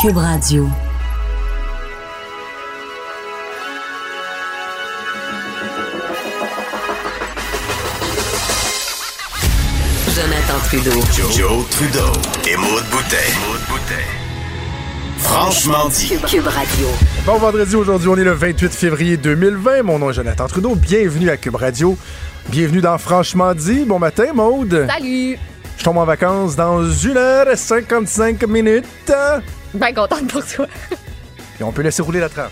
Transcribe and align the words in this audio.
Cube 0.00 0.16
Radio. 0.16 0.66
Jonathan 10.14 10.58
Trudeau. 10.64 10.90
Joe, 11.12 11.32
Joe 11.36 11.68
Trudeau 11.70 12.12
et 12.48 12.56
Maude 12.56 12.84
Boutet. 12.90 13.16
Franchement 15.18 15.88
dit. 15.88 16.08
Cube, 16.08 16.26
Cube 16.26 16.46
Radio. 16.46 16.86
Bon 17.26 17.36
vendredi, 17.36 17.76
aujourd'hui, 17.76 18.08
on 18.08 18.16
est 18.16 18.24
le 18.24 18.32
28 18.32 18.72
février 18.72 19.16
2020. 19.16 19.82
Mon 19.82 19.98
nom 19.98 20.10
est 20.10 20.14
Jonathan 20.14 20.46
Trudeau. 20.46 20.74
Bienvenue 20.74 21.30
à 21.30 21.36
Cube 21.36 21.56
Radio. 21.56 21.96
Bienvenue 22.48 22.80
dans 22.80 22.98
Franchement 22.98 23.54
dit. 23.54 23.84
Bon 23.84 23.98
matin, 23.98 24.32
Maude. 24.34 24.86
Salut! 24.88 25.38
Je 25.80 25.84
tombe 25.86 25.96
en 25.96 26.04
vacances 26.04 26.56
dans 26.56 26.82
1h55 26.82 28.46
minutes. 28.46 28.84
Ben 29.72 29.94
contente 29.94 30.28
pour 30.28 30.44
toi. 30.44 30.66
Et 31.58 31.62
on 31.62 31.72
peut 31.72 31.80
laisser 31.80 32.02
rouler 32.02 32.20
la 32.20 32.28
trame. 32.28 32.50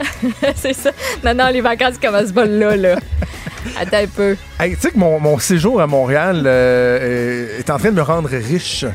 c'est 0.56 0.72
ça. 0.72 0.90
Non, 1.22 1.34
non, 1.34 1.48
les 1.52 1.60
vacances 1.60 1.98
commencent 2.00 2.32
pas 2.32 2.46
là, 2.46 2.74
là. 2.74 2.96
Attends 3.78 3.98
un 3.98 4.06
peu. 4.06 4.34
Hey, 4.58 4.76
tu 4.76 4.80
sais 4.80 4.92
que 4.92 4.98
mon, 4.98 5.20
mon 5.20 5.38
séjour 5.38 5.78
à 5.82 5.86
Montréal 5.86 6.44
euh, 6.46 7.58
est 7.58 7.68
en 7.68 7.76
train 7.76 7.90
de 7.90 7.96
me 7.96 8.02
rendre 8.02 8.30
riche. 8.30 8.86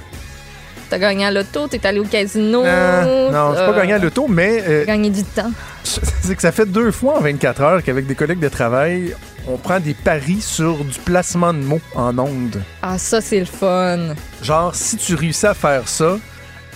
T'as 0.89 0.97
gagné 0.97 1.25
à 1.25 1.31
l'auto, 1.31 1.67
t'es 1.67 1.85
allé 1.85 1.99
au 1.99 2.05
casino. 2.05 2.65
Euh, 2.65 3.29
non, 3.29 3.53
je 3.53 3.59
euh, 3.59 3.71
pas 3.71 3.79
gagné 3.79 3.93
à 3.93 3.99
l'auto, 3.99 4.25
mais 4.27 4.63
euh, 4.67 4.79
T'as 4.79 4.93
gagné 4.93 5.11
du 5.11 5.23
temps. 5.23 5.51
c'est 5.83 6.35
que 6.35 6.41
ça 6.41 6.51
fait 6.51 6.65
deux 6.65 6.89
fois 6.89 7.19
en 7.19 7.21
24 7.21 7.61
heures 7.61 7.83
qu'avec 7.83 8.07
des 8.07 8.15
collègues 8.15 8.39
de 8.39 8.49
travail, 8.49 9.15
on 9.51 9.57
prend 9.57 9.79
des 9.79 9.95
paris 9.95 10.41
sur 10.41 10.83
du 10.85 10.97
placement 10.99 11.53
de 11.53 11.59
mots 11.59 11.81
en 11.95 12.17
ondes. 12.19 12.61
Ah, 12.83 12.97
ça, 12.99 13.19
c'est 13.19 13.39
le 13.39 13.45
fun. 13.45 14.13
Genre, 14.43 14.75
si 14.75 14.95
tu 14.97 15.15
réussis 15.15 15.47
à 15.47 15.53
faire 15.55 15.87
ça, 15.87 16.17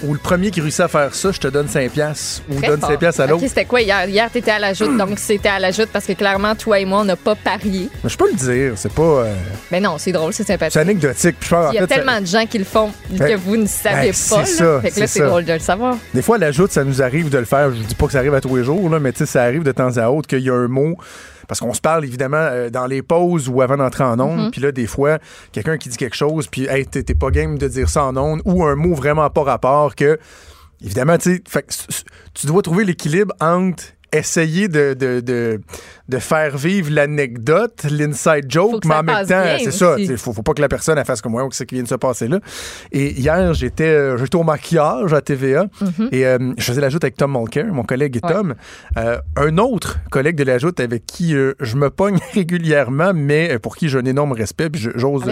ou 0.04 0.12
le 0.12 0.20
premier 0.20 0.50
qui 0.52 0.60
réussit 0.60 0.82
à 0.82 0.88
faire 0.90 1.14
ça, 1.16 1.32
je 1.32 1.40
te 1.40 1.48
donne 1.48 1.68
5 1.70 1.92
piastres, 1.92 2.42
ou 2.50 2.56
Très 2.58 2.68
donne 2.68 2.80
fort. 2.82 2.90
5 2.90 3.00
piastres 3.00 3.22
à 3.22 3.28
l'autre. 3.28 3.44
C'était 3.48 3.64
quoi? 3.64 3.80
Hier? 3.80 4.06
Hier, 4.10 4.30
t'étais 4.32 4.52
à 4.52 4.60
la 4.60 4.74
joute, 4.74 4.98
donc 4.98 5.18
c'était 5.20 5.48
à 5.50 5.60
la 5.60 5.72
joute 5.72 5.88
parce 5.94 6.06
que 6.06 6.12
clairement, 6.14 6.56
toi 6.56 6.80
et 6.80 6.84
moi, 6.86 7.02
on 7.02 7.06
n'a 7.06 7.16
pas 7.16 7.36
parié. 7.36 7.90
Mais 8.04 8.10
je 8.10 8.18
peux 8.18 8.28
le 8.30 8.36
dire, 8.36 8.74
c'est 8.76 8.92
pas... 8.92 9.02
euh, 9.04 9.34
Mais 9.72 9.80
non, 9.80 9.98
c'est 10.00 10.12
drôle, 10.12 10.34
c'est 10.34 10.44
sympathique. 10.46 10.74
c'est 10.74 10.80
anecdotique. 10.80 11.36
Puis 11.40 11.50
je 11.50 11.56
pense, 11.56 11.72
Il 11.72 11.76
y 11.76 11.78
a 11.78 11.82
fait, 11.88 11.94
ça- 11.94 12.02
tellement 12.02 12.20
de 12.20 12.26
gens 12.26 12.46
qui 12.48 12.58
le 12.58 12.66
font 12.66 12.92
que 13.14 13.18
Ben, 13.20 13.38
vous 13.38 13.56
ne 13.56 13.68
savez 13.68 14.08
ben, 14.08 14.08
pas. 14.08 14.14
c'est 14.14 14.36
là. 14.36 14.46
ça, 14.46 14.82
fait 14.82 14.92
que 14.92 15.00
là, 15.00 15.08
c'est 15.08 15.22
drôle 15.26 15.46
de 15.46 15.54
le 15.54 15.60
savoir. 15.60 15.96
Des 16.14 16.22
fois, 16.24 16.36
à 16.36 16.40
la 16.40 16.52
joute, 16.52 16.72
ça 16.72 16.84
nous 16.84 17.02
arrive 17.02 17.30
de 17.30 17.38
le 17.38 17.46
faire. 17.46 17.70
Je 17.72 17.78
dis 17.84 17.96
pas 17.96 18.08
que 18.08 18.12
ça 18.14 18.18
arrive 18.20 18.34
à 18.34 18.42
tous 18.42 18.56
les 18.58 18.64
jours, 18.66 18.90
là, 18.90 19.00
mais 19.00 19.14
tu 19.14 19.20
sais, 19.20 19.26
ça 19.28 19.44
arrive 19.44 19.64
de 19.64 19.72
temps 19.72 19.96
à 19.98 20.10
autre 20.10 20.28
qu'il 20.28 20.40
y 20.42 20.50
a 20.50 20.54
un 20.56 20.68
mot. 20.68 20.98
Parce 21.48 21.60
qu'on 21.60 21.74
se 21.74 21.82
parle 21.82 22.06
évidemment 22.06 22.38
euh, 22.38 22.70
dans 22.70 22.86
les 22.86 23.02
pauses 23.02 23.50
ou 23.50 23.62
avant 23.62 23.78
d'entrer 23.78 24.04
en 24.04 24.20
ondes. 24.20 24.52
Puis 24.52 24.62
là, 24.62 24.72
des 24.72 24.88
fois, 24.88 25.20
quelqu'un 25.52 25.78
qui 25.78 25.90
dit 25.90 25.98
quelque 25.98 26.16
chose, 26.16 26.48
puis 26.48 26.66
hey, 26.66 26.86
t'es 26.86 27.04
pas 27.16 27.32
game 27.32 27.58
de 27.58 27.68
dire 27.68 27.90
ça 27.90 28.06
en 28.06 28.18
ondes, 28.18 28.42
ou 28.46 28.64
un 28.64 28.76
mot 28.76 28.94
vraiment 28.94 29.30
pas 29.30 29.44
rapport 29.44 29.96
que. 29.96 30.20
Évidemment, 30.82 31.18
tu 31.18 31.42
tu 32.34 32.48
dois 32.48 32.62
trouver 32.62 32.84
l'équilibre 32.84 33.34
entre 33.40 33.84
essayer 34.14 34.68
de, 34.68 34.94
de, 34.94 35.20
de, 35.20 35.60
de 36.08 36.18
faire 36.20 36.58
vivre 36.58 36.92
l'anecdote, 36.92 37.86
l'inside 37.90 38.46
joke, 38.50 38.86
mais 38.86 38.96
en 38.96 39.04
même 39.04 39.26
temps, 39.26 39.44
c'est 39.60 39.72
ça. 39.72 39.96
Il 39.98 40.18
faut, 40.18 40.34
faut 40.34 40.44
pas 40.44 40.54
que 40.54 40.62
la 40.62 40.68
personne 40.68 40.98
elle 40.98 41.06
fasse 41.06 41.22
comme 41.22 41.32
moi, 41.32 41.48
ce 41.52 41.64
qui 41.64 41.76
vient 41.76 41.84
de 41.84 41.88
se 41.90 41.96
passer 41.96 42.28
là. 42.28 42.40
Et 42.92 43.12
hier, 43.12 43.54
j'étais 43.54 43.86
euh, 43.86 44.18
j'étais 44.18 44.36
au 44.36 44.44
maquillage 44.44 45.14
à 45.14 45.22
TVA 45.22 45.66
et 46.12 46.26
euh, 46.26 46.54
je 46.58 46.64
faisais 46.64 46.82
la 46.82 46.90
joute 46.90 47.04
avec 47.04 47.18
Tom 47.18 47.32
Mulcair, 47.32 47.66
mon 47.74 47.84
collègue 47.84 48.20
Ouais. 48.24 48.32
Tom. 48.32 48.54
Euh, 48.98 49.18
un 49.38 49.58
autre 49.58 49.98
collègue 50.12 50.36
de 50.36 50.44
la 50.44 50.60
joute 50.60 50.80
avec 50.80 51.06
qui 51.06 51.32
je 51.32 51.76
me 51.76 51.90
pogne 51.90 52.20
régulièrement, 52.34 53.12
mais 53.16 53.58
pour 53.60 53.76
qui 53.76 53.90
j'ai 53.90 53.98
un 53.98 54.06
énorme 54.06 54.34
respect, 54.34 54.70
puis 54.70 54.88
j'ose 54.96 55.24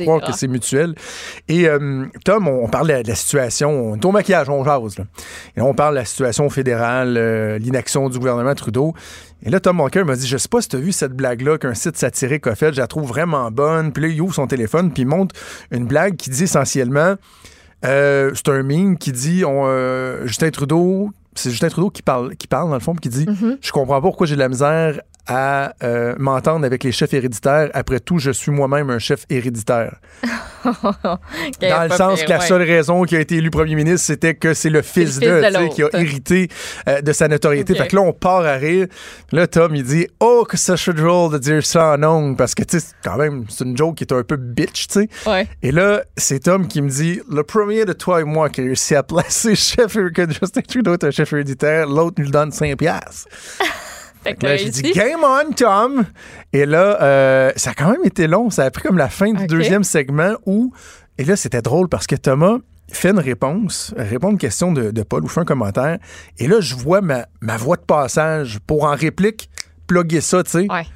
croire 0.00 0.20
que 0.22 0.32
c'est 0.32 0.48
mutuel. 0.48 0.94
Et 1.48 1.68
Tom, 2.24 2.48
on, 2.48 2.64
on 2.64 2.68
parle 2.68 2.88
de 2.88 3.08
la, 3.08 3.14
situation, 3.14 3.70
on 3.70 3.96
est 3.96 4.04
au 4.04 4.10
maquillage, 4.10 4.48
on 4.48 4.64
jase. 4.64 4.98
Là. 4.98 5.04
Et 5.56 5.60
là, 5.60 5.66
on 5.66 5.74
parle 5.74 5.94
de 5.94 5.98
la 6.00 6.04
situation 6.06 6.48
fédérale, 6.48 7.58
l'inaction 7.58 8.08
du 8.08 8.18
gouvernement 8.18 8.29
Trudeau. 8.54 8.94
Et 9.42 9.50
là, 9.50 9.60
Tom 9.60 9.80
Walker 9.80 10.04
m'a 10.04 10.16
dit 10.16 10.26
Je 10.26 10.36
sais 10.36 10.48
pas 10.48 10.60
si 10.60 10.68
tu 10.68 10.76
as 10.76 10.80
vu 10.80 10.92
cette 10.92 11.12
blague-là 11.12 11.58
qu'un 11.58 11.74
site 11.74 11.96
satirique 11.96 12.46
a 12.46 12.54
faite, 12.54 12.74
je 12.74 12.80
la 12.80 12.86
trouve 12.86 13.08
vraiment 13.08 13.50
bonne. 13.50 13.92
Puis 13.92 14.02
là, 14.02 14.08
il 14.08 14.20
ouvre 14.20 14.34
son 14.34 14.46
téléphone, 14.46 14.92
puis 14.92 15.02
il 15.02 15.06
montre 15.06 15.34
une 15.70 15.86
blague 15.86 16.16
qui 16.16 16.30
dit 16.30 16.44
essentiellement 16.44 17.14
euh, 17.84 18.32
C'est 18.34 18.48
un 18.48 18.62
meme 18.62 18.98
qui 18.98 19.12
dit 19.12 19.44
on, 19.44 19.64
euh, 19.66 20.26
Justin 20.26 20.50
Trudeau. 20.50 21.10
C'est 21.34 21.50
Justin 21.50 21.68
Trudeau 21.68 21.90
qui 21.90 22.02
parle, 22.02 22.34
qui 22.36 22.46
parle, 22.46 22.68
dans 22.68 22.74
le 22.74 22.80
fond, 22.80 22.94
puis 22.94 23.08
qui 23.08 23.08
dit 23.08 23.26
Je 23.60 23.72
comprends 23.72 24.00
pas 24.00 24.08
pourquoi 24.08 24.26
j'ai 24.26 24.34
de 24.34 24.40
la 24.40 24.48
misère 24.48 25.00
à 25.26 25.74
euh, 25.82 26.14
m'entendre 26.18 26.64
avec 26.64 26.84
les 26.84 26.92
chefs 26.92 27.12
héréditaires. 27.14 27.70
Après 27.74 28.00
tout, 28.00 28.18
je 28.18 28.30
suis 28.30 28.50
moi-même 28.50 28.90
un 28.90 28.98
chef 28.98 29.24
héréditaire. 29.30 29.96
Dans 30.64 31.18
le 31.60 31.96
sens 31.96 32.22
que 32.22 32.28
la 32.28 32.40
seule 32.40 32.62
raison 32.62 33.04
qui 33.04 33.16
a 33.16 33.20
été 33.20 33.36
élu 33.36 33.50
premier 33.50 33.74
ministre, 33.74 34.06
c'était 34.06 34.34
que 34.34 34.54
c'est 34.54 34.70
le 34.70 34.82
fils, 34.82 35.20
le 35.20 35.42
fils 35.42 35.52
de, 35.52 35.68
qui 35.74 35.82
a 35.82 35.88
hérité 35.94 36.48
euh, 36.88 37.00
de 37.00 37.12
sa 37.12 37.28
notoriété. 37.28 37.72
Ok. 37.72 37.78
Fait 37.78 37.88
que 37.88 37.96
là, 37.96 38.02
on 38.02 38.12
part 38.12 38.44
à 38.44 38.54
rire. 38.54 38.86
Là, 39.32 39.46
Tom, 39.46 39.74
il 39.74 39.84
dit 39.84 40.06
Oh, 40.20 40.44
que 40.48 40.56
ça 40.56 40.76
serait 40.76 40.96
drôle 40.96 41.32
de 41.32 41.38
dire 41.38 41.64
ça 41.64 41.94
en 41.94 42.02
ondes 42.02 42.36
parce 42.36 42.54
que, 42.54 42.62
tu 42.62 42.78
sais, 42.78 42.86
c'est 42.86 43.08
quand 43.08 43.16
même, 43.16 43.44
c'est 43.48 43.64
une 43.64 43.76
joke 43.76 43.96
qui 43.96 44.04
est 44.04 44.12
un 44.12 44.22
peu 44.22 44.36
bitch, 44.36 44.88
tu 44.88 45.00
sais. 45.00 45.08
Ouais. 45.26 45.48
Et 45.62 45.72
là, 45.72 46.02
c'est 46.16 46.40
Tom 46.40 46.66
qui 46.68 46.82
me 46.82 46.88
dit 46.88 47.20
Le 47.30 47.42
premier 47.42 47.84
de 47.84 47.92
toi 47.92 48.20
et 48.20 48.24
moi 48.24 48.50
qui 48.50 48.60
a 48.60 48.64
réussi 48.64 48.94
à 48.94 49.02
placer 49.02 49.54
chef, 49.54 49.94
que 49.94 50.28
Justin 50.28 50.60
Trudeau 50.62 50.94
est 50.94 51.04
un 51.04 51.10
chef 51.10 51.32
héréditaire, 51.32 51.86
l'autre 51.86 52.20
nous 52.22 52.30
donne 52.30 52.52
5 52.52 52.76
piastres. 52.76 53.28
Fait 54.22 54.34
que 54.34 54.46
Là, 54.46 54.56
j'ai 54.56 54.70
dit. 54.70 54.92
Game 54.92 55.20
on, 55.22 55.52
Tom! 55.52 56.04
Et 56.52 56.66
là, 56.66 57.00
euh, 57.02 57.52
ça 57.56 57.70
a 57.70 57.74
quand 57.74 57.90
même 57.90 58.04
été 58.04 58.26
long. 58.26 58.50
Ça 58.50 58.64
a 58.64 58.70
pris 58.70 58.82
comme 58.82 58.98
la 58.98 59.08
fin 59.08 59.32
du 59.32 59.46
deuxième 59.46 59.84
segment 59.84 60.34
où. 60.46 60.72
Et 61.18 61.24
là, 61.24 61.36
c'était 61.36 61.62
drôle 61.62 61.88
parce 61.88 62.06
que 62.06 62.16
Thomas 62.16 62.58
fait 62.92 63.10
une 63.10 63.18
réponse, 63.18 63.94
répond 63.96 64.28
à 64.28 64.30
une 64.32 64.38
question 64.38 64.72
de, 64.72 64.90
de 64.90 65.02
Paul 65.02 65.24
ou 65.24 65.28
fait 65.28 65.40
un 65.40 65.44
commentaire. 65.44 65.98
Et 66.38 66.48
là, 66.48 66.60
je 66.60 66.74
vois 66.74 67.00
ma, 67.00 67.26
ma 67.40 67.56
voix 67.56 67.76
de 67.76 67.82
passage 67.82 68.58
pour 68.66 68.84
en 68.84 68.94
réplique 68.94 69.48
plugger 69.86 70.20
ça, 70.20 70.42
tu 70.42 70.50
sais. 70.50 70.66
Ouais. 70.70 70.86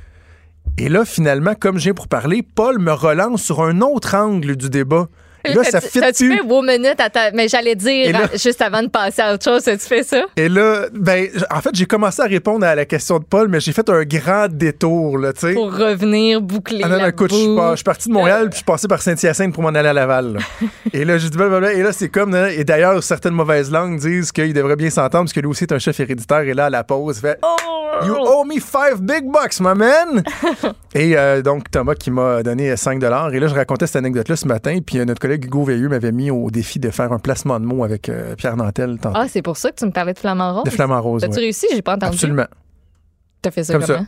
Et 0.79 0.89
là, 0.89 1.05
finalement, 1.05 1.55
comme 1.55 1.79
j'ai 1.79 1.93
pour 1.93 2.09
parler, 2.09 2.43
Paul 2.43 2.79
me 2.79 2.93
relance 2.93 3.43
sur 3.43 3.63
un 3.63 3.81
autre 3.81 4.17
angle 4.17 4.57
du 4.57 4.71
débat. 4.71 5.09
Et 5.45 5.53
là, 5.55 5.65
ça 5.65 5.81
fit 5.81 6.01
plus. 6.01 6.37
fait 6.37 6.41
vos 6.47 6.63
minutes 6.63 7.01
à 7.01 7.11
ta- 7.11 7.31
Mais 7.33 7.49
j'allais 7.49 7.75
dire, 7.75 8.13
là- 8.13 8.29
juste 8.35 8.63
avant 8.63 8.83
de 8.83 8.89
passer 8.89 9.23
à 9.23 9.35
autre 9.35 9.45
chose, 9.45 9.63
tu 9.65 9.79
fais 9.79 10.03
ça? 10.03 10.25
Et 10.37 10.49
là, 10.49 10.87
ben, 10.93 11.29
en 11.51 11.61
fait, 11.61 11.71
j'ai 11.75 11.87
commencé 11.87 12.23
à 12.23 12.27
répondre 12.27 12.65
à 12.67 12.75
la 12.75 12.85
question 12.85 13.19
de 13.19 13.25
Paul, 13.25 13.49
mais 13.49 13.61
j'ai 13.61 13.73
fait 13.73 13.89
un 13.89 14.03
grand 14.05 14.49
détour, 14.49 15.19
là, 15.19 15.33
tu 15.33 15.41
sais. 15.41 15.53
Pour 15.55 15.73
revenir 15.77 16.41
boucler 16.41 16.81
Ah 16.83 16.89
non, 16.89 16.97
la 16.97 17.09
écoute, 17.09 17.33
je 17.33 17.37
suis, 17.77 17.85
parti 17.85 18.09
de 18.09 18.15
Montréal, 18.15 18.45
puis 18.45 18.53
je 18.53 18.57
suis 18.57 18.65
passé 18.65 18.89
par 18.89 19.03
Saint-Hyacinthe 19.03 19.53
pour 19.53 19.63
m'en 19.63 19.71
aller 19.71 19.89
à 19.89 19.93
Laval. 19.93 20.35
là. 20.35 20.41
et 20.93 21.05
là, 21.05 21.19
j'ai 21.19 21.29
dit 21.31 21.37
blablabla. 21.37 21.73
Et 21.73 21.83
là, 21.83 21.93
c'est 21.93 22.09
comme. 22.09 22.33
là, 22.33 22.51
Et 22.53 22.65
d'ailleurs, 22.65 23.03
certaines 23.03 23.35
mauvaises 23.35 23.71
langues 23.71 23.99
disent 23.99 24.33
qu'il 24.33 24.53
devrait 24.55 24.77
bien 24.77 24.91
s'entendre, 24.91 25.25
parce 25.25 25.33
que 25.33 25.41
lui 25.41 25.49
aussi 25.49 25.65
est 25.65 25.73
un 25.73 25.79
chef 25.79 25.99
héréditaire. 26.01 26.41
Et 26.41 26.55
là, 26.55 26.67
à 26.67 26.71
la 26.71 26.85
pause, 26.85 27.19
il 27.19 27.21
fait 27.21 27.39
You 28.03 28.17
owe 28.17 28.45
me 28.45 28.59
five 28.59 29.01
big 29.01 29.25
bucks, 29.25 29.61
my 29.61 29.75
man! 29.75 30.25
et 30.95 31.17
euh, 31.17 31.43
donc, 31.43 31.71
Thomas 31.71 31.95
qui 31.95 32.11
m'a 32.11 32.43
donné 32.43 32.77
5 32.77 33.01
Et 33.03 33.09
là, 33.09 33.47
je 33.47 33.55
racontais 33.55 33.87
cette 33.87 33.97
anecdote-là 33.97 34.37
ce 34.37 34.49
matin, 34.49 34.79
puis 34.85 34.99
euh, 34.99 35.05
notre 35.05 35.21
collègue 35.21 35.34
Hugo 35.35 35.65
Veilleux 35.65 35.89
m'avait 35.89 36.13
mis 36.13 36.31
au 36.31 36.51
défi 36.51 36.79
de 36.79 36.91
faire 36.91 37.13
un 37.13 37.19
placement 37.19 37.59
de 37.61 37.65
mots 37.65 37.85
avec 37.85 38.09
euh, 38.09 38.35
Pierre 38.37 38.57
Nantel 38.57 38.99
tantôt. 39.01 39.19
Ah, 39.19 39.27
c'est 39.29 39.43
pour 39.43 39.57
ça 39.57 39.71
que 39.71 39.77
tu 39.77 39.87
me 39.87 39.91
parlais 39.93 40.13
de 40.15 40.19
Flamand 40.19 40.55
Rose? 40.55 40.65
de 40.65 40.71
Flamand 40.71 41.01
Rose. 41.03 41.23
T'as-tu 41.23 41.35
ouais. 41.35 41.41
réussi? 41.41 41.67
J'ai 41.73 41.83
pas 41.83 41.95
entendu. 41.95 42.15
Absolument. 42.15 42.47
T'as 43.43 43.51
fait 43.51 43.65
ça 43.65 43.73
Comme 43.75 43.83
ça. 43.83 43.95
comment? 43.95 44.07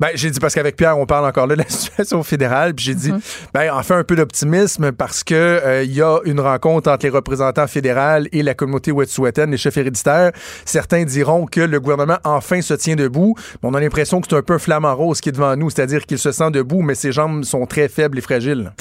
Ben, 0.00 0.08
j'ai 0.14 0.30
dit 0.30 0.40
parce 0.40 0.54
qu'avec 0.54 0.74
Pierre, 0.74 0.98
on 0.98 1.04
parle 1.04 1.26
encore 1.26 1.46
là 1.46 1.54
de 1.54 1.60
la 1.60 1.68
situation 1.68 2.22
fédérale, 2.22 2.74
puis 2.74 2.86
j'ai 2.86 2.94
dit, 2.94 3.12
Mhm. 3.12 3.20
ben, 3.52 3.70
en 3.74 3.82
fait, 3.82 3.92
un 3.94 4.04
peu 4.04 4.16
d'optimisme 4.16 4.90
parce 4.92 5.22
que 5.22 5.34
euh, 5.34 5.82
il 5.84 5.92
y 5.92 6.00
a 6.00 6.18
une 6.24 6.40
rencontre 6.40 6.90
entre 6.90 7.04
les 7.04 7.10
représentants 7.10 7.66
fédéraux 7.66 8.24
et 8.32 8.42
la 8.42 8.54
communauté 8.54 8.90
wet'suwet'en, 8.90 9.46
les 9.50 9.58
chefs 9.58 9.76
héréditaires. 9.76 10.32
Certains 10.64 11.04
diront 11.04 11.44
que 11.44 11.60
le 11.60 11.78
gouvernement 11.78 12.16
enfin 12.24 12.62
se 12.62 12.72
tient 12.72 12.96
debout, 12.96 13.34
mais 13.62 13.68
on 13.68 13.74
a 13.74 13.80
l'impression 13.80 14.22
que 14.22 14.28
c'est 14.30 14.36
un 14.36 14.42
peu 14.42 14.56
flamant 14.56 14.96
rose 14.96 15.20
qui 15.20 15.28
est 15.28 15.32
devant 15.32 15.54
nous, 15.56 15.68
c'est-à-dire 15.68 16.06
qu'il 16.06 16.18
se 16.18 16.32
sent 16.32 16.50
debout, 16.52 16.80
mais 16.80 16.94
ses 16.94 17.12
jambes 17.12 17.44
sont 17.44 17.66
très 17.66 17.88
faibles 17.88 18.16
et 18.16 18.22
fragiles. 18.22 18.72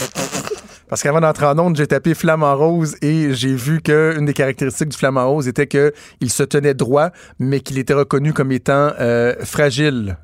Parce 0.87 1.01
qu'avant 1.01 1.19
d'entrer 1.19 1.45
en 1.45 1.57
onde, 1.57 1.75
j'ai 1.75 1.87
tapé 1.87 2.13
flamant 2.13 2.55
rose 2.55 2.95
et 3.01 3.33
j'ai 3.33 3.55
vu 3.55 3.81
qu'une 3.81 4.25
des 4.25 4.33
caractéristiques 4.33 4.89
du 4.89 4.97
flamant 4.97 5.27
rose 5.29 5.47
était 5.47 5.67
qu'il 5.67 6.29
se 6.29 6.43
tenait 6.43 6.73
droit, 6.75 7.09
mais 7.39 7.59
qu'il 7.59 7.79
était 7.79 7.93
reconnu 7.93 8.33
comme 8.33 8.51
étant 8.51 8.91
euh, 8.99 9.33
fragile. 9.43 10.17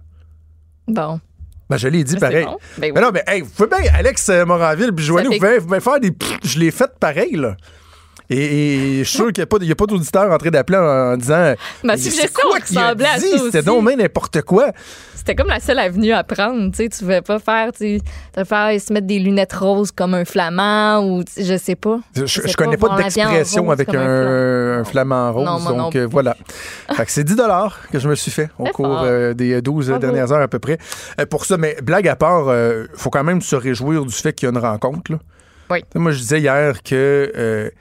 Bon. 0.88 1.20
Ben, 1.70 1.78
je 1.78 1.88
l'ai 1.88 2.04
dit 2.04 2.14
C'est 2.14 2.20
pareil. 2.20 2.46
bon. 2.46 2.58
Ben 2.78 2.88
oui. 2.88 2.92
Mais 2.94 3.02
non, 3.02 3.12
mais 3.14 3.24
hey, 3.28 3.42
vous 3.42 3.50
pouvez 3.50 3.70
bien, 3.70 3.92
Alex 3.94 4.30
euh, 4.30 4.46
Moranville 4.46 4.92
puis 4.94 5.06
Joanie, 5.06 5.28
vous 5.28 5.38
pouvez, 5.40 5.58
vous 5.58 5.68
pouvez 5.68 5.80
faire 5.80 6.00
des. 6.00 6.12
je 6.44 6.60
l'ai 6.60 6.70
fait 6.70 6.92
pareil, 7.00 7.36
là. 7.38 7.56
Et, 8.32 9.00
et 9.00 9.04
je 9.04 9.10
suis 9.10 9.18
sûr 9.18 9.34
qu'il 9.34 9.44
n'y 9.62 9.72
a, 9.72 9.76
pas 9.76 9.86
d'auditeur 9.86 10.32
en 10.32 10.38
train 10.38 10.50
d'appeler 10.50 10.78
en, 10.78 11.14
en 11.14 11.18
disant. 11.18 11.54
Ma 11.84 11.94
Mais 11.94 11.98
suggestion 11.98 12.50
quoi 12.50 12.60
ressemblait 12.60 13.06
à 13.06 13.20
ça 13.20 13.38
C'était 13.44 13.62
donc 13.62 13.86
bien 13.86 13.98
n'importe 13.98 14.42
quoi. 14.44 14.72
C'était 15.16 15.36
comme 15.36 15.50
la 15.50 15.60
seule 15.60 15.80
avenue 15.80 16.14
à 16.14 16.24
prendre. 16.24 16.72
Tu 16.72 16.78
sais, 16.78 16.90
tu 16.90 17.00
pouvais 17.00 17.22
pas 17.22 17.40
faire, 17.40 17.72
tu 17.74 18.00
faire 18.34 18.82
se 18.82 18.94
mettre 18.94 19.06
des 19.06 19.20
lunettes 19.20 19.54
roses 19.54 19.92
comme 19.92 20.14
un 20.14 20.24
flamand 20.24 21.06
ou 21.06 21.24
je 21.38 21.58
sais 21.58 21.76
pas. 21.76 22.00
Je, 22.16 22.26
je 22.26 22.56
connais 22.56 22.78
pas 22.78 22.96
d'expression 22.96 23.70
avec 23.70 23.94
un, 23.94 24.80
un 24.80 24.84
flamant 24.86 25.34
rose. 25.34 25.46
Non, 25.46 25.60
moi 25.60 25.74
non 25.74 25.84
donc 25.84 25.96
euh, 25.98 26.08
voilà. 26.10 26.38
c'est 27.08 27.26
10 27.26 27.36
que 27.92 28.00
je 28.00 28.08
me 28.08 28.16
suis 28.16 28.32
fait 28.32 28.50
au 28.58 28.64
cours 28.66 29.02
euh, 29.04 29.34
des 29.34 29.62
12 29.62 29.88
Bravo. 29.90 30.00
dernières 30.02 30.32
heures 30.32 30.42
à 30.42 30.48
peu 30.48 30.60
près. 30.60 30.78
Euh, 31.20 31.26
pour 31.26 31.46
ça, 31.46 31.58
mais 31.58 31.76
blague 31.84 32.08
à 32.08 32.16
part, 32.16 32.46
il 32.48 32.88
faut 32.96 33.10
quand 33.10 33.24
même 33.26 33.42
se 33.42 33.58
réjouir 33.58 34.06
du 34.06 34.14
fait 34.14 34.32
qu'il 34.32 34.48
y 34.48 34.50
a 34.50 34.54
une 34.54 34.58
rencontre. 34.58 35.12
Là. 35.12 35.20
Oui. 35.70 35.84
Moi, 35.96 36.12
je 36.12 36.20
disais 36.20 36.40
hier 36.40 36.82
que 36.82 37.72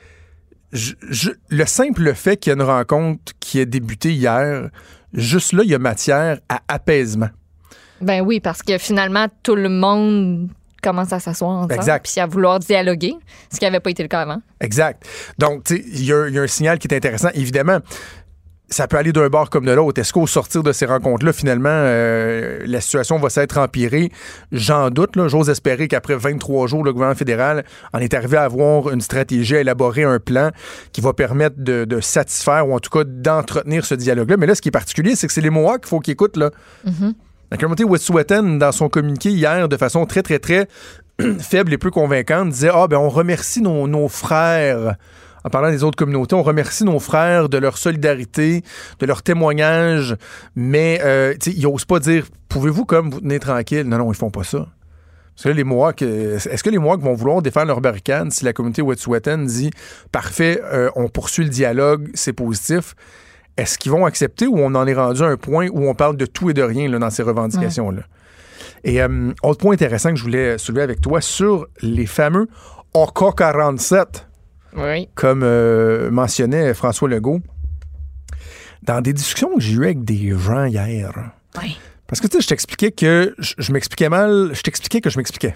je- 0.72 0.94
je- 1.08 1.30
le 1.48 1.64
simple 1.66 2.14
fait 2.14 2.36
qu'il 2.36 2.50
y 2.50 2.52
a 2.52 2.56
une 2.56 2.62
rencontre 2.68 3.32
qui 3.40 3.60
a 3.60 3.64
débuté 3.64 4.12
hier, 4.12 4.70
juste 5.12 5.52
là, 5.52 5.62
il 5.64 5.70
y 5.70 5.74
a 5.74 5.78
matière 5.78 6.38
à 6.48 6.60
apaisement. 6.68 7.30
Ben 8.00 8.22
oui, 8.22 8.40
parce 8.40 8.62
que 8.62 8.78
finalement, 8.78 9.26
tout 9.42 9.54
le 9.56 9.68
monde 9.68 10.48
commence 10.82 11.12
à 11.12 11.20
s'asseoir 11.20 11.50
ensemble 11.50 11.74
Exact. 11.74 12.08
puis 12.10 12.20
à 12.22 12.26
vouloir 12.26 12.58
dialoguer, 12.58 13.12
ce 13.52 13.58
qui 13.58 13.66
n'avait 13.66 13.80
pas 13.80 13.90
été 13.90 14.02
le 14.02 14.08
cas 14.08 14.22
avant. 14.22 14.40
Exact. 14.60 15.06
Donc, 15.38 15.68
y, 15.68 15.74
il 15.74 16.04
y 16.06 16.12
a 16.12 16.42
un 16.42 16.46
signal 16.46 16.78
qui 16.78 16.88
est 16.88 16.96
intéressant. 16.96 17.28
Évidemment, 17.34 17.80
ça 18.70 18.86
peut 18.86 18.96
aller 18.96 19.12
d'un 19.12 19.28
bord 19.28 19.50
comme 19.50 19.66
de 19.66 19.72
l'autre. 19.72 20.00
Est-ce 20.00 20.12
qu'au 20.12 20.26
sortir 20.26 20.62
de 20.62 20.72
ces 20.72 20.86
rencontres-là, 20.86 21.32
finalement, 21.32 21.68
euh, 21.70 22.60
la 22.66 22.80
situation 22.80 23.18
va 23.18 23.28
s'être 23.28 23.58
empirée? 23.58 24.10
J'en 24.52 24.90
doute. 24.90 25.10
J'ose 25.26 25.50
espérer 25.50 25.88
qu'après 25.88 26.14
23 26.14 26.68
jours, 26.68 26.84
le 26.84 26.92
gouvernement 26.92 27.18
fédéral 27.18 27.64
en 27.92 27.98
est 27.98 28.14
arrivé 28.14 28.36
à 28.36 28.44
avoir 28.44 28.90
une 28.90 29.00
stratégie, 29.00 29.56
à 29.56 29.60
élaborer 29.60 30.04
un 30.04 30.20
plan 30.20 30.50
qui 30.92 31.00
va 31.00 31.12
permettre 31.12 31.56
de, 31.58 31.84
de 31.84 32.00
satisfaire 32.00 32.68
ou 32.68 32.74
en 32.74 32.78
tout 32.78 32.90
cas 32.90 33.04
d'entretenir 33.04 33.84
ce 33.84 33.94
dialogue-là. 33.94 34.36
Mais 34.36 34.46
là, 34.46 34.54
ce 34.54 34.62
qui 34.62 34.68
est 34.68 34.72
particulier, 34.72 35.16
c'est 35.16 35.26
que 35.26 35.32
c'est 35.32 35.40
les 35.40 35.50
Mohawks 35.50 35.82
qu'il 35.82 35.88
faut 35.88 36.00
qu'ils 36.00 36.12
écoutent. 36.12 36.36
Là. 36.36 36.50
La 37.50 37.56
communauté 37.56 37.82
Wet'suwet'en, 37.82 38.58
dans 38.58 38.70
son 38.70 38.88
communiqué 38.88 39.30
hier, 39.30 39.68
de 39.68 39.76
façon 39.76 40.06
très, 40.06 40.22
très, 40.22 40.38
très 40.38 40.68
faible 41.40 41.72
et 41.72 41.78
peu 41.78 41.90
convaincante, 41.90 42.50
disait 42.50 42.70
Ah, 42.72 42.86
ben, 42.86 42.98
on 42.98 43.08
remercie 43.08 43.60
nos, 43.60 43.88
nos 43.88 44.06
frères. 44.06 44.94
En 45.44 45.50
parlant 45.50 45.70
des 45.70 45.84
autres 45.84 45.96
communautés, 45.96 46.34
on 46.34 46.42
remercie 46.42 46.84
nos 46.84 46.98
frères 46.98 47.48
de 47.48 47.58
leur 47.58 47.78
solidarité, 47.78 48.62
de 48.98 49.06
leur 49.06 49.22
témoignage, 49.22 50.16
mais 50.54 51.00
euh, 51.02 51.34
ils 51.46 51.62
n'osent 51.62 51.84
pas 51.84 51.98
dire 51.98 52.26
Pouvez-vous 52.48 52.84
comme 52.84 53.10
vous 53.10 53.20
tenir 53.20 53.40
tranquille? 53.40 53.84
Non, 53.84 53.98
non, 53.98 54.12
ils 54.12 54.16
font 54.16 54.30
pas 54.30 54.44
ça. 54.44 54.66
Parce 55.40 55.44
que 55.44 55.48
là, 55.48 55.54
les 55.54 55.64
Mohawks, 55.64 56.02
euh, 56.02 56.36
est-ce 56.36 56.62
que 56.62 56.68
les 56.68 56.78
Mohawks 56.78 57.00
vont 57.00 57.14
vouloir 57.14 57.40
défendre 57.40 57.68
leur 57.68 57.80
barricade 57.80 58.30
si 58.30 58.44
la 58.44 58.52
communauté 58.52 58.82
Wet'suwet'en 58.82 59.38
dit 59.38 59.70
Parfait, 60.12 60.60
euh, 60.64 60.90
on 60.96 61.08
poursuit 61.08 61.44
le 61.44 61.50
dialogue, 61.50 62.10
c'est 62.12 62.34
positif? 62.34 62.94
Est-ce 63.56 63.78
qu'ils 63.78 63.90
vont 63.92 64.04
accepter 64.04 64.46
ou 64.46 64.58
on 64.58 64.74
en 64.74 64.86
est 64.86 64.94
rendu 64.94 65.22
à 65.22 65.26
un 65.26 65.36
point 65.36 65.68
où 65.72 65.88
on 65.88 65.94
parle 65.94 66.16
de 66.16 66.26
tout 66.26 66.50
et 66.50 66.54
de 66.54 66.62
rien 66.62 66.88
là, 66.90 66.98
dans 66.98 67.08
ces 67.08 67.22
revendications-là? 67.22 68.02
Et 68.84 69.00
euh, 69.00 69.32
autre 69.42 69.60
point 69.60 69.72
intéressant 69.72 70.10
que 70.10 70.16
je 70.16 70.24
voulais 70.24 70.58
soulever 70.58 70.82
avec 70.82 71.00
toi 71.00 71.20
sur 71.20 71.66
les 71.80 72.06
fameux 72.06 72.46
OK-47, 72.92 74.26
Oui. 74.76 75.08
comme 75.14 75.42
euh, 75.42 76.10
mentionnait 76.10 76.74
François 76.74 77.08
Legault. 77.08 77.40
Dans 78.82 79.00
des 79.00 79.12
discussions 79.12 79.54
que 79.56 79.60
j'ai 79.60 79.74
eues 79.74 79.84
avec 79.84 80.04
des 80.04 80.30
gens 80.38 80.64
hier, 80.64 81.12
Oui. 81.62 81.78
parce 82.06 82.20
que 82.20 82.26
tu 82.26 82.36
sais, 82.38 82.42
je 82.42 82.48
t'expliquais 82.48 82.92
que 82.92 83.34
je, 83.38 83.54
je 83.58 83.72
m'expliquais 83.72 84.08
mal, 84.08 84.50
je 84.54 84.62
t'expliquais 84.62 85.00
que 85.00 85.10
je 85.10 85.18
m'expliquais. 85.18 85.54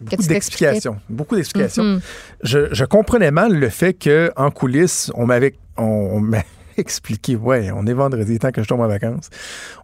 Beaucoup 0.00 0.22
d'explications. 0.22 0.98
Beaucoup 1.08 1.34
d'explications. 1.36 1.82
Mhm. 1.84 2.00
je, 2.42 2.72
je 2.72 2.84
comprenais 2.84 3.30
mal 3.32 3.52
le 3.52 3.68
fait 3.68 3.94
que 3.94 4.30
en 4.36 4.50
coulisses, 4.50 5.10
on 5.14 5.26
m'avait 5.26 5.54
on, 5.76 5.82
on 5.84 6.20
m'avait 6.20 6.44
expliqué, 6.80 7.36
ouais, 7.36 7.70
on 7.74 7.86
est 7.86 7.92
vendredi, 7.92 8.38
tant 8.38 8.50
que 8.50 8.62
je 8.62 8.68
tombe 8.68 8.80
en 8.80 8.88
vacances. 8.88 9.30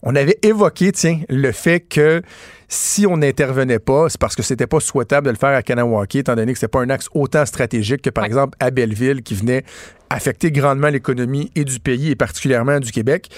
On 0.03 0.15
avait 0.17 0.39
évoqué, 0.43 0.93
tiens, 0.93 1.21
le 1.29 1.53
fait 1.53 1.81
que 1.81 2.23
si 2.69 3.07
on 3.07 3.17
n'intervenait 3.19 3.79
pas, 3.79 4.09
c'est 4.09 4.21
parce 4.21 4.35
que 4.35 4.43
c'était 4.43 4.67
pas 4.67 4.81
souhaitable 4.81 5.27
de 5.27 5.31
le 5.33 5.37
faire 5.37 5.51
à 5.57 5.63
Kanawaki, 5.63 6.19
étant 6.19 6.35
donné 6.35 6.53
que 6.53 6.59
c'était 6.59 6.71
pas 6.71 6.81
un 6.81 6.91
axe 6.91 7.09
autant 7.15 7.45
stratégique 7.47 8.03
que, 8.03 8.11
par 8.11 8.23
Ouais. 8.23 8.29
exemple, 8.29 8.57
à 8.61 8.71
Belleville, 8.71 9.23
qui 9.23 9.35
venait 9.35 9.65
affecter 10.11 10.51
grandement 10.51 10.89
l'économie 10.89 11.51
et 11.55 11.65
du 11.65 11.79
pays 11.81 12.11
et 12.11 12.17
particulièrement 12.17 12.81
du 12.81 12.91
Québec. 12.93 13.29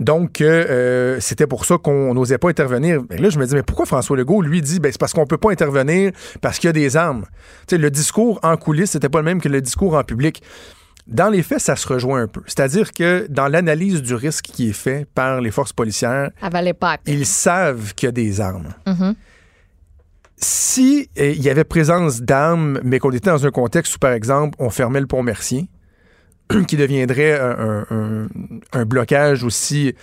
Donc, 0.00 0.40
euh, 0.40 0.64
euh, 0.68 1.16
c'était 1.20 1.46
pour 1.46 1.64
ça 1.64 1.78
qu'on 1.78 2.14
n'osait 2.14 2.38
pas 2.38 2.48
intervenir. 2.48 3.02
Mais 3.10 3.18
là, 3.18 3.28
je 3.28 3.38
me 3.38 3.46
dis, 3.46 3.54
mais 3.54 3.62
pourquoi 3.62 3.86
François 3.86 4.16
Legault, 4.16 4.42
lui, 4.42 4.60
dit, 4.62 4.80
ben, 4.80 4.90
c'est 4.90 4.98
parce 4.98 5.12
qu'on 5.12 5.26
peut 5.26 5.38
pas 5.38 5.52
intervenir 5.52 6.10
parce 6.40 6.58
qu'il 6.58 6.68
y 6.68 6.70
a 6.70 6.72
des 6.72 6.96
armes? 6.96 7.24
Tu 7.68 7.76
sais, 7.76 7.78
le 7.78 7.90
discours 7.90 8.40
en 8.42 8.56
coulisses, 8.56 8.92
c'était 8.92 9.08
pas 9.10 9.18
le 9.18 9.24
même 9.24 9.40
que 9.40 9.48
le 9.48 9.60
discours 9.60 9.94
en 9.94 10.02
public. 10.02 10.42
Dans 11.08 11.28
les 11.30 11.42
faits, 11.42 11.60
ça 11.60 11.74
se 11.76 11.86
rejoint 11.88 12.22
un 12.22 12.26
peu. 12.28 12.42
C'est-à-dire 12.46 12.92
que 12.92 13.26
dans 13.28 13.48
l'analyse 13.48 14.02
du 14.02 14.14
risque 14.14 14.44
qui 14.44 14.70
est 14.70 14.72
fait 14.72 15.06
par 15.14 15.40
les 15.40 15.50
forces 15.50 15.72
policières, 15.72 16.30
ils 17.06 17.26
savent 17.26 17.92
qu'il 17.94 18.06
y 18.06 18.08
a 18.08 18.12
des 18.12 18.40
armes. 18.40 18.74
Mhm. 18.86 19.14
Si 20.36 21.08
euh, 21.18 21.30
il 21.30 21.42
y 21.42 21.50
avait 21.50 21.64
présence 21.64 22.20
d'armes, 22.22 22.80
mais 22.82 22.98
qu'on 22.98 23.10
était 23.12 23.30
dans 23.30 23.46
un 23.46 23.50
contexte 23.50 23.96
où, 23.96 23.98
par 23.98 24.12
exemple, 24.12 24.56
on 24.58 24.70
fermait 24.70 25.00
le 25.00 25.06
pont 25.06 25.22
Mercier, 25.22 25.68
qui 26.66 26.76
deviendrait 26.76 27.38
un- 27.38 28.28
un 28.72 28.84
blocage 28.84 29.44
aussi 29.44 29.94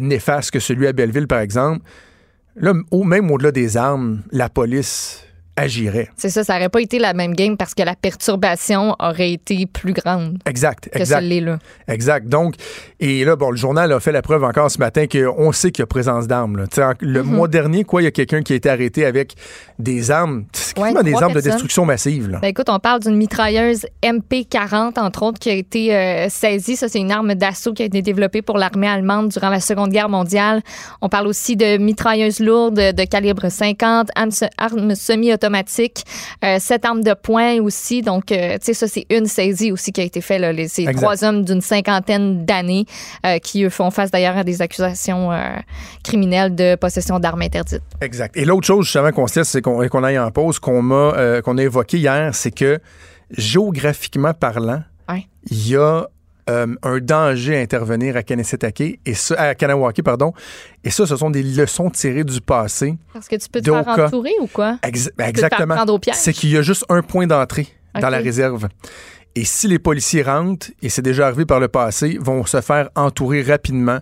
néfaste 0.00 0.52
que 0.52 0.60
celui 0.60 0.86
à 0.86 0.92
Belleville, 0.92 1.26
par 1.26 1.40
exemple, 1.40 1.80
là, 2.56 2.72
au, 2.92 3.02
même 3.04 3.30
au-delà 3.30 3.50
des 3.50 3.76
armes, 3.76 4.22
la 4.30 4.48
police 4.48 5.24
agirait. 5.60 6.08
C'est 6.16 6.30
ça, 6.30 6.44
ça 6.44 6.56
aurait 6.56 6.68
pas 6.68 6.80
été 6.80 6.98
la 6.98 7.12
même 7.14 7.34
game 7.34 7.56
parce 7.56 7.74
que 7.74 7.82
la 7.82 7.94
perturbation 7.94 8.94
aurait 8.98 9.32
été 9.32 9.66
plus 9.66 9.92
grande 9.92 10.38
Exact, 10.46 10.88
que 10.92 10.98
exact. 10.98 11.20
celle-là. 11.20 11.58
Exact. 11.88 12.26
Donc, 12.28 12.54
et 13.00 13.24
là, 13.24 13.36
bon, 13.36 13.50
le 13.50 13.56
journal 13.56 13.92
a 13.92 14.00
fait 14.00 14.12
la 14.12 14.22
preuve 14.22 14.44
encore 14.44 14.70
ce 14.70 14.78
matin 14.78 15.06
qu'on 15.06 15.52
sait 15.52 15.70
qu'il 15.70 15.82
y 15.82 15.84
a 15.84 15.86
présence 15.86 16.26
d'armes. 16.26 16.56
là. 16.56 16.94
Le 17.00 17.22
Mhm. 17.22 17.30
mois 17.34 17.48
dernier, 17.48 17.84
quoi, 17.84 18.02
il 18.02 18.04
y 18.04 18.08
a 18.08 18.10
quelqu'un 18.10 18.42
qui 18.42 18.52
a 18.52 18.56
été 18.56 18.68
arrêté 18.70 19.04
avec 19.04 19.34
des 19.78 20.10
armes, 20.10 20.44
Ouais, 20.76 20.92
des 21.02 21.14
armes 21.14 21.32
de 21.34 21.40
destruction 21.40 21.84
massive. 21.84 22.28
Là. 22.30 22.38
Ben 22.40 22.48
écoute, 22.48 22.68
on 22.68 22.78
parle 22.78 23.00
d'une 23.00 23.16
mitrailleuse 23.16 23.86
MP40, 24.02 24.98
entre 24.98 25.22
autres, 25.24 25.38
qui 25.38 25.50
a 25.50 25.54
été 25.54 25.94
euh, 25.94 26.28
saisie. 26.28 26.76
Ça, 26.76 26.88
c'est 26.88 26.98
une 27.00 27.10
arme 27.12 27.34
d'assaut 27.34 27.72
qui 27.72 27.82
a 27.82 27.86
été 27.86 28.02
développée 28.02 28.42
pour 28.42 28.56
l'armée 28.58 28.86
allemande 28.88 29.28
durant 29.30 29.48
la 29.48 29.60
Seconde 29.60 29.90
Guerre 29.90 30.08
mondiale. 30.08 30.62
On 31.00 31.08
parle 31.08 31.26
aussi 31.26 31.56
de 31.56 31.76
mitrailleuses 31.78 32.40
lourdes 32.40 32.76
de 32.76 33.04
calibre 33.04 33.48
50, 33.50 34.08
armes, 34.14 34.30
armes 34.58 34.94
semi-automatiques, 35.50 36.04
euh, 36.44 36.58
sept 36.58 36.84
armes 36.84 37.02
de 37.02 37.14
poing 37.14 37.60
aussi. 37.60 38.02
Donc, 38.02 38.32
euh, 38.32 38.52
tu 38.58 38.66
sais, 38.66 38.74
ça, 38.74 38.86
c'est 38.88 39.06
une 39.10 39.26
saisie 39.26 39.72
aussi 39.72 39.92
qui 39.92 40.00
a 40.00 40.04
été 40.04 40.20
faite. 40.20 40.40
Là. 40.40 40.52
Les- 40.52 40.68
C'est 40.68 40.82
Exact. 40.82 40.98
trois 41.02 41.24
hommes 41.24 41.44
d'une 41.44 41.60
cinquantaine 41.60 42.44
d'années 42.44 42.84
euh, 43.26 43.38
qui 43.38 43.64
eux, 43.64 43.70
font 43.70 43.90
face 43.90 44.10
d'ailleurs 44.10 44.36
à 44.36 44.44
des 44.44 44.62
accusations 44.62 45.30
criminelles 46.04 46.54
de 46.54 46.76
possession 46.76 47.18
d'armes 47.18 47.42
interdites. 47.42 47.82
Exact. 48.00 48.36
Et 48.36 48.44
l'autre 48.44 48.66
chose, 48.66 48.84
justement, 48.84 49.10
qu'on 49.10 49.26
se 49.26 49.40
laisse, 49.40 49.48
c'est 49.48 49.60
qu'on 49.62 49.86
qu'on 49.88 50.04
aille 50.04 50.18
en 50.18 50.30
pause, 50.30 50.58
qu'on 50.58 50.82
m'a, 50.82 51.40
qu'on 51.42 51.58
a 51.58 51.62
évoqué 51.62 51.98
hier, 51.98 52.34
c'est 52.34 52.50
que 52.52 52.78
géographiquement 53.30 54.34
parlant, 54.34 54.82
Ouais. 55.08 55.26
il 55.50 55.68
y 55.68 55.76
a 55.76 56.06
euh, 56.50 56.66
un 56.82 56.98
danger 56.98 57.56
à 57.56 57.60
intervenir 57.60 58.16
à 58.16 58.22
Kanessetake 58.22 58.80
et 58.80 59.14
à 59.36 59.54
Kanawaki, 59.54 60.02
pardon. 60.02 60.32
Et 60.84 60.90
ça, 60.90 61.06
ce 61.06 61.16
sont 61.16 61.30
des 61.30 61.42
leçons 61.42 61.88
tirées 61.90 62.24
du 62.24 62.40
passé. 62.40 62.96
Parce 63.12 63.28
que 63.28 63.36
tu 63.36 63.48
peux 63.48 63.60
te 63.60 63.70
faire 63.70 63.88
entourer 64.06 64.32
ou 64.40 64.46
quoi? 64.46 64.78
Ex- 64.82 65.10
ben, 65.16 65.26
exactement. 65.28 65.76
C'est 66.12 66.32
qu'il 66.32 66.50
y 66.50 66.56
a 66.56 66.62
juste 66.62 66.84
un 66.88 67.02
point 67.02 67.26
d'entrée 67.26 67.68
dans 68.00 68.10
la 68.10 68.18
réserve. 68.18 68.68
Et 69.36 69.44
si 69.44 69.68
les 69.68 69.78
policiers 69.78 70.22
rentrent, 70.22 70.66
et 70.82 70.88
c'est 70.88 71.02
déjà 71.02 71.26
arrivé 71.28 71.46
par 71.46 71.60
le 71.60 71.68
passé, 71.68 72.18
vont 72.20 72.44
se 72.44 72.60
faire 72.60 72.90
entourer 72.96 73.42
rapidement 73.42 74.00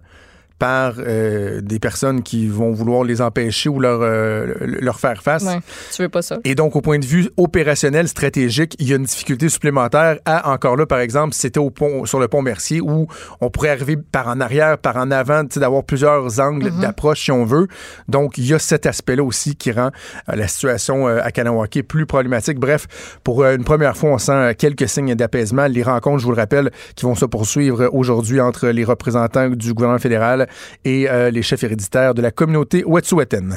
par 0.58 0.94
euh, 0.98 1.60
des 1.60 1.78
personnes 1.78 2.22
qui 2.22 2.48
vont 2.48 2.72
vouloir 2.72 3.04
les 3.04 3.20
empêcher 3.20 3.68
ou 3.68 3.80
leur, 3.80 4.00
euh, 4.02 4.54
leur 4.58 4.98
faire 4.98 5.22
face. 5.22 5.44
Ouais, 5.44 5.60
tu 5.94 6.02
veux 6.02 6.08
pas 6.08 6.22
ça. 6.22 6.38
Et 6.44 6.54
donc, 6.54 6.76
au 6.76 6.80
point 6.80 6.98
de 6.98 7.04
vue 7.04 7.28
opérationnel, 7.36 8.08
stratégique, 8.08 8.74
il 8.78 8.88
y 8.88 8.92
a 8.92 8.96
une 8.96 9.04
difficulté 9.04 9.48
supplémentaire 9.48 10.18
à, 10.24 10.50
encore 10.52 10.76
là, 10.76 10.86
par 10.86 10.98
exemple, 10.98 11.34
c'était 11.34 11.60
au 11.60 11.70
pont, 11.70 12.04
sur 12.06 12.18
le 12.18 12.28
pont 12.28 12.42
Mercier, 12.42 12.80
où 12.80 13.06
on 13.40 13.50
pourrait 13.50 13.70
arriver 13.70 13.96
par 13.96 14.28
en 14.28 14.40
arrière, 14.40 14.78
par 14.78 14.96
en 14.96 15.10
avant, 15.10 15.42
tu 15.42 15.54
sais, 15.54 15.60
d'avoir 15.60 15.84
plusieurs 15.84 16.40
angles 16.40 16.70
d'approche, 16.80 17.24
si 17.24 17.32
on 17.32 17.44
veut. 17.44 17.68
Donc, 18.08 18.38
il 18.38 18.46
y 18.46 18.54
a 18.54 18.58
cet 18.58 18.86
aspect-là 18.86 19.22
aussi 19.22 19.56
qui 19.56 19.72
rend 19.72 19.90
euh, 20.28 20.36
la 20.36 20.48
situation 20.48 21.08
euh, 21.08 21.20
à 21.22 21.30
Kanawake 21.30 21.82
plus 21.86 22.06
problématique. 22.06 22.58
Bref, 22.58 22.86
pour 23.22 23.42
euh, 23.42 23.54
une 23.54 23.64
première 23.64 23.96
fois, 23.96 24.10
on 24.10 24.18
sent 24.18 24.54
quelques 24.56 24.88
signes 24.88 25.14
d'apaisement. 25.14 25.66
Les 25.66 25.82
rencontres, 25.82 26.18
je 26.18 26.24
vous 26.24 26.32
le 26.32 26.36
rappelle, 26.36 26.70
qui 26.96 27.04
vont 27.04 27.14
se 27.14 27.24
poursuivre 27.24 27.88
aujourd'hui 27.92 28.40
entre 28.40 28.68
les 28.68 28.84
représentants 28.84 29.50
du 29.50 29.74
gouvernement 29.74 30.00
fédéral 30.00 30.48
et 30.85 31.09
euh, 31.09 31.31
les 31.31 31.43
chefs 31.43 31.62
héréditaires 31.64 32.14
de 32.14 32.23
la 32.23 32.31
communauté 32.31 32.85
Wet'suwet'en. 32.85 33.50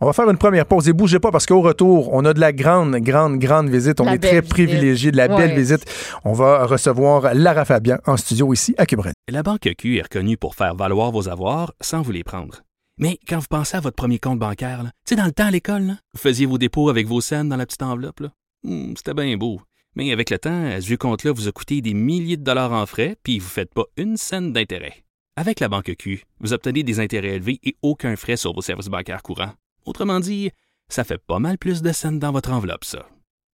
On 0.00 0.06
va 0.06 0.12
faire 0.12 0.28
une 0.30 0.38
première 0.38 0.66
pause 0.66 0.88
et 0.88 0.92
bougez 0.92 1.18
pas 1.18 1.30
parce 1.30 1.46
qu'au 1.46 1.60
retour, 1.60 2.12
on 2.12 2.24
a 2.24 2.32
de 2.34 2.40
la 2.40 2.52
grande, 2.52 2.94
grande, 2.96 3.38
grande 3.38 3.68
visite. 3.68 4.00
On 4.00 4.04
La 4.04 4.14
est 4.14 4.18
très 4.18 4.40
belle 4.40 4.48
privilégiés 4.48 5.12
de 5.12 5.16
la 5.16 5.28
belle 5.28 5.54
visite. 5.56 5.84
On 6.24 6.32
va 6.32 6.66
recevoir 6.66 7.34
Lara 7.34 7.64
Fabian 7.64 7.98
en 8.06 8.16
studio 8.16 8.52
ici 8.52 8.74
à 8.78 8.86
Cube 8.86 9.00
Radio. 9.00 9.12
La 9.30 9.42
Banque 9.42 9.68
Q 9.78 9.98
est 9.98 10.02
reconnue 10.02 10.36
pour 10.36 10.54
faire 10.54 10.74
valoir 10.74 11.10
vos 11.12 11.28
avoirs 11.28 11.72
sans 11.80 12.02
vous 12.02 12.12
les 12.12 12.24
prendre. 12.24 12.62
Mais 12.98 13.18
quand 13.26 13.38
vous 13.38 13.46
pensez 13.48 13.76
à 13.76 13.80
votre 13.80 13.96
premier 13.96 14.18
compte 14.18 14.38
bancaire, 14.38 14.82
tu 14.84 14.90
sais, 15.10 15.16
dans 15.16 15.24
le 15.24 15.32
temps 15.32 15.46
à 15.46 15.50
l'école, 15.50 15.96
vous 16.14 16.20
faisiez 16.20 16.46
vos 16.46 16.58
dépôts 16.58 16.90
avec 16.90 17.06
vos 17.06 17.20
scènes 17.20 17.48
dans 17.48 17.56
la 17.56 17.64
petite 17.66 17.82
enveloppe. 17.82 18.20
là. 18.20 18.28
Hmm, 18.64 18.92
C'était 18.96 19.14
bien 19.14 19.36
beau. 19.36 19.60
Mais 19.96 20.12
avec 20.12 20.30
le 20.30 20.38
temps, 20.38 20.66
à 20.66 20.80
ce 20.80 20.86
vieux 20.86 20.96
compte-là 20.96 21.32
vous 21.32 21.48
a 21.48 21.52
coûté 21.52 21.80
des 21.80 21.94
milliers 21.94 22.36
de 22.36 22.44
dollars 22.44 22.72
en 22.72 22.86
frais, 22.86 23.16
puis 23.22 23.38
vous 23.38 23.46
ne 23.46 23.50
faites 23.50 23.74
pas 23.74 23.84
une 23.96 24.16
scène 24.16 24.52
d'intérêt. 24.52 25.04
Avec 25.34 25.60
la 25.60 25.68
banque 25.68 25.94
Q, 25.96 26.24
vous 26.40 26.52
obtenez 26.52 26.82
des 26.82 27.00
intérêts 27.00 27.36
élevés 27.36 27.58
et 27.62 27.76
aucun 27.80 28.16
frais 28.16 28.36
sur 28.36 28.52
vos 28.52 28.60
services 28.60 28.88
bancaires 28.88 29.22
courants. 29.22 29.54
Autrement 29.86 30.20
dit, 30.20 30.50
ça 30.88 31.04
fait 31.04 31.16
pas 31.16 31.38
mal 31.38 31.56
plus 31.56 31.80
de 31.80 31.90
scènes 31.90 32.18
dans 32.18 32.32
votre 32.32 32.52
enveloppe, 32.52 32.84
ça. 32.84 33.08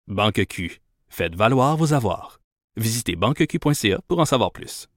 Banque 0.07 0.43
Q, 0.47 0.81
faites 1.07 1.35
valoir 1.35 1.77
vos 1.77 1.93
avoirs. 1.93 2.39
Visitez 2.77 3.15
banqueq.ca 3.15 3.99
pour 4.07 4.19
en 4.19 4.25
savoir 4.25 4.51
plus. 4.51 4.87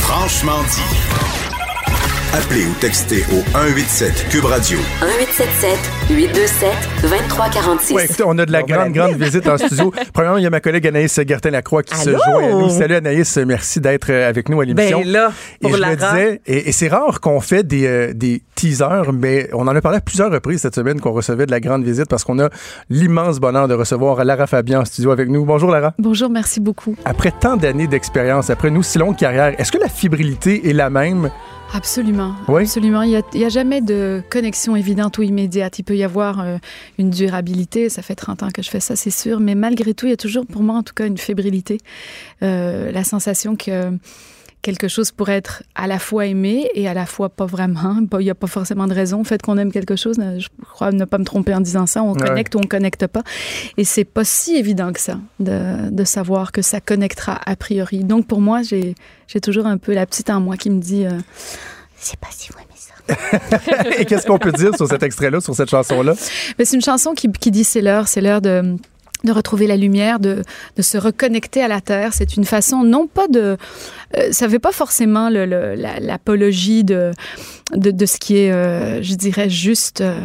Franchement 0.00 0.62
dit. 0.62 1.25
Appelez 2.34 2.66
ou 2.66 2.74
textez 2.80 3.22
au 3.32 3.40
187 3.52 4.28
Cube 4.28 4.44
Radio. 4.44 4.78
1877 5.00 5.78
827 6.10 6.70
2346. 7.02 7.94
Ouais, 7.94 8.04
écoutez, 8.04 8.22
on 8.26 8.36
a 8.38 8.44
de 8.44 8.52
la 8.52 8.62
grande, 8.62 8.92
grande 8.92 9.14
visite 9.14 9.48
en 9.48 9.56
studio. 9.56 9.92
Premièrement, 10.12 10.36
il 10.38 10.44
y 10.44 10.46
a 10.46 10.50
ma 10.50 10.60
collègue 10.60 10.86
Anaïs 10.86 11.18
Gertin-Lacroix 11.26 11.82
qui 11.82 11.94
Allô? 11.94 12.18
se 12.18 12.24
joint 12.24 12.44
à 12.44 12.52
nous. 12.52 12.68
Salut 12.68 12.94
Anaïs, 12.96 13.36
merci 13.38 13.80
d'être 13.80 14.10
euh, 14.10 14.28
avec 14.28 14.48
nous 14.48 14.60
à 14.60 14.64
l'émission. 14.64 15.00
Ben 15.00 15.08
là, 15.08 15.32
Et 15.60 15.68
pour 15.68 15.76
je 15.76 15.80
la 15.80 15.90
me 15.90 15.96
disais, 15.96 16.40
et, 16.46 16.68
et 16.68 16.72
c'est 16.72 16.88
rare 16.88 17.20
qu'on 17.20 17.40
fait 17.40 17.66
des, 17.66 17.86
euh, 17.86 18.12
des 18.12 18.42
teasers, 18.54 19.12
mais 19.14 19.48
on 19.54 19.66
en 19.66 19.74
a 19.74 19.80
parlé 19.80 19.98
à 19.98 20.02
plusieurs 20.02 20.30
reprises 20.30 20.60
cette 20.60 20.74
semaine 20.74 21.00
qu'on 21.00 21.12
recevait 21.12 21.46
de 21.46 21.50
la 21.50 21.60
grande 21.60 21.84
visite 21.84 22.06
parce 22.08 22.24
qu'on 22.24 22.38
a 22.38 22.50
l'immense 22.90 23.38
bonheur 23.40 23.66
de 23.68 23.74
recevoir 23.74 24.22
Lara 24.24 24.46
Fabian 24.46 24.80
en 24.80 24.84
studio 24.84 25.10
avec 25.10 25.28
nous. 25.28 25.44
Bonjour 25.44 25.70
Lara. 25.70 25.94
Bonjour, 25.98 26.28
merci 26.28 26.60
beaucoup. 26.60 26.96
Après 27.04 27.32
tant 27.32 27.56
d'années 27.56 27.86
d'expérience, 27.86 28.50
après 28.50 28.68
une 28.68 28.78
aussi 28.78 28.98
longue 28.98 29.16
carrière, 29.16 29.54
est-ce 29.58 29.72
que 29.72 29.78
la 29.78 29.88
fibrilité 29.88 30.68
est 30.68 30.72
la 30.74 30.90
même? 30.90 31.30
Absolument. 31.76 32.34
Oui? 32.48 32.62
Absolument. 32.62 33.02
Il 33.02 33.22
n'y 33.34 33.44
a, 33.44 33.48
jamais 33.50 33.82
de 33.82 34.22
connexion 34.30 34.76
évidente 34.76 35.18
ou 35.18 35.22
immédiate. 35.22 35.78
Il 35.78 35.82
peut 35.82 35.96
y 35.96 36.04
avoir 36.04 36.40
euh, 36.40 36.56
une 36.96 37.10
durabilité. 37.10 37.90
Ça 37.90 38.00
fait 38.00 38.14
30 38.14 38.44
ans 38.44 38.48
que 38.50 38.62
je 38.62 38.70
fais 38.70 38.80
ça, 38.80 38.96
c'est 38.96 39.10
sûr. 39.10 39.40
Mais 39.40 39.54
malgré 39.54 39.92
tout, 39.92 40.06
il 40.06 40.10
y 40.10 40.14
a 40.14 40.16
toujours, 40.16 40.46
pour 40.46 40.62
moi 40.62 40.76
en 40.76 40.82
tout 40.82 40.94
cas, 40.94 41.06
une 41.06 41.18
fébrilité. 41.18 41.78
Euh, 42.42 42.90
la 42.90 43.04
sensation 43.04 43.56
que 43.56 43.92
quelque 44.66 44.88
chose 44.88 45.12
pourrait 45.12 45.36
être 45.36 45.62
à 45.76 45.86
la 45.86 45.98
fois 46.00 46.26
aimé 46.26 46.68
et 46.74 46.88
à 46.88 46.94
la 46.94 47.06
fois 47.06 47.28
pas 47.28 47.46
vraiment. 47.46 47.98
Il 48.12 48.24
n'y 48.24 48.30
a 48.30 48.34
pas 48.34 48.48
forcément 48.48 48.86
de 48.88 48.92
raison. 48.94 49.18
Le 49.18 49.24
fait 49.24 49.40
qu'on 49.40 49.56
aime 49.58 49.70
quelque 49.70 49.94
chose, 49.94 50.16
je 50.18 50.48
crois 50.64 50.90
ne 50.90 51.04
pas 51.04 51.18
me 51.18 51.24
tromper 51.24 51.54
en 51.54 51.60
disant 51.60 51.86
ça. 51.86 52.02
On 52.02 52.14
Ouais. 52.14 52.26
connecte 52.26 52.54
ou 52.56 52.58
on 52.58 52.66
connecte 52.66 53.06
pas. 53.06 53.22
Et 53.76 53.84
c'est 53.84 54.04
pas 54.04 54.24
si 54.24 54.56
évident 54.56 54.92
que 54.92 55.00
ça 55.00 55.18
de, 55.38 55.88
de 55.90 56.04
savoir 56.04 56.50
que 56.50 56.62
ça 56.62 56.80
connectera 56.80 57.38
a 57.46 57.54
priori. 57.54 58.02
Donc 58.04 58.26
pour 58.26 58.40
moi, 58.40 58.62
j'ai 58.62 58.94
toujours 59.40 59.66
un 59.66 59.78
peu 59.78 59.94
la 59.94 60.04
petite 60.04 60.28
en 60.30 60.40
moi 60.40 60.56
qui 60.56 60.70
me 60.70 60.80
dit, 60.80 61.06
euh, 61.06 61.10
sais 61.96 62.16
pas 62.20 62.28
si 62.30 62.48
vous 62.50 62.58
aimez 62.58 62.66
ça. 62.76 63.92
et 64.00 64.04
qu'est-ce 64.04 64.26
qu'on 64.26 64.38
peut 64.38 64.52
dire 64.52 64.74
sur 64.74 64.88
cet 64.88 65.02
extrait-là, 65.04 65.40
sur 65.40 65.54
cette 65.54 65.70
chanson-là? 65.70 66.14
Mais 66.58 66.64
c'est 66.64 66.74
une 66.74 66.82
chanson 66.82 67.12
qui, 67.14 67.30
qui 67.30 67.50
dit 67.52 67.62
c'est 67.64 67.80
l'heure, 67.82 68.08
c'est 68.08 68.20
l'heure 68.20 68.40
de 68.42 68.76
de 69.24 69.32
retrouver 69.32 69.66
la 69.66 69.76
lumière, 69.78 70.20
de, 70.20 70.42
de 70.76 70.82
se 70.82 70.98
reconnecter 70.98 71.60
à 71.62 71.68
la 71.68 71.80
terre. 71.80 72.12
C'est 72.12 72.36
une 72.36 72.44
façon, 72.44 72.84
non 72.84 73.06
pas 73.08 73.26
de... 73.26 73.56
euh, 74.16 74.28
ça 74.32 74.46
ne 74.46 74.50
fait 74.50 74.58
pas 74.58 74.72
forcément 74.72 75.28
l'apologie 75.30 76.84
de, 76.84 77.10
de, 77.74 77.90
de 77.90 78.06
ce 78.06 78.18
qui 78.18 78.36
est, 78.36 78.52
euh, 78.52 79.02
je 79.02 79.14
dirais, 79.14 79.50
juste 79.50 80.00
euh, 80.00 80.18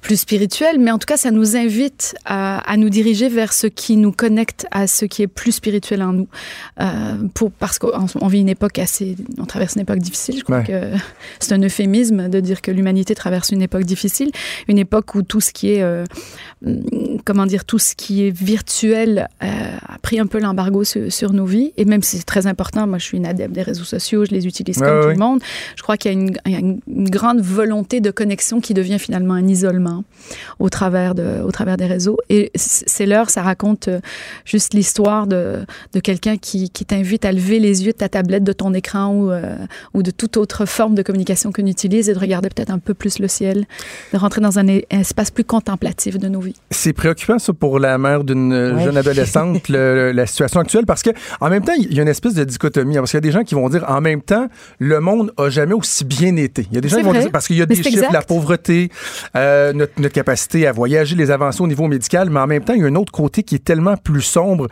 plus 0.00 0.16
spirituel, 0.20 0.78
mais 0.78 0.90
en 0.90 0.98
tout 0.98 1.06
cas, 1.06 1.16
ça 1.16 1.30
nous 1.30 1.56
invite 1.56 2.14
à, 2.24 2.58
à 2.60 2.76
nous 2.76 2.88
diriger 2.88 3.28
vers 3.28 3.52
ce 3.52 3.66
qui 3.66 3.96
nous 3.96 4.12
connecte 4.12 4.66
à 4.70 4.86
ce 4.86 5.04
qui 5.04 5.22
est 5.22 5.26
plus 5.26 5.52
spirituel 5.52 6.02
en 6.02 6.12
nous. 6.12 6.28
Pour, 7.34 7.50
parce 7.52 7.78
qu'on 7.78 8.06
on 8.20 8.28
vit 8.28 8.40
une 8.40 8.48
époque 8.48 8.78
assez... 8.78 9.16
On 9.38 9.44
traverse 9.44 9.74
une 9.76 9.82
époque 9.82 9.98
difficile. 9.98 10.36
Je 10.38 10.44
crois 10.44 10.58
Ouais. 10.58 10.64
que 10.64 10.90
c'est 11.40 11.52
un 11.52 11.62
euphémisme 11.62 12.28
de 12.28 12.40
dire 12.40 12.62
que 12.62 12.70
l'humanité 12.70 13.14
traverse 13.14 13.50
une 13.50 13.62
époque 13.62 13.84
difficile, 13.84 14.30
une 14.68 14.78
époque 14.78 15.14
où 15.14 15.22
tout 15.22 15.40
ce 15.40 15.52
qui 15.52 15.72
est... 15.72 15.84
comment 17.24 17.46
dire, 17.46 17.64
tout 17.64 17.78
ce 17.78 17.94
qui 17.94 18.26
est 18.26 18.30
virtuel 18.30 19.28
a 19.40 19.98
pris 20.02 20.18
un 20.18 20.26
peu 20.26 20.38
l'embargo 20.40 20.84
sur, 20.84 21.12
sur 21.12 21.32
nos 21.32 21.44
vies. 21.44 21.72
Et 21.76 21.84
même 21.84 22.02
si 22.02 22.18
c'est 22.18 22.24
très 22.24 22.46
important, 22.46 22.86
moi 22.86 22.98
je 22.98 23.04
suis 23.04 23.18
une 23.18 23.26
adepte 23.28 23.54
des 23.54 23.62
réseaux 23.62 23.84
sociaux, 23.84 24.24
je 24.24 24.30
les 24.32 24.46
utilise 24.46 24.78
Ouais, 24.78 24.86
comme 24.88 25.02
tout 25.02 25.08
le 25.08 25.14
monde. 25.16 25.40
Je 25.76 25.82
crois 25.82 25.96
qu'il 25.96 26.12
y 26.12 26.14
a, 26.14 26.18
une, 26.18 26.36
il 26.46 26.52
y 26.52 26.56
a 26.56 26.58
une- 26.58 26.80
une 26.88 27.08
grande 27.10 27.40
volonté 27.40 28.00
de 28.00 28.10
connexion 28.10 28.60
qui 28.60 28.74
devient 28.74 28.98
finalement 28.98 29.34
un 29.34 29.46
isolement 29.46 30.04
au 30.58 30.68
travers, 30.68 31.14
de, 31.14 31.42
au 31.44 31.50
travers 31.52 31.76
des 31.76 31.86
réseaux. 31.86 32.16
Et 32.28 32.50
c'est 32.54 33.06
l'heure, 33.06 33.30
ça 33.30 33.42
raconte 33.42 33.88
euh, 33.88 34.00
juste 34.44 34.74
l'histoire 34.74 35.26
de, 35.26 35.60
de 35.92 36.00
quelqu'un 36.00 36.36
qui, 36.36 36.70
qui 36.70 36.84
t'invite 36.84 37.24
à 37.24 37.32
lever 37.32 37.58
les 37.60 37.84
yeux 37.84 37.92
de 37.92 37.96
ta 37.98 38.08
tablette, 38.08 38.44
de 38.44 38.52
ton 38.52 38.74
écran 38.74 39.14
ou, 39.14 39.30
euh, 39.30 39.56
ou 39.94 40.02
de 40.02 40.10
toute 40.10 40.36
autre 40.36 40.66
forme 40.66 40.94
de 40.94 41.02
communication 41.02 41.52
qu'on 41.52 41.66
utilise 41.66 42.08
et 42.08 42.14
de 42.14 42.18
regarder 42.18 42.48
peut-être 42.48 42.70
un 42.70 42.78
peu 42.78 42.94
plus 42.94 43.18
le 43.18 43.28
ciel, 43.28 43.66
de 44.12 44.18
rentrer 44.18 44.40
dans 44.40 44.58
un, 44.58 44.66
espace 44.90 45.30
plus 45.30 45.44
contemplatif 45.44 46.18
de 46.18 46.28
nos 46.28 46.40
vies. 46.40 46.54
C'est 46.70 46.92
préoccupant, 46.92 47.38
ça, 47.38 47.52
pour 47.52 47.78
la 47.78 47.96
mère 47.98 48.24
d'une 48.24 48.52
Ouais. 48.52 48.84
jeune 48.84 48.96
adolescente, 48.96 49.68
le- 49.68 50.12
la 50.12 50.26
situation 50.26 50.60
actuelle, 50.60 50.84
parce 50.86 51.02
que 51.02 51.10
en 51.40 51.48
même 51.48 51.64
temps, 51.64 51.72
il 51.78 51.92
y 51.94 51.98
a 51.98 52.02
une 52.02 52.08
espèce 52.08 52.34
de 52.34 52.44
dichotomie. 52.44 52.98
Parce 53.08 53.12
qu'il 53.12 53.26
y 53.26 53.30
a 53.30 53.32
des 53.32 53.38
gens 53.38 53.44
qui 53.44 53.54
vont 53.54 53.70
dire, 53.70 53.86
en 53.88 54.02
même 54.02 54.20
temps, 54.20 54.48
le 54.78 55.00
monde 55.00 55.32
a 55.38 55.48
jamais 55.48 55.72
aussi 55.72 56.04
bien 56.04 56.36
été. 56.36 56.66
Il 56.70 56.74
y 56.74 56.78
a 56.78 56.82
des 56.82 56.90
gens 56.90 56.98
qui 56.98 57.04
vont 57.04 57.12
vrai. 57.12 57.22
dire, 57.22 57.32
parce 57.32 57.46
qu'il 57.46 57.56
y 57.56 57.62
a 57.62 57.66
Mais 57.66 57.74
des 57.74 57.82
chiffres, 57.82 57.88
exact. 57.96 58.12
la 58.12 58.20
pauvreté, 58.20 58.90
euh, 59.34 59.72
notre, 59.72 59.98
notre 59.98 60.12
capacité 60.12 60.66
à 60.66 60.72
voyager, 60.72 61.16
les 61.16 61.30
avancées 61.30 61.62
au 61.62 61.66
niveau 61.66 61.86
médical, 61.88 62.28
mais 62.28 62.38
en 62.38 62.46
même 62.46 62.62
temps, 62.62 62.74
il 62.74 62.82
y 62.82 62.84
a 62.84 62.86
un 62.86 62.94
autre 62.96 63.10
côté 63.12 63.44
qui 63.44 63.54
est 63.54 63.64
tellement 63.64 63.96
plus 63.96 64.20
sombre. 64.20 64.68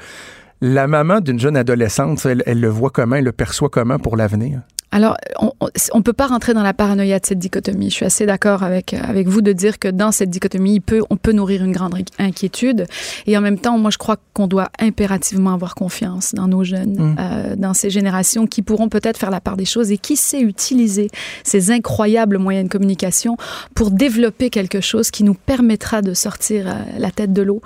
La 0.60 0.86
maman 0.86 1.20
d'une 1.20 1.40
jeune 1.40 1.56
adolescente, 1.56 2.26
elle, 2.26 2.42
elle 2.44 2.60
le 2.60 2.68
voit 2.68 2.90
comment, 2.90 3.16
elle 3.16 3.24
le 3.24 3.32
perçoit 3.32 3.70
comment 3.70 3.98
pour 3.98 4.18
l'avenir? 4.18 4.60
Alors, 4.92 5.16
on 5.40 5.98
ne 5.98 6.02
peut 6.02 6.12
pas 6.12 6.26
rentrer 6.26 6.54
dans 6.54 6.62
la 6.62 6.72
paranoïa 6.72 7.18
de 7.18 7.26
cette 7.26 7.38
dichotomie. 7.38 7.90
Je 7.90 7.96
suis 7.96 8.06
assez 8.06 8.24
d'accord 8.24 8.62
avec, 8.62 8.94
avec 8.94 9.26
vous 9.28 9.42
de 9.42 9.52
dire 9.52 9.78
que 9.78 9.88
dans 9.88 10.12
cette 10.12 10.30
dichotomie, 10.30 10.74
il 10.76 10.80
peut, 10.80 11.02
on 11.10 11.16
peut 11.16 11.32
nourrir 11.32 11.64
une 11.64 11.72
grande 11.72 11.94
inquiétude. 12.18 12.86
Et 13.26 13.36
en 13.36 13.40
même 13.40 13.58
temps, 13.58 13.78
moi, 13.78 13.90
je 13.90 13.98
crois 13.98 14.16
qu'on 14.32 14.46
doit 14.46 14.70
impérativement 14.78 15.52
avoir 15.52 15.74
confiance 15.74 16.34
dans 16.34 16.48
nos 16.48 16.64
jeunes, 16.64 16.96
Mm. 16.96 17.16
euh, 17.18 17.56
dans 17.56 17.74
ces 17.74 17.90
générations 17.90 18.46
qui 18.46 18.62
pourront 18.62 18.88
peut-être 18.88 19.18
faire 19.18 19.30
la 19.30 19.40
part 19.40 19.56
des 19.56 19.64
choses 19.64 19.90
et 19.90 19.98
qui 19.98 20.16
sait 20.16 20.40
utiliser 20.40 21.10
ces 21.44 21.70
incroyables 21.70 22.38
moyens 22.38 22.66
de 22.66 22.72
communication 22.72 23.36
pour 23.74 23.90
développer 23.90 24.50
quelque 24.50 24.80
chose 24.80 25.10
qui 25.10 25.24
nous 25.24 25.34
permettra 25.34 26.00
de 26.00 26.14
sortir 26.14 26.68
euh, 26.68 26.72
la 26.98 27.10
tête 27.10 27.32
de 27.32 27.42
l'eau, 27.42 27.60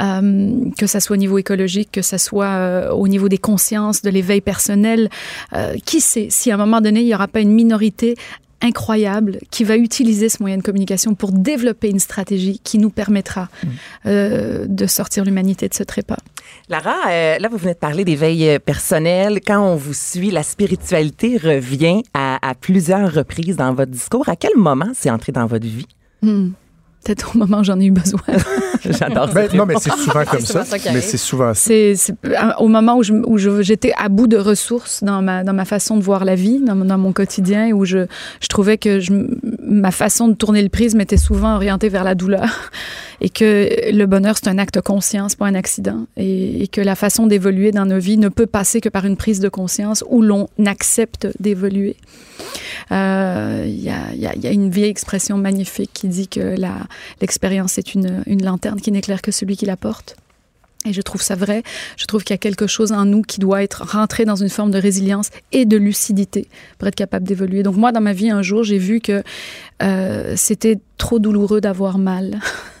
euh, 0.00 0.52
que 0.78 0.86
ça 0.86 1.00
soit 1.00 1.14
au 1.14 1.18
niveau 1.18 1.38
écologique, 1.38 1.90
que 1.92 2.02
ça 2.02 2.16
soit 2.18 2.46
euh, 2.46 2.90
au 2.90 3.08
niveau 3.08 3.28
des 3.28 3.38
consciences, 3.38 4.02
de 4.02 4.10
l'éveil 4.10 4.40
personnel. 4.40 5.10
Euh, 5.52 5.74
qui 5.84 6.00
sait 6.00 6.28
si 6.30 6.50
à 6.50 6.56
moment 6.60 6.80
donné, 6.80 7.00
il 7.00 7.06
n'y 7.06 7.14
aura 7.14 7.28
pas 7.28 7.40
une 7.40 7.52
minorité 7.52 8.16
incroyable 8.62 9.38
qui 9.50 9.64
va 9.64 9.76
utiliser 9.76 10.28
ce 10.28 10.38
moyen 10.40 10.58
de 10.58 10.62
communication 10.62 11.14
pour 11.14 11.32
développer 11.32 11.88
une 11.88 11.98
stratégie 11.98 12.60
qui 12.62 12.78
nous 12.78 12.90
permettra 12.90 13.48
euh, 14.06 14.66
de 14.68 14.86
sortir 14.86 15.24
l'humanité 15.24 15.68
de 15.68 15.74
ce 15.74 15.82
trépas. 15.82 16.18
Lara, 16.68 16.96
euh, 17.08 17.38
là, 17.38 17.48
vous 17.48 17.56
venez 17.56 17.74
de 17.74 17.78
parler 17.78 18.04
d'éveil 18.04 18.48
euh, 18.48 18.58
personnel. 18.58 19.40
Quand 19.46 19.60
on 19.60 19.76
vous 19.76 19.94
suit, 19.94 20.30
la 20.30 20.42
spiritualité 20.42 21.36
revient 21.36 22.02
à, 22.12 22.38
à 22.46 22.54
plusieurs 22.54 23.12
reprises 23.12 23.56
dans 23.56 23.72
votre 23.72 23.90
discours. 23.90 24.28
À 24.28 24.36
quel 24.36 24.56
moment 24.56 24.90
c'est 24.94 25.10
entré 25.10 25.32
dans 25.32 25.46
votre 25.46 25.66
vie? 25.66 25.86
Hmm. 26.22 26.50
Peut-être 27.04 27.34
au 27.34 27.38
moment 27.38 27.60
où 27.60 27.64
j'en 27.64 27.80
ai 27.80 27.86
eu 27.86 27.90
besoin. 27.90 28.20
J'adore 28.84 29.28
ça. 29.28 29.34
Ben, 29.34 29.48
non, 29.54 29.64
mais 29.66 29.74
c'est 29.80 29.90
souvent 29.92 30.24
comme 30.24 30.40
ça. 30.40 30.64
mais 30.92 31.00
c'est 31.00 31.16
souvent 31.16 31.54
ça. 31.54 31.60
C'est 31.60 31.94
euh, 32.26 32.32
au 32.58 32.68
moment 32.68 32.96
où 32.96 33.02
je- 33.02 33.12
où 33.14 33.38
je- 33.38 33.62
j'étais 33.62 33.92
à 33.96 34.08
bout 34.08 34.26
de 34.26 34.36
ressources 34.36 35.02
dans 35.02 35.22
ma, 35.22 35.42
dans 35.42 35.52
ma 35.54 35.64
façon 35.64 35.96
de 35.96 36.02
voir 36.02 36.24
la 36.26 36.34
vie, 36.34 36.60
dans, 36.60 36.74
mon- 36.74 36.84
dans 36.84 36.98
mon 36.98 37.12
quotidien, 37.12 37.70
où 37.72 37.84
je, 37.86 38.06
je 38.40 38.48
trouvais 38.48 38.76
que 38.76 39.00
je, 39.00 39.12
ma 39.62 39.90
façon 39.90 40.28
de 40.28 40.34
tourner 40.34 40.62
le 40.62 40.68
prisme 40.68 41.00
était 41.00 41.16
souvent 41.16 41.54
orientée 41.56 41.88
vers 41.88 42.04
la 42.04 42.14
douleur 42.14 42.70
et 43.22 43.30
que 43.30 43.90
le 43.92 44.04
bonheur, 44.06 44.36
c'est 44.36 44.48
un 44.48 44.58
acte 44.58 44.80
conscient, 44.82 45.28
c'est 45.30 45.38
pas 45.38 45.46
un 45.46 45.54
accident 45.54 46.06
et, 46.18 46.62
et 46.64 46.68
que 46.68 46.80
la 46.82 46.94
façon 46.96 47.26
d'évoluer 47.26 47.70
dans 47.70 47.86
nos 47.86 47.98
vies 47.98 48.18
ne 48.18 48.28
peut 48.28 48.46
passer 48.46 48.80
que 48.82 48.88
par 48.90 49.04
une 49.06 49.16
prise 49.16 49.40
de 49.40 49.48
conscience 49.48 50.04
où 50.08 50.20
l'on 50.22 50.48
accepte 50.66 51.28
d'évoluer. 51.40 51.96
Euh, 52.92 53.64
Il 53.66 53.80
y, 53.82 53.90
a, 53.90 53.98
il 54.14 54.20
y 54.20 54.26
a- 54.26 54.34
il 54.34 54.42
y 54.42 54.46
a 54.46 54.50
une 54.50 54.70
vieille 54.70 54.90
expression 54.90 55.36
magnifique 55.36 55.90
qui 55.92 56.08
dit 56.08 56.28
que 56.28 56.54
l'expérience 57.20 57.78
est 57.78 57.94
une, 57.94 58.22
une 58.26 58.44
lanterne 58.44 58.80
qui 58.80 58.90
n'éclaire 58.92 59.22
que 59.22 59.32
celui 59.32 59.56
qui 59.56 59.66
la 59.66 59.76
porte. 59.76 60.16
Et 60.86 60.94
je 60.94 61.02
trouve 61.02 61.20
ça 61.20 61.34
vrai. 61.34 61.62
Je 61.98 62.06
trouve 62.06 62.24
qu'il 62.24 62.32
y 62.32 62.36
a 62.36 62.38
quelque 62.38 62.66
chose 62.66 62.90
en 62.92 63.04
nous 63.04 63.20
qui 63.20 63.38
doit 63.38 63.62
être 63.62 63.84
rentré 63.86 64.24
dans 64.24 64.36
une 64.36 64.48
forme 64.48 64.70
de 64.70 64.78
résilience 64.78 65.28
et 65.52 65.66
de 65.66 65.76
lucidité 65.76 66.48
pour 66.78 66.88
être 66.88 66.94
capable 66.94 67.26
d'évoluer. 67.28 67.62
Donc 67.62 67.76
moi, 67.76 67.92
dans 67.92 68.00
ma 68.00 68.14
vie, 68.14 68.30
un 68.30 68.40
jour, 68.40 68.64
j'ai 68.64 68.78
vu 68.78 69.00
que 69.00 69.22
euh, 69.82 70.32
c'était 70.36 70.78
trop 70.96 71.18
douloureux 71.18 71.60
d'avoir 71.60 71.98
mal. 71.98 72.40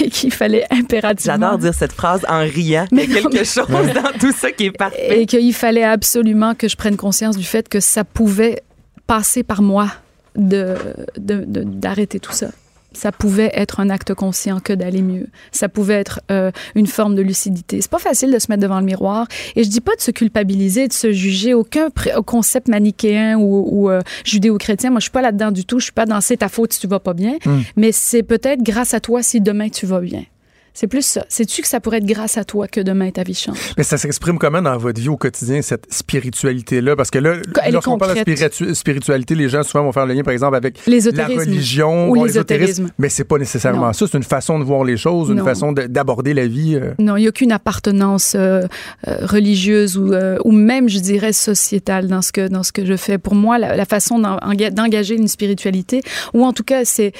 et 0.00 0.10
qu'il 0.10 0.32
fallait 0.32 0.66
impérativement... 0.70 1.34
J'adore 1.34 1.58
dire 1.58 1.74
cette 1.74 1.92
phrase 1.92 2.26
en 2.28 2.40
riant. 2.40 2.50
Il 2.58 2.68
y 2.68 2.76
a 2.76 2.86
Mais 2.90 3.06
quelque 3.06 3.32
mais- 3.38 3.44
chose 3.44 3.66
dans 3.68 4.18
tout 4.18 4.32
ça 4.32 4.50
qui 4.52 4.66
est 4.66 4.70
parfait. 4.76 5.22
Et 5.22 5.26
qu'il 5.26 5.54
fallait 5.54 5.84
absolument 5.84 6.54
que 6.54 6.68
je 6.68 6.76
prenne 6.76 6.96
conscience 6.96 7.36
du 7.38 7.44
fait 7.44 7.68
que 7.68 7.80
ça 7.80 8.04
pouvait 8.04 8.62
passer 9.06 9.42
par 9.42 9.62
moi 9.62 9.88
de, 10.36 10.74
de- 11.18 11.44
de- 11.46 11.64
d'arrêter 11.64 12.18
tout 12.20 12.32
ça. 12.32 12.48
ça 12.94 13.10
pouvait 13.10 13.50
être 13.54 13.80
un 13.80 13.88
acte 13.88 14.12
conscient 14.12 14.60
que 14.60 14.72
d'aller 14.74 15.00
mieux. 15.00 15.28
Ça 15.50 15.68
pouvait 15.70 15.94
être 15.94 16.20
euh, 16.30 16.50
une 16.74 16.86
forme 16.86 17.14
de 17.14 17.22
lucidité. 17.22 17.80
C'est 17.80 17.90
pas 17.90 17.98
facile 17.98 18.30
de 18.30 18.38
se 18.38 18.46
mettre 18.50 18.62
devant 18.62 18.80
le 18.80 18.84
miroir. 18.84 19.26
Et 19.56 19.64
je 19.64 19.70
dis 19.70 19.80
pas 19.80 19.96
de 19.96 20.02
se 20.02 20.10
culpabiliser, 20.10 20.88
de 20.88 20.92
se 20.92 21.10
juger. 21.10 21.54
Aucun 21.54 21.88
concept 22.26 22.68
manichéen 22.68 23.38
ou, 23.38 23.66
ou 23.70 23.90
euh, 23.90 24.00
judéo-chrétien. 24.26 24.90
Moi, 24.90 25.00
je 25.00 25.04
suis 25.04 25.10
pas 25.10 25.22
là-dedans 25.22 25.52
du 25.52 25.64
tout. 25.64 25.78
Je 25.78 25.84
suis 25.84 25.92
pas 25.92 26.04
dans 26.04 26.20
c'est 26.20 26.36
ta 26.38 26.50
faute 26.50 26.74
si 26.74 26.80
tu 26.80 26.86
vas 26.86 27.00
pas 27.00 27.14
bien. 27.14 27.36
Hmm. 27.46 27.60
Mais 27.76 27.92
c'est 27.92 28.22
peut-être 28.22 28.62
grâce 28.62 28.92
à 28.92 29.00
toi 29.00 29.22
si 29.22 29.40
demain 29.40 29.70
tu 29.70 29.86
vas 29.86 30.00
bien. 30.00 30.24
C'est 30.74 30.86
plus 30.86 31.04
ça. 31.04 31.24
Sais-tu 31.28 31.60
que 31.62 31.68
ça 31.68 31.80
pourrait 31.80 31.98
être 31.98 32.06
grâce 32.06 32.38
à 32.38 32.44
toi 32.44 32.66
que 32.66 32.80
demain 32.80 33.10
ta 33.10 33.22
vie 33.22 33.34
change? 33.34 33.58
Mais 33.76 33.82
ça 33.84 33.98
s'exprime 33.98 34.38
comment 34.38 34.62
dans 34.62 34.76
votre 34.78 35.00
vie 35.00 35.08
au 35.10 35.16
quotidien, 35.18 35.60
cette 35.62 35.92
spiritualité-là? 35.92 36.96
Parce 36.96 37.10
que 37.10 37.18
là, 37.18 37.36
lorsqu'on 37.70 37.98
parle 37.98 38.14
de 38.14 38.20
spiritu- 38.20 38.74
spiritualité, 38.74 39.34
les 39.34 39.48
gens 39.48 39.62
souvent 39.62 39.84
vont 39.84 39.92
faire 39.92 40.06
le 40.06 40.14
lien, 40.14 40.22
par 40.22 40.32
exemple, 40.32 40.56
avec 40.56 40.78
la 40.86 41.26
religion 41.26 42.08
Ou 42.10 42.24
l'ésotérisme. 42.24 42.90
Mais 42.98 43.08
c'est 43.10 43.24
pas 43.24 43.38
nécessairement 43.38 43.88
Non. 43.88 43.92
ça. 43.92 44.06
C'est 44.10 44.16
une 44.16 44.22
façon 44.24 44.58
de 44.58 44.64
voir 44.64 44.84
les 44.84 44.96
choses, 44.96 45.28
une 45.28 45.36
Non. 45.36 45.44
façon 45.44 45.72
de- 45.72 45.82
d'aborder 45.86 46.32
la 46.34 46.46
vie. 46.46 46.76
euh. 46.76 46.94
Non, 46.98 47.16
il 47.16 47.20
n'y 47.20 47.26
a 47.26 47.28
aucune 47.30 47.52
appartenance 47.52 48.34
euh, 48.34 48.62
euh, 49.08 49.26
religieuse 49.26 49.98
ou, 49.98 50.12
ou 50.44 50.52
même, 50.52 50.88
je 50.88 50.98
dirais, 51.00 51.32
sociétale 51.32 52.08
dans 52.08 52.22
ce 52.22 52.32
que, 52.32 52.48
dans 52.48 52.62
ce 52.62 52.72
que 52.72 52.84
je 52.86 52.96
fais. 52.96 53.18
Pour 53.18 53.34
moi, 53.34 53.58
la, 53.58 53.76
la 53.76 53.84
façon 53.84 54.18
d'en- 54.18 54.38
enga- 54.38 54.70
d'engager 54.70 55.16
une 55.16 55.28
spiritualité, 55.28 56.02
ou 56.32 56.44
en 56.44 56.52
tout 56.52 56.64
cas, 56.64 56.84
c'est 56.84 57.12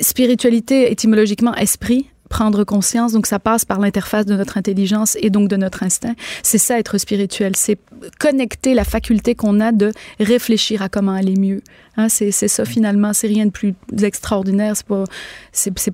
spiritualité 0.00 0.90
étymologiquement 0.92 1.54
esprit 1.54 2.10
prendre 2.28 2.64
conscience, 2.64 3.12
donc 3.12 3.26
ça 3.26 3.38
passe 3.38 3.64
par 3.64 3.80
l'interface 3.80 4.26
de 4.26 4.34
notre 4.34 4.58
intelligence 4.58 5.16
et 5.20 5.30
donc 5.30 5.48
de 5.48 5.56
notre 5.56 5.82
instinct. 5.82 6.14
C'est 6.42 6.58
ça 6.58 6.78
être 6.78 6.98
spirituel, 6.98 7.56
c'est 7.56 7.78
connecter 8.18 8.74
la 8.74 8.84
faculté 8.84 9.34
qu'on 9.34 9.60
a 9.60 9.72
de 9.72 9.92
réfléchir 10.20 10.82
à 10.82 10.88
comment 10.88 11.12
aller 11.12 11.36
mieux. 11.36 11.62
Hein, 11.98 12.08
c'est 12.10 12.30
ça 12.30 12.64
finalement, 12.66 13.12
c'est 13.14 13.26
rien 13.26 13.46
de 13.46 13.50
plus 13.50 13.74
extraordinaire, 14.02 14.74
c'est 14.76 14.86
pas 14.86 15.04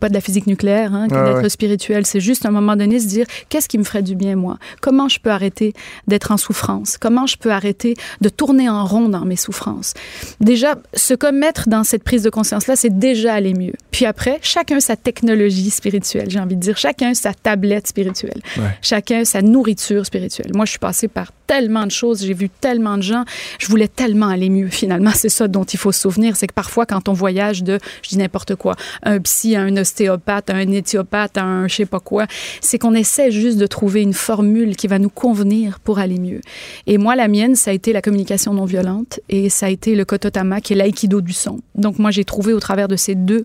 pas 0.02 0.08
de 0.08 0.14
la 0.14 0.20
physique 0.20 0.48
nucléaire 0.48 0.92
hein, 0.94 1.06
que 1.08 1.14
Ah 1.14 1.26
d'être 1.26 1.42
ouais. 1.42 1.48
spirituel, 1.48 2.04
c'est 2.06 2.18
juste 2.18 2.44
à 2.44 2.48
un 2.48 2.52
moment 2.52 2.74
donné 2.74 2.98
se 2.98 3.06
dire 3.06 3.24
qu'est-ce 3.48 3.68
qui 3.68 3.78
me 3.78 3.84
ferait 3.84 4.02
du 4.02 4.16
bien 4.16 4.34
moi? 4.34 4.58
Comment 4.80 5.08
je 5.08 5.20
peux 5.20 5.30
arrêter 5.30 5.74
d'être 6.08 6.32
en 6.32 6.36
souffrance? 6.36 6.98
Comment 6.98 7.26
je 7.26 7.36
peux 7.36 7.52
arrêter 7.52 7.94
de 8.20 8.28
tourner 8.28 8.68
en 8.68 8.84
rond 8.84 9.08
dans 9.08 9.24
mes 9.24 9.36
souffrances? 9.36 9.94
Déjà 10.40 10.74
se 10.94 11.14
commettre 11.14 11.68
dans 11.68 11.84
cette 11.84 12.02
prise 12.02 12.24
de 12.24 12.30
conscience 12.30 12.66
là, 12.66 12.74
c'est 12.74 12.98
déjà 12.98 13.34
aller 13.34 13.54
mieux. 13.54 13.74
Puis 13.92 14.06
après, 14.06 14.40
chacun 14.42 14.80
sa 14.80 14.96
technologie 14.96 15.70
spirituelle, 15.70 16.21
j'ai 16.30 16.40
envie 16.40 16.56
de 16.56 16.60
dire, 16.60 16.76
chacun 16.76 17.14
sa 17.14 17.34
tablette 17.34 17.86
spirituelle, 17.86 18.40
Ouais. 18.56 18.76
chacun 18.82 19.24
sa 19.24 19.42
nourriture 19.42 20.04
spirituelle. 20.06 20.50
Moi, 20.54 20.64
je 20.64 20.70
suis 20.70 20.78
passée 20.78 21.08
par 21.08 21.32
tellement 21.46 21.84
de 21.84 21.90
choses, 21.90 22.24
j'ai 22.24 22.32
vu 22.34 22.48
tellement 22.48 22.96
de 22.96 23.02
gens, 23.02 23.24
je 23.58 23.66
voulais 23.66 23.88
tellement 23.88 24.28
aller 24.28 24.48
mieux 24.48 24.68
finalement, 24.68 25.10
c'est 25.14 25.28
ça 25.28 25.48
dont 25.48 25.64
il 25.64 25.78
faut 25.78 25.92
se 25.92 26.00
souvenir, 26.00 26.34
c'est 26.36 26.46
que 26.46 26.54
parfois 26.54 26.86
quand 26.86 27.08
on 27.08 27.12
voyage 27.12 27.62
de 27.62 27.78
je 28.02 28.08
dis 28.10 28.16
n'importe 28.18 28.54
quoi, 28.54 28.74
un 29.02 29.18
psy 29.20 29.54
à 29.56 29.60
un 29.62 29.76
ostéopathe, 29.76 30.48
à 30.50 30.54
un 30.54 30.70
éthiopathe, 30.72 31.36
à 31.36 31.44
un 31.44 31.68
je 31.68 31.74
sais 31.76 31.86
pas 31.86 32.00
quoi, 32.00 32.26
c'est 32.62 32.78
qu'on 32.78 32.94
essaie 32.94 33.30
juste 33.30 33.58
de 33.58 33.66
trouver 33.66 34.00
une 34.02 34.14
formule 34.14 34.76
qui 34.76 34.86
va 34.86 34.98
nous 34.98 35.10
convenir 35.10 35.78
pour 35.80 35.98
aller 35.98 36.18
mieux. 36.18 36.40
Et 36.86 36.96
moi 36.96 37.16
la 37.16 37.28
mienne, 37.28 37.54
ça 37.54 37.70
a 37.70 37.74
été 37.74 37.92
la 37.92 38.00
communication 38.00 38.54
non 38.54 38.64
violente 38.64 39.20
et 39.28 39.50
ça 39.50 39.66
a 39.66 39.68
été 39.68 39.94
le 39.94 40.04
kototama 40.06 40.60
qui 40.62 40.72
est 40.72 40.76
l'aïkido 40.76 41.20
du 41.20 41.32
son. 41.34 41.60
Donc 41.74 41.98
moi 41.98 42.10
j'ai 42.10 42.24
trouvé 42.24 42.54
au 42.54 42.60
travers 42.60 42.88
de 42.88 42.96
ces 42.96 43.14
deux 43.14 43.44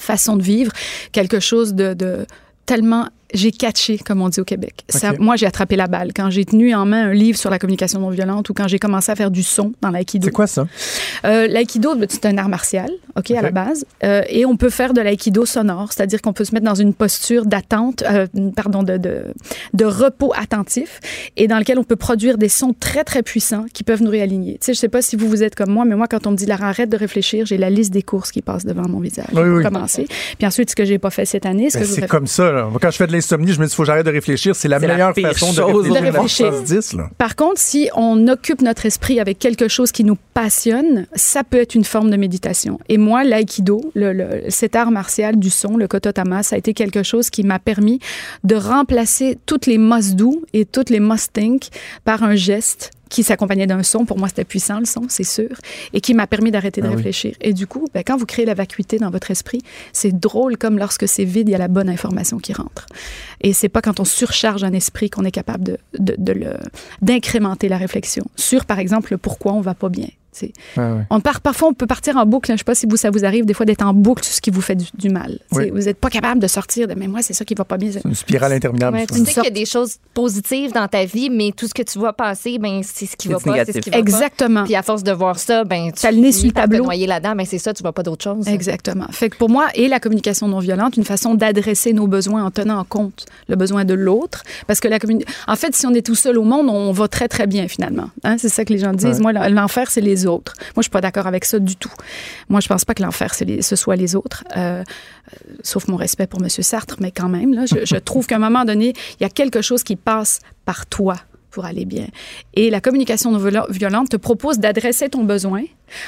façons 0.00 0.36
de 0.36 0.42
vivre 0.42 0.72
quelque 1.12 1.40
chose 1.40 1.74
de 1.74 2.26
tellement 2.66 3.08
j'ai 3.34 3.52
catché, 3.52 3.98
comme 3.98 4.22
on 4.22 4.28
dit 4.28 4.40
au 4.40 4.44
Québec. 4.44 4.74
Ça, 4.88 5.12
moi, 5.18 5.36
j'ai 5.36 5.46
attrapé 5.46 5.76
la 5.76 5.86
balle. 5.86 6.12
Quand 6.14 6.30
j'ai 6.30 6.44
tenu 6.44 6.74
en 6.74 6.86
main 6.86 7.08
un 7.08 7.12
livre 7.12 7.38
sur 7.38 7.50
la 7.50 7.58
communication 7.58 8.00
non 8.00 8.10
violente 8.10 8.48
ou 8.50 8.54
quand 8.54 8.68
j'ai 8.68 8.78
commencé 8.78 9.10
à 9.12 9.16
faire 9.16 9.30
du 9.30 9.42
son 9.42 9.72
dans 9.80 9.90
l'aïkido. 9.90 10.26
C'est 10.26 10.32
quoi 10.32 10.46
ça? 10.46 10.66
Euh, 11.24 11.46
l'aïkido, 11.46 11.94
ben, 11.94 12.06
c'est 12.08 12.26
un 12.26 12.36
art 12.38 12.48
martial, 12.48 12.90
OK, 13.16 13.30
à 13.30 13.42
la 13.42 13.50
base. 13.50 13.84
Euh, 14.04 14.22
et 14.28 14.46
on 14.46 14.56
peut 14.56 14.70
faire 14.70 14.92
de 14.92 15.00
l'aïkido 15.00 15.46
sonore, 15.46 15.92
c'est-à-dire 15.92 16.22
qu'on 16.22 16.32
peut 16.32 16.44
se 16.44 16.52
mettre 16.54 16.66
dans 16.66 16.74
une 16.74 16.94
posture 16.94 17.46
d'attente, 17.46 18.02
euh, 18.02 18.26
pardon, 18.56 18.82
de, 18.82 18.96
de, 18.96 19.24
de 19.74 19.84
repos 19.84 20.32
attentif 20.36 21.00
et 21.36 21.46
dans 21.46 21.58
lequel 21.58 21.78
on 21.78 21.84
peut 21.84 21.96
produire 21.96 22.38
des 22.38 22.48
sons 22.48 22.74
très, 22.78 23.04
très 23.04 23.22
puissants 23.22 23.66
qui 23.72 23.84
peuvent 23.84 24.02
nous 24.02 24.10
réaligner. 24.10 24.54
Tu 24.54 24.66
sais, 24.66 24.74
je 24.74 24.78
sais 24.78 24.88
pas 24.88 25.02
si 25.02 25.16
vous, 25.16 25.28
vous 25.28 25.42
êtes 25.42 25.54
comme 25.54 25.70
moi, 25.70 25.84
mais 25.84 25.96
moi, 25.96 26.06
quand 26.08 26.26
on 26.26 26.32
me 26.32 26.36
dit, 26.36 26.46
Lara, 26.46 26.68
arrête 26.68 26.90
de 26.90 26.96
réfléchir, 26.96 27.46
j'ai 27.46 27.58
la 27.58 27.70
liste 27.70 27.92
des 27.92 28.02
courses 28.02 28.30
qui 28.30 28.42
passent 28.42 28.64
devant 28.64 28.88
mon 28.88 29.00
visage. 29.00 29.26
Oui, 29.32 29.42
pour 29.42 29.56
oui. 29.58 29.62
commencer. 29.64 30.06
Puis 30.38 30.46
ensuite, 30.46 30.70
ce 30.70 30.76
que 30.76 30.84
j'ai 30.84 30.98
pas 30.98 31.10
fait 31.10 31.24
cette 31.24 31.46
année, 31.46 31.70
ce 31.70 31.78
Ben, 31.78 31.82
que 31.82 31.88
je 31.88 31.94
c'est 31.94 32.08
comme 32.08 32.26
ça. 32.26 32.50
Là. 32.52 32.68
Quand 32.80 32.90
je 32.90 32.96
fais 32.96 33.06
de 33.06 33.12
l'insomnie, 33.20 33.52
je 33.52 33.60
me 33.60 33.66
dis, 33.66 33.72
il 33.72 33.74
faut 33.76 33.82
que 33.82 33.86
j'arrête 33.86 34.06
de 34.06 34.10
réfléchir. 34.10 34.54
C'est 34.56 34.68
la 34.68 34.78
meilleure 34.78 35.14
façon 35.14 35.52
de 35.52 35.60
réfléchir. 35.60 35.94
De 36.02 36.06
réfléchir. 36.06 36.46
La 36.46 36.50
puissance 36.52 36.64
10, 36.90 36.92
là. 36.94 37.10
Par 37.18 37.36
contre, 37.36 37.60
si 37.60 37.88
on 37.94 38.26
occupe 38.28 38.62
notre 38.62 38.86
esprit 38.86 39.20
avec 39.20 39.38
quelque 39.38 39.68
chose 39.68 39.92
qui 39.92 40.04
nous 40.04 40.16
passionne, 40.34 41.06
ça 41.14 41.44
peut 41.44 41.58
être 41.58 41.74
une 41.74 41.84
forme 41.84 42.10
de 42.10 42.16
méditation. 42.16 42.78
Et 42.88 42.98
moi, 42.98 43.24
l'aïkido, 43.24 43.80
le, 43.94 44.12
le- 44.12 44.42
cet 44.48 44.74
art 44.76 44.90
martial 44.90 45.36
du 45.36 45.50
son, 45.50 45.76
le 45.76 45.86
kototama, 45.88 46.42
ça 46.42 46.56
a 46.56 46.58
été 46.58 46.74
quelque 46.74 47.02
chose 47.02 47.30
qui 47.30 47.42
m'a 47.42 47.58
permis 47.58 48.00
de 48.44 48.54
remplacer 48.56 49.38
toutes 49.46 49.66
les 49.66 49.78
must 49.78 50.14
do 50.16 50.42
et 50.52 50.64
toutes 50.64 50.90
les 50.90 51.00
must 51.00 51.32
think 51.32 51.68
par 52.04 52.22
un 52.22 52.34
geste 52.34 52.90
qui 53.10 53.22
s'accompagnait 53.22 53.66
d'un 53.66 53.82
son. 53.82 54.06
Pour 54.06 54.18
moi, 54.18 54.28
c'était 54.28 54.44
puissant, 54.44 54.78
le 54.78 54.86
son, 54.86 55.02
c'est 55.08 55.24
sûr, 55.24 55.50
et 55.92 56.00
qui 56.00 56.14
m'a 56.14 56.26
permis 56.26 56.50
d'arrêter 56.50 56.80
de 56.80 56.86
Ah 56.86 56.90
oui. 56.90 56.96
réfléchir. 56.96 57.34
Et 57.42 57.52
du 57.52 57.66
coup, 57.66 57.86
ben, 57.92 58.02
quand 58.06 58.16
vous 58.16 58.24
créez 58.24 58.46
la 58.46 58.54
vacuité 58.54 58.98
dans 58.98 59.10
votre 59.10 59.30
esprit, 59.30 59.60
c'est 59.92 60.18
drôle 60.18 60.56
comme 60.56 60.78
lorsque 60.78 61.06
c'est 61.06 61.24
vide, 61.24 61.48
il 61.48 61.52
y 61.52 61.54
a 61.54 61.58
la 61.58 61.68
bonne 61.68 61.90
information 61.90 62.38
qui 62.38 62.54
rentre. 62.54 62.86
Et 63.42 63.52
c'est 63.52 63.68
pas 63.68 63.82
quand 63.82 64.00
on 64.00 64.04
surcharge 64.04 64.64
un 64.64 64.72
esprit 64.72 65.10
qu'on 65.10 65.24
est 65.24 65.30
capable 65.30 65.64
de, 65.64 65.78
de, 65.98 66.14
de 66.16 66.32
le, 66.32 66.54
d'incrémenter 67.02 67.68
la 67.68 67.76
réflexion 67.76 68.24
sur, 68.36 68.64
par 68.64 68.78
exemple, 68.78 69.12
le 69.12 69.18
pourquoi 69.18 69.52
on 69.52 69.60
va 69.60 69.74
pas 69.74 69.88
bien. 69.88 70.08
Ah 70.76 70.94
ouais. 70.94 71.02
On 71.10 71.20
part, 71.20 71.40
parfois, 71.40 71.68
on 71.68 71.74
peut 71.74 71.86
partir 71.86 72.16
en 72.16 72.24
boucle. 72.26 72.50
hein. 72.50 72.54
Je 72.54 72.58
sais 72.60 72.64
pas 72.64 72.74
si 72.74 72.86
vous, 72.86 72.96
ça 72.96 73.10
vous 73.10 73.24
arrive 73.24 73.44
des 73.44 73.54
fois 73.54 73.66
d'être 73.66 73.82
en 73.84 73.92
boucle 73.92 74.24
sur 74.24 74.32
ce 74.34 74.40
qui 74.40 74.50
vous 74.50 74.60
fait 74.60 74.76
du, 74.76 74.86
du 74.94 75.08
mal. 75.10 75.38
Oui. 75.52 75.70
Vous 75.70 75.78
n'êtes 75.80 75.98
pas 75.98 76.10
capable 76.10 76.40
de 76.40 76.46
sortir 76.46 76.86
de, 76.88 76.94
mais 76.94 77.08
moi, 77.08 77.20
c'est 77.22 77.32
ça 77.34 77.44
qui 77.44 77.54
va 77.54 77.64
pas 77.64 77.76
bien. 77.76 77.90
C'est 77.92 78.04
une 78.04 78.14
spirale 78.14 78.52
interminable. 78.52 78.96
Ouais, 78.96 79.06
tu 79.06 79.14
sais 79.24 79.32
qu'il 79.34 79.44
y 79.44 79.46
a 79.46 79.50
des 79.50 79.66
choses 79.66 79.96
positives 80.14 80.72
dans 80.72 80.86
ta 80.88 81.04
vie, 81.04 81.30
mais 81.30 81.52
tout 81.56 81.66
ce 81.66 81.74
que 81.74 81.82
tu 81.82 81.98
vois 81.98 82.12
passer, 82.12 82.58
ben 82.58 82.82
c'est 82.84 83.06
ce 83.06 83.16
qui 83.16 83.28
va 83.28 83.34
pas, 83.34 83.40
c'est 83.40 83.48
ce 83.50 83.50
négatif. 83.78 83.80
qui 83.84 83.90
va 83.90 83.94
pas. 83.96 84.00
Exactement. 84.00 84.64
Puis 84.64 84.74
à 84.76 84.82
force 84.82 85.02
de 85.02 85.12
voir 85.12 85.38
ça, 85.38 85.64
ben 85.64 85.86
tu 85.92 86.00
T'as 86.02 86.10
le 86.10 86.18
nez 86.18 86.32
sur 86.32 86.46
le 86.46 86.52
tableau. 86.52 86.84
noyer 86.84 87.06
là-dedans, 87.06 87.34
ben 87.34 87.46
c'est 87.46 87.58
ça, 87.58 87.72
tu 87.74 87.82
vois 87.82 87.92
pas 87.92 88.02
d'autre 88.02 88.24
chose. 88.24 88.46
Exactement. 88.48 89.06
Fait 89.10 89.30
que 89.30 89.36
pour 89.36 89.48
moi, 89.50 89.68
et 89.74 89.88
la 89.88 90.00
communication 90.00 90.46
non 90.48 90.58
violente, 90.58 90.96
une 90.96 91.04
façon 91.04 91.34
d'adresser 91.34 91.92
nos 91.92 92.06
besoins 92.06 92.44
en 92.44 92.50
tenant 92.50 92.78
en 92.78 92.84
compte 92.84 93.26
le 93.48 93.56
besoin 93.56 93.84
de 93.84 93.94
l'autre. 93.94 94.42
Parce 94.66 94.80
que 94.80 94.88
la 94.88 94.98
communi- 94.98 95.24
En 95.46 95.56
fait, 95.56 95.74
si 95.74 95.86
on 95.86 95.94
est 95.94 96.04
tout 96.04 96.14
seul 96.14 96.38
au 96.38 96.44
monde, 96.44 96.68
on 96.68 96.92
va 96.92 97.08
très, 97.08 97.28
très 97.28 97.46
bien, 97.46 97.66
finalement. 97.68 98.10
Hein? 98.24 98.36
C'est 98.38 98.48
ça 98.48 98.64
que 98.64 98.72
les 98.72 98.78
gens 98.78 98.92
disent. 98.92 99.20
Ouais. 99.20 99.32
Moi, 99.32 99.48
l'enfer, 99.48 99.90
c'est 99.90 100.00
les 100.00 100.19
autres. 100.26 100.54
Moi, 100.58 100.72
je 100.78 100.82
suis 100.82 100.90
pas 100.90 101.00
d'accord 101.00 101.26
avec 101.26 101.44
ça 101.44 101.58
du 101.58 101.76
tout. 101.76 101.92
Moi, 102.48 102.60
je 102.60 102.68
pense 102.68 102.84
pas 102.84 102.94
que 102.94 103.02
l'enfer, 103.02 103.34
ce 103.34 103.76
soit 103.76 103.96
les 103.96 104.14
autres. 104.16 104.44
Euh, 104.56 104.82
sauf 105.62 105.88
mon 105.88 105.96
respect 105.96 106.26
pour 106.26 106.42
M. 106.42 106.48
Sartre, 106.48 106.96
mais 107.00 107.10
quand 107.10 107.28
même, 107.28 107.54
là, 107.54 107.66
je, 107.66 107.84
je 107.84 107.96
trouve 107.96 108.26
qu'à 108.26 108.36
un 108.36 108.40
moment 108.40 108.64
donné, 108.64 108.94
il 109.18 109.22
y 109.22 109.26
a 109.26 109.30
quelque 109.30 109.62
chose 109.62 109.82
qui 109.82 109.96
passe 109.96 110.40
par 110.64 110.86
toi 110.86 111.16
pour 111.50 111.64
aller 111.64 111.84
bien. 111.84 112.06
Et 112.54 112.70
la 112.70 112.80
communication 112.80 113.32
non 113.32 113.38
viol- 113.38 113.66
violente 113.70 114.10
te 114.10 114.16
propose 114.16 114.60
d'adresser 114.60 115.08
ton 115.08 115.24
besoin 115.24 115.64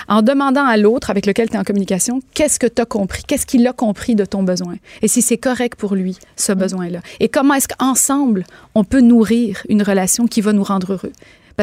en 0.06 0.22
demandant 0.22 0.64
à 0.64 0.76
l'autre 0.76 1.10
avec 1.10 1.26
lequel 1.26 1.48
tu 1.48 1.56
es 1.56 1.58
en 1.58 1.64
communication 1.64 2.20
qu'est-ce 2.32 2.60
que 2.60 2.68
tu 2.68 2.80
as 2.80 2.84
compris, 2.84 3.24
qu'est-ce 3.26 3.44
qu'il 3.44 3.66
a 3.66 3.72
compris 3.72 4.14
de 4.14 4.24
ton 4.24 4.44
besoin? 4.44 4.76
Et 5.02 5.08
si 5.08 5.20
c'est 5.20 5.38
correct 5.38 5.74
pour 5.76 5.96
lui, 5.96 6.16
ce 6.36 6.52
besoin-là. 6.52 7.00
Et 7.18 7.28
comment 7.28 7.54
est-ce 7.54 7.66
qu'ensemble, 7.66 8.44
on 8.76 8.84
peut 8.84 9.00
nourrir 9.00 9.62
une 9.68 9.82
relation 9.82 10.28
qui 10.28 10.42
va 10.42 10.52
nous 10.52 10.62
rendre 10.62 10.92
heureux? 10.92 11.12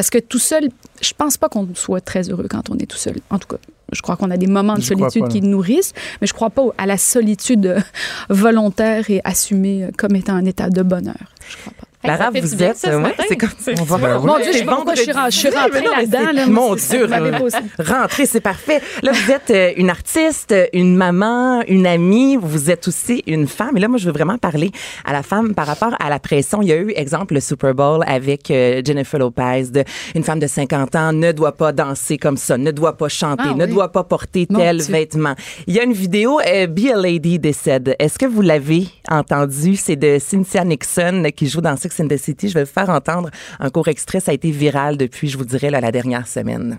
Parce 0.00 0.08
que 0.08 0.16
tout 0.16 0.38
seul, 0.38 0.70
je 1.02 1.12
pense 1.12 1.36
pas 1.36 1.50
qu'on 1.50 1.68
soit 1.74 2.00
très 2.00 2.30
heureux 2.30 2.46
quand 2.48 2.70
on 2.70 2.78
est 2.78 2.86
tout 2.86 2.96
seul. 2.96 3.16
En 3.28 3.38
tout 3.38 3.48
cas, 3.48 3.58
je 3.92 4.00
crois 4.00 4.16
qu'on 4.16 4.30
a 4.30 4.38
des 4.38 4.46
moments 4.46 4.76
de 4.76 4.80
Je 4.80 4.86
solitude 4.86 5.24
pas, 5.24 5.28
qui 5.28 5.42
nous 5.42 5.50
nourrissent, 5.50 5.92
mais 6.22 6.26
je 6.26 6.32
crois 6.32 6.48
pas 6.48 6.62
à 6.78 6.86
la 6.86 6.96
solitude 6.96 7.76
volontaire 8.30 9.10
et 9.10 9.20
assumée 9.24 9.90
comme 9.98 10.16
étant 10.16 10.32
un 10.32 10.46
état 10.46 10.70
de 10.70 10.80
bonheur. 10.82 11.34
Je 11.50 11.58
crois 11.58 11.74
pas. 11.78 11.86
Lara, 12.02 12.30
vous 12.30 12.62
êtes. 12.62 12.82
ouais, 12.84 13.14
c'est 13.28 13.36
comme. 13.36 13.50
On 13.78 13.82
va 13.84 13.98
Ben 13.98 14.18
oui. 14.18 14.26
Mon 14.26 14.36
Dieu, 14.38 14.46
je 14.52 14.56
suis, 14.56 14.64
vendredi. 14.66 15.00
je 15.04 15.30
suis 15.36 15.48
Mais 15.50 15.58
rentrée 15.58 15.82
là-dedans. 15.82 16.32
là. 16.32 16.46
Mon 16.46 16.74
Dieu, 16.74 17.06
euh, 17.12 17.48
rentrée, 17.78 18.24
c'est 18.26 18.40
parfait. 18.40 18.80
Là, 19.02 19.12
vous 19.12 19.30
êtes 19.30 19.50
euh, 19.50 19.72
une 19.76 19.90
artiste, 19.90 20.54
une 20.72 20.96
maman, 20.96 21.62
une 21.68 21.86
amie. 21.86 22.36
Vous 22.40 22.70
êtes 22.70 22.88
aussi 22.88 23.22
une 23.26 23.46
femme. 23.46 23.76
Et 23.76 23.80
là, 23.80 23.88
moi, 23.88 23.98
je 23.98 24.06
veux 24.06 24.12
vraiment 24.12 24.38
parler 24.38 24.70
à 25.04 25.12
la 25.12 25.22
femme 25.22 25.54
par 25.54 25.66
rapport 25.66 25.94
à 26.00 26.08
la 26.08 26.18
pression. 26.18 26.62
Il 26.62 26.68
y 26.68 26.72
a 26.72 26.76
eu, 26.76 26.90
exemple, 26.96 27.34
le 27.34 27.40
Super 27.40 27.74
Bowl 27.74 28.02
avec 28.06 28.50
euh, 28.50 28.80
Jennifer 28.84 29.18
Lopez, 29.20 29.64
de, 29.70 29.84
une 30.14 30.24
femme 30.24 30.38
de 30.40 30.46
50 30.46 30.96
ans 30.96 31.12
ne 31.12 31.32
doit 31.32 31.52
pas 31.52 31.72
danser 31.72 32.16
comme 32.16 32.38
ça, 32.38 32.56
ne 32.56 32.70
doit 32.70 32.96
pas 32.96 33.08
chanter, 33.08 33.44
Ah 33.46 33.54
ne 33.54 33.66
oui. 33.66 33.70
doit 33.72 33.92
pas 33.92 34.04
porter 34.04 34.46
Mon 34.48 34.58
tel 34.58 34.78
Dieu. 34.78 34.90
vêtement. 34.92 35.34
Il 35.66 35.74
y 35.74 35.78
a 35.80 35.82
une 35.84 35.92
vidéo, 35.92 36.40
euh, 36.46 36.66
Be 36.66 36.86
a 36.94 36.96
Lady 36.96 37.38
décède. 37.38 37.94
Est-ce 37.98 38.18
que 38.18 38.26
vous 38.26 38.40
l'avez 38.40 38.86
entendu? 39.10 39.76
C'est 39.76 39.96
de 39.96 40.18
Cynthia 40.18 40.64
Nixon 40.64 41.24
euh, 41.26 41.28
qui 41.30 41.46
joue 41.46 41.60
dans 41.60 41.76
Sex 41.90 42.00
and 42.00 42.08
the 42.08 42.16
City. 42.16 42.48
Je 42.48 42.54
vais 42.54 42.64
vous 42.64 42.70
faire 42.70 42.90
entendre 42.90 43.30
un 43.58 43.70
court 43.70 43.88
extrait. 43.88 44.20
Ça 44.20 44.30
a 44.30 44.34
été 44.34 44.50
viral 44.50 44.96
depuis, 44.96 45.28
je 45.28 45.36
vous 45.36 45.44
dirais, 45.44 45.70
là, 45.70 45.80
la 45.80 45.92
dernière 45.92 46.26
semaine. 46.26 46.78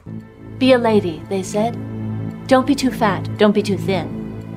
Be 0.59 0.73
a 0.73 0.77
lady, 0.77 1.21
they 1.29 1.43
said. 1.43 1.75
Don't 2.47 2.65
be 2.65 2.75
too 2.75 2.91
fat, 2.91 3.23
don't 3.37 3.53
be 3.53 3.63
too 3.63 3.77
thin. 3.77 4.07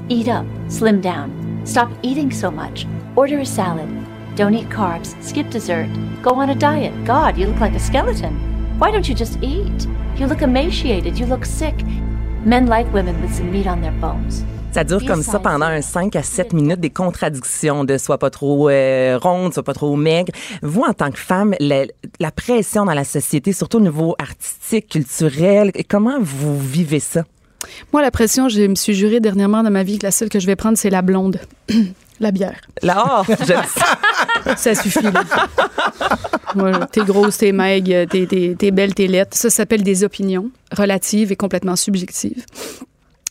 Eat 0.08 0.28
up, 0.28 0.44
slim 0.68 1.00
down. 1.00 1.30
Stop 1.64 1.88
eating 2.02 2.30
so 2.30 2.50
much. 2.50 2.86
Order 3.16 3.40
a 3.40 3.44
salad. 3.44 3.88
Don't 4.36 4.54
eat 4.54 4.68
carbs, 4.68 5.14
skip 5.22 5.48
dessert. 5.50 5.88
Go 6.22 6.34
on 6.34 6.50
a 6.50 6.54
diet. 6.54 6.92
God, 7.04 7.38
you 7.38 7.46
look 7.46 7.60
like 7.60 7.74
a 7.74 7.80
skeleton. 7.80 8.34
Why 8.78 8.90
don't 8.90 9.08
you 9.08 9.14
just 9.14 9.38
eat? 9.42 9.86
You 10.16 10.26
look 10.26 10.42
emaciated, 10.42 11.18
you 11.18 11.26
look 11.26 11.44
sick. 11.44 11.74
Men 12.44 12.66
like 12.66 12.92
women 12.92 13.20
with 13.22 13.34
some 13.34 13.50
meat 13.50 13.66
on 13.66 13.80
their 13.80 13.92
bones. 13.92 14.44
Ça 14.74 14.82
dure 14.82 15.06
comme 15.06 15.22
ça 15.22 15.38
pendant 15.38 15.66
un 15.66 15.80
5 15.82 16.16
à 16.16 16.24
7 16.24 16.52
minutes, 16.52 16.80
des 16.80 16.90
contradictions 16.90 17.84
de 17.84 17.96
soit 17.96 18.18
pas 18.18 18.30
trop 18.30 18.68
euh, 18.68 19.16
ronde, 19.22 19.54
soit 19.54 19.62
pas 19.62 19.72
trop 19.72 19.94
maigre. 19.94 20.32
Vous, 20.62 20.80
en 20.80 20.92
tant 20.92 21.12
que 21.12 21.18
femme, 21.20 21.54
la, 21.60 21.84
la 22.18 22.32
pression 22.32 22.84
dans 22.84 22.92
la 22.92 23.04
société, 23.04 23.52
surtout 23.52 23.76
au 23.76 23.82
niveau 23.82 24.16
artistique, 24.18 24.88
culturel, 24.88 25.70
comment 25.88 26.18
vous 26.20 26.58
vivez 26.58 26.98
ça? 26.98 27.22
Moi, 27.92 28.02
la 28.02 28.10
pression, 28.10 28.48
je 28.48 28.62
me 28.62 28.74
suis 28.74 28.94
juré 28.94 29.20
dernièrement 29.20 29.62
dans 29.62 29.70
ma 29.70 29.84
vie 29.84 30.00
que 30.00 30.06
la 30.06 30.10
seule 30.10 30.28
que 30.28 30.40
je 30.40 30.46
vais 30.46 30.56
prendre, 30.56 30.76
c'est 30.76 30.90
la 30.90 31.02
blonde. 31.02 31.38
la 32.18 32.32
bière. 32.32 32.60
Là, 32.82 33.22
oh, 33.28 33.32
ça. 33.44 33.62
Ça 34.56 34.74
suffit. 34.74 35.02
là. 35.02 35.22
Moi, 36.56 36.86
t'es 36.86 37.04
grosse, 37.04 37.38
t'es 37.38 37.52
maigre, 37.52 38.06
t'es, 38.10 38.26
t'es, 38.26 38.56
t'es 38.58 38.70
belle, 38.72 38.92
t'es 38.92 39.06
laide. 39.06 39.32
Ça 39.34 39.50
s'appelle 39.50 39.84
des 39.84 40.02
opinions 40.02 40.50
relatives 40.76 41.30
et 41.30 41.36
complètement 41.36 41.76
subjectives. 41.76 42.44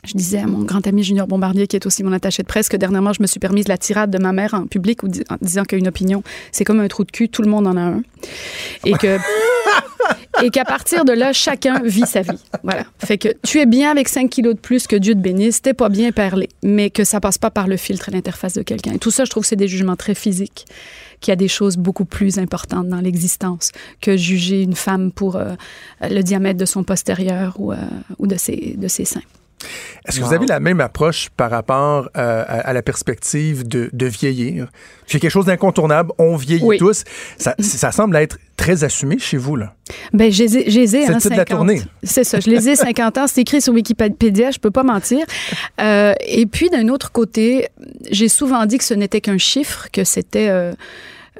Je 0.05 0.13
disais 0.13 0.39
à 0.39 0.47
mon 0.47 0.63
grand 0.63 0.85
ami 0.85 1.03
Junior 1.03 1.27
Bombardier, 1.27 1.65
qui 1.67 1.77
est 1.77 1.85
aussi 1.85 2.03
mon 2.03 2.11
attaché 2.11 2.43
de 2.43 2.47
presse, 2.47 2.67
que 2.67 2.75
dernièrement, 2.77 3.13
je 3.13 3.21
me 3.21 3.27
suis 3.27 3.39
permise 3.39 3.67
la 3.67 3.77
tirade 3.77 4.11
de 4.11 4.17
ma 4.17 4.33
mère 4.33 4.53
en 4.53 4.67
public 4.67 5.03
en 5.03 5.07
disant 5.41 5.63
qu'une 5.63 5.87
opinion, 5.87 6.23
c'est 6.51 6.65
comme 6.65 6.81
un 6.81 6.87
trou 6.87 7.05
de 7.05 7.11
cul, 7.11 7.29
tout 7.29 7.41
le 7.41 7.49
monde 7.49 7.67
en 7.67 7.77
a 7.77 7.81
un. 7.81 8.03
Et. 8.85 8.93
Et 10.43 10.49
qu'à 10.49 10.65
partir 10.65 11.05
de 11.05 11.13
là, 11.13 11.31
chacun 11.31 11.81
vit 11.83 12.05
sa 12.05 12.21
vie. 12.21 12.39
Voilà. 12.63 12.85
Fait 12.97 13.17
que 13.17 13.29
tu 13.43 13.59
es 13.59 13.65
bien 13.65 13.91
avec 13.91 14.09
5 14.09 14.29
kilos 14.29 14.55
de 14.55 14.59
plus 14.59 14.87
que 14.87 14.95
Dieu 14.95 15.13
te 15.13 15.19
bénisse, 15.19 15.61
t'es 15.61 15.73
pas 15.73 15.89
bien 15.89 16.11
parlé, 16.11 16.49
mais 16.63 16.89
que 16.89 17.03
ça 17.03 17.19
passe 17.19 17.37
pas 17.37 17.51
par 17.51 17.67
le 17.67 17.77
filtre 17.77 18.09
à 18.09 18.11
l'interface 18.11 18.53
de 18.53 18.63
quelqu'un. 18.63 18.93
Et 18.93 18.99
tout 18.99 19.11
ça, 19.11 19.25
je 19.25 19.29
trouve 19.29 19.43
que 19.43 19.47
c'est 19.47 19.55
des 19.55 19.67
jugements 19.67 19.95
très 19.95 20.15
physiques, 20.15 20.65
qu'il 21.21 21.31
y 21.31 21.33
a 21.33 21.37
des 21.37 21.47
choses 21.47 21.77
beaucoup 21.77 22.05
plus 22.05 22.39
importantes 22.39 22.87
dans 22.87 22.99
l'existence 22.99 23.71
que 24.01 24.17
juger 24.17 24.61
une 24.63 24.75
femme 24.75 25.11
pour 25.11 25.35
euh, 25.35 25.53
le 26.01 26.21
diamètre 26.21 26.59
de 26.59 26.65
son 26.65 26.83
postérieur 26.83 27.55
ou, 27.59 27.71
euh, 27.71 27.77
de 28.19 28.37
ses 28.37 29.05
seins. 29.05 29.21
Est-ce 30.07 30.19
que 30.19 30.25
vous 30.25 30.33
avez 30.33 30.45
la 30.45 30.59
même 30.59 30.81
approche 30.81 31.29
par 31.35 31.49
rapport 31.51 32.09
euh, 32.17 32.43
à, 32.47 32.59
à 32.69 32.73
la 32.73 32.81
perspective 32.81 33.67
de, 33.67 33.89
de 33.93 34.05
vieillir? 34.05 34.67
C'est 35.07 35.19
quelque 35.19 35.31
chose 35.31 35.45
d'incontournable. 35.45 36.11
On 36.17 36.35
vieillit 36.35 36.63
Oui. 36.63 36.77
tous. 36.77 37.03
Ça, 37.37 37.55
ça 37.59 37.91
semble 37.91 38.15
être 38.17 38.37
très 38.57 38.83
assumé 38.83 39.17
chez 39.19 39.37
vous, 39.37 39.55
là. 39.55 39.73
Ben, 40.13 40.31
je 40.31 40.43
les 40.43 40.57
ai- 40.57 40.69
je 40.71 40.79
les 40.79 40.95
ai, 40.95 41.01
C'est 41.03 41.09
le 41.09 41.15
hein, 41.15 41.17
titre 41.17 41.29
de 41.33 41.37
la 41.39 41.45
50. 41.45 41.57
tournée. 41.57 41.81
C'est 42.03 42.23
ça, 42.23 42.39
je 42.39 42.49
les 42.49 42.69
ai 42.69 42.75
50 42.75 43.17
ans. 43.17 43.27
C'est 43.27 43.41
écrit 43.41 43.61
sur 43.61 43.73
Wikipédia, 43.73 44.51
je 44.51 44.59
peux 44.59 44.71
pas 44.71 44.83
mentir. 44.83 45.25
Euh, 45.81 46.13
et 46.25 46.45
puis, 46.45 46.69
d'un 46.69 46.87
autre 46.89 47.11
côté, 47.11 47.67
j'ai 48.09 48.29
souvent 48.29 48.65
dit 48.65 48.77
que 48.77 48.83
ce 48.83 48.93
n'était 48.93 49.21
qu'un 49.21 49.37
chiffre, 49.37 49.87
que 49.91 50.03
c'était... 50.03 50.49
euh, 50.49 50.73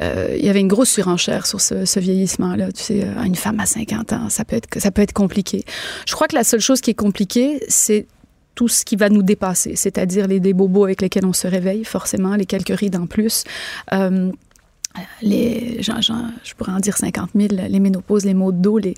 euh, 0.01 0.35
il 0.37 0.43
y 0.45 0.49
avait 0.49 0.59
une 0.59 0.67
grosse 0.67 0.89
surenchère 0.89 1.45
sur 1.45 1.61
ce, 1.61 1.99
vieillissement-là. 1.99 2.71
Tu 2.71 2.81
sais, 2.83 3.03
euh, 3.03 3.23
une 3.23 3.35
femme 3.35 3.59
à 3.59 3.65
50 3.65 4.13
ans, 4.13 4.29
ça 4.29 4.43
peut, 4.45 4.55
être, 4.55 4.67
ça 4.79 4.91
peut 4.91 5.01
être 5.01 5.13
compliqué. 5.13 5.63
Je 6.07 6.13
crois 6.13 6.27
que 6.27 6.35
la 6.35 6.43
seule 6.43 6.59
chose 6.61 6.81
qui 6.81 6.91
est 6.91 6.95
compliquée, 6.95 7.63
c'est 7.67 8.07
tout 8.55 8.67
ce 8.67 8.85
qui 8.85 8.95
va 8.95 9.09
nous 9.09 9.23
dépasser, 9.23 9.75
c'est-à-dire 9.75 10.27
les 10.27 10.39
débobos 10.39 10.83
avec 10.85 11.01
lesquels 11.01 11.25
on 11.25 11.33
se 11.33 11.47
réveille, 11.47 11.83
forcément, 11.83 12.35
les 12.35 12.45
quelques 12.45 12.77
rides 12.77 12.95
en 12.95 13.07
plus. 13.07 13.43
Euh, 13.93 14.31
les, 15.21 15.81
j'en- 15.81 16.01
j'en- 16.01 16.29
je 16.43 16.53
pourrais 16.53 16.71
en 16.71 16.79
dire 16.79 16.97
50 16.97 17.31
000, 17.35 17.47
les 17.67 17.79
ménopauses, 17.79 18.25
les 18.25 18.33
maux 18.35 18.51
de 18.51 18.57
dos. 18.57 18.77
Les... 18.77 18.93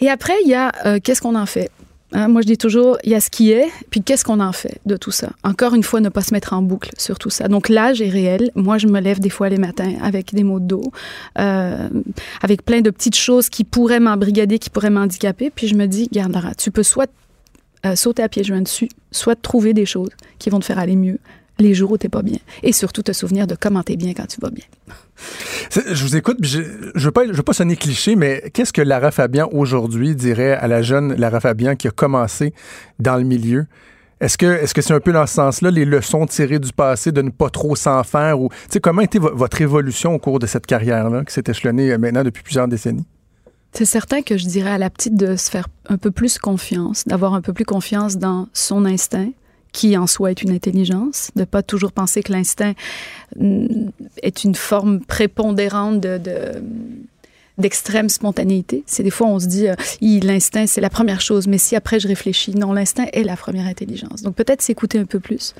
Et 0.00 0.10
après, 0.10 0.34
il 0.44 0.50
y 0.50 0.54
a 0.54 1.00
qu'est-ce 1.00 1.22
qu'on 1.22 1.34
en 1.34 1.46
fait? 1.46 1.70
Hein, 2.12 2.28
moi, 2.28 2.40
je 2.40 2.46
dis 2.46 2.56
toujours, 2.56 2.96
il 3.04 3.10
y 3.10 3.14
a 3.14 3.20
ce 3.20 3.28
qui 3.28 3.50
est, 3.50 3.68
puis 3.90 4.02
qu'est-ce 4.02 4.24
qu'on 4.24 4.40
en 4.40 4.52
fait 4.52 4.80
de 4.86 4.96
tout 4.96 5.10
ça? 5.10 5.30
Encore 5.44 5.74
une 5.74 5.82
fois, 5.82 6.00
ne 6.00 6.08
pas 6.08 6.22
se 6.22 6.32
mettre 6.32 6.54
en 6.54 6.62
boucle 6.62 6.90
sur 6.96 7.18
tout 7.18 7.30
ça. 7.30 7.48
Donc, 7.48 7.68
l'âge 7.68 8.00
est 8.00 8.08
réel. 8.08 8.50
Moi, 8.54 8.78
je 8.78 8.86
me 8.86 9.00
lève 9.00 9.20
des 9.20 9.28
fois 9.28 9.48
les 9.50 9.58
matins 9.58 9.94
avec 10.02 10.34
des 10.34 10.42
maux 10.42 10.58
de 10.58 10.66
dos, 10.66 10.92
euh, 11.38 11.88
avec 12.40 12.64
plein 12.64 12.80
de 12.80 12.90
petites 12.90 13.16
choses 13.16 13.50
qui 13.50 13.64
pourraient 13.64 14.00
m'embrigader, 14.00 14.58
qui 14.58 14.70
pourraient 14.70 14.90
m'handicaper. 14.90 15.50
Puis 15.50 15.68
je 15.68 15.74
me 15.74 15.86
dis, 15.86 16.08
garde, 16.10 16.32
Lara, 16.32 16.54
tu 16.54 16.70
peux 16.70 16.82
soit 16.82 17.10
euh, 17.84 17.94
sauter 17.94 18.22
à 18.22 18.28
pieds 18.28 18.42
joints 18.42 18.62
dessus, 18.62 18.88
soit 19.12 19.40
trouver 19.40 19.74
des 19.74 19.86
choses 19.86 20.10
qui 20.38 20.48
vont 20.50 20.60
te 20.60 20.64
faire 20.64 20.78
aller 20.78 20.96
mieux 20.96 21.18
les 21.58 21.74
jours 21.74 21.92
où 21.92 21.98
t'es 21.98 22.08
pas 22.08 22.22
bien. 22.22 22.38
Et 22.62 22.72
surtout, 22.72 23.02
te 23.02 23.12
souvenir 23.12 23.46
de 23.46 23.56
comment 23.58 23.82
t'es 23.82 23.96
bien 23.96 24.14
quand 24.14 24.26
tu 24.26 24.40
vas 24.40 24.50
bien. 24.50 24.64
Je 25.74 26.02
vous 26.04 26.16
écoute, 26.16 26.38
je 26.42 26.60
je 26.94 27.04
veux 27.04 27.10
pas, 27.10 27.26
je 27.26 27.32
veux 27.32 27.42
pas 27.42 27.52
sonner 27.52 27.76
cliché, 27.76 28.14
mais 28.16 28.50
qu'est-ce 28.54 28.72
que 28.72 28.82
Lara 28.82 29.10
Fabian 29.10 29.48
aujourd'hui 29.52 30.14
dirait 30.14 30.52
à 30.52 30.68
la 30.68 30.82
jeune 30.82 31.14
Lara 31.14 31.40
Fabian 31.40 31.74
qui 31.76 31.88
a 31.88 31.90
commencé 31.90 32.54
dans 32.98 33.16
le 33.16 33.24
milieu? 33.24 33.66
Est-ce 34.20 34.36
que 34.38 34.46
est-ce 34.46 34.74
que 34.74 34.82
c'est 34.82 34.94
un 34.94 35.00
peu 35.00 35.12
dans 35.12 35.26
ce 35.26 35.34
sens-là 35.34 35.70
les 35.70 35.84
leçons 35.84 36.26
tirées 36.26 36.58
du 36.58 36.72
passé 36.72 37.12
de 37.12 37.22
ne 37.22 37.30
pas 37.30 37.50
trop 37.50 37.76
s'en 37.76 38.02
faire? 38.02 38.40
Ou 38.40 38.48
comment 38.82 39.02
vo- 39.14 39.34
votre 39.34 39.60
évolution 39.60 40.14
au 40.14 40.18
cours 40.18 40.38
de 40.40 40.46
cette 40.46 40.66
carrière-là 40.66 41.24
qui 41.24 41.32
s'est 41.32 41.44
échelonnée 41.46 41.92
euh, 41.92 41.98
maintenant 41.98 42.24
depuis 42.24 42.42
plusieurs 42.42 42.66
décennies? 42.66 43.04
C'est 43.72 43.84
certain 43.84 44.22
que 44.22 44.36
je 44.36 44.46
dirais 44.46 44.70
à 44.70 44.78
la 44.78 44.90
petite 44.90 45.14
de 45.14 45.36
se 45.36 45.50
faire 45.50 45.68
un 45.88 45.98
peu 45.98 46.10
plus 46.10 46.38
confiance, 46.38 47.04
d'avoir 47.06 47.34
un 47.34 47.42
peu 47.42 47.52
plus 47.52 47.64
confiance 47.66 48.16
dans 48.16 48.48
son 48.52 48.86
instinct, 48.86 49.28
qui 49.72 49.96
en 49.96 50.06
soi 50.06 50.30
est 50.30 50.42
une 50.42 50.50
intelligence, 50.50 51.30
de 51.36 51.44
pas 51.44 51.62
toujours 51.62 51.92
penser 51.92 52.22
que 52.22 52.32
l'instinct 52.32 52.74
mm, 53.38 53.66
est 54.22 54.44
une 54.44 54.54
forme 54.54 55.00
prépondérante 55.00 56.00
de, 56.00 56.18
de- 56.18 56.62
d'extrême 57.58 58.08
spontanéité. 58.08 58.84
C'est 58.86 59.02
des 59.02 59.10
fois 59.10 59.26
on 59.26 59.38
se 59.38 59.46
dit 59.46 59.68
euh, 59.68 59.74
l'instinct 60.00 60.66
c'est 60.66 60.80
la 60.80 60.90
première 60.90 61.20
chose, 61.20 61.46
mais 61.46 61.58
si 61.58 61.76
après 61.76 62.00
je 62.00 62.08
réfléchis, 62.08 62.54
non 62.54 62.72
l'instinct 62.72 63.06
est 63.12 63.24
la 63.24 63.36
première 63.36 63.66
intelligence. 63.66 64.22
Donc 64.22 64.34
peut-être 64.36 64.62
s'écouter 64.62 64.98
un 64.98 65.04
peu 65.04 65.20
plus 65.20 65.54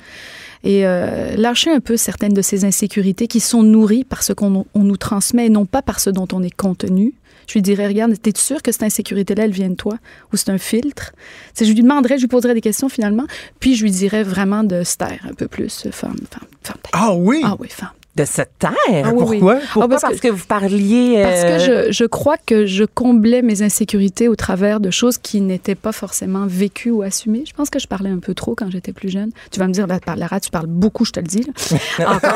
et 0.63 0.85
euh, 0.85 1.35
lâcher 1.35 1.71
un 1.71 1.79
peu 1.79 1.97
certaines 1.97 2.33
de 2.33 2.41
ces 2.41 2.65
insécurités 2.65 3.27
qui 3.27 3.39
sont 3.39 3.63
nourries 3.63 4.03
par 4.03 4.23
ce 4.23 4.33
qu'on 4.33 4.65
on 4.73 4.83
nous 4.83 4.97
transmet 4.97 5.45
et 5.45 5.49
non 5.49 5.65
pas 5.65 5.81
par 5.81 5.99
ce 5.99 6.09
dont 6.09 6.27
on 6.33 6.43
est 6.43 6.55
contenu. 6.55 7.13
Je 7.49 7.53
lui 7.55 7.63
dirais, 7.63 7.87
regarde, 7.87 8.13
t'es 8.21 8.31
sûr 8.37 8.61
que 8.61 8.71
cette 8.71 8.83
insécurité-là, 8.83 9.45
elle 9.45 9.51
vient 9.51 9.69
de 9.69 9.75
toi? 9.75 9.95
Ou 10.31 10.37
c'est 10.37 10.49
un 10.51 10.59
filtre? 10.59 11.13
Je 11.59 11.65
lui 11.65 11.81
demanderais, 11.81 12.17
je 12.17 12.21
lui 12.21 12.27
poserais 12.27 12.53
des 12.53 12.61
questions 12.61 12.89
finalement, 12.89 13.25
puis 13.59 13.75
je 13.75 13.81
lui 13.83 13.89
dirais 13.91 14.21
vraiment 14.21 14.63
de 14.63 14.83
se 14.83 14.95
taire 14.97 15.25
un 15.27 15.33
peu 15.33 15.47
plus. 15.47 15.87
Femme, 15.91 16.15
femme, 16.29 16.77
Ah 16.93 17.13
oui? 17.15 17.41
Ah 17.43 17.55
oui, 17.59 17.67
femme. 17.69 17.89
De 18.15 18.25
se 18.25 18.41
taire? 18.59 18.71
Ah 19.05 19.11
oui, 19.13 19.23
oui. 19.25 19.39
Pourquoi? 19.39 19.55
Pourquoi? 19.71 19.83
Ah, 19.83 19.87
parce 19.87 20.01
parce, 20.01 20.15
que- 20.19 20.27
que, 20.27 20.33
vous 20.33 20.45
parliez... 20.45 21.21
Parce 21.23 21.41
euh, 21.43 21.57
que 21.85 21.87
je, 21.87 21.91
je 21.91 22.03
crois 22.05 22.37
que 22.37 22.65
je 22.65 22.83
comblais 22.83 23.41
mes 23.41 23.61
insécurités 23.61 24.27
au 24.27 24.35
travers 24.35 24.79
de 24.79 24.91
choses 24.91 25.17
qui 25.17 25.41
n'étaient 25.41 25.75
pas 25.75 25.91
forcément 25.91 26.45
vécues 26.45 26.91
ou 26.91 27.01
assumées. 27.01 27.43
Je 27.47 27.53
pense 27.53 27.69
que 27.71 27.79
je 27.79 27.87
parlais 27.87 28.09
un 28.09 28.19
peu 28.19 28.33
trop 28.33 28.55
quand 28.55 28.69
j'étais 28.69 28.93
plus 28.93 29.09
jeune. 29.09 29.31
Tu 29.51 29.59
vas 29.59 29.67
me 29.67 29.73
dire, 29.73 29.87
là, 29.87 29.99
par- 29.99 30.17
Lara, 30.17 30.39
tu 30.39 30.49
parles 30.51 30.67
beaucoup, 30.67 31.05
je 31.05 31.11
te 31.11 31.19
le 31.19 31.27
dis. 31.27 31.45
Encore. 31.99 32.33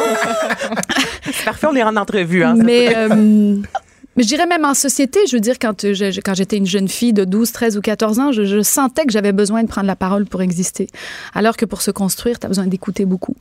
C'est 1.31 1.45
parfait, 1.45 1.67
on 1.69 1.75
est 1.75 1.83
en 1.83 1.95
entrevue. 1.97 2.43
Hein, 2.43 2.55
mais, 2.55 2.95
euh, 2.95 3.57
mais 4.15 4.23
je 4.23 4.27
dirais 4.27 4.45
même 4.45 4.65
en 4.65 4.73
société, 4.73 5.19
je 5.27 5.35
veux 5.35 5.39
dire, 5.39 5.55
quand, 5.59 5.83
euh, 5.85 5.93
je- 5.93 6.19
quand 6.21 6.33
j'étais 6.33 6.57
une 6.57 6.65
jeune 6.67 6.87
fille 6.87 7.13
de 7.13 7.23
12, 7.25 7.51
13 7.51 7.77
ou 7.77 7.81
14 7.81 8.19
ans, 8.19 8.31
je, 8.31 8.43
je 8.45 8.61
sentais 8.61 9.05
que 9.05 9.11
j'avais 9.11 9.31
besoin 9.31 9.63
de 9.63 9.67
prendre 9.67 9.87
la 9.87 9.95
parole 9.95 10.25
pour 10.25 10.41
exister. 10.41 10.87
Alors 11.33 11.57
que 11.57 11.65
pour 11.65 11.81
se 11.81 11.91
construire, 11.91 12.39
tu 12.39 12.45
as 12.45 12.49
besoin 12.49 12.67
d'écouter 12.67 13.05
beaucoup. 13.05 13.35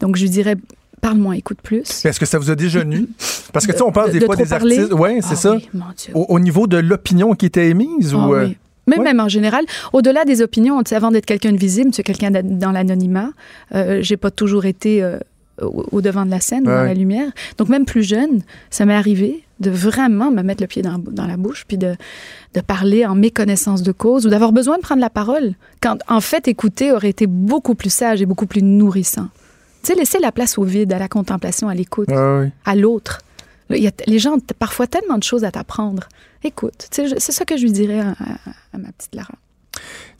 Donc, 0.00 0.16
je 0.16 0.26
dirais, 0.26 0.56
parle-moi, 1.00 1.36
écoute 1.36 1.58
plus. 1.62 2.04
Est-ce 2.04 2.20
que 2.20 2.26
ça 2.26 2.38
vous 2.38 2.50
a 2.50 2.54
déjà 2.54 2.84
nu? 2.84 3.08
Parce 3.52 3.66
que 3.66 3.72
tu 3.72 3.78
sais, 3.78 3.84
on 3.84 3.92
parle 3.92 4.08
De- 4.08 4.12
des 4.14 4.20
de 4.20 4.24
fois 4.26 4.36
des 4.36 4.44
parler? 4.46 4.78
artistes. 4.78 4.98
Oui, 4.98 5.10
c'est 5.22 5.32
Ah 5.32 5.36
ça. 5.36 5.52
oui, 5.54 5.68
mon 5.74 5.84
Dieu. 5.96 6.12
Au, 6.14 6.26
au 6.28 6.40
niveau 6.40 6.66
de 6.66 6.76
l'opinion 6.78 7.34
qui 7.34 7.46
était 7.46 7.68
émise 7.68 8.12
Ah 8.14 8.18
ou. 8.28 8.34
euh, 8.34 8.46
oui. 8.46 8.56
Mais 8.86 8.96
ouais. 8.98 9.04
même 9.04 9.20
en 9.20 9.28
général, 9.28 9.64
au-delà 9.92 10.24
des 10.24 10.40
opinions, 10.42 10.80
avant 10.90 11.10
d'être 11.10 11.26
quelqu'un 11.26 11.52
de 11.52 11.58
visible, 11.58 11.90
tu 11.92 12.00
es 12.00 12.04
quelqu'un 12.04 12.30
d'an- 12.30 12.40
dans 12.44 12.72
l'anonymat. 12.72 13.28
Euh, 13.74 13.98
j'ai 14.02 14.16
pas 14.16 14.30
toujours 14.30 14.64
été 14.64 15.02
euh, 15.02 15.18
au, 15.60 15.86
au 15.92 16.00
devant 16.00 16.24
de 16.26 16.30
la 16.30 16.40
scène 16.40 16.62
ou 16.62 16.70
dans 16.70 16.84
la 16.84 16.94
lumière. 16.94 17.30
Donc 17.58 17.68
même 17.68 17.84
plus 17.84 18.02
jeune, 18.02 18.42
ça 18.70 18.84
m'est 18.86 18.94
arrivé 18.94 19.44
de 19.60 19.70
vraiment 19.70 20.30
me 20.30 20.42
mettre 20.42 20.62
le 20.62 20.66
pied 20.66 20.80
dans, 20.82 20.98
dans 20.98 21.26
la 21.26 21.36
bouche 21.36 21.64
puis 21.68 21.76
de, 21.76 21.94
de 22.54 22.60
parler 22.60 23.04
en 23.04 23.14
méconnaissance 23.14 23.82
de 23.82 23.92
cause 23.92 24.26
ou 24.26 24.30
d'avoir 24.30 24.52
besoin 24.52 24.76
de 24.78 24.82
prendre 24.82 25.00
la 25.02 25.10
parole. 25.10 25.54
Quand 25.82 25.98
en 26.08 26.20
fait 26.20 26.48
écouter 26.48 26.92
aurait 26.92 27.10
été 27.10 27.26
beaucoup 27.26 27.74
plus 27.74 27.92
sage 27.92 28.22
et 28.22 28.26
beaucoup 28.26 28.46
plus 28.46 28.62
nourrissant. 28.62 29.28
Tu 29.82 29.92
sais, 29.92 29.94
laisser 29.98 30.18
la 30.18 30.32
place 30.32 30.58
au 30.58 30.64
vide, 30.64 30.92
à 30.92 30.98
la 30.98 31.08
contemplation, 31.08 31.68
à 31.68 31.74
l'écoute 31.74 32.08
ah 32.10 32.40
oui. 32.42 32.48
à 32.64 32.74
l'autre. 32.76 33.20
Là, 33.70 33.76
il 33.76 33.82
y 33.82 33.86
a 33.86 33.90
t- 33.90 34.04
les 34.06 34.18
gens 34.18 34.34
ont 34.34 34.40
parfois 34.58 34.86
tellement 34.86 35.16
de 35.16 35.22
choses 35.22 35.44
à 35.44 35.50
t'apprendre. 35.50 36.08
Écoute, 36.44 36.86
c'est 36.90 37.18
ça 37.32 37.44
que 37.44 37.56
je 37.56 37.62
lui 37.62 37.72
dirais 37.72 38.00
à, 38.00 38.10
à- 38.10 38.50
à 38.74 38.78
ma 38.78 38.90
petite 38.92 39.14
Lara. 39.14 39.34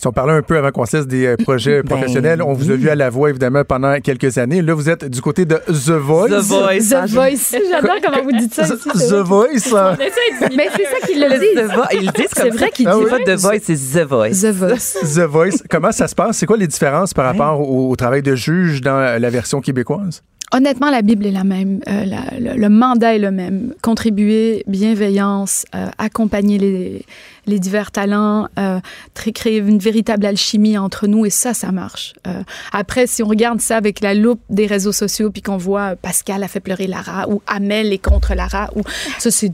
Si 0.01 0.07
on 0.07 0.13
parlait 0.13 0.33
un 0.33 0.41
peu 0.41 0.57
avant 0.57 0.71
qu'on 0.71 0.87
cesse 0.87 1.07
des 1.07 1.27
euh, 1.27 1.37
projets 1.37 1.83
Ben 1.85 1.89
professionnels, 1.97 2.41
on 2.41 2.55
vous 2.55 2.71
a 2.71 2.73
oui. 2.73 2.81
vu 2.81 2.89
à 2.89 2.95
la 2.95 3.11
voix 3.11 3.29
évidemment 3.29 3.65
pendant 3.65 4.01
quelques 4.01 4.39
années. 4.39 4.63
Là, 4.63 4.73
vous 4.73 4.89
êtes 4.89 5.05
du 5.05 5.21
côté 5.21 5.45
de 5.45 5.57
The 5.67 5.91
Voice. 5.91 6.29
The 6.31 6.43
Voice. 6.43 6.89
The 6.89 7.11
Voice. 7.11 7.55
J'adore 7.71 7.97
comment 8.03 8.23
vous 8.23 8.33
dites 8.33 8.55
ça 8.55 8.63
The, 8.67 8.77
ici. 8.95 9.09
The. 9.11 9.15
Voice. 9.17 9.75
hein. 9.77 9.97
Mais 10.57 10.69
c'est 10.75 10.85
ça 10.85 11.07
qu'ils 11.07 11.21
le 11.21 11.29
disent. 11.39 11.69
The 11.69 11.75
Voice, 11.75 11.89
ils 11.93 12.07
le 12.07 12.13
disent 12.13 12.27
C'est 12.33 12.41
comme 12.49 12.51
vrai 12.57 12.67
ça. 12.67 12.71
qu'ils 12.71 12.89
Ah 12.89 12.95
disent 12.99 13.11
pas 13.11 13.19
The 13.19 13.39
Voice, 13.39 13.61
c'est 13.63 13.75
The 14.01 14.07
Voice. 14.09 14.41
The 14.41 14.55
Voice. 14.55 14.97
The 15.03 15.27
Voice. 15.29 15.63
Comment 15.69 15.93
ça 15.93 16.09
se 16.09 16.15
passe? 16.15 16.39
C'est 16.39 16.47
quoi 16.47 16.57
les 16.57 16.67
différences 16.67 17.13
par 17.13 17.27
rapport 17.27 17.61
au, 17.61 17.91
au 17.91 17.97
travail 17.97 18.23
de 18.23 18.35
juge 18.35 18.81
dans 18.81 18.99
la, 18.99 19.19
la 19.19 19.29
version 19.31 19.61
québécoise? 19.61 20.23
Honnêtement, 20.53 20.91
la 20.91 21.03
Bible 21.03 21.27
est 21.27 21.31
la 21.31 21.45
même. 21.45 21.79
Euh, 21.89 22.05
la- 22.07 22.39
le, 22.55 22.59
le 22.59 22.69
mandat 22.69 23.15
est 23.15 23.21
le 23.21 23.31
même. 23.31 23.73
Contribuer, 23.83 24.65
bienveillance, 24.67 25.65
euh, 25.77 25.87
accompagner 25.99 26.59
les, 26.59 27.05
les 27.47 27.59
divers 27.59 27.91
talents, 27.91 28.49
euh, 28.59 28.81
créer 29.15 29.59
une 29.59 29.79
véritable 29.79 30.27
alchimie 30.27 30.79
entre 30.79 31.07
nous 31.07 31.27
et 31.27 31.31
ça, 31.31 31.55
ça 31.55 31.73
marche. 31.73 32.15
Euh, 32.27 32.43
après, 32.73 33.07
si 33.07 33.23
on 33.23 33.29
regarde 33.29 33.61
ça 33.61 33.77
avec 33.77 34.01
la 34.01 34.15
loupe 34.15 34.41
des 34.49 34.67
réseaux 34.67 34.93
sociaux 34.93 35.31
puis 35.31 35.43
qu'on 35.43 35.57
voit 35.57 35.93
euh, 35.93 35.97
Pascal 36.01 36.43
a 36.43 36.49
fait 36.49 36.61
pleurer 36.61 36.87
Lara 36.87 37.29
ou 37.29 37.43
Amel 37.47 37.93
est 37.93 37.99
contre 37.99 38.35
Lara 38.35 38.71
ou 38.75 38.83
ça, 39.19 39.31
c'est, 39.31 39.53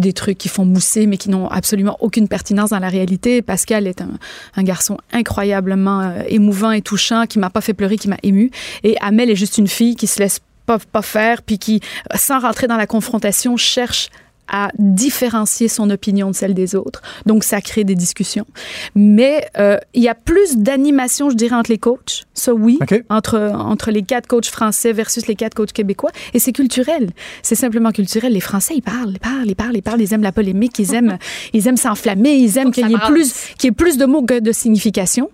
des 0.00 0.12
trucs 0.12 0.38
qui 0.38 0.48
font 0.48 0.64
mousser 0.64 1.06
mais 1.06 1.16
qui 1.16 1.30
n'ont 1.30 1.48
absolument 1.48 1.96
aucune 2.00 2.28
pertinence 2.28 2.70
dans 2.70 2.78
la 2.78 2.88
réalité. 2.88 3.42
Pascal 3.42 3.86
est 3.86 4.00
un, 4.00 4.10
un 4.56 4.62
garçon 4.62 4.98
incroyablement 5.12 6.00
euh, 6.00 6.22
émouvant 6.28 6.72
et 6.72 6.82
touchant 6.82 7.26
qui 7.26 7.38
m'a 7.38 7.50
pas 7.50 7.60
fait 7.60 7.74
pleurer, 7.74 7.98
qui 7.98 8.08
m'a 8.08 8.18
ému. 8.22 8.50
Et 8.82 8.96
Amel 9.00 9.30
est 9.30 9.36
juste 9.36 9.58
une 9.58 9.68
fille 9.68 9.96
qui 9.96 10.06
se 10.06 10.18
laisse 10.20 10.40
pas, 10.66 10.78
pas 10.78 11.02
faire 11.02 11.42
puis 11.42 11.58
qui, 11.58 11.80
sans 12.14 12.40
rentrer 12.40 12.66
dans 12.66 12.76
la 12.76 12.86
confrontation, 12.86 13.56
cherche 13.56 14.10
à 14.48 14.70
différencier 14.78 15.68
son 15.68 15.88
opinion 15.90 16.30
de 16.30 16.34
celle 16.34 16.54
des 16.54 16.74
autres. 16.74 17.02
Donc, 17.26 17.44
ça 17.44 17.60
crée 17.60 17.84
des 17.84 17.94
discussions. 17.94 18.46
Mais 18.94 19.46
euh, 19.58 19.78
il 19.94 20.02
y 20.02 20.08
a 20.08 20.14
plus 20.14 20.56
d'animation, 20.56 21.30
je 21.30 21.36
dirais, 21.36 21.54
entre 21.54 21.70
les 21.70 21.78
coachs. 21.78 22.24
Ça, 22.34 22.52
oui. 22.52 22.78
OK. 22.80 23.02
Entre, 23.08 23.38
entre 23.54 23.90
les 23.90 24.02
quatre 24.02 24.26
coachs 24.26 24.46
français 24.46 24.92
versus 24.92 25.26
les 25.26 25.36
quatre 25.36 25.54
coachs 25.54 25.72
québécois. 25.72 26.10
Et 26.34 26.38
c'est 26.38 26.52
culturel. 26.52 27.10
C'est 27.42 27.54
simplement 27.54 27.92
culturel. 27.92 28.32
Les 28.32 28.40
Français, 28.40 28.74
ils 28.76 28.82
parlent, 28.82 29.12
ils 29.12 29.20
parlent, 29.20 29.46
ils 29.46 29.54
parlent, 29.54 29.76
ils 29.76 29.82
parlent. 29.82 30.00
Ils 30.02 30.12
aiment 30.12 30.22
la 30.22 30.32
polémique, 30.32 30.78
ils 30.78 30.94
aiment, 30.94 31.18
ils 31.52 31.66
aiment 31.68 31.76
s'enflammer, 31.76 32.34
ils 32.34 32.58
aiment 32.58 32.72
qu'il 32.72 32.88
y 32.88 32.94
ait 32.94 33.06
plus, 33.06 33.32
qu'il 33.58 33.68
y 33.68 33.72
ait 33.72 33.74
plus 33.74 33.96
de 33.96 34.06
mots 34.06 34.22
que 34.22 34.38
de 34.38 34.52
signification. 34.52 35.30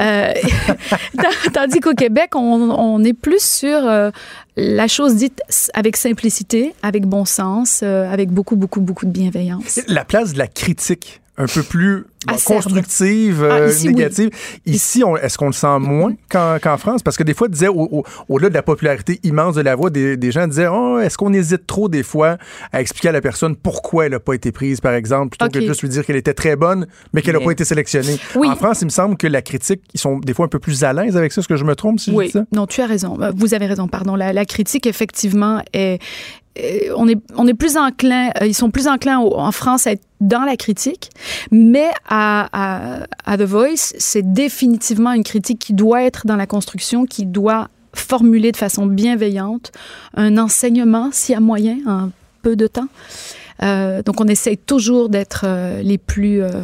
Euh, 0.00 0.32
tandis 1.52 1.80
qu'au 1.80 1.94
Québec, 1.94 2.30
on, 2.34 2.70
on 2.70 3.04
est 3.04 3.12
plus 3.12 3.42
sur 3.42 3.86
euh, 3.86 4.10
la 4.56 4.88
chose 4.88 5.16
dite 5.16 5.40
avec 5.74 5.96
simplicité, 5.96 6.74
avec 6.82 7.06
bon 7.06 7.24
sens, 7.24 7.80
euh, 7.82 8.10
avec 8.10 8.30
beaucoup, 8.30 8.56
beaucoup, 8.56 8.80
beaucoup 8.80 9.06
de 9.06 9.10
bienveillance. 9.10 9.80
La 9.88 10.04
place 10.04 10.32
de 10.32 10.38
la 10.38 10.48
critique 10.48 11.20
un 11.36 11.46
peu 11.46 11.62
plus 11.62 12.06
Acerbe. 12.28 12.62
constructive, 12.62 13.46
Ah, 13.50 13.54
euh, 13.54 13.68
ici, 13.70 13.88
oui. 13.88 13.94
négative. 13.94 14.30
Ici, 14.64 15.04
on- 15.04 15.16
est-ce 15.16 15.36
qu'on 15.38 15.46
le 15.46 15.52
sent 15.52 15.78
moins 15.80 16.12
qu'en 16.30 16.58
qu'en 16.62 16.76
France? 16.76 17.02
Parce 17.02 17.16
que 17.16 17.22
des 17.22 17.34
fois, 17.34 17.48
disait, 17.48 17.68
au- 17.68 17.88
au- 17.98 18.04
au-delà 18.28 18.48
de 18.48 18.54
la 18.54 18.62
popularité 18.62 19.20
immense 19.22 19.54
de 19.54 19.60
la 19.62 19.74
voix, 19.74 19.90
des, 19.90 20.16
des 20.16 20.30
gens 20.32 20.46
disaient, 20.46 20.68
oh, 20.68 20.98
est-ce 20.98 21.16
qu'on 21.18 21.32
hésite 21.32 21.66
trop 21.66 21.88
des 21.88 22.02
fois 22.02 22.36
à 22.72 22.80
expliquer 22.80 23.08
à 23.08 23.12
la 23.12 23.20
personne 23.20 23.56
pourquoi 23.56 24.06
elle 24.06 24.12
n'a 24.12 24.20
pas 24.20 24.34
été 24.34 24.52
prise, 24.52 24.80
par 24.80 24.94
exemple, 24.94 25.36
plutôt 25.36 25.48
que 25.52 25.58
de 25.58 25.66
juste 25.66 25.82
lui 25.82 25.88
dire 25.88 26.04
qu'elle 26.04 26.16
était 26.16 26.34
très 26.34 26.56
bonne, 26.56 26.86
mais 27.12 27.22
qu'elle 27.22 27.34
n'a 27.34 27.38
Mais- 27.40 27.44
pas 27.46 27.52
été 27.52 27.64
sélectionnée. 27.64 28.18
Oui. 28.34 28.48
En 28.48 28.56
France, 28.56 28.82
il 28.82 28.86
me 28.86 28.90
semble 28.90 29.16
que 29.16 29.26
la 29.26 29.42
critique, 29.42 29.82
ils 29.94 30.00
sont 30.00 30.18
des 30.18 30.34
fois 30.34 30.46
un 30.46 30.48
peu 30.48 30.58
plus 30.58 30.84
à 30.84 30.92
l'aise 30.92 31.16
avec 31.16 31.32
ça. 31.32 31.40
Est-ce 31.40 31.48
que 31.48 31.56
je 31.56 31.64
me 31.64 31.74
trompe 31.76 32.00
si 32.00 32.10
je 32.10 32.16
Oui, 32.16 32.26
dis 32.26 32.32
ça? 32.32 32.44
non, 32.52 32.66
tu 32.66 32.80
as 32.80 32.86
raison. 32.86 33.18
Vous 33.36 33.54
avez 33.54 33.66
raison, 33.66 33.88
pardon. 33.88 34.16
La, 34.16 34.32
la 34.32 34.44
critique, 34.44 34.86
effectivement, 34.86 35.62
est- 35.72 36.00
on 36.96 37.08
est, 37.08 37.18
on 37.36 37.46
est 37.46 37.54
plus 37.54 37.76
enclin, 37.76 38.30
euh, 38.40 38.46
ils 38.46 38.54
sont 38.54 38.70
plus 38.70 38.88
enclins 38.88 39.18
en 39.18 39.52
France 39.52 39.86
à 39.86 39.92
être 39.92 40.04
dans 40.20 40.42
la 40.42 40.56
critique, 40.56 41.10
mais 41.50 41.88
à, 42.08 42.48
à, 42.52 43.06
à 43.24 43.36
The 43.36 43.42
Voice, 43.42 43.92
c'est 43.98 44.32
définitivement 44.32 45.12
une 45.12 45.24
critique 45.24 45.58
qui 45.58 45.74
doit 45.74 46.02
être 46.02 46.26
dans 46.26 46.36
la 46.36 46.46
construction, 46.46 47.04
qui 47.06 47.26
doit 47.26 47.68
formuler 47.92 48.52
de 48.52 48.56
façon 48.56 48.86
bienveillante 48.86 49.72
un 50.14 50.38
enseignement, 50.38 51.10
y 51.28 51.34
a 51.34 51.40
moyen, 51.40 51.78
en 51.86 52.10
peu 52.42 52.56
de 52.56 52.66
temps. 52.66 52.88
Euh, 53.62 54.02
donc, 54.02 54.20
on 54.20 54.28
essaye 54.28 54.58
toujours 54.58 55.08
d'être 55.08 55.44
euh, 55.46 55.82
les 55.82 55.98
plus 55.98 56.42
euh, 56.42 56.62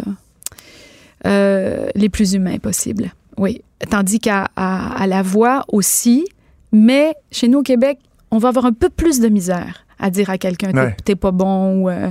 euh, 1.27 1.89
les 1.95 2.09
plus 2.09 2.35
humains 2.35 2.59
possibles. 2.59 3.13
Oui. 3.37 3.63
Tandis 3.91 4.21
qu'à 4.21 4.51
à, 4.57 5.03
à 5.03 5.07
la 5.07 5.23
voix 5.23 5.65
aussi, 5.69 6.27
mais 6.71 7.15
chez 7.31 7.49
nous 7.49 7.61
au 7.61 7.63
Québec, 7.63 7.99
on 8.31 8.39
va 8.39 8.49
avoir 8.49 8.67
un 8.67 8.73
peu 8.73 8.89
plus 8.89 9.21
de 9.21 9.29
misère 9.29 9.82
à 10.03 10.11
dire 10.11 10.29
à 10.29 10.37
quelqu'un 10.37 10.71
t'es- 10.73 10.79
Ouais. 10.79 10.97
t'es 11.05 11.17
pas 11.17 11.31
bon 11.31 11.83
ou 11.83 11.89
euh, 11.89 12.11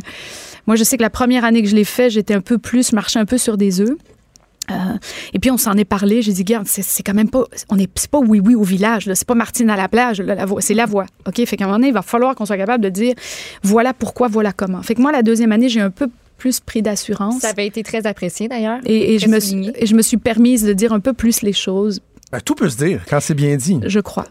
moi 0.68 0.76
je 0.76 0.84
sais 0.84 0.98
que 0.98 1.02
la 1.04 1.10
première 1.12 1.46
année 1.46 1.62
que 1.62 1.68
je 1.70 1.76
l'ai 1.76 1.84
fait, 1.84 2.10
j'étais 2.10 2.34
un 2.34 2.42
peu 2.42 2.58
plus, 2.58 2.90
je 2.90 2.96
marchais 2.96 3.20
un 3.20 3.26
peu 3.26 3.38
sur 3.38 3.58
des 3.58 3.82
œufs. 3.82 3.96
Euh, 4.70 4.74
et 5.34 5.40
puis 5.40 5.50
on 5.52 5.58
s'en 5.58 5.74
est 5.74 5.86
parlé. 5.86 6.22
J'ai 6.22 6.32
dit, 6.34 6.42
regarde, 6.44 6.68
c'est 6.68 6.84
c'est 6.84 7.04
quand 7.04 7.16
même 7.16 7.30
pas, 7.30 7.44
on 7.70 7.78
est, 7.78 7.90
c'est 7.96 8.10
pas 8.10 8.20
oui 8.20 8.40
oui 8.40 8.56
au 8.56 8.64
village, 8.64 9.06
là. 9.08 9.16
c'est 9.16 9.28
pas 9.28 9.36
Martine 9.36 9.70
à 9.70 9.76
la 9.76 9.90
plage, 9.90 10.22
là, 10.22 10.36
la 10.36 10.46
voix, 10.46 10.62
c'est 10.62 10.76
la 10.76 10.86
voix. 10.86 11.06
Ok, 11.28 11.44
fait 11.46 11.58
qu'à 11.58 11.66
un 11.66 11.68
moment 11.68 11.80
donné, 11.80 11.88
il 11.90 11.94
va 11.94 12.04
falloir 12.04 12.36
qu'on 12.36 12.46
soit 12.46 12.58
capable 12.58 12.84
de 12.84 12.90
dire, 12.90 13.14
voilà 13.64 13.94
pourquoi, 13.94 14.28
voilà 14.30 14.54
comment. 14.54 14.82
Fait 14.82 14.96
que 14.96 15.02
moi 15.02 15.12
la 15.12 15.24
deuxième 15.24 15.52
année, 15.52 15.68
j'ai 15.68 15.82
un 15.82 15.90
peu 15.90 16.08
plus 16.38 16.60
pris 16.60 16.82
d'assurance. 16.82 17.40
Ça 17.42 17.50
avait 17.50 17.68
été 17.68 17.84
très 17.84 18.06
apprécié 18.08 18.48
d'ailleurs. 18.48 18.80
Et, 18.86 19.16
et 19.16 19.20
je 19.20 19.28
me 19.28 19.40
suis, 19.40 19.72
et 19.76 19.86
je 19.88 19.96
me 19.96 20.02
suis 20.02 20.18
permise 20.18 20.64
de 20.64 20.74
dire 20.74 20.94
un 20.94 21.00
peu 21.00 21.14
plus 21.14 21.42
les 21.42 21.54
choses, 21.54 22.00
Ben, 22.32 22.40
tout 22.40 22.56
peut 22.56 22.70
se 22.70 22.78
dire 22.78 23.02
quand 23.10 23.20
c'est 23.20 23.34
bien 23.34 23.56
dit. 23.58 23.80
je 23.86 24.00
crois. 24.00 24.28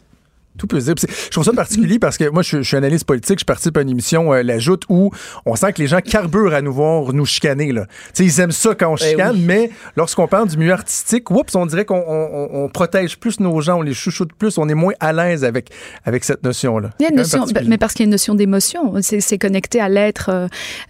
Tout 0.58 0.66
peut 0.66 0.80
se 0.80 0.86
dire. 0.86 0.94
Puis 0.94 1.06
c'est- 1.08 1.24
Je 1.26 1.30
trouve 1.30 1.44
ça 1.44 1.52
particulier 1.52 1.98
parce 1.98 2.18
que 2.18 2.28
moi, 2.28 2.42
je, 2.42 2.58
je 2.58 2.62
suis 2.62 2.76
analyste 2.76 3.04
politique, 3.04 3.38
je 3.40 3.44
participe 3.44 3.76
à 3.76 3.82
une 3.82 3.88
émission, 3.88 4.32
euh, 4.34 4.42
La 4.42 4.58
Joute, 4.58 4.82
où 4.88 5.10
on 5.46 5.54
sent 5.56 5.72
que 5.72 5.80
les 5.80 5.86
gens 5.86 6.00
carburent 6.00 6.52
à 6.54 6.60
nous 6.60 6.72
voir 6.72 7.12
nous 7.12 7.24
chicaner. 7.24 7.72
Là. 7.72 7.86
Tu 7.86 7.90
sais, 8.14 8.24
ils 8.24 8.40
aiment 8.40 8.50
ça 8.52 8.74
quand 8.74 8.92
on 8.92 8.96
Eh 8.96 9.10
chicane, 9.10 9.36
oui. 9.36 9.44
mais 9.46 9.70
lorsqu'on 9.96 10.26
parle 10.28 10.48
du 10.48 10.56
milieu 10.56 10.72
artistique, 10.72 11.30
oups, 11.30 11.54
on 11.54 11.66
dirait 11.66 11.84
qu'on 11.84 12.02
on- 12.06 12.28
on- 12.32 12.64
on 12.64 12.68
protège 12.68 13.18
plus 13.18 13.40
nos 13.40 13.60
gens, 13.60 13.78
on 13.78 13.82
les 13.82 13.94
chouchoute 13.94 14.32
plus, 14.32 14.58
on 14.58 14.68
est 14.68 14.74
moins 14.74 14.92
à 15.00 15.12
l'aise 15.12 15.44
avec, 15.44 15.70
avec 16.04 16.24
cette 16.24 16.42
notion-là. 16.42 16.90
Il 16.98 17.04
y 17.04 17.06
a 17.06 17.08
C'est 17.08 17.12
une 17.14 17.16
quand 17.16 17.16
même 17.16 17.22
notion, 17.24 17.38
particulier. 17.40 17.68
mais 17.68 17.78
parce 17.78 17.92
qu'il 17.94 18.00
y 18.02 18.04
a 18.04 18.06
une 18.06 18.10
notion 18.10 18.34
d'émotion. 18.34 18.94
C'est 19.02 19.20
c'est 19.20 19.38
connecté 19.38 19.80
à 19.80 19.88
l'être 19.88 20.30
euh, 20.30 20.48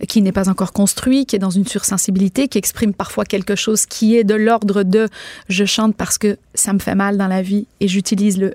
qui 0.09 0.23
n'est 0.23 0.33
pas 0.33 0.49
encore 0.49 0.73
construit, 0.73 1.27
qui 1.27 1.37
est 1.37 1.41
dans 1.41 1.51
une 1.51 1.67
sursensibilité, 1.67 2.49
qui 2.49 2.59
exprime 2.59 2.95
parfois 2.95 3.25
quelque 3.25 3.55
chose 3.57 3.87
qui 3.87 4.17
est 4.17 4.25
de 4.25 4.35
l'ordre 4.35 4.83
de 4.83 5.09
je 5.49 5.65
chante 5.65 5.95
parce 5.97 6.19
que 6.19 6.37
ça 6.61 6.73
me 6.73 6.79
fait 6.79 6.95
mal 6.95 7.17
dans 7.17 7.27
la 7.27 7.43
vie 7.43 7.67
et 7.81 7.89
j'utilise 7.89 8.39
le, 8.39 8.55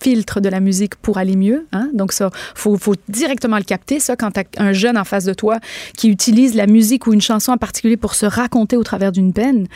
filtre 0.00 0.40
de 0.40 0.48
la 0.48 0.60
musique 0.60 0.96
pour 0.96 1.18
aller 1.18 1.36
mieux. 1.36 1.66
Hein? 1.72 1.90
Donc 1.94 2.12
ça, 2.12 2.30
faut, 2.54 2.76
faut 2.76 2.94
directement 3.08 3.58
le 3.58 3.64
capter, 3.64 4.00
ça, 4.00 4.16
quand 4.16 4.36
as 4.38 4.44
un 4.58 4.72
jeune 4.72 4.98
en 4.98 5.04
face 5.04 5.24
de 5.24 5.34
toi 5.34 5.58
qui 5.96 6.08
utilise 6.08 6.54
la 6.54 6.66
musique 6.66 7.06
ou 7.06 7.12
une 7.12 7.20
chanson 7.20 7.52
en 7.52 7.58
particulier 7.58 7.96
pour 7.96 8.14
se 8.14 8.26
raconter 8.26 8.76
au 8.76 8.82
travers 8.82 9.12
d'une 9.12 9.32
peine 9.32 9.66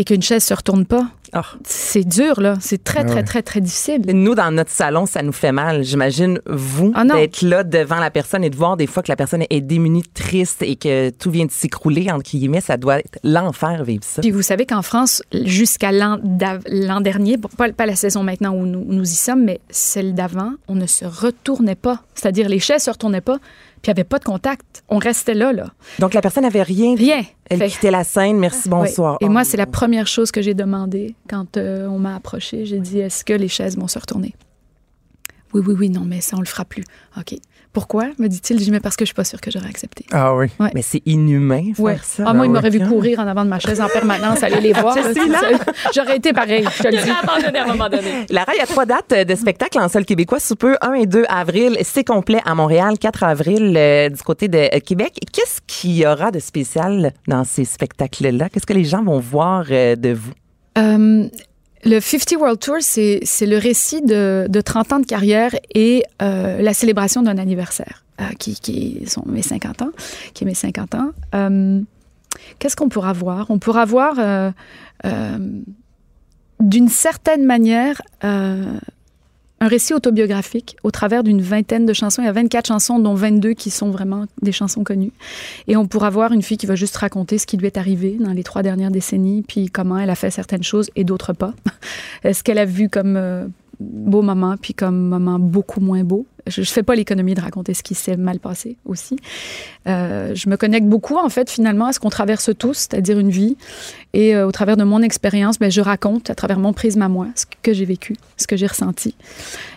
et 0.00 0.04
qu'une 0.04 0.22
chaise 0.22 0.42
se 0.42 0.54
retourne 0.54 0.86
pas. 0.86 1.08
Ah. 1.34 1.42
C'est 1.62 2.08
dur, 2.08 2.40
là. 2.40 2.56
C'est 2.58 2.82
très, 2.82 3.04
très, 3.04 3.16
Ouais. 3.16 3.22
très, 3.22 3.42
très 3.42 3.60
difficile. 3.60 4.00
Nous, 4.14 4.34
dans 4.34 4.50
notre 4.50 4.70
salon, 4.70 5.04
ça 5.04 5.22
nous 5.22 5.30
fait 5.30 5.52
mal. 5.52 5.84
J'imagine, 5.84 6.40
vous, 6.46 6.90
Ah 6.94 7.04
d'être 7.04 7.42
là 7.42 7.64
devant 7.64 7.98
la 7.98 8.10
personne 8.10 8.42
et 8.42 8.48
de 8.48 8.56
voir 8.56 8.78
des 8.78 8.86
fois 8.86 9.02
que 9.02 9.12
la 9.12 9.16
personne 9.16 9.44
est 9.50 9.60
démunie, 9.60 10.02
triste 10.02 10.62
et 10.62 10.76
que 10.76 11.10
tout 11.10 11.30
vient 11.30 11.44
de 11.44 11.50
s'écrouler, 11.52 12.10
entre 12.10 12.30
guillemets, 12.30 12.62
ça 12.62 12.78
doit 12.78 13.00
être 13.00 13.18
l'enfer 13.24 13.84
vivre 13.84 14.02
ça. 14.02 14.22
Puis 14.22 14.30
vous 14.30 14.40
savez 14.42 14.64
qu'en 14.64 14.82
France, 14.82 15.22
jusqu'à 15.44 15.92
l'an 15.92 16.18
dernier, 17.00 17.36
pas, 17.58 17.70
pas 17.70 17.86
la 17.86 17.96
saison 17.96 18.22
maintenant 18.22 18.54
où 18.54 18.64
nous, 18.64 18.84
nous 18.88 19.04
y 19.04 19.14
sommes, 19.14 19.44
mais 19.44 19.60
celle 19.68 20.14
d'avant, 20.14 20.54
on 20.66 20.74
ne 20.74 20.86
se 20.86 21.04
retournait 21.04 21.74
pas. 21.74 22.02
C'est-à-dire 22.14 22.48
les 22.48 22.58
chaises 22.58 22.84
se 22.84 22.90
retournaient 22.90 23.20
pas, 23.20 23.38
puis 23.82 23.90
il 23.90 23.94
n'y 23.94 24.00
avait 24.00 24.04
pas 24.04 24.18
de 24.18 24.24
contact. 24.24 24.82
On 24.88 24.98
restait 24.98 25.34
là, 25.34 25.52
là. 25.52 25.66
Donc, 25.98 26.14
la 26.14 26.20
personne 26.20 26.42
n'avait 26.44 26.62
rien. 26.62 26.94
Rien. 26.94 27.22
Elle 27.48 27.58
Fait- 27.58 27.68
quittait 27.68 27.90
la 27.90 28.04
scène. 28.04 28.38
Merci, 28.38 28.68
bonsoir. 28.68 29.18
Oui. 29.20 29.26
Et 29.26 29.28
Oh, 29.28 29.32
moi, 29.32 29.44
c'est 29.44 29.56
la 29.56 29.64
non. 29.66 29.72
première 29.72 30.06
chose 30.06 30.30
que 30.30 30.42
j'ai 30.42 30.54
demandé 30.54 31.14
quand 31.28 31.56
euh, 31.56 31.86
on 31.88 31.98
m'a 31.98 32.14
approché. 32.16 32.66
J'ai 32.66 32.78
dit, 32.78 32.98
est-ce 33.00 33.24
que 33.24 33.32
les 33.32 33.48
chaises 33.48 33.76
vont 33.78 33.88
se 33.88 33.98
retourner? 33.98 34.34
Oui, 35.52 35.62
oui, 35.66 35.74
oui, 35.78 35.90
non, 35.90 36.02
mais 36.06 36.20
ça, 36.20 36.36
on 36.36 36.40
le 36.40 36.46
fera 36.46 36.64
plus. 36.64 36.84
OK. 37.18 37.34
Pourquoi? 37.72 38.06
me 38.18 38.26
dit-il? 38.26 38.58
J'ai 38.58 38.64
dit, 38.64 38.70
mais 38.72 38.80
parce 38.80 38.96
que 38.96 39.04
je 39.04 39.08
suis 39.08 39.14
pas 39.14 39.22
sûre 39.22 39.40
que 39.40 39.48
j'aurais 39.50 39.68
accepté. 39.68 40.04
Ah 40.10 40.34
oui. 40.34 40.46
Mais 40.74 40.82
c'est 40.82 41.02
inhumain, 41.06 41.72
faire 41.74 41.84
Ouais. 41.84 41.96
ça. 42.02 42.24
Ah, 42.26 42.32
moi, 42.34 42.46
il 42.46 42.50
Ah 42.50 42.52
m'aurait 42.54 42.70
vu 42.70 42.80
courir 42.80 43.20
en 43.20 43.28
avant 43.28 43.44
de 43.44 43.48
ma 43.48 43.60
chaise 43.60 43.80
en 43.80 43.86
permanence, 43.88 44.42
aller 44.42 44.60
les 44.60 44.72
voir. 44.72 44.96
J'aurais 45.94 46.16
été 46.16 46.32
pareil, 46.32 46.64
je 46.76 46.82
te 46.82 46.88
le 46.88 46.96
dis. 47.02 47.10
abandonné 47.10 47.58
à 47.60 47.64
un 47.64 47.66
moment 47.68 47.88
donné. 47.88 48.26
Lara, 48.30 48.52
il 48.54 48.58
y 48.58 48.62
a 48.62 48.66
trois 48.66 48.86
dates 48.86 49.14
de 49.28 49.34
spectacle 49.36 49.78
en 49.78 49.88
sol 49.88 50.04
québécois 50.04 50.40
sous 50.40 50.56
peu. 50.56 50.76
1 50.80 50.94
et 50.94 51.06
2 51.06 51.24
avril, 51.28 51.76
c'est 51.82 52.04
complet 52.04 52.40
à 52.44 52.54
Montréal. 52.56 52.98
4 52.98 53.22
avril 53.22 53.74
euh, 53.76 54.08
du 54.08 54.22
côté 54.22 54.48
de 54.48 54.58
euh, 54.58 54.80
Québec. 54.84 55.18
Qu'est-ce 55.32 55.60
qu'il 55.66 55.92
y 55.96 56.06
aura 56.06 56.32
de 56.32 56.40
spécial 56.40 57.12
dans 57.28 57.44
ces 57.44 57.64
spectacles-là? 57.64 58.48
Qu'est-ce 58.48 58.66
que 58.66 58.72
les 58.72 58.84
gens 58.84 59.04
vont 59.04 59.20
voir 59.20 59.64
euh, 59.70 59.94
de 59.94 60.12
vous? 60.12 60.32
Euh, 60.78 61.28
le 61.84 62.00
50 62.00 62.38
World 62.38 62.60
Tour, 62.60 62.76
c'est 62.80 63.20
le 63.46 63.56
récit 63.56 64.02
de, 64.02 64.46
de 64.48 64.60
30 64.60 64.92
ans 64.92 65.00
de 65.00 65.06
carrière 65.06 65.54
et 65.74 66.04
euh, 66.22 66.60
la 66.60 66.74
célébration 66.74 67.22
d'un 67.22 67.38
anniversaire, 67.38 68.04
euh, 68.20 68.24
qui, 68.38 68.54
qui 68.60 69.04
sont 69.06 69.22
mes 69.26 69.42
50 69.42 69.82
ans, 69.82 69.90
qui 70.34 70.44
est 70.44 70.46
mes 70.46 70.54
50 70.54 70.94
ans. 70.94 71.10
Euh, 71.34 71.80
Qu'est-ce 72.58 72.76
qu'on 72.76 72.88
pourra 72.88 73.12
voir? 73.12 73.50
On 73.50 73.58
pourra 73.58 73.84
voir, 73.84 74.14
euh, 74.18 74.50
euh, 75.04 75.38
d'une 76.60 76.88
certaine 76.88 77.44
manière, 77.44 78.00
euh, 78.24 78.78
un 79.60 79.68
récit 79.68 79.92
autobiographique 79.92 80.76
au 80.82 80.90
travers 80.90 81.22
d'une 81.22 81.42
vingtaine 81.42 81.84
de 81.84 81.92
chansons. 81.92 82.22
Il 82.22 82.24
y 82.24 82.28
a 82.28 82.32
24 82.32 82.66
chansons, 82.66 82.98
dont 82.98 83.14
22 83.14 83.52
qui 83.52 83.70
sont 83.70 83.90
vraiment 83.90 84.24
des 84.40 84.52
chansons 84.52 84.84
connues. 84.84 85.12
Et 85.68 85.76
on 85.76 85.86
pourra 85.86 86.08
voir 86.08 86.32
une 86.32 86.42
fille 86.42 86.56
qui 86.56 86.66
va 86.66 86.76
juste 86.76 86.96
raconter 86.96 87.36
ce 87.36 87.46
qui 87.46 87.58
lui 87.58 87.66
est 87.66 87.76
arrivé 87.76 88.16
dans 88.18 88.32
les 88.32 88.42
trois 88.42 88.62
dernières 88.62 88.90
décennies, 88.90 89.42
puis 89.46 89.68
comment 89.70 89.98
elle 89.98 90.10
a 90.10 90.14
fait 90.14 90.30
certaines 90.30 90.62
choses 90.62 90.90
et 90.96 91.04
d'autres 91.04 91.34
pas. 91.34 91.52
ce 92.24 92.42
qu'elle 92.42 92.58
a 92.58 92.64
vu 92.64 92.88
comme 92.88 93.16
euh, 93.16 93.46
beau 93.78 94.22
moment, 94.22 94.56
puis 94.56 94.72
comme 94.72 95.08
moment 95.08 95.38
beaucoup 95.38 95.80
moins 95.80 96.04
beau? 96.04 96.26
Je, 96.46 96.62
je 96.62 96.70
fais 96.70 96.82
pas 96.82 96.94
l'économie 96.94 97.34
de 97.34 97.40
raconter 97.40 97.74
ce 97.74 97.82
qui 97.82 97.94
s'est 97.94 98.16
mal 98.16 98.38
passé 98.38 98.76
aussi. 98.84 99.16
Euh, 99.86 100.34
je 100.34 100.48
me 100.48 100.56
connecte 100.56 100.86
beaucoup, 100.86 101.16
en 101.16 101.28
fait, 101.28 101.50
finalement, 101.50 101.86
à 101.86 101.92
ce 101.92 102.00
qu'on 102.00 102.10
traverse 102.10 102.50
tous, 102.58 102.88
c'est-à-dire 102.90 103.18
une 103.18 103.30
vie. 103.30 103.56
Et 104.12 104.34
euh, 104.34 104.46
au 104.46 104.52
travers 104.52 104.76
de 104.76 104.84
mon 104.84 105.02
expérience, 105.02 105.58
ben, 105.58 105.70
je 105.70 105.80
raconte 105.80 106.30
à 106.30 106.34
travers 106.34 106.58
mon 106.58 106.72
prisme 106.72 107.02
à 107.02 107.08
moi 107.08 107.28
ce 107.34 107.44
que 107.62 107.72
j'ai 107.72 107.84
vécu, 107.84 108.16
ce 108.36 108.46
que 108.46 108.56
j'ai 108.56 108.66
ressenti. 108.66 109.14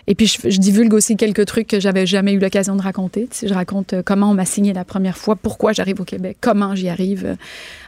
Et 0.06 0.14
puis, 0.14 0.26
je, 0.26 0.58
divulgue 0.58 0.94
aussi 0.94 1.16
quelques 1.16 1.46
trucs 1.46 1.68
que 1.68 1.80
j'avais 1.80 2.06
jamais 2.06 2.32
eu 2.32 2.38
l'occasion 2.38 2.76
de 2.76 2.82
raconter. 2.82 3.28
Je 3.42 3.54
raconte 3.54 3.94
euh, 3.94 4.02
comment 4.04 4.30
on 4.30 4.34
m'a 4.34 4.44
signé 4.44 4.72
la 4.72 4.84
première 4.84 5.16
fois, 5.16 5.36
pourquoi 5.36 5.72
j'arrive 5.72 6.00
au 6.00 6.04
Québec, 6.04 6.36
comment 6.40 6.74
j'y 6.74 6.88
arrive, 6.88 7.36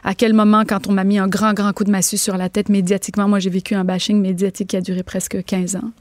à 0.03 0.15
quel 0.15 0.33
moment, 0.33 0.63
quand 0.65 0.87
on 0.87 0.93
m'a 0.93 1.03
mis 1.03 1.19
un 1.19 1.27
grand, 1.27 1.53
grand 1.53 1.73
coup 1.73 1.83
de 1.83 1.91
massue 1.91 2.17
sur 2.17 2.37
la 2.37 2.49
tête 2.49 2.69
médiatiquement, 2.69 3.27
moi, 3.27 3.39
j'ai 3.39 3.49
vécu 3.49 3.75
un 3.75 3.83
bashing 3.83 4.19
médiatique 4.19 4.69
qui 4.69 4.77
a 4.77 4.81
duré 4.81 5.03
presque 5.03 5.43
15 5.43 5.75
ans 5.75 5.91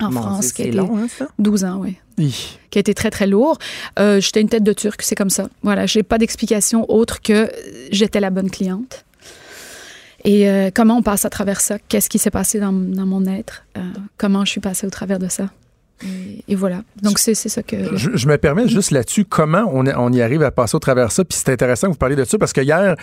en 0.00 0.10
Mon 0.10 0.20
France. 0.22 0.52
C'est 0.54 0.70
long, 0.70 0.96
hein, 0.98 1.06
ça? 1.08 1.28
12 1.38 1.64
ans, 1.64 1.78
oui 1.80 1.96
Hi. 2.18 2.58
qui 2.70 2.78
a 2.78 2.80
été 2.80 2.94
très 2.94 3.10
très 3.10 3.26
lourd. 3.26 3.58
Euh, 3.98 4.20
j'étais 4.20 4.40
une 4.40 4.48
tête 4.48 4.64
de 4.64 4.72
turc, 4.72 5.00
c'est 5.02 5.14
comme 5.14 5.30
ça. 5.30 5.48
Voilà, 5.62 5.86
j'ai 5.86 6.02
pas 6.02 6.18
d'explication 6.18 6.84
autre 6.90 7.20
que 7.22 7.50
j'étais 7.90 8.20
la 8.20 8.30
bonne 8.30 8.50
cliente. 8.50 9.04
Et 10.24 10.48
euh, 10.48 10.70
comment 10.74 10.98
on 10.98 11.02
passe 11.02 11.24
à 11.24 11.30
travers 11.30 11.60
ça? 11.60 11.78
Qu'est-ce 11.88 12.08
qui 12.08 12.18
s'est 12.18 12.30
passé 12.30 12.60
dans, 12.60 12.72
dans 12.72 13.06
mon 13.06 13.26
être? 13.26 13.64
Euh, 13.76 13.80
Comment 14.18 14.44
je 14.44 14.50
suis 14.52 14.60
passée 14.60 14.86
au 14.86 14.90
travers 14.90 15.18
de 15.18 15.28
ça? 15.28 15.50
Et, 16.04 16.44
et 16.48 16.54
voilà. 16.54 16.82
Donc 17.02 17.18
c'est 17.18 17.34
ça 17.34 17.62
que. 17.62 17.96
Je, 17.96 18.10
je 18.14 18.28
me 18.28 18.36
permets 18.38 18.68
juste 18.68 18.90
là-dessus, 18.90 19.24
comment 19.24 19.70
on, 19.72 19.86
on 19.86 20.12
y 20.12 20.20
arrive 20.20 20.42
à 20.42 20.50
passer 20.50 20.76
au 20.76 20.80
travers 20.80 21.08
de 21.08 21.12
ça. 21.12 21.24
Puis 21.24 21.38
c'est 21.38 21.52
intéressant 21.52 21.88
que 21.88 21.92
vous 21.92 21.98
parliez 21.98 22.16
de 22.16 22.24
ça 22.24 22.38
parce 22.38 22.52
que 22.52 22.60
hier, 22.60 22.96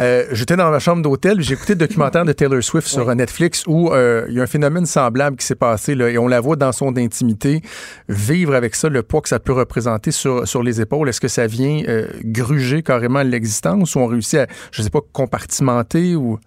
euh, 0.00 0.24
j'étais 0.32 0.56
dans 0.56 0.70
ma 0.70 0.78
chambre 0.78 1.02
d'hôtel, 1.02 1.40
j'ai 1.40 1.54
écouté 1.54 1.74
le 1.74 1.80
documentaire 1.80 2.24
de 2.24 2.32
Taylor 2.32 2.62
Swift 2.62 2.88
sur 2.88 3.14
Netflix 3.14 3.64
où 3.66 3.92
euh, 3.92 4.24
il 4.28 4.34
y 4.34 4.40
a 4.40 4.42
un 4.42 4.46
phénomène 4.46 4.86
semblable 4.86 5.36
qui 5.36 5.44
s'est 5.44 5.54
passé 5.54 5.94
là, 5.94 6.08
et 6.08 6.18
on 6.18 6.28
la 6.28 6.40
voit 6.40 6.56
dans 6.56 6.72
son 6.72 6.96
intimité 6.96 7.62
vivre 8.08 8.54
avec 8.54 8.74
ça, 8.74 8.88
le 8.88 9.02
poids 9.02 9.20
que 9.20 9.28
ça 9.28 9.38
peut 9.38 9.52
représenter 9.52 10.10
sur, 10.10 10.48
sur 10.48 10.62
les 10.62 10.80
épaules. 10.80 11.08
Est-ce 11.08 11.20
que 11.20 11.28
ça 11.28 11.46
vient 11.46 11.82
euh, 11.88 12.08
gruger 12.24 12.82
carrément 12.82 13.22
l'existence 13.22 13.94
ou 13.94 13.98
on 14.00 14.06
réussit 14.06 14.40
à, 14.40 14.46
je 14.72 14.82
sais 14.82 14.90
pas, 14.90 15.00
compartimenter 15.12 16.16
ou... 16.16 16.38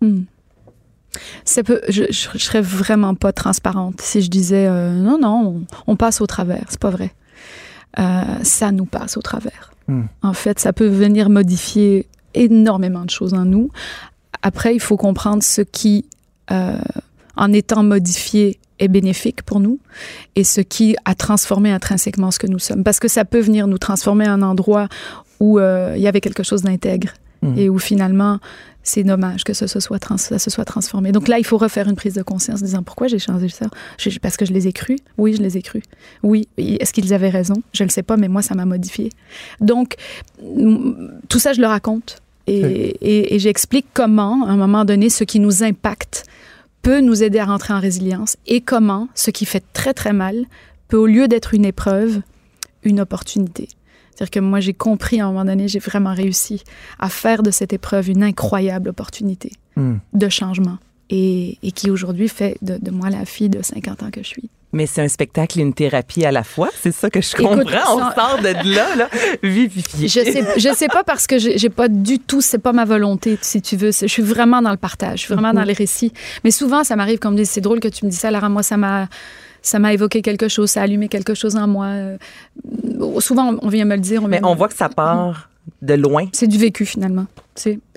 Hmm. 0.00 0.22
Ça 1.44 1.62
peut, 1.62 1.80
je, 1.88 2.04
je, 2.10 2.28
je 2.34 2.38
serais 2.38 2.60
vraiment 2.60 3.14
pas 3.14 3.32
transparente 3.32 4.00
si 4.00 4.20
je 4.20 4.30
disais 4.30 4.66
euh, 4.66 4.92
non, 4.92 5.18
non, 5.18 5.64
on, 5.86 5.92
on 5.92 5.96
passe 5.96 6.20
au 6.20 6.26
travers. 6.26 6.64
C'est 6.68 6.80
pas 6.80 6.90
vrai. 6.90 7.12
Euh, 7.98 8.22
ça 8.42 8.72
nous 8.72 8.86
passe 8.86 9.16
au 9.16 9.22
travers. 9.22 9.72
Hmm. 9.88 10.04
En 10.22 10.32
fait, 10.32 10.58
ça 10.58 10.72
peut 10.72 10.86
venir 10.86 11.30
modifier 11.30 12.08
énormément 12.34 13.04
de 13.04 13.10
choses 13.10 13.34
en 13.34 13.44
nous. 13.44 13.70
Après, 14.42 14.74
il 14.74 14.80
faut 14.80 14.96
comprendre 14.96 15.42
ce 15.42 15.62
qui, 15.62 16.04
euh, 16.50 16.78
en 17.36 17.52
étant 17.52 17.82
modifié, 17.82 18.58
est 18.78 18.88
bénéfique 18.88 19.42
pour 19.42 19.58
nous 19.58 19.78
et 20.34 20.44
ce 20.44 20.60
qui 20.60 20.96
a 21.06 21.14
transformé 21.14 21.72
intrinsèquement 21.72 22.30
ce 22.30 22.38
que 22.38 22.46
nous 22.46 22.58
sommes. 22.58 22.84
Parce 22.84 23.00
que 23.00 23.08
ça 23.08 23.24
peut 23.24 23.40
venir 23.40 23.66
nous 23.66 23.78
transformer 23.78 24.26
à 24.26 24.32
un 24.34 24.42
endroit 24.42 24.88
où 25.40 25.58
il 25.58 26.00
y 26.00 26.06
avait 26.06 26.20
quelque 26.20 26.42
chose 26.42 26.60
d'intègre 26.62 27.14
Mhm. 27.42 27.58
et 27.58 27.68
où 27.68 27.78
finalement 27.78 28.38
c'est 28.88 29.02
dommage 29.02 29.42
que 29.44 29.52
ça 29.52 29.66
se, 29.66 29.80
soit 29.80 29.98
trans- 29.98 30.16
ça 30.16 30.38
se 30.38 30.48
soit 30.50 30.64
transformé. 30.64 31.10
Donc 31.12 31.26
là, 31.28 31.38
il 31.38 31.44
faut 31.44 31.58
refaire 31.58 31.88
une 31.88 31.96
prise 31.96 32.14
de 32.14 32.22
conscience 32.22 32.60
en 32.62 32.64
disant 32.64 32.82
pourquoi 32.82 33.08
j'ai 33.08 33.18
changé 33.18 33.48
ça? 33.48 33.66
Parce 34.22 34.36
que 34.36 34.44
je 34.46 34.52
les 34.52 34.68
ai 34.68 34.72
crus 34.72 34.98
Oui, 35.18 35.34
je 35.36 35.42
les 35.42 35.56
ai 35.56 35.62
crus. 35.62 35.82
Oui, 36.22 36.48
est-ce 36.56 36.92
qu'ils 36.92 37.12
avaient 37.12 37.28
raison? 37.30 37.54
Je 37.72 37.82
ne 37.82 37.88
le 37.88 37.92
sais 37.92 38.02
pas, 38.04 38.16
mais 38.16 38.28
moi, 38.28 38.42
ça 38.42 38.54
m'a 38.54 38.64
modifié. 38.64 39.10
Donc, 39.60 39.96
tout 41.28 41.38
ça, 41.38 41.52
je 41.52 41.60
le 41.60 41.66
raconte. 41.66 42.18
Et, 42.46 42.62
Oui. 42.64 42.72
et- 43.00 43.34
et 43.34 43.38
j'explique 43.40 43.86
comment, 43.92 44.46
à 44.46 44.50
un 44.50 44.56
moment 44.56 44.84
donné, 44.84 45.10
ce 45.10 45.24
qui 45.24 45.40
nous 45.40 45.64
impacte 45.64 46.24
peut 46.82 47.00
nous 47.00 47.24
aider 47.24 47.40
à 47.40 47.44
rentrer 47.46 47.74
en 47.74 47.80
résilience 47.80 48.36
et 48.46 48.60
comment 48.60 49.08
ce 49.16 49.32
qui 49.32 49.44
fait 49.46 49.64
très, 49.72 49.94
très 49.94 50.12
mal 50.12 50.44
peut, 50.86 50.96
au 50.96 51.06
lieu 51.06 51.26
d'être 51.26 51.54
une 51.54 51.64
épreuve, 51.64 52.20
une 52.84 53.00
opportunité. 53.00 53.68
C'est-à-dire 54.16 54.30
que 54.30 54.40
moi, 54.40 54.60
j'ai 54.60 54.72
compris 54.74 55.20
à 55.20 55.26
un 55.26 55.28
moment 55.28 55.44
donné, 55.44 55.68
j'ai 55.68 55.78
vraiment 55.78 56.14
réussi 56.14 56.62
à 56.98 57.08
faire 57.10 57.42
de 57.42 57.50
cette 57.50 57.72
épreuve 57.74 58.08
une 58.08 58.22
incroyable 58.22 58.88
opportunité 58.88 59.52
Hmm. 59.76 59.98
de 60.14 60.28
changement 60.30 60.78
et, 61.10 61.58
et 61.62 61.70
qui 61.70 61.90
aujourd'hui 61.90 62.28
fait 62.30 62.56
de, 62.62 62.78
de 62.80 62.90
moi 62.90 63.10
la 63.10 63.26
fille 63.26 63.50
de 63.50 63.60
50 63.62 64.02
ans 64.02 64.10
que 64.10 64.22
je 64.22 64.28
suis. 64.28 64.48
Mais 64.72 64.86
c'est 64.86 65.02
un 65.02 65.08
spectacle 65.08 65.58
et 65.58 65.62
une 65.62 65.74
thérapie 65.74 66.24
à 66.24 66.32
la 66.32 66.42
fois. 66.44 66.70
C'est 66.82 66.92
ça 66.92 67.10
que 67.10 67.20
je 67.20 67.30
Écoute, 67.34 67.46
comprends. 67.46 67.94
On 67.96 67.98
ça- 67.98 68.14
sort 68.14 68.38
de 68.40 68.74
là, 68.74 68.96
là, 68.96 69.08
vivifié. 69.42 70.08
Je 70.08 70.20
sais, 70.20 70.44
je 70.58 70.74
sais 70.74 70.88
pas 70.88 71.04
parce 71.04 71.26
que 71.26 71.38
j'ai 71.38 71.68
pas 71.68 71.88
du 71.88 72.18
tout, 72.18 72.40
c'est 72.40 72.58
pas 72.58 72.72
ma 72.72 72.84
volonté, 72.86 73.38
si 73.42 73.60
tu 73.62 73.76
veux. 73.76 73.90
Je 73.92 74.06
suis 74.06 74.22
vraiment 74.22 74.62
dans 74.62 74.70
le 74.70 74.76
partage, 74.78 75.20
je 75.20 75.24
suis 75.26 75.34
vraiment 75.34 75.52
dans 75.52 75.62
les 75.64 75.72
récits. 75.74 76.12
Mais 76.42 76.50
souvent, 76.50 76.82
ça 76.84 76.96
m'arrive 76.96 77.18
qu'on 77.18 77.30
me 77.30 77.36
dise, 77.36 77.50
c'est 77.50 77.60
drôle 77.60 77.80
que 77.80 77.88
tu 77.88 78.04
me 78.06 78.10
dis 78.10 78.16
ça, 78.16 78.30
Lara, 78.30 78.48
moi, 78.48 78.62
ça 78.62 78.76
m'a, 78.76 79.08
ça 79.66 79.78
m'a 79.78 79.92
évoqué 79.92 80.22
quelque 80.22 80.48
chose, 80.48 80.70
ça 80.70 80.80
a 80.80 80.84
allumé 80.84 81.08
quelque 81.08 81.34
chose 81.34 81.56
en 81.56 81.66
moi. 81.66 81.86
Euh, 81.86 82.16
Souvent, 83.20 83.54
on 83.62 83.68
vient 83.68 83.84
me 83.84 83.94
le 83.94 84.00
dire. 84.00 84.26
Mais 84.28 84.40
me- 84.40 84.46
on 84.46 84.54
voit 84.54 84.68
que 84.68 84.74
ça 84.76 84.88
part 84.88 85.50
de 85.82 85.94
loin. 85.94 86.26
C'est 86.32 86.46
du 86.46 86.58
vécu 86.58 86.86
finalement. 86.86 87.26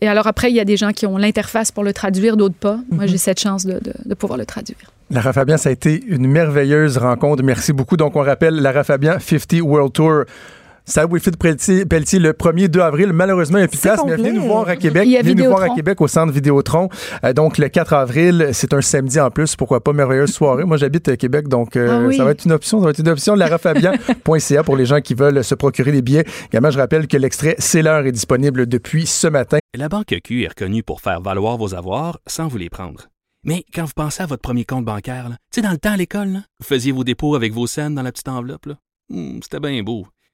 Et 0.02 0.08
alors 0.08 0.26
après, 0.28 0.50
il 0.50 0.56
y 0.56 0.60
a 0.60 0.66
des 0.66 0.78
gens 0.78 0.92
qui 0.92 1.06
ont 1.06 1.18
l'interface 1.18 1.72
pour 1.72 1.84
le 1.84 1.94
traduire, 1.94 2.36
d'autres 2.38 2.56
pas. 2.56 2.80
Moi, 2.92 3.06
j'ai 3.06 3.18
cette 3.18 3.40
chance 3.40 3.66
de, 3.66 3.74
de- 3.74 3.94
de 4.06 4.14
pouvoir 4.16 4.38
le 4.40 4.46
traduire. 4.46 4.78
Lara 5.12 5.34
Fabian, 5.34 5.58
ça 5.58 5.70
a 5.70 5.72
été 5.72 6.04
une 6.08 6.28
merveilleuse 6.28 6.98
rencontre. 6.98 7.44
Merci 7.44 7.74
beaucoup. 7.74 7.98
Donc, 7.98 8.16
on 8.16 8.22
rappelle 8.22 8.56
Lara 8.56 8.84
Fabian, 8.84 9.18
50 9.20 9.62
World 9.62 9.94
Tour. 9.94 10.24
Ça, 10.90 11.06
Wilfrid 11.06 11.38
Pelletier, 11.38 11.86
Pelletier, 11.86 12.20
le 12.20 12.34
1er 12.34 12.68
2 12.68 12.80
avril. 12.80 13.14
Malheureusement, 13.14 13.60
il 13.60 13.62
n'y 13.62 13.66
a 13.66 13.68
plus 13.68 13.78
de 13.78 13.82
C'est 13.82 13.90
place, 13.90 14.02
mais 14.06 14.16
venez 14.16 14.32
nous 14.32 14.42
voir 14.48 14.68
à 14.68 14.76
Québec. 14.76 15.04
Il 15.06 15.12
y 15.12 15.18
a 15.18 15.22
venez 15.22 15.36
nous 15.36 15.50
voir 15.50 15.62
à. 15.62 15.70
Québec 15.76 16.02
au 16.02 16.08
centre 16.08 16.34
Vidéotron. 16.34 16.90
Euh, 17.24 17.32
donc, 17.32 17.58
le 17.60 17.70
4 17.70 17.94
avril, 17.94 18.50
c'est 18.54 18.74
un 18.74 18.82
samedi 18.82 19.20
en 19.20 19.30
plus. 19.30 19.56
Pourquoi 19.56 19.84
pas? 19.84 19.94
Merveilleuse 19.94 20.32
soirée. 20.34 20.66
Moi, 20.66 20.78
j'habite 20.78 21.08
à 21.10 21.16
Québec, 21.16 21.48
donc 21.48 21.76
euh, 21.76 21.88
Ah 21.92 22.08
oui. 22.08 22.18
ça 22.18 22.24
va 22.26 22.32
être 22.32 22.44
une 22.46 22.52
option. 22.52 22.80
Ça 22.80 22.86
va 22.86 22.90
être 22.92 23.00
une 23.00 23.08
option. 23.10 23.36
larafabian.ca 23.36 24.64
pour 24.64 24.76
les 24.78 24.86
gens 24.86 25.02
qui 25.02 25.14
veulent 25.14 25.44
se 25.44 25.56
procurer 25.56 25.92
des 25.92 26.02
billets. 26.02 26.26
Également, 26.52 26.72
je 26.72 26.80
rappelle 26.80 27.08
que 27.08 27.18
l'extrait 27.18 27.56
C'est 27.60 27.82
l'heure 27.82 28.06
est 28.06 28.12
disponible 28.12 28.66
depuis 28.68 29.06
ce 29.06 29.28
matin. 29.28 29.60
La 29.78 29.90
Banque 29.90 30.16
Q 30.24 30.44
est 30.44 30.48
reconnue 30.50 30.84
pour 30.84 31.02
faire 31.02 31.22
valoir 31.22 31.58
vos 31.58 31.76
avoirs 31.76 32.20
sans 32.28 32.48
vous 32.48 32.58
les 32.58 32.70
prendre. 32.70 33.08
Mais 33.46 33.64
quand 33.74 33.86
vous 33.86 33.92
pensez 33.96 34.24
à 34.24 34.26
votre 34.26 34.42
premier 34.42 34.66
compte 34.66 34.86
bancaire, 34.86 35.28
tu 35.30 35.36
sais, 35.56 35.62
dans 35.62 35.72
le 35.72 35.78
temps 35.78 35.92
à 35.94 35.98
l'école, 35.98 36.40
vous 36.60 36.66
faisiez 36.66 36.92
vos 36.92 37.04
dépôts 37.04 37.36
avec 37.36 37.54
vos 37.54 37.68
scènes 37.68 37.96
dans 37.96 38.02
la 38.02 38.12
petite 38.12 38.28
enveloppe. 38.28 38.66
là. 38.66 38.74
Hmm, 39.10 39.40
C'était 39.42 39.60
bien 39.60 39.82
beau. 39.84 40.08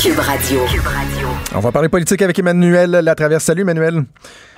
Cube 0.00 0.18
Radio. 0.18 0.60
Cube 0.66 0.86
Radio. 0.86 1.28
On 1.54 1.60
va 1.60 1.70
parler 1.70 1.88
politique 1.88 2.22
avec 2.22 2.38
Emmanuel 2.38 2.90
Latraverse. 2.90 3.44
Salut, 3.44 3.62
Emmanuel. 3.62 4.02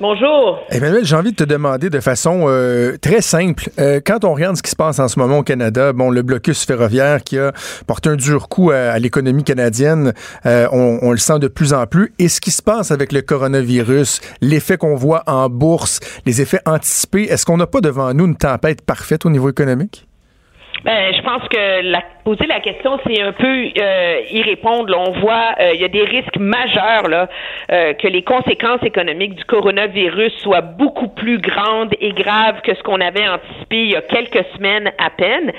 Bonjour. 0.00 0.60
Emmanuel, 0.70 1.04
j'ai 1.04 1.16
envie 1.16 1.32
de 1.32 1.36
te 1.36 1.44
demander 1.44 1.90
de 1.90 2.00
façon 2.00 2.44
euh, 2.48 2.96
très 3.00 3.20
simple, 3.20 3.68
euh, 3.78 4.00
quand 4.04 4.24
on 4.24 4.34
regarde 4.34 4.56
ce 4.56 4.62
qui 4.62 4.70
se 4.70 4.76
passe 4.76 4.98
en 5.00 5.08
ce 5.08 5.18
moment 5.18 5.38
au 5.38 5.42
Canada, 5.42 5.92
bon, 5.92 6.10
le 6.10 6.22
blocus 6.22 6.64
ferroviaire 6.64 7.22
qui 7.22 7.38
a 7.38 7.52
porté 7.86 8.08
un 8.10 8.16
dur 8.16 8.48
coup 8.48 8.70
à, 8.70 8.92
à 8.92 8.98
l'économie 8.98 9.44
canadienne, 9.44 10.12
euh, 10.46 10.66
on, 10.72 10.98
on 11.02 11.10
le 11.10 11.18
sent 11.18 11.38
de 11.38 11.48
plus 11.48 11.74
en 11.74 11.86
plus. 11.86 12.12
Et 12.18 12.28
ce 12.28 12.40
qui 12.40 12.50
se 12.50 12.62
passe 12.62 12.90
avec 12.90 13.12
le 13.12 13.20
coronavirus, 13.20 14.20
l'effet 14.40 14.76
qu'on 14.76 14.94
voit 14.94 15.24
en 15.26 15.48
bourse, 15.48 16.00
les 16.26 16.40
effets 16.40 16.60
anticipés, 16.64 17.24
est-ce 17.24 17.44
qu'on 17.44 17.56
n'a 17.58 17.66
pas 17.66 17.80
devant 17.80 18.14
nous 18.14 18.26
une 18.26 18.36
tempête 18.36 18.82
parfaite 18.82 19.26
au 19.26 19.30
niveau 19.30 19.50
économique? 19.50 20.06
Ben, 20.84 21.14
je 21.16 21.22
pense 21.22 21.48
que 21.48 21.90
la, 21.90 22.02
poser 22.24 22.46
la 22.46 22.60
question, 22.60 22.98
c'est 23.06 23.20
un 23.20 23.32
peu 23.32 23.68
euh, 23.78 24.20
y 24.30 24.42
répondre. 24.42 24.90
là. 24.90 24.98
On 24.98 25.12
voit, 25.20 25.54
euh, 25.60 25.72
il 25.74 25.80
y 25.80 25.84
a 25.84 25.88
des 25.88 26.04
risques 26.04 26.38
majeurs 26.38 27.08
là, 27.08 27.28
euh, 27.70 27.92
que 27.92 28.08
les 28.08 28.22
conséquences 28.22 28.82
économiques 28.82 29.34
du 29.34 29.44
coronavirus 29.44 30.32
soient 30.40 30.62
beaucoup 30.62 31.08
plus 31.08 31.38
grandes 31.38 31.94
et 32.00 32.12
graves 32.12 32.60
que 32.62 32.74
ce 32.74 32.82
qu'on 32.82 33.00
avait 33.00 33.28
anticipé 33.28 33.84
il 33.84 33.90
y 33.90 33.96
a 33.96 34.02
quelques 34.02 34.44
semaines 34.56 34.90
à 34.98 35.10
peine. 35.10 35.52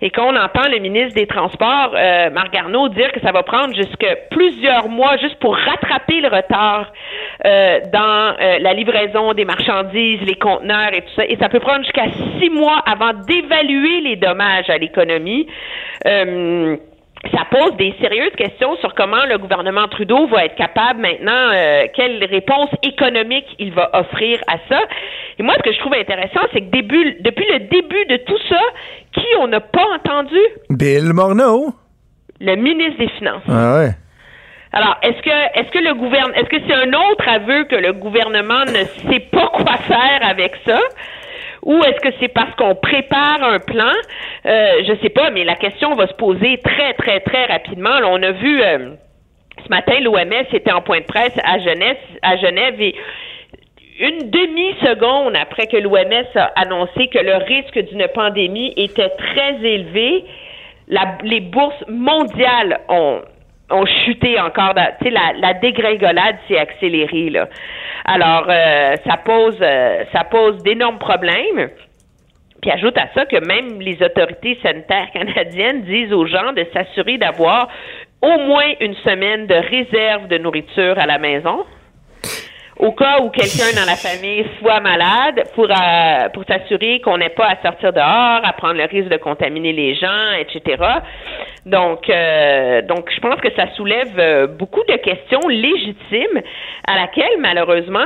Et 0.00 0.10
qu'on 0.10 0.36
entend 0.36 0.68
le 0.70 0.78
ministre 0.78 1.14
des 1.14 1.26
Transports, 1.26 1.92
euh, 1.94 2.30
Marc 2.30 2.52
Garneau, 2.52 2.88
dire 2.88 3.12
que 3.12 3.20
ça 3.20 3.32
va 3.32 3.42
prendre 3.42 3.74
jusque 3.74 4.06
plusieurs 4.30 4.88
mois 4.88 5.16
juste 5.18 5.36
pour 5.36 5.56
rattraper 5.56 6.20
le 6.20 6.28
retard 6.28 6.92
euh, 7.44 7.80
dans 7.92 8.34
euh, 8.40 8.58
la 8.60 8.74
livraison 8.74 9.32
des 9.34 9.44
marchandises, 9.44 10.20
les 10.22 10.36
conteneurs 10.36 10.92
et 10.92 11.02
tout 11.02 11.12
ça. 11.16 11.24
Et 11.26 11.36
ça 11.36 11.48
peut 11.48 11.60
prendre 11.60 11.82
jusqu'à 11.84 12.06
six 12.40 12.50
mois 12.50 12.82
avant 12.86 13.12
d'évaluer 13.12 14.00
les 14.00 14.16
dommages 14.16 14.68
à 14.70 14.78
l'économie. 14.78 15.46
Euh, 16.08 16.76
ça 17.34 17.44
pose 17.50 17.76
des 17.76 17.94
sérieuses 18.00 18.34
questions 18.36 18.76
sur 18.76 18.94
comment 18.94 19.24
le 19.28 19.38
gouvernement 19.38 19.88
Trudeau 19.88 20.28
va 20.28 20.44
être 20.44 20.54
capable 20.54 21.00
maintenant, 21.00 21.50
euh, 21.52 21.86
quelle 21.94 22.24
réponse 22.24 22.70
économique 22.82 23.46
il 23.58 23.72
va 23.72 23.90
offrir 23.92 24.38
à 24.46 24.56
ça. 24.68 24.80
Et 25.38 25.42
moi, 25.42 25.54
ce 25.58 25.62
que 25.62 25.72
je 25.72 25.78
trouve 25.80 25.94
intéressant, 25.94 26.40
c'est 26.52 26.60
que 26.60 26.70
début, 26.70 27.16
depuis 27.20 27.46
le 27.52 27.58
début 27.60 28.04
de 28.08 28.16
tout 28.18 28.38
ça, 28.48 28.60
qui 29.12 29.26
on 29.40 29.48
n'a 29.48 29.60
pas 29.60 29.84
entendu? 29.96 30.38
Bill 30.70 31.12
Morneau. 31.12 31.74
Le 32.40 32.54
ministre 32.54 32.98
des 32.98 33.08
Finances. 33.08 33.42
Ah 33.48 33.78
ouais. 33.78 33.90
Alors, 34.72 34.96
est-ce 35.02 35.20
que 35.22 35.58
est-ce 35.58 35.70
que 35.70 35.78
le 35.78 35.94
gouvernement 35.94 36.34
est-ce 36.34 36.48
que 36.48 36.62
c'est 36.66 36.74
un 36.74 36.92
autre 36.92 37.26
aveu 37.26 37.64
que 37.64 37.76
le 37.76 37.94
gouvernement 37.94 38.64
ne 38.66 39.10
sait 39.10 39.20
pas 39.20 39.48
quoi 39.48 39.76
faire 39.78 40.20
avec 40.22 40.52
ça? 40.66 40.78
Ou 41.62 41.82
est-ce 41.84 42.00
que 42.00 42.14
c'est 42.20 42.28
parce 42.28 42.54
qu'on 42.56 42.74
prépare 42.74 43.42
un 43.42 43.58
plan? 43.58 43.92
Euh, 44.46 44.82
je 44.86 44.94
sais 45.02 45.08
pas, 45.10 45.30
mais 45.30 45.44
la 45.44 45.56
question 45.56 45.94
va 45.94 46.06
se 46.06 46.14
poser 46.14 46.58
très, 46.58 46.94
très, 46.94 47.20
très 47.20 47.46
rapidement. 47.46 47.98
On 48.04 48.22
a 48.22 48.32
vu 48.32 48.62
euh, 48.62 48.90
ce 49.64 49.68
matin, 49.68 49.94
l'OMS 50.00 50.46
était 50.52 50.72
en 50.72 50.82
point 50.82 51.00
de 51.00 51.06
presse 51.06 51.36
à 51.44 51.58
Genève, 51.58 51.96
à 52.22 52.36
Genève 52.36 52.80
et 52.80 52.94
une 54.00 54.30
demi-seconde 54.30 55.34
après 55.36 55.66
que 55.66 55.76
l'OMS 55.76 56.26
a 56.36 56.52
annoncé 56.54 57.08
que 57.08 57.18
le 57.18 57.36
risque 57.44 57.78
d'une 57.90 58.06
pandémie 58.14 58.72
était 58.76 59.10
très 59.10 59.56
élevé, 59.62 60.24
la, 60.86 61.18
les 61.24 61.40
bourses 61.40 61.84
mondiales 61.88 62.80
ont 62.88 63.20
ont 63.70 63.86
chuté 64.04 64.40
encore. 64.40 64.74
Tu 64.74 65.04
sais, 65.04 65.10
la, 65.10 65.32
la 65.38 65.54
dégringolade 65.54 66.36
s'est 66.46 66.58
accélérée 66.58 67.30
là. 67.30 67.48
Alors, 68.04 68.46
euh, 68.48 68.96
ça 69.06 69.16
pose 69.18 69.58
euh, 69.60 70.04
ça 70.12 70.24
pose 70.24 70.62
d'énormes 70.62 70.98
problèmes. 70.98 71.70
Puis 72.60 72.70
ajoute 72.70 72.98
à 72.98 73.08
ça 73.14 73.24
que 73.26 73.36
même 73.46 73.80
les 73.80 74.02
autorités 74.02 74.58
sanitaires 74.62 75.10
canadiennes 75.12 75.82
disent 75.82 76.12
aux 76.12 76.26
gens 76.26 76.52
de 76.52 76.66
s'assurer 76.72 77.18
d'avoir 77.18 77.68
au 78.20 78.38
moins 78.38 78.72
une 78.80 78.94
semaine 78.96 79.46
de 79.46 79.54
réserve 79.54 80.26
de 80.26 80.38
nourriture 80.38 80.98
à 80.98 81.06
la 81.06 81.18
maison 81.18 81.64
au 82.78 82.92
cas 82.92 83.20
où 83.20 83.30
quelqu'un 83.30 83.74
dans 83.74 83.86
la 83.86 83.96
famille 83.96 84.46
soit 84.60 84.80
malade, 84.80 85.42
pour, 85.54 85.66
euh, 85.66 86.28
pour 86.32 86.44
s'assurer 86.44 87.00
qu'on 87.00 87.18
n'ait 87.18 87.28
pas 87.30 87.46
à 87.46 87.62
sortir 87.62 87.92
dehors, 87.92 88.40
à 88.44 88.52
prendre 88.56 88.74
le 88.74 88.84
risque 88.84 89.08
de 89.08 89.16
contaminer 89.16 89.72
les 89.72 89.94
gens, 89.96 90.32
etc. 90.38 90.82
Donc, 91.66 92.08
euh, 92.08 92.82
donc, 92.82 93.10
je 93.12 93.20
pense 93.20 93.40
que 93.40 93.52
ça 93.54 93.68
soulève 93.74 94.18
euh, 94.18 94.46
beaucoup 94.46 94.82
de 94.88 94.96
questions 94.96 95.40
légitimes 95.48 96.40
à 96.86 96.96
laquelle, 96.96 97.38
malheureusement, 97.40 97.98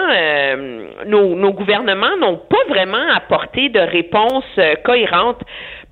nos, 1.07 1.35
nos 1.37 1.53
gouvernements 1.53 2.16
n'ont 2.18 2.39
pas 2.39 2.64
vraiment 2.68 3.12
apporté 3.14 3.68
de 3.68 3.79
réponse 3.79 4.45
cohérente. 4.85 5.41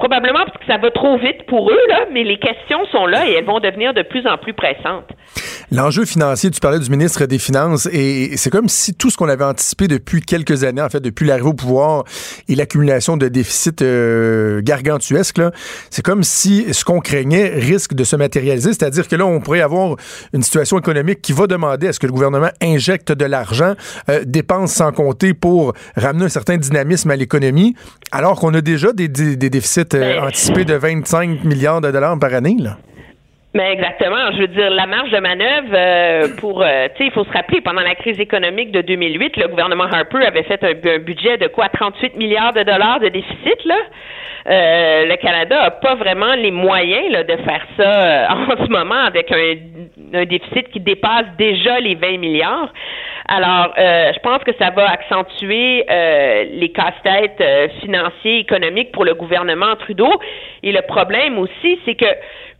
Probablement 0.00 0.46
parce 0.46 0.56
que 0.56 0.64
ça 0.66 0.78
va 0.78 0.90
trop 0.90 1.18
vite 1.18 1.44
pour 1.46 1.70
eux, 1.70 1.78
là, 1.90 2.06
mais 2.10 2.24
les 2.24 2.38
questions 2.38 2.86
sont 2.90 3.04
là 3.04 3.28
et 3.28 3.32
elles 3.32 3.44
vont 3.44 3.60
devenir 3.60 3.92
de 3.92 4.00
plus 4.00 4.26
en 4.26 4.38
plus 4.38 4.54
pressantes. 4.54 5.04
L'enjeu 5.70 6.06
financier, 6.06 6.50
tu 6.50 6.58
parlais 6.58 6.78
du 6.78 6.88
ministre 6.88 7.26
des 7.26 7.38
Finances, 7.38 7.86
et 7.92 8.36
c'est 8.38 8.48
comme 8.48 8.68
si 8.70 8.94
tout 8.94 9.10
ce 9.10 9.18
qu'on 9.18 9.28
avait 9.28 9.44
anticipé 9.44 9.88
depuis 9.88 10.22
quelques 10.22 10.64
années, 10.64 10.80
en 10.80 10.88
fait, 10.88 11.00
depuis 11.00 11.26
l'arrivée 11.26 11.48
au 11.48 11.52
pouvoir 11.52 12.04
et 12.48 12.54
l'accumulation 12.54 13.18
de 13.18 13.28
déficits 13.28 13.82
euh, 13.82 14.62
gargantuesques, 14.62 15.42
c'est 15.90 16.02
comme 16.02 16.22
si 16.22 16.72
ce 16.72 16.82
qu'on 16.82 17.00
craignait 17.00 17.50
risque 17.50 17.92
de 17.92 18.02
se 18.02 18.16
matérialiser, 18.16 18.72
c'est-à-dire 18.72 19.06
que 19.06 19.16
là, 19.16 19.26
on 19.26 19.40
pourrait 19.40 19.60
avoir 19.60 19.96
une 20.32 20.42
situation 20.42 20.78
économique 20.78 21.20
qui 21.20 21.34
va 21.34 21.46
demander 21.46 21.88
à 21.88 21.92
ce 21.92 22.00
que 22.00 22.06
le 22.06 22.12
gouvernement 22.12 22.50
injecte 22.62 23.12
de 23.12 23.26
l'argent, 23.26 23.74
euh, 24.08 24.24
dépense 24.24 24.72
sans 24.72 24.92
compter 24.92 25.34
pour 25.34 25.74
ramener 25.94 26.24
un 26.24 26.30
certain 26.30 26.56
dynamisme 26.56 27.10
à 27.10 27.16
l'économie, 27.16 27.76
alors 28.12 28.38
qu'on 28.38 28.52
a 28.54 28.60
déjà 28.60 28.92
des, 28.92 29.08
des 29.08 29.50
déficits 29.50 29.80
euh, 29.80 29.84
Ben, 30.00 30.18
anticipés 30.24 30.64
de 30.64 30.74
25 30.74 31.44
milliards 31.44 31.80
de 31.80 31.90
dollars 31.90 32.18
par 32.18 32.34
année. 32.34 32.56
Là. 32.58 32.78
Mais 33.52 33.72
exactement. 33.72 34.30
Je 34.32 34.42
veux 34.42 34.46
dire, 34.46 34.70
la 34.70 34.86
marge 34.86 35.10
de 35.10 35.18
manœuvre 35.18 35.72
euh, 35.72 36.28
pour, 36.38 36.62
euh, 36.62 36.86
tu 36.94 36.98
sais, 36.98 37.06
il 37.06 37.10
faut 37.10 37.24
se 37.24 37.32
rappeler, 37.32 37.60
pendant 37.60 37.80
la 37.80 37.96
crise 37.96 38.20
économique 38.20 38.70
de 38.70 38.80
2008, 38.80 39.36
le 39.38 39.48
gouvernement 39.48 39.84
Harper 39.84 40.24
avait 40.24 40.44
fait 40.44 40.62
un, 40.62 40.98
budget 40.98 41.36
de 41.36 41.48
quoi, 41.48 41.68
38 41.68 42.16
milliards 42.16 42.52
de 42.52 42.62
dollars 42.62 43.00
de 43.00 43.08
déficit, 43.08 43.64
là. 43.64 43.76
Euh, 44.48 45.04
le 45.04 45.16
Canada 45.16 45.64
a 45.64 45.70
pas 45.70 45.96
vraiment 45.96 46.34
les 46.34 46.50
moyens 46.50 47.10
là, 47.10 47.24
de 47.24 47.36
faire 47.36 47.62
ça 47.76 47.82
euh, 47.82 48.26
en 48.30 48.64
ce 48.64 48.70
moment 48.70 49.02
avec 49.06 49.30
un, 49.30 49.54
un 50.14 50.24
déficit 50.24 50.70
qui 50.70 50.80
dépasse 50.80 51.26
déjà 51.36 51.78
les 51.78 51.94
20 51.94 52.18
milliards. 52.18 52.72
Alors, 53.28 53.74
euh, 53.78 54.12
je 54.14 54.18
pense 54.20 54.42
que 54.42 54.52
ça 54.58 54.70
va 54.70 54.90
accentuer 54.90 55.84
euh, 55.88 56.44
les 56.52 56.72
casse-têtes 56.72 57.70
financiers, 57.80 58.38
économiques 58.38 58.92
pour 58.92 59.04
le 59.04 59.14
gouvernement 59.14 59.76
Trudeau. 59.76 60.10
Et 60.62 60.72
le 60.72 60.82
problème 60.82 61.38
aussi, 61.38 61.78
c'est 61.84 61.94
que 61.94 62.06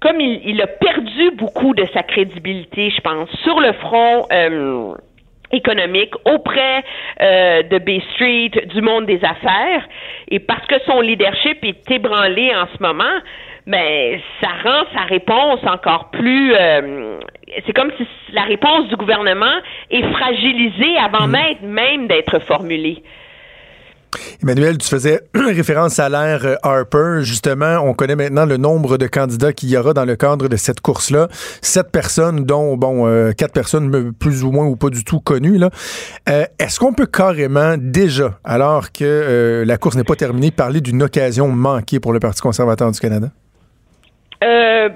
comme 0.01 0.21
il, 0.21 0.41
il, 0.45 0.63
a 0.63 0.67
perdu 0.67 1.31
beaucoup 1.37 1.75
de 1.75 1.87
sa 1.93 2.03
crédibilité, 2.03 2.91
je 2.91 3.01
pense, 3.01 3.29
sur 3.43 3.61
le 3.61 3.73
front 3.75 4.27
euh, 4.33 4.95
économique 5.53 6.15
auprès 6.25 6.85
euh, 7.21 7.63
de 7.63 7.79
Bay 7.79 8.03
Street, 8.15 8.51
du 8.67 8.81
monde 8.83 9.07
des 9.07 9.23
affaires, 9.25 9.87
et 10.29 10.39
parce 10.39 10.67
que 10.67 10.77
son 10.87 11.01
leadership 11.01 11.65
est 11.65 11.91
ébranlé 11.91 12.53
en 12.55 12.67
ce 12.77 12.83
moment, 12.83 13.19
mais 13.67 14.21
ça 14.41 14.49
rend 14.65 14.85
sa 14.95 15.03
réponse 15.03 15.61
encore 15.67 16.11
plus. 16.11 16.55
Euh, 16.55 17.19
c'est 17.67 17.73
comme 17.73 17.91
si 17.97 18.07
la 18.33 18.43
réponse 18.43 18.89
du 18.89 18.97
gouvernement 18.97 19.57
est 19.91 20.03
fragilisée 20.13 20.97
avant 20.99 21.27
même, 21.27 21.57
même 21.63 22.07
d'être 22.07 22.39
formulée. 22.41 23.03
Emmanuel, 24.43 24.79
tu 24.79 24.89
faisais 24.89 25.21
référence 25.35 25.99
à 25.99 26.09
l'ère 26.09 26.59
Harper. 26.63 27.21
Justement, 27.23 27.79
on 27.85 27.95
connaît 27.95 28.17
maintenant 28.17 28.47
le 28.47 28.57
nombre 28.57 28.99
de 28.99 29.07
candidats 29.07 29.53
qu'il 29.53 29.71
y 29.71 29.77
aura 29.77 29.93
dans 29.93 30.05
le 30.05 30.17
cadre 30.17 30.49
de 30.49 30.57
cette 30.57 30.81
course-là. 30.81 31.29
Sept 31.63 31.91
personnes, 31.93 32.45
dont 32.45 32.77
bon 32.77 33.07
euh, 33.07 33.33
quatre 33.33 33.53
personnes 33.53 34.13
plus 34.13 34.45
ou 34.45 34.51
moins 34.51 34.67
ou 34.67 34.77
pas 34.77 34.91
du 34.91 35.05
tout 35.05 35.21
connues. 35.21 35.59
Là. 35.59 35.71
Euh, 36.29 36.45
est-ce 36.59 36.81
qu'on 36.81 36.93
peut 36.93 37.07
carrément 37.07 37.75
déjà, 37.79 38.39
alors 38.45 38.93
que 38.93 39.05
euh, 39.05 39.65
la 39.65 39.77
course 39.77 39.97
n'est 39.97 40.05
pas 40.05 40.17
terminée, 40.17 40.51
parler 40.51 40.81
d'une 40.81 41.03
occasion 41.03 41.49
manquée 41.49 42.01
pour 42.01 42.13
le 42.13 42.21
Parti 42.21 42.41
conservateur 42.41 42.91
du 42.91 43.01
Canada? 43.01 43.29
Euh, 44.43 44.89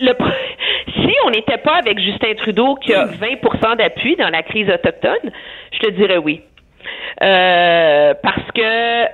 le, 0.00 0.12
si 0.94 1.14
on 1.26 1.30
n'était 1.30 1.58
pas 1.58 1.76
avec 1.76 1.98
Justin 2.00 2.34
Trudeau 2.38 2.76
qui 2.76 2.94
a 2.94 3.06
20% 3.06 3.76
d'appui 3.76 4.16
dans 4.16 4.30
la 4.30 4.42
crise 4.42 4.68
autochtone, 4.68 5.30
je 5.72 5.78
te 5.78 5.90
dirais 5.90 6.18
oui. 6.18 6.42
Euh, 7.22 8.14
parce 8.20 8.50
que 8.52 8.60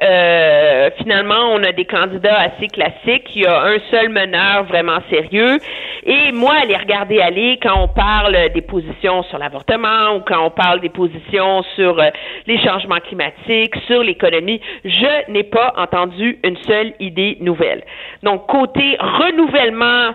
euh, 0.02 0.90
finalement, 0.96 1.52
on 1.52 1.62
a 1.62 1.72
des 1.72 1.84
candidats 1.84 2.38
assez 2.40 2.68
classiques. 2.68 3.28
Il 3.34 3.42
y 3.42 3.46
a 3.46 3.62
un 3.64 3.78
seul 3.90 4.08
meneur 4.08 4.64
vraiment 4.64 4.98
sérieux. 5.10 5.58
Et 6.04 6.32
moi, 6.32 6.54
les 6.66 6.76
regarder 6.76 7.20
aller, 7.20 7.58
quand 7.62 7.82
on 7.82 7.88
parle 7.88 8.50
des 8.54 8.62
positions 8.62 9.22
sur 9.24 9.36
l'avortement 9.36 10.16
ou 10.16 10.20
quand 10.20 10.42
on 10.42 10.50
parle 10.50 10.80
des 10.80 10.88
positions 10.88 11.62
sur 11.76 12.00
euh, 12.00 12.08
les 12.46 12.58
changements 12.60 13.00
climatiques, 13.00 13.76
sur 13.86 14.02
l'économie, 14.02 14.60
je 14.84 15.30
n'ai 15.30 15.44
pas 15.44 15.74
entendu 15.76 16.38
une 16.44 16.56
seule 16.66 16.94
idée 17.00 17.36
nouvelle. 17.40 17.82
Donc, 18.22 18.46
côté 18.46 18.96
renouvellement 18.98 20.14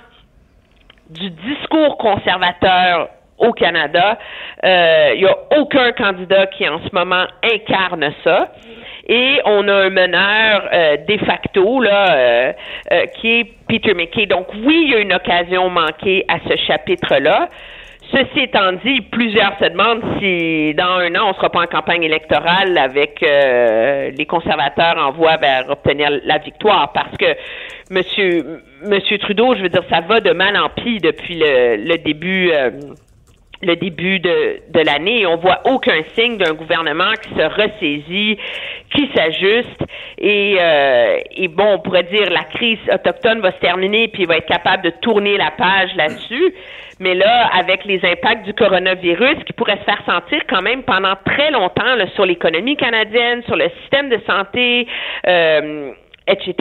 du 1.11 1.29
discours 1.29 1.97
conservateur 1.97 3.09
au 3.43 3.51
Canada. 3.51 4.17
Il 4.63 4.69
euh, 4.69 5.15
n'y 5.15 5.25
a 5.25 5.35
aucun 5.57 5.91
candidat 5.91 6.47
qui 6.47 6.67
en 6.67 6.79
ce 6.79 6.89
moment 6.93 7.25
incarne 7.43 8.11
ça. 8.23 8.49
Et 9.07 9.41
on 9.43 9.67
a 9.67 9.73
un 9.73 9.89
meneur 9.89 10.69
euh, 10.71 10.97
de 10.97 11.17
facto 11.25 11.81
là, 11.81 12.15
euh, 12.15 12.53
qui 13.15 13.39
est 13.39 13.47
Peter 13.67 13.93
McKay. 13.93 14.25
Donc 14.25 14.47
oui, 14.63 14.83
il 14.85 14.91
y 14.91 14.95
a 14.95 14.99
une 14.99 15.13
occasion 15.13 15.69
manquée 15.69 16.25
à 16.29 16.37
ce 16.47 16.55
chapitre-là. 16.55 17.49
Ceci 18.11 18.41
étant 18.41 18.73
dit, 18.85 19.01
plusieurs 19.01 19.57
se 19.59 19.65
demandent 19.65 20.03
si 20.19 20.73
dans 20.75 20.99
un 20.99 21.15
an, 21.15 21.25
on 21.25 21.29
ne 21.29 21.33
sera 21.33 21.49
pas 21.49 21.61
en 21.61 21.65
campagne 21.65 22.03
électorale 22.03 22.77
avec 22.77 23.21
les 23.21 24.25
conservateurs 24.27 24.97
en 24.99 25.11
voie 25.11 25.37
vers 25.37 25.67
obtenir 25.69 26.09
la 26.23 26.37
victoire 26.37 26.91
parce 26.93 27.17
que 27.17 27.35
Monsieur, 27.89 28.61
Monsieur 28.83 29.17
Trudeau, 29.17 29.55
je 29.55 29.63
veux 29.63 29.69
dire, 29.69 29.83
ça 29.89 30.01
va 30.01 30.19
de 30.19 30.31
mal 30.31 30.55
en 30.57 30.69
pis 30.69 30.99
depuis 30.99 31.39
le, 31.39 31.77
le 31.77 31.97
début 31.97 32.51
le 33.63 33.75
début 33.75 34.19
de, 34.19 34.61
de 34.69 34.79
l'année. 34.79 35.25
On 35.25 35.37
voit 35.37 35.61
aucun 35.65 36.01
signe 36.15 36.37
d'un 36.37 36.53
gouvernement 36.53 37.11
qui 37.21 37.29
se 37.29 37.43
ressaisit, 37.43 38.37
qui 38.93 39.09
s'ajuste. 39.15 39.81
Et, 40.17 40.57
euh, 40.59 41.19
et 41.35 41.47
bon, 41.47 41.73
on 41.75 41.79
pourrait 41.79 42.03
dire 42.03 42.29
la 42.29 42.43
crise 42.43 42.79
autochtone 42.93 43.41
va 43.41 43.51
se 43.51 43.59
terminer 43.59 44.07
puis 44.07 44.25
va 44.25 44.37
être 44.37 44.47
capable 44.47 44.83
de 44.83 44.91
tourner 45.01 45.37
la 45.37 45.51
page 45.51 45.95
là-dessus. 45.95 46.53
Mais 46.99 47.15
là, 47.15 47.49
avec 47.53 47.85
les 47.85 47.99
impacts 48.05 48.45
du 48.45 48.53
coronavirus 48.53 49.43
qui 49.45 49.53
pourrait 49.53 49.77
se 49.77 49.83
faire 49.83 50.01
sentir 50.05 50.41
quand 50.47 50.61
même 50.61 50.83
pendant 50.83 51.15
très 51.25 51.51
longtemps 51.51 51.95
là, 51.95 52.05
sur 52.15 52.25
l'économie 52.25 52.77
canadienne, 52.77 53.43
sur 53.43 53.55
le 53.55 53.69
système 53.81 54.09
de 54.09 54.19
santé, 54.27 54.87
euh, 55.27 55.91
etc. 56.27 56.55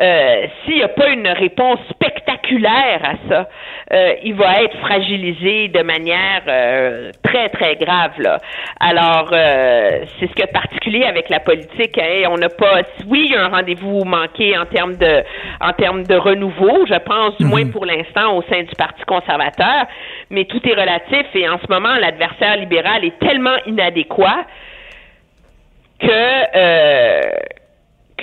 Euh, 0.00 0.46
S'il 0.64 0.76
n'y 0.76 0.82
a 0.82 0.88
pas 0.88 1.08
une 1.08 1.28
réponse 1.28 1.78
spectaculaire 1.90 3.00
à 3.02 3.28
ça, 3.28 3.48
euh, 3.92 4.14
il 4.24 4.34
va 4.34 4.62
être 4.62 4.76
fragilisé 4.78 5.68
de 5.68 5.82
manière 5.82 6.42
euh, 6.48 7.10
très 7.22 7.48
très 7.50 7.76
grave. 7.76 8.12
Là. 8.18 8.38
Alors 8.80 9.30
euh, 9.32 10.04
c'est 10.18 10.26
ce 10.26 10.32
qui 10.32 10.42
est 10.42 10.52
particulier 10.52 11.04
avec 11.04 11.28
la 11.28 11.40
politique. 11.40 11.98
Hein. 11.98 12.28
On 12.30 12.36
n'a 12.36 12.48
pas, 12.48 12.82
oui, 13.06 13.26
il 13.26 13.32
y 13.32 13.36
a 13.36 13.44
un 13.44 13.48
rendez-vous 13.48 14.04
manqué 14.04 14.56
en 14.58 14.66
termes 14.66 14.96
de 14.96 15.22
en 15.60 15.72
termes 15.72 16.04
de 16.04 16.14
renouveau, 16.14 16.86
je 16.86 16.98
pense, 16.98 17.36
du 17.38 17.44
moins 17.44 17.66
pour 17.66 17.86
l'instant 17.86 18.36
au 18.36 18.42
sein 18.42 18.62
du 18.62 18.74
Parti 18.76 19.02
conservateur, 19.04 19.86
mais 20.30 20.44
tout 20.44 20.60
est 20.68 20.74
relatif 20.74 21.26
et 21.34 21.48
en 21.48 21.58
ce 21.58 21.70
moment 21.70 21.94
l'adversaire 22.00 22.56
libéral 22.56 23.04
est 23.04 23.18
tellement 23.18 23.56
inadéquat 23.66 24.44
que 26.00 26.56
euh, 26.56 27.20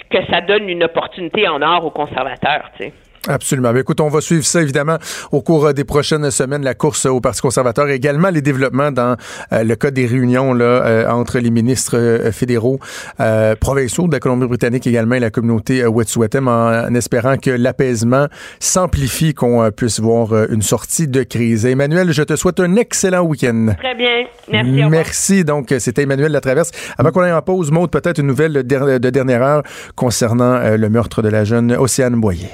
que 0.09 0.25
ça 0.31 0.41
donne 0.41 0.69
une 0.69 0.83
opportunité 0.83 1.47
en 1.47 1.61
or 1.61 1.85
aux 1.85 1.91
conservateurs, 1.91 2.71
tu 2.77 2.85
sais. 2.85 2.93
Absolument. 3.27 3.73
Mais 3.73 3.81
écoute, 3.81 3.99
on 3.99 4.09
va 4.09 4.21
suivre 4.21 4.45
ça 4.45 4.61
évidemment 4.61 4.97
au 5.31 5.41
cours 5.41 5.67
euh, 5.67 5.73
des 5.73 5.83
prochaines 5.83 6.31
semaines, 6.31 6.63
la 6.63 6.73
course 6.73 7.05
au 7.05 7.19
Parti 7.19 7.41
conservateur, 7.41 7.89
également 7.89 8.29
les 8.29 8.41
développements 8.41 8.91
dans 8.91 9.17
euh, 9.51 9.63
le 9.63 9.75
cas 9.75 9.91
des 9.91 10.05
réunions 10.05 10.53
là, 10.53 10.65
euh, 10.65 11.09
entre 11.09 11.39
les 11.39 11.51
ministres 11.51 11.97
euh, 11.97 12.31
fédéraux, 12.31 12.79
euh, 13.19 13.55
provinciaux 13.55 14.07
de 14.07 14.13
la 14.13 14.19
Colombie-Britannique 14.19 14.87
également 14.87 15.15
et 15.15 15.19
la 15.19 15.31
communauté 15.31 15.85
Wet'suwet'en, 15.85 16.47
en, 16.47 16.87
en, 16.87 16.95
espérant 16.95 17.37
que 17.37 17.51
l'apaisement 17.51 18.27
s'amplifie, 18.59 19.33
qu'on 19.33 19.69
puisse 19.71 19.99
voir 19.99 20.33
une 20.49 20.61
sortie 20.61 21.07
de 21.07 21.23
crise. 21.23 21.65
Emmanuel, 21.65 22.11
je 22.13 22.23
te 22.23 22.35
souhaite 22.35 22.59
un 22.59 22.75
excellent 22.77 23.21
week-end. 23.21 23.73
Très 23.77 23.95
bien. 23.95 24.25
Merci. 24.51 24.89
Merci. 24.89 25.43
Donc, 25.43 25.73
c'était 25.79 26.03
Emmanuel 26.03 26.31
Latraverse. 26.31 26.71
Avant 26.97 27.11
qu'on 27.11 27.21
aille 27.21 27.33
en 27.33 27.41
pause, 27.41 27.71
Maud, 27.71 27.91
peut-être 27.91 28.19
une 28.19 28.27
nouvelle 28.27 28.53
de 28.53 29.09
dernière 29.09 29.41
heure 29.41 29.63
concernant 29.95 30.59
le 30.75 30.89
meurtre 30.89 31.21
de 31.21 31.29
la 31.29 31.43
jeune 31.43 31.73
Océane 31.73 32.15
Boyer. 32.15 32.49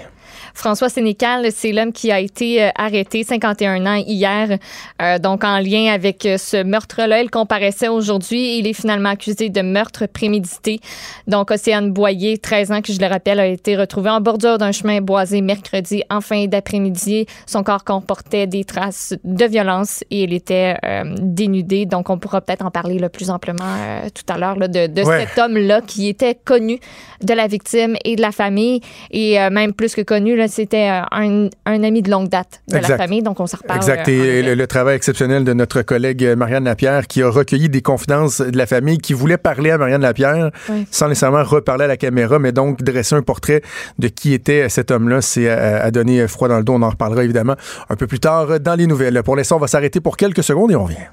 François 0.55 0.89
Sénécal, 0.89 1.47
c'est 1.51 1.71
l'homme 1.71 1.91
qui 1.91 2.11
a 2.11 2.19
été 2.19 2.63
euh, 2.63 2.69
arrêté, 2.75 3.23
51 3.23 3.85
ans, 3.85 4.03
hier, 4.07 4.57
euh, 5.01 5.19
donc 5.19 5.43
en 5.43 5.59
lien 5.59 5.93
avec 5.93 6.25
euh, 6.25 6.37
ce 6.37 6.63
meurtre-là. 6.63 7.21
Il 7.21 7.29
comparaissait 7.29 7.89
aujourd'hui. 7.89 8.57
Il 8.57 8.67
est 8.67 8.73
finalement 8.73 9.09
accusé 9.09 9.49
de 9.49 9.61
meurtre 9.61 10.05
prémédité. 10.07 10.79
Donc, 11.27 11.51
Océane 11.51 11.91
Boyer, 11.91 12.37
13 12.37 12.71
ans, 12.71 12.81
qui, 12.81 12.93
je 12.93 12.99
le 12.99 13.07
rappelle, 13.07 13.39
a 13.39 13.47
été 13.47 13.75
retrouvé 13.75 14.09
en 14.09 14.21
bordure 14.21 14.57
d'un 14.57 14.71
chemin 14.71 15.01
boisé 15.01 15.41
mercredi 15.41 16.03
en 16.09 16.21
fin 16.21 16.45
d'après-midi. 16.45 17.25
Son 17.45 17.63
corps 17.63 17.83
comportait 17.83 18.47
des 18.47 18.63
traces 18.63 19.13
de 19.23 19.45
violence 19.45 20.03
et 20.11 20.23
il 20.23 20.33
était 20.33 20.75
euh, 20.85 21.03
dénudé. 21.19 21.85
Donc, 21.85 22.09
on 22.09 22.17
pourra 22.17 22.41
peut-être 22.41 22.65
en 22.65 22.71
parler 22.71 22.99
là, 22.99 23.09
plus 23.09 23.29
amplement 23.29 23.63
euh, 23.65 24.07
tout 24.13 24.31
à 24.31 24.37
l'heure 24.37 24.57
de, 24.57 24.87
de 24.87 25.03
ouais. 25.03 25.27
cet 25.27 25.37
homme-là 25.37 25.81
qui 25.81 26.07
était 26.07 26.35
connu 26.35 26.79
de 27.21 27.33
la 27.33 27.47
victime 27.47 27.95
et 28.03 28.15
de 28.15 28.21
la 28.21 28.31
famille 28.31 28.81
et 29.11 29.39
euh, 29.39 29.49
même 29.49 29.73
plus 29.73 29.95
que 29.95 30.01
connu, 30.01 30.35
là, 30.35 30.44
c'était 30.47 30.89
euh, 30.89 31.01
un, 31.11 31.49
un, 31.65 31.83
ami 31.83 32.01
de 32.01 32.09
longue 32.09 32.29
date 32.29 32.61
de 32.67 32.77
exact. 32.77 32.89
la 32.89 32.97
famille, 32.97 33.21
donc 33.21 33.39
on 33.39 33.47
s'en 33.47 33.57
reparle. 33.57 33.79
Exact. 33.79 34.07
Et 34.07 34.41
le, 34.41 34.55
le, 34.55 34.67
travail 34.67 34.95
exceptionnel 34.95 35.43
de 35.43 35.53
notre 35.53 35.81
collègue 35.81 36.23
Marianne 36.37 36.65
Lapierre 36.65 37.07
qui 37.07 37.21
a 37.21 37.29
recueilli 37.29 37.69
des 37.69 37.81
confidences 37.81 38.41
de 38.41 38.57
la 38.57 38.65
famille, 38.65 38.97
qui 38.97 39.13
voulait 39.13 39.37
parler 39.37 39.71
à 39.71 39.77
Marianne 39.77 40.01
Lapierre 40.01 40.51
oui. 40.69 40.87
sans 40.91 41.07
nécessairement 41.07 41.43
reparler 41.43 41.85
à 41.85 41.87
la 41.87 41.97
caméra, 41.97 42.39
mais 42.39 42.51
donc 42.51 42.81
dresser 42.83 43.15
un 43.15 43.21
portrait 43.21 43.61
de 43.99 44.07
qui 44.07 44.33
était 44.33 44.69
cet 44.69 44.91
homme-là. 44.91 45.21
C'est 45.21 45.49
à, 45.49 45.83
à, 45.83 45.91
donner 45.91 46.27
froid 46.27 46.47
dans 46.47 46.57
le 46.57 46.63
dos. 46.63 46.73
On 46.73 46.81
en 46.81 46.89
reparlera 46.89 47.23
évidemment 47.23 47.55
un 47.89 47.95
peu 47.95 48.07
plus 48.07 48.19
tard 48.19 48.59
dans 48.59 48.75
les 48.75 48.87
nouvelles. 48.87 49.21
Pour 49.23 49.35
l'instant, 49.35 49.57
on 49.57 49.59
va 49.59 49.67
s'arrêter 49.67 49.99
pour 49.99 50.17
quelques 50.17 50.43
secondes 50.43 50.71
et 50.71 50.75
on 50.75 50.83
revient. 50.83 51.07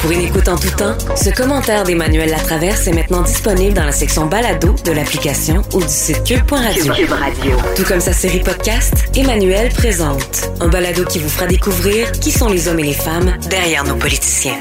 Pour 0.00 0.12
une 0.12 0.22
écoute 0.22 0.48
en 0.48 0.56
tout 0.56 0.70
temps, 0.70 0.96
ce 1.14 1.28
commentaire 1.28 1.84
d'Emmanuel 1.84 2.30
Latraverse 2.30 2.86
est 2.86 2.92
maintenant 2.94 3.22
disponible 3.22 3.74
dans 3.74 3.84
la 3.84 3.92
section 3.92 4.24
balado 4.24 4.74
de 4.82 4.92
l'application 4.92 5.60
ou 5.74 5.80
du 5.80 5.88
site 5.88 6.24
cube.radio. 6.24 6.94
Cube 6.94 7.10
Radio. 7.10 7.56
Tout 7.76 7.84
comme 7.84 8.00
sa 8.00 8.14
série 8.14 8.40
podcast, 8.40 8.94
Emmanuel 9.14 9.68
présente. 9.68 10.50
Un 10.60 10.68
balado 10.68 11.04
qui 11.04 11.18
vous 11.18 11.28
fera 11.28 11.46
découvrir 11.46 12.10
qui 12.12 12.30
sont 12.30 12.48
les 12.48 12.66
hommes 12.66 12.78
et 12.78 12.84
les 12.84 12.94
femmes 12.94 13.36
derrière 13.50 13.84
nos 13.84 13.96
politiciens. 13.96 14.56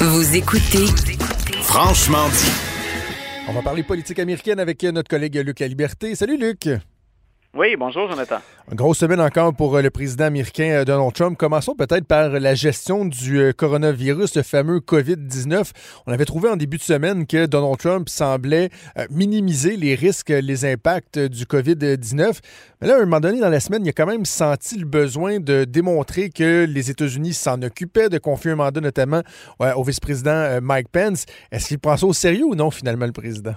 Vous 0.00 0.36
écoutez 0.36 0.86
Franchement 1.62 2.28
dit. 2.28 2.52
On 3.48 3.52
va 3.52 3.62
parler 3.62 3.82
politique 3.82 4.20
américaine 4.20 4.60
avec 4.60 4.84
notre 4.84 5.08
collègue 5.08 5.42
Luc 5.44 5.58
La 5.58 5.66
Liberté. 5.66 6.14
Salut 6.14 6.38
Luc. 6.38 6.68
Oui, 7.56 7.76
bonjour 7.78 8.10
Jonathan. 8.10 8.38
Une 8.68 8.76
grosse 8.76 8.98
semaine 8.98 9.20
encore 9.20 9.54
pour 9.54 9.76
euh, 9.76 9.82
le 9.82 9.90
président 9.90 10.24
américain 10.24 10.70
euh, 10.70 10.84
Donald 10.84 11.12
Trump. 11.12 11.38
Commençons 11.38 11.76
peut-être 11.76 12.04
par 12.04 12.28
la 12.28 12.56
gestion 12.56 13.04
du 13.04 13.38
euh, 13.38 13.52
coronavirus, 13.52 14.34
le 14.34 14.42
fameux 14.42 14.80
COVID-19. 14.80 15.70
On 16.08 16.12
avait 16.12 16.24
trouvé 16.24 16.48
en 16.48 16.56
début 16.56 16.78
de 16.78 16.82
semaine 16.82 17.28
que 17.28 17.46
Donald 17.46 17.78
Trump 17.78 18.08
semblait 18.08 18.70
minimiser 19.08 19.76
les 19.76 19.94
risques, 19.94 20.30
les 20.30 20.64
impacts 20.64 21.16
du 21.16 21.44
COVID-19. 21.44 22.40
Mais 22.80 22.88
là, 22.88 22.94
à 22.94 22.96
un 22.96 23.04
moment 23.04 23.20
donné 23.20 23.38
dans 23.38 23.50
la 23.50 23.60
semaine, 23.60 23.84
il 23.84 23.88
a 23.88 23.92
quand 23.92 24.06
même 24.06 24.24
senti 24.24 24.76
le 24.76 24.86
besoin 24.86 25.38
de 25.38 25.62
démontrer 25.62 26.30
que 26.30 26.66
les 26.68 26.90
États-Unis 26.90 27.34
s'en 27.34 27.62
occupaient, 27.62 28.08
de 28.08 28.18
confier 28.18 28.50
un 28.50 28.56
mandat 28.56 28.80
notamment 28.80 29.22
au 29.60 29.84
vice-président 29.84 30.60
Mike 30.60 30.88
Pence. 30.88 31.26
Est-ce 31.52 31.68
qu'il 31.68 31.78
prend 31.78 31.96
ça 31.96 32.06
au 32.06 32.12
sérieux 32.12 32.46
ou 32.46 32.56
non, 32.56 32.72
finalement, 32.72 33.06
le 33.06 33.12
président? 33.12 33.54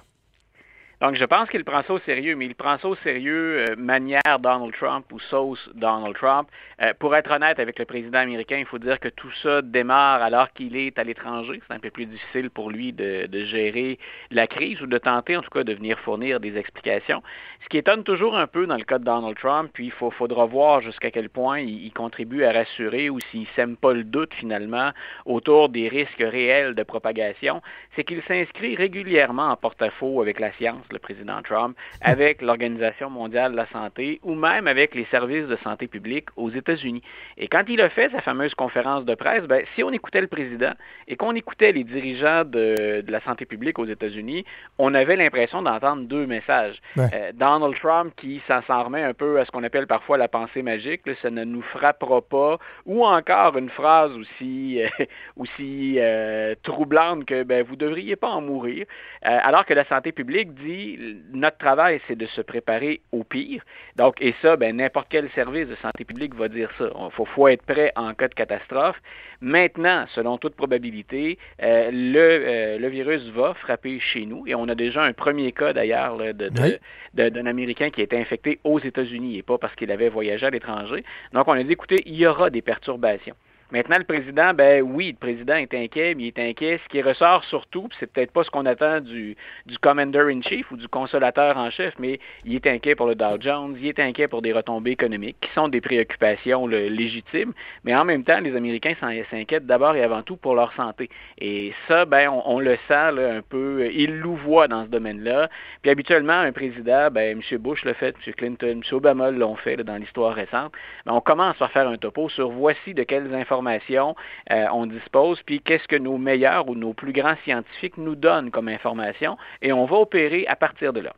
Donc, 0.99 1.13
je 1.13 1.25
pense 1.25 1.47
qu'il 1.49 1.63
prend 1.63 1.83
ça 1.83 1.93
au 1.93 1.99
sérieux, 1.99 2.35
mais 2.35 2.47
il 2.47 2.55
prend 2.55 2.79
ça 2.79 2.87
au 2.87 2.95
sérieux 2.95 3.67
euh, 3.69 3.75
manière 3.77 4.39
Donald 4.39 4.73
Trump 4.73 5.05
ou 5.11 5.19
sauce 5.19 5.69
Donald 5.75 6.15
Trump. 6.15 6.49
Euh, 6.81 6.91
pour 6.97 7.15
être 7.15 7.29
honnête 7.29 7.59
avec 7.59 7.77
le 7.77 7.85
président 7.85 8.17
américain, 8.17 8.57
il 8.57 8.65
faut 8.65 8.79
dire 8.79 8.99
que 8.99 9.09
tout 9.09 9.31
ça 9.43 9.61
démarre 9.61 10.23
alors 10.23 10.51
qu'il 10.53 10.75
est 10.75 10.97
à 10.97 11.03
l'étranger. 11.03 11.61
C'est 11.67 11.75
un 11.75 11.79
peu 11.79 11.91
plus 11.91 12.07
difficile 12.07 12.49
pour 12.49 12.71
lui 12.71 12.93
de, 12.93 13.27
de, 13.27 13.45
gérer 13.45 13.99
la 14.31 14.47
crise 14.47 14.81
ou 14.81 14.87
de 14.87 14.97
tenter 14.97 15.37
en 15.37 15.43
tout 15.43 15.51
cas 15.51 15.63
de 15.63 15.71
venir 15.71 15.99
fournir 15.99 16.39
des 16.39 16.57
explications. 16.57 17.21
Ce 17.63 17.69
qui 17.69 17.77
étonne 17.77 18.03
toujours 18.03 18.37
un 18.37 18.47
peu 18.47 18.65
dans 18.65 18.77
le 18.77 18.83
cas 18.83 18.99
de 18.99 19.03
Donald 19.03 19.37
Trump, 19.37 19.69
puis 19.73 19.87
il 19.87 20.11
faudra 20.11 20.45
voir 20.45 20.81
jusqu'à 20.81 21.11
quel 21.11 21.29
point 21.29 21.59
il, 21.59 21.85
il, 21.85 21.91
contribue 21.91 22.43
à 22.43 22.51
rassurer 22.51 23.09
ou 23.09 23.19
s'il 23.19 23.47
sème 23.55 23.75
pas 23.75 23.93
le 23.93 24.03
doute 24.03 24.33
finalement 24.33 24.91
autour 25.25 25.69
des 25.69 25.87
risques 25.87 26.23
réels 26.23 26.75
de 26.75 26.83
propagation, 26.83 27.61
c'est 27.95 28.03
qu'il 28.03 28.21
s'inscrit 28.27 28.75
régulièrement 28.75 29.49
en 29.49 29.55
porte-à-faux 29.55 30.21
avec 30.21 30.39
la 30.39 30.51
science 30.53 30.83
le 30.91 30.99
président 30.99 31.41
Trump, 31.41 31.75
avec 32.01 32.41
l'Organisation 32.41 33.09
mondiale 33.09 33.51
de 33.51 33.57
la 33.57 33.67
santé 33.67 34.19
ou 34.23 34.35
même 34.35 34.67
avec 34.67 34.95
les 34.95 35.05
services 35.05 35.47
de 35.47 35.57
santé 35.63 35.87
publique 35.87 36.27
aux 36.35 36.49
États-Unis. 36.49 37.01
Et 37.37 37.47
quand 37.47 37.63
il 37.67 37.81
a 37.81 37.89
fait 37.89 38.09
sa 38.11 38.21
fameuse 38.21 38.53
conférence 38.53 39.05
de 39.05 39.15
presse, 39.15 39.43
ben, 39.43 39.63
si 39.75 39.83
on 39.83 39.91
écoutait 39.91 40.21
le 40.21 40.27
président 40.27 40.71
et 41.07 41.15
qu'on 41.15 41.33
écoutait 41.35 41.71
les 41.71 41.83
dirigeants 41.83 42.43
de, 42.45 43.01
de, 43.01 43.11
la 43.11 43.21
santé 43.21 43.45
publique 43.45 43.79
aux 43.79 43.85
États-Unis, 43.85 44.45
on 44.77 44.93
avait 44.93 45.15
l'impression 45.15 45.61
d'entendre 45.61 46.03
deux 46.03 46.25
messages. 46.25 46.81
Ouais. 46.95 47.09
Euh, 47.13 47.31
Donald 47.57 47.79
Trump 47.79 48.13
qui 48.17 48.39
s'en 48.47 48.83
remet 48.83 49.01
un 49.01 49.13
peu 49.13 49.39
à 49.39 49.45
ce 49.45 49.51
qu'on 49.51 49.63
appelle 49.63 49.87
parfois 49.87 50.17
la 50.17 50.27
pensée 50.27 50.61
magique, 50.61 51.01
là, 51.07 51.13
ça 51.21 51.31
ne 51.31 51.43
nous 51.43 51.63
frappera 51.63 52.21
pas, 52.21 52.59
ou 52.85 53.03
encore 53.03 53.57
une 53.57 53.69
phrase 53.69 54.11
aussi, 54.11 54.81
euh, 54.81 54.87
aussi 55.37 55.95
euh, 55.97 56.53
troublante 56.61 57.25
que 57.25 57.41
ben, 57.43 57.63
vous 57.63 57.73
ne 57.73 57.79
devriez 57.79 58.15
pas 58.15 58.29
en 58.29 58.41
mourir, 58.41 58.85
alors 59.21 59.65
que 59.65 59.73
la 59.73 59.85
santé 59.85 60.11
publique 60.11 60.53
dit 60.53 60.99
notre 61.33 61.57
travail, 61.57 61.99
c'est 62.07 62.15
de 62.15 62.27
se 62.27 62.41
préparer 62.41 63.01
au 63.11 63.23
pire. 63.23 63.63
Donc, 63.95 64.21
et 64.21 64.35
ça, 64.41 64.55
ben, 64.55 64.77
n'importe 64.77 65.07
quel 65.09 65.29
service 65.31 65.67
de 65.67 65.75
santé 65.75 66.05
publique 66.05 66.35
va 66.35 66.47
dire 66.47 66.69
ça. 66.77 66.85
Il 66.93 67.11
faut, 67.11 67.25
faut, 67.25 67.47
être 67.47 67.63
prêt 67.63 67.91
en 67.95 68.13
cas 68.13 68.27
de 68.27 68.35
catastrophe. 68.35 68.97
Maintenant, 69.41 70.05
selon 70.15 70.37
toute 70.37 70.55
probabilité, 70.55 71.37
euh, 71.61 71.89
le, 71.91 72.19
euh, 72.19 72.77
le, 72.79 72.87
virus 72.87 73.23
va 73.29 73.53
frapper 73.53 73.99
chez 73.99 74.25
nous. 74.25 74.47
Et 74.47 74.55
on 74.55 74.67
a 74.67 74.75
déjà 74.75 75.03
un 75.03 75.13
premier 75.13 75.51
cas, 75.51 75.73
d'ailleurs, 75.73 76.17
de, 76.17 76.49
oui. 76.59 76.77
de, 77.13 77.36
de, 77.43 77.47
Américain 77.47 77.89
qui 77.89 78.01
a 78.01 78.03
été 78.03 78.17
infecté 78.17 78.59
aux 78.63 78.79
États-Unis 78.79 79.37
et 79.37 79.43
pas 79.43 79.57
parce 79.57 79.75
qu'il 79.75 79.91
avait 79.91 80.09
voyagé 80.09 80.45
à 80.45 80.49
l'étranger. 80.49 81.03
Donc, 81.33 81.47
on 81.47 81.53
a 81.53 81.63
dit, 81.63 81.71
écoutez, 81.71 82.03
il 82.05 82.15
y 82.15 82.25
aura 82.25 82.49
des 82.49 82.61
perturbations. 82.61 83.35
Maintenant, 83.69 83.97
le 83.97 84.05
président, 84.05 84.53
ben 84.53 84.81
oui, 84.81 85.11
le 85.11 85.17
président 85.17 85.55
est 85.55 85.73
inquiet, 85.73 86.15
mais 86.15 86.23
il 86.23 86.27
est 86.27 86.39
inquiet. 86.39 86.79
Ce 86.85 86.89
qui 86.89 87.01
ressort 87.01 87.43
surtout, 87.43 87.89
c'est 87.99 88.09
peut-être 88.09 88.31
pas 88.31 88.45
ce 88.45 88.49
qu'on 88.49 88.65
attend 88.65 89.01
du, 89.01 89.35
du 89.65 89.77
commander-in-chief 89.79 90.71
ou 90.71 90.77
du 90.77 90.87
consolateur 90.87 91.57
en 91.57 91.69
chef, 91.69 91.93
mais 91.99 92.17
il 92.45 92.55
est 92.55 92.67
inquiet 92.67 92.95
pour 92.95 93.07
le 93.07 93.15
Dow 93.15 93.35
Jones, 93.41 93.75
il 93.77 93.87
est 93.87 93.99
inquiet 93.99 94.29
pour 94.29 94.41
des 94.41 94.53
retombées 94.53 94.91
économiques, 94.91 95.35
qui 95.41 95.49
sont 95.51 95.67
des 95.67 95.81
préoccupations 95.81 96.65
légitimes, 96.65 97.51
mais 97.83 97.93
en 97.93 98.05
même 98.05 98.23
temps, 98.23 98.39
les 98.39 98.55
Américains 98.55 98.93
s'inquiètent 99.29 99.65
d'abord 99.65 99.97
et 99.97 100.03
avant 100.03 100.21
tout 100.21 100.37
pour 100.37 100.55
leur 100.55 100.71
santé. 100.73 101.09
Et 101.37 101.73
ça, 101.89 102.05
ben, 102.05 102.29
on, 102.45 102.61
le 102.61 102.77
sent 102.87 102.93
un 102.93 103.41
peu, 103.41 103.89
il 103.91 104.17
louvoie 104.19 104.69
dans 104.69 104.85
ce 104.85 104.89
domaine-là. 104.89 105.49
Puis 105.81 105.91
habituellement, 105.91 106.39
un 106.39 106.53
président, 106.53 107.09
ben, 107.11 107.37
M. 107.37 107.57
Bush 107.57 107.83
l'a 107.83 107.93
fait, 107.95 108.15
M. 108.25 108.33
Clinton, 108.33 108.81
M. 108.81 108.81
Obama 108.93 109.29
l'ont 109.29 109.55
fait 109.57 109.75
dans 109.83 109.97
l'histoire 109.97 110.33
récente. 110.33 110.71
Ben, 111.05 111.11
on 111.11 111.21
commence 111.21 111.57
par 111.57 111.71
faire 111.71 111.89
un 111.89 111.97
topo 111.97 112.29
sur 112.29 112.49
voici 112.49 112.93
de 112.93 113.03
quelles 113.03 113.35
informations 113.35 113.56
euh, 113.65 114.65
on 114.73 114.85
dispose, 114.85 115.41
puis 115.45 115.61
qu'est-ce 115.61 115.87
que 115.87 115.95
nos 115.95 116.17
meilleurs 116.17 116.67
ou 116.67 116.75
nos 116.75 116.93
plus 116.93 117.13
grands 117.13 117.37
scientifiques 117.43 117.97
nous 117.97 118.15
donnent 118.15 118.51
comme 118.51 118.67
information, 118.67 119.37
et 119.61 119.71
on 119.71 119.85
va 119.85 119.97
opérer 119.97 120.45
à 120.47 120.55
partir 120.55 120.93
de 120.93 121.01
là. 121.01 121.13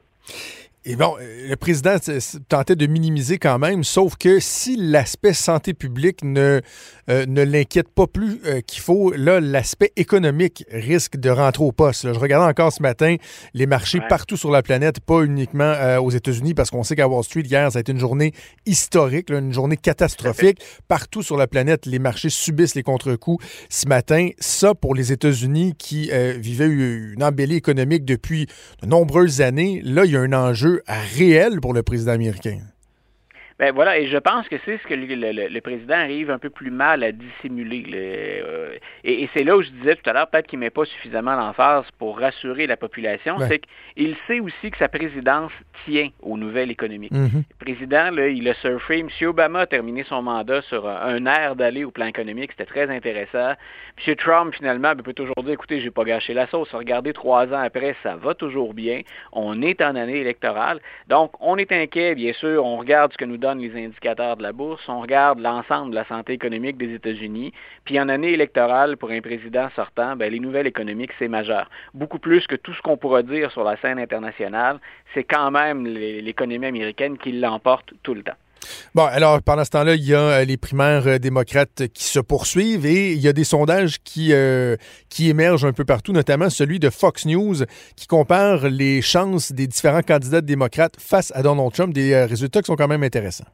Et 0.86 0.96
bon, 0.96 1.16
le 1.20 1.56
président 1.56 1.96
tentait 2.48 2.76
de 2.76 2.88
minimiser 2.88 3.38
quand 3.38 3.60
même, 3.60 3.84
sauf 3.84 4.16
que 4.16 4.40
si 4.40 4.78
l'aspect 4.78 5.34
santé 5.34 5.74
publique 5.74 6.24
ne, 6.24 6.62
euh, 7.10 7.26
ne 7.26 7.42
l'inquiète 7.42 7.90
pas 7.90 8.08
plus 8.08 8.40
euh, 8.46 8.62
qu'il 8.62 8.82
faut, 8.82 9.12
là, 9.12 9.40
l'aspect 9.40 9.92
économique 9.96 10.66
risque 10.72 11.18
de 11.18 11.30
rentrer 11.30 11.64
au 11.64 11.72
poste. 11.72 12.14
Je 12.14 12.20
regardais 12.20 12.48
encore 12.48 12.72
ce 12.72 12.84
matin 12.84 13.16
les 13.54 13.66
marchés 13.66 14.00
partout 14.10 14.38
sur 14.38 14.52
la 14.52 14.62
planète, 14.62 15.00
pas 15.00 15.24
uniquement 15.24 15.64
euh, 15.64 16.00
aux 16.00 16.12
États-Unis, 16.12 16.54
parce 16.54 16.70
qu'on 16.70 16.84
sait 16.84 16.96
qu'à 16.96 17.08
Wall 17.08 17.24
Street, 17.24 17.42
hier, 17.42 17.72
ça 17.72 17.80
a 17.80 17.82
été 17.82 17.92
une 17.92 18.00
journée 18.00 18.34
historique, 18.66 19.30
une 19.32 19.54
journée 19.54 19.78
catastrophique. 19.78 20.60
Partout 20.88 21.24
sur 21.24 21.38
la 21.38 21.48
planète, 21.48 21.86
les 21.86 22.00
marchés 22.00 22.30
subissent 22.30 22.76
les 22.76 22.84
contre-coups 22.84 23.44
ce 23.70 23.88
matin. 23.88 24.30
Ça, 24.40 24.76
pour 24.76 24.94
les 24.94 25.12
États-Unis 25.12 25.74
qui 25.78 26.12
vivaient 26.38 26.68
une 26.68 27.24
embellie 27.24 27.56
économique 27.56 28.06
depuis 28.06 28.48
de 28.82 28.88
nombreuses 28.88 29.42
années, 29.42 29.82
là, 29.84 30.06
il 30.06 30.12
y 30.12 30.18
a 30.18 30.22
un 30.22 30.34
enjeu 30.34 30.84
réel 31.16 31.60
pour 31.62 31.74
le 31.74 31.84
président 31.84 32.12
américain. 32.12 32.60
Ben 33.60 33.74
voilà, 33.74 34.00
et 34.00 34.08
je 34.08 34.18
pense 34.18 34.48
que 34.48 34.56
c'est 34.64 34.78
ce 34.78 34.88
que 34.88 34.94
le, 34.94 35.60
président 35.60 35.96
arrive 35.96 36.32
un 36.32 36.40
peu 36.40 36.50
plus 36.50 36.72
mal 36.72 37.04
à 37.04 37.12
dissimuler. 37.12 38.42
Euh, 38.42 38.78
et, 39.04 39.30
c'est 39.34 39.44
là 39.44 39.58
où 39.58 39.62
je 39.62 39.70
disais 39.70 39.98
tout 39.98 40.10
à 40.10 40.14
l'heure, 40.14 40.30
peut-être 40.30 40.48
qu'il 40.48 40.60
ne 40.60 40.64
met 40.64 40.70
pas 40.70 40.86
suffisamment 40.86 41.36
l'emphase 41.36 41.84
pour 41.98 42.20
rassurer 42.20 42.68
la 42.68 42.78
population, 42.78 43.36
c'est 43.50 43.60
qu'il 43.98 44.16
sait 44.28 44.40
aussi 44.40 44.72
que 44.72 44.78
sa 44.78 44.88
présidence 44.88 45.52
tient 45.84 46.08
aux 46.22 46.38
nouvelles 46.38 46.72
économiques. 46.72 47.12
Mm-hmm. 47.12 47.44
Le 47.60 47.66
président, 47.66 48.12
là, 48.12 48.30
il 48.30 48.48
a 48.48 48.54
surfé. 48.54 49.00
M. 49.00 49.10
Obama 49.28 49.60
a 49.60 49.68
terminé 49.68 50.06
son 50.08 50.22
mandat 50.22 50.62
sur 50.62 50.88
un 50.88 51.26
air 51.26 51.58
d'aller 51.58 51.84
au 51.84 51.92
plan 51.92 52.06
économique. 52.06 52.52
C'était 52.52 52.66
très 52.66 52.90
intéressant. 52.90 53.56
M. 54.08 54.16
Trump, 54.16 54.56
finalement, 54.56 54.96
ben, 54.96 55.04
peut 55.04 55.14
toujours 55.14 55.44
dire, 55.44 55.52
écoutez, 55.52 55.82
j'ai 55.82 55.92
pas 55.92 56.06
gâché 56.06 56.34
la 56.34 56.48
sauce. 56.48 56.70
Regardez, 56.72 57.12
trois 57.12 57.46
ans 57.48 57.62
après, 57.62 57.94
ça 58.04 58.16
va 58.16 58.34
toujours 58.36 58.74
bien. 58.74 59.02
On 59.34 59.62
est 59.62 59.82
en 59.82 59.98
année 59.98 60.22
électorale. 60.22 60.80
Donc, 61.08 61.32
on 61.42 61.58
est 61.58 61.74
inquiet, 61.74 62.16
bien 62.16 62.32
sûr. 62.32 62.66
On 62.66 62.78
regarde 62.78 63.12
ce 63.12 63.18
que 63.18 63.26
nous 63.26 63.36
donne 63.36 63.49
les 63.58 63.86
indicateurs 63.86 64.38
de 64.38 64.44
la 64.44 64.54
bourse, 64.54 64.88
on 64.88 65.02
regarde 65.02 65.40
l'ensemble 65.40 65.92
de 65.92 65.96
la 65.96 66.06
santé 66.06 66.34
économique 66.34 66.78
des 66.78 66.94
États-Unis, 66.94 67.54
puis 67.86 68.00
en 68.00 68.10
année 68.10 68.34
électorale, 68.34 68.98
pour 68.98 69.10
un 69.10 69.22
président 69.22 69.70
sortant, 69.76 70.16
ben, 70.16 70.32
les 70.32 70.40
nouvelles 70.40 70.68
économiques, 70.68 71.12
c'est 71.18 71.28
majeur. 71.28 71.70
Beaucoup 71.94 72.20
plus 72.20 72.46
que 72.48 72.56
tout 72.56 72.74
ce 72.74 72.82
qu'on 72.82 72.98
pourra 72.98 73.24
dire 73.24 73.52
sur 73.52 73.64
la 73.64 73.78
scène 73.78 74.00
internationale, 74.00 74.80
c'est 75.14 75.24
quand 75.24 75.52
même 75.52 75.86
l'économie 75.88 76.68
américaine 76.68 77.18
qui 77.18 77.32
l'emporte 77.32 77.94
tout 78.04 78.14
le 78.14 78.24
temps. 78.24 78.38
Bon, 78.96 79.06
alors 79.06 79.42
pendant 79.42 79.64
ce 79.64 79.70
temps-là, 79.72 79.96
il 79.96 80.06
y 80.06 80.14
a 80.14 80.20
euh, 80.20 80.46
les 80.46 80.58
primaires 80.58 81.08
euh, 81.08 81.18
démocrates 81.18 81.88
qui 81.94 82.04
se 82.04 82.20
poursuivent 82.20 82.86
et 82.86 83.14
il 83.14 83.20
y 83.20 83.28
a 83.28 83.34
des 83.34 83.44
sondages 83.44 83.98
qui, 84.04 84.34
euh, 84.34 84.76
qui 85.10 85.30
émergent 85.30 85.66
un 85.66 85.74
peu 85.74 85.86
partout, 85.86 86.12
notamment 86.12 86.50
celui 86.50 86.80
de 86.80 86.90
Fox 86.90 87.26
News 87.26 87.58
qui 87.96 88.08
compare 88.08 88.70
les 88.70 89.02
chances 89.02 89.52
des 89.52 89.68
différents 89.68 90.02
candidats 90.02 90.42
démocrates 90.42 90.96
face 91.00 91.32
à 91.36 91.44
Donald 91.44 91.72
Trump, 91.74 91.94
des 91.94 92.24
résultats 92.24 92.62
qui 92.62 92.68
sont 92.68 92.76
quand 92.76 92.88
même 92.88 93.04
intéressants. 93.04 93.46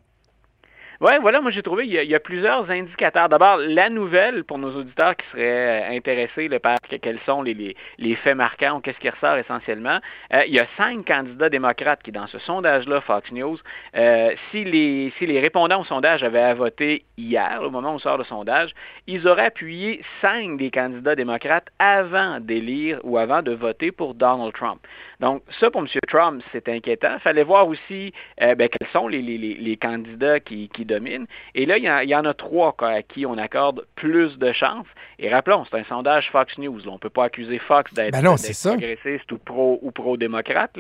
Oui, 1.02 1.12
voilà, 1.20 1.42
moi 1.42 1.52
j'ai 1.52 1.62
trouvé, 1.62 1.86
il 1.86 1.92
y, 1.92 2.16
a, 2.16 2.20
plusieurs 2.22 2.70
indicateurs. 2.72 3.28
D'abord, 3.28 3.58
la 3.58 3.90
nouvelle 3.90 4.46
pour 4.46 4.58
nos 4.58 4.74
auditeurs 4.78 5.18
qui 5.18 5.26
seraient 5.34 5.92
euh, 5.92 5.98
intéressés 5.98 6.48
par 6.60 6.78
quels 7.02 7.20
sont 7.26 7.42
les, 7.42 7.76
faits 8.24 8.38
marquants 8.38 8.78
ou 8.78 8.80
qu'est-ce 8.80 9.00
qui 9.00 9.10
ressort 9.10 9.36
essentiellement. 9.36 10.00
Euh, 10.34 10.44
il 10.48 10.54
y 10.54 10.60
a 10.60 10.66
cinq 10.78 11.06
candidats 11.06 11.50
démocrates 11.50 12.02
qui, 12.02 12.14
dans 12.14 12.28
ce 12.28 12.40
sondage-là, 12.40 13.02
Fox 13.02 13.30
News, 13.34 13.58
euh, 13.98 14.34
si, 14.52 14.64
les, 14.64 15.40
répondants 15.42 15.82
au 15.82 15.84
sondage 15.84 16.24
avaient 16.24 16.40
à 16.40 16.54
voter 16.54 17.04
hier, 17.18 17.60
au 17.62 17.70
moment 17.70 17.96
où 17.96 18.00
sort 18.00 18.18
le 18.18 18.24
sondage, 18.24 18.72
ils 19.06 19.28
auraient 19.28 19.48
appuyé 19.48 20.02
cinq 20.22 20.58
des 20.58 20.72
candidats 20.72 21.16
démocrates 21.16 21.68
avant 21.78 22.40
d'élire 22.40 23.02
ou 23.04 23.18
avant 23.18 23.42
de 23.42 23.52
voter 23.52 23.92
pour 23.92 24.14
Donald 24.14 24.54
Trump. 24.54 24.80
Donc, 25.20 25.44
ça, 25.60 25.70
pour 25.70 25.82
M. 25.82 25.88
Trump, 26.08 26.42
c'est 26.54 26.70
inquiétant. 26.70 27.16
Il 27.16 27.22
fallait 27.22 27.44
voir 27.44 27.68
aussi 27.68 28.14
ben, 28.40 28.70
quels 28.70 28.88
sont 28.94 29.08
les, 29.10 29.78
candidats 29.82 30.40
qui 30.40 30.70
domine. 30.86 31.26
Et 31.54 31.66
là, 31.66 31.78
il 31.78 32.10
y, 32.10 32.16
en 32.16 32.26
a 32.26 32.34
trois 32.34 32.76
à 32.80 33.02
qui 33.02 33.26
on 33.26 33.38
accorde 33.38 33.86
plus 33.96 34.38
de 34.38 34.52
chances. 34.52 34.88
Et 35.20 35.30
rappelons, 35.30 35.66
c'est 35.70 35.78
un 35.80 35.84
sondage 35.86 36.30
Fox 36.32 36.58
News. 36.58 36.88
On 36.88 36.94
ne 36.94 36.98
peut 36.98 37.10
pas 37.10 37.26
accuser 37.26 37.60
Fox 37.60 37.94
d'être 37.94 38.12
ben 38.12 38.24
progressiste 38.24 39.32
ou 39.32 39.38
pro 39.38 39.80
ou 39.82 39.92
pro-démocrate. 39.92 40.74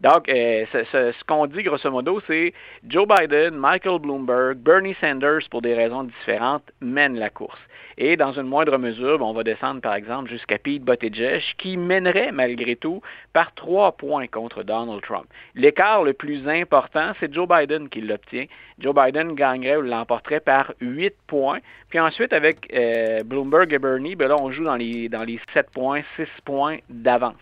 Donc, 0.00 0.28
euh, 0.28 0.64
ce, 0.72 1.24
qu'on 1.24 1.46
dit 1.46 1.62
grosso 1.62 1.90
modo, 1.90 2.20
c'est 2.26 2.52
Joe 2.86 3.06
Biden, 3.06 3.54
Michael 3.54 3.98
Bloomberg, 4.00 4.56
Bernie 4.56 4.96
Sanders, 5.00 5.48
pour 5.50 5.62
des 5.62 5.74
raisons 5.74 6.04
différentes, 6.04 6.70
mènent 6.80 7.18
la 7.18 7.30
course. 7.30 7.60
Et 8.04 8.16
dans 8.16 8.32
une 8.32 8.48
moindre 8.48 8.78
mesure, 8.78 9.22
on 9.22 9.32
va 9.32 9.44
descendre 9.44 9.80
par 9.80 9.94
exemple 9.94 10.28
jusqu'à 10.28 10.58
Pete 10.58 10.82
Buttigieg, 10.82 11.40
qui 11.56 11.76
mènerait 11.76 12.32
malgré 12.32 12.74
tout 12.74 13.00
par 13.32 13.54
trois 13.54 13.92
points 13.92 14.26
contre 14.26 14.64
Donald 14.64 15.00
Trump. 15.02 15.26
L'écart 15.54 16.02
le 16.02 16.12
plus 16.12 16.48
important, 16.48 17.12
c'est 17.20 17.32
Joe 17.32 17.46
Biden 17.46 17.88
qui 17.88 18.00
l'obtient. 18.00 18.46
Joe 18.80 18.92
Biden 18.92 19.36
gagnerait 19.36 19.76
ou 19.76 19.82
l'emporterait 19.82 20.40
par 20.40 20.72
huit 20.80 21.14
points. 21.28 21.60
Puis 21.90 22.00
ensuite, 22.00 22.32
avec 22.32 22.68
euh, 22.74 23.22
Bloomberg 23.22 23.72
et 23.72 23.78
Bernie, 23.78 24.16
ben 24.16 24.26
là, 24.26 24.36
on 24.36 24.50
joue 24.50 24.64
dans 24.64 24.74
les, 24.74 25.08
dans 25.08 25.22
les 25.22 25.38
7 25.54 25.70
points, 25.70 26.02
6 26.16 26.26
points 26.44 26.78
d'avance. 26.90 27.34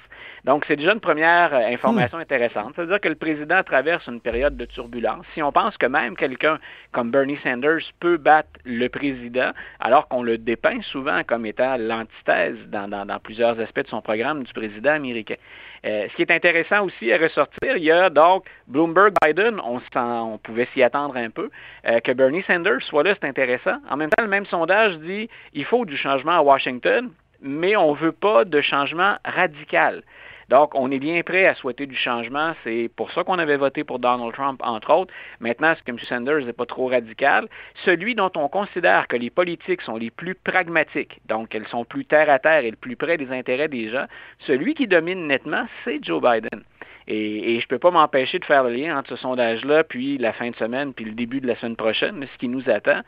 Donc, 0.45 0.65
c'est 0.67 0.77
déjà 0.77 0.93
une 0.93 1.01
première 1.01 1.53
euh, 1.55 1.73
information 1.73 2.19
hmm. 2.19 2.23
intéressante. 2.23 2.75
Ça 2.77 2.83
veut 2.83 2.89
dire 2.89 3.01
que 3.01 3.09
le 3.09 3.15
président 3.15 3.63
traverse 3.63 4.07
une 4.07 4.21
période 4.21 4.57
de 4.57 4.65
turbulence. 4.65 5.25
Si 5.35 5.43
on 5.43 5.53
pense 5.53 5.77
que 5.77 5.87
même 5.87 6.17
quelqu'un 6.17 6.59
comme 6.93 7.11
Bernie 7.11 7.39
Sanders 7.43 7.83
peut 8.01 8.17
battre 8.17 8.49
le 8.65 8.89
président, 8.89 9.51
alors 9.81 10.09
qu'on 10.09 10.23
le 10.23 10.39
dépeint 10.39 10.81
souvent 10.83 11.23
comme 11.25 11.47
étant 11.47 11.77
l'antithèse 11.77 12.57
dans, 12.69 12.89
dans, 12.89 13.19
plusieurs 13.19 13.59
aspects 13.61 13.83
de 13.83 13.89
son 13.89 14.01
programme 14.01 14.45
du 14.45 14.53
président 14.53 14.93
américain. 14.93 15.37
Euh, 15.85 16.07
ce 16.11 16.17
qui 16.17 16.23
est 16.23 16.31
intéressant 16.31 16.85
aussi 16.85 17.11
à 17.13 17.17
ressortir, 17.17 17.77
il 17.77 17.85
y 17.85 17.91
a 17.91 18.11
donc 18.11 18.45
Bloomberg-Biden, 18.69 19.61
on, 19.65 19.81
on, 19.97 20.39
pouvait 20.39 20.69
s'y 20.75 20.83
attendre 20.83 21.17
un 21.17 21.31
peu. 21.31 21.51
Euh, 21.87 22.01
que 22.01 22.13
Bernie 22.13 22.43
Sanders 22.43 22.83
soit 22.83 23.03
là, 23.03 23.15
c'est 23.21 23.27
intéressant. 23.27 23.77
En 23.89 23.97
même 23.97 24.11
temps, 24.11 24.23
le 24.23 24.29
même 24.29 24.47
sondage 24.47 24.99
dit 24.99 25.29
il 25.55 25.65
faut 25.65 25.85
du 25.85 25.97
changement 25.97 26.33
à 26.33 26.43
Washington, 26.43 27.11
mais 27.43 27.77
on 27.77 27.95
ne 27.95 27.99
veut 27.99 28.13
pas 28.13 28.45
de 28.45 28.61
changement 28.61 29.17
radical. 29.25 30.03
Donc, 30.51 30.75
on 30.75 30.91
est 30.91 30.99
bien 30.99 31.23
prêt 31.23 31.47
à 31.47 31.55
souhaiter 31.55 31.87
du 31.87 31.95
changement. 31.95 32.55
C'est 32.65 32.91
pour 32.97 33.13
ça 33.13 33.23
qu'on 33.23 33.39
avait 33.39 33.57
voté 33.57 33.85
pour 33.85 34.01
Donald 34.01 34.33
Trump, 34.33 34.61
entre 34.65 34.93
autres. 34.93 35.15
Maintenant, 35.39 35.75
ce 35.79 35.83
que 35.85 35.93
M. 35.93 35.99
Sanders 36.01 36.45
n'est 36.45 36.53
pas 36.53 36.67
trop 36.67 36.89
radical. 36.89 37.47
Celui 37.85 38.17
dont 38.17 38.33
on 38.35 38.49
considère 38.49 39.07
que 39.07 39.17
les 39.17 39.31
politiques 39.31 39.81
sont 39.83 39.97
les 39.97 40.11
plus 40.11 40.35
pragmatiques, 40.35 41.21
donc 41.27 41.55
elles 41.55 41.69
sont 41.69 41.85
plus 41.85 42.05
terre 42.05 42.29
à 42.29 42.41
terre 42.41 42.65
et 42.65 42.71
le 42.73 42.77
plus 42.77 42.97
près 42.97 43.17
des 43.17 43.31
intérêts 43.31 43.69
des 43.69 43.91
gens, 43.91 44.07
celui 44.41 44.75
qui 44.75 44.89
domine 44.89 45.29
nettement, 45.29 45.67
c'est 45.85 46.03
Joe 46.03 46.21
Biden. 46.21 46.65
Et, 47.09 47.59
je 47.61 47.65
ne 47.65 47.69
peux 47.69 47.79
pas 47.79 47.91
m'empêcher 47.91 48.39
de 48.39 48.45
faire 48.45 48.65
le 48.65 48.71
lien 48.71 48.99
entre 48.99 49.11
ce 49.11 49.17
sondage-là, 49.17 49.85
puis 49.85 50.19
la 50.19 50.33
fin 50.33 50.51
de 50.51 50.57
semaine, 50.57 50.93
puis 50.93 51.05
le 51.05 51.13
début 51.13 51.41
de 51.41 51.47
la 51.47 51.57
semaine 51.57 51.77
prochaine, 51.77 52.27
ce 52.33 52.39
qui 52.39 52.49
nous 52.49 52.69
attend. 52.69 53.01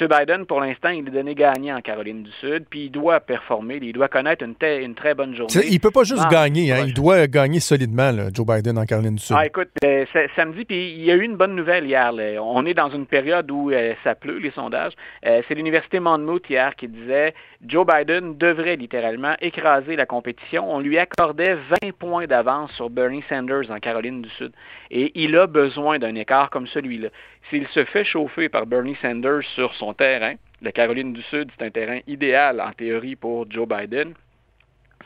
M. 0.00 0.08
Biden, 0.08 0.46
pour 0.46 0.60
l'instant, 0.60 0.90
il 0.90 1.06
est 1.06 1.10
donné 1.10 1.34
gagnant 1.34 1.76
en 1.76 1.80
Caroline 1.80 2.22
du 2.22 2.30
Sud, 2.40 2.64
puis 2.68 2.84
il 2.84 2.90
doit 2.90 3.20
performer, 3.20 3.78
il 3.82 3.92
doit 3.92 4.08
connaître 4.08 4.44
une, 4.44 4.54
une 4.82 4.94
très 4.94 5.14
bonne 5.14 5.34
journée. 5.34 5.52
Il 5.68 5.74
ne 5.74 5.78
peut 5.78 5.90
pas 5.90 6.04
juste 6.04 6.28
gagner, 6.30 6.72
hein, 6.72 6.84
il 6.86 6.94
doit 6.94 7.26
gagner 7.26 7.60
solidement, 7.60 8.10
Joe 8.32 8.46
Biden, 8.46 8.78
en 8.78 8.84
Caroline 8.84 9.16
du 9.16 9.22
Sud. 9.22 9.36
Ah, 9.38 9.46
écoute, 9.46 9.68
euh, 9.84 10.04
samedi, 10.36 10.64
puis 10.64 10.92
il 10.92 11.04
y 11.04 11.10
a 11.10 11.14
eu 11.14 11.22
une 11.22 11.36
bonne 11.36 11.54
nouvelle 11.54 11.86
hier. 11.86 12.12
On 12.40 12.64
est 12.66 12.74
dans 12.74 12.90
une 12.90 13.06
période 13.06 13.50
où 13.50 13.70
euh, 13.70 13.94
ça 14.04 14.14
pleut, 14.14 14.38
les 14.38 14.50
sondages. 14.50 14.92
Euh, 15.26 15.42
c'est 15.48 15.54
l'Université 15.54 16.00
Monmouth 16.00 16.48
hier 16.48 16.74
qui 16.76 16.88
disait 16.88 17.34
Joe 17.66 17.86
Biden 17.86 18.36
devrait 18.36 18.76
littéralement 18.76 19.34
écraser 19.40 19.96
la 19.96 20.06
compétition. 20.06 20.72
On 20.72 20.80
lui 20.80 20.98
accordait 20.98 21.56
20 21.82 21.92
points 21.98 22.26
d'avance 22.26 22.70
sur 22.72 22.90
Bernie 22.90 23.24
Sanders 23.28 23.39
en 23.70 23.78
Caroline 23.80 24.22
du 24.22 24.30
Sud. 24.30 24.52
Et 24.90 25.12
il 25.14 25.36
a 25.36 25.46
besoin 25.46 25.98
d'un 25.98 26.14
écart 26.14 26.50
comme 26.50 26.66
celui-là. 26.66 27.08
S'il 27.48 27.66
se 27.68 27.84
fait 27.84 28.04
chauffer 28.04 28.48
par 28.48 28.66
Bernie 28.66 28.96
Sanders 29.00 29.44
sur 29.54 29.74
son 29.74 29.94
terrain, 29.94 30.34
la 30.62 30.72
Caroline 30.72 31.12
du 31.12 31.22
Sud, 31.22 31.50
c'est 31.56 31.64
un 31.64 31.70
terrain 31.70 32.00
idéal 32.06 32.60
en 32.60 32.72
théorie 32.72 33.16
pour 33.16 33.50
Joe 33.50 33.66
Biden, 33.66 34.14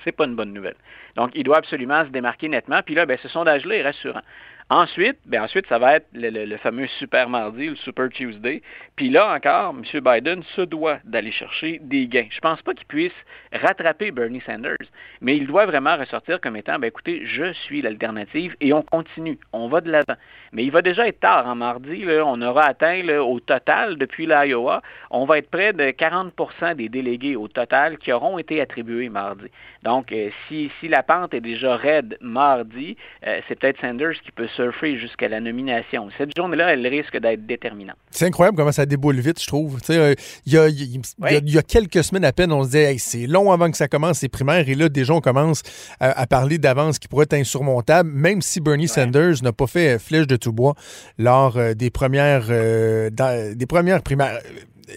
c'est 0.03 0.13
pas 0.13 0.25
une 0.25 0.35
bonne 0.35 0.53
nouvelle. 0.53 0.77
Donc, 1.17 1.31
il 1.35 1.45
doit 1.45 1.59
absolument 1.59 2.05
se 2.05 2.11
démarquer 2.11 2.49
nettement. 2.49 2.81
Puis 2.85 2.95
là, 2.95 3.07
ben, 3.07 3.17
ce 3.23 3.29
sondage-là 3.29 3.77
est 3.77 3.83
rassurant. 3.83 4.23
Ensuite, 4.71 5.19
ben 5.27 5.43
ensuite, 5.43 5.67
ça 5.67 5.79
va 5.79 5.97
être 5.97 6.07
le, 6.15 6.57
fameux 6.57 6.87
Super 6.99 7.29
Mardi, 7.29 7.69
le 7.69 7.77
Super 7.77 8.09
Tuesday. 8.09 8.63
Puis 8.97 9.11
là 9.11 9.35
encore, 9.35 9.75
M. 9.75 10.01
Biden 10.01 10.43
se 10.57 10.63
doit 10.63 11.01
d'aller 11.05 11.33
chercher 11.33 11.81
des 11.83 12.07
gains. 12.07 12.29
Je 12.31 12.37
ne 12.37 12.41
pense 12.41 12.63
pas 12.63 12.73
qu'il 12.73 12.87
puisse 12.87 13.13
rattraper 13.53 14.11
Bernie 14.11 14.41
Sanders, 14.47 14.77
mais 15.21 15.37
il 15.37 15.47
doit 15.47 15.67
vraiment 15.67 15.97
ressortir 15.99 16.41
comme 16.41 16.57
étant, 16.57 16.79
ben 16.79 16.87
écoutez, 16.87 17.27
je 17.27 17.53
suis 17.53 17.83
l'alternative 17.83 18.57
et 18.63 18.73
on 18.73 18.83
continue, 18.83 19.39
on 19.53 19.69
va 19.69 19.83
de 19.83 19.91
l'avant. 19.91 20.17
Mais 20.53 20.65
il 20.65 20.71
va 20.71 20.81
déjà 20.81 21.09
être 21.09 21.21
tard 21.21 21.47
en 21.47 21.57
mardi, 21.57 22.07
on 22.25 22.41
aura 22.41 22.65
atteint 22.65 23.07
au 23.19 23.41
total 23.41 23.97
depuis 23.99 24.27
l'Iowa, 24.27 24.81
on 25.11 25.27
va 25.27 25.39
être 25.39 25.51
près 25.51 25.75
de 25.75 25.91
40% 25.91 26.77
des 26.77 26.89
délégués 26.89 27.37
au 27.37 27.49
total 27.49 27.99
qui 27.99 28.13
auront 28.13 28.39
été 28.39 28.63
attribués 28.63 29.11
mardi. 29.11 29.47
Donc, 29.83 30.11
euh, 30.13 30.31
si, 30.49 30.71
si 30.81 30.89
la 30.89 31.03
pente 31.03 31.35
est 31.35 31.43
déjà 31.43 31.77
raide 31.77 32.17
mardi, 32.21 32.97
euh, 33.27 33.41
c'est 33.47 33.59
peut-être 33.59 33.81
Sanders 33.81 34.21
qui 34.23 34.33
peut 34.33 34.49
surfer 34.55 34.99
jusqu'à 34.99 35.29
la 35.29 35.41
nomination. 35.41 36.09
Cette 36.19 36.37
journée-là, 36.37 36.75
elle 36.75 36.87
risque 36.87 37.19
d'être 37.19 37.47
déterminante. 37.47 37.97
C'est 38.11 38.27
incroyable 38.27 38.57
comment 38.57 38.73
ça 38.73 38.87
déboule 38.87 39.19
vite, 39.21 39.41
je 39.41 39.47
trouve. 39.47 39.79
Il 39.89 40.53
y, 40.53 41.59
a, 41.59 41.63
quelques 41.63 42.05
semaines 42.05 42.25
à 42.25 42.33
peine, 42.33 42.53
on 42.53 42.63
se 42.63 42.69
disait 42.69 42.97
c'est 42.99 43.27
long 43.27 43.53
avant 43.53 43.71
que 43.71 43.77
ça 43.77 43.89
commence, 43.89 44.23
les 44.23 44.29
primaires, 44.29 44.69
et 44.69 44.75
là, 44.75 44.89
déjà, 44.89 45.15
on 45.15 45.21
commence 45.21 45.63
à, 46.01 46.27
parler 46.27 46.59
d'avance 46.59 46.99
qui 46.99 47.09
pourrait 47.09 47.25
être 47.25 47.35
insurmontable, 47.35 48.11
même 48.11 48.43
si 48.43 48.61
Bernie 48.61 48.89
Sanders 48.89 49.43
n'a 49.43 49.53
pas 49.53 49.67
fait 49.67 49.99
flèche 49.99 50.27
de 50.27 50.37
tout 50.37 50.53
bois 50.53 50.75
lors 51.19 51.59
des 51.75 51.91
premières, 51.91 52.49
des 52.49 53.67
premières 53.67 54.03
primaires. 54.03 54.39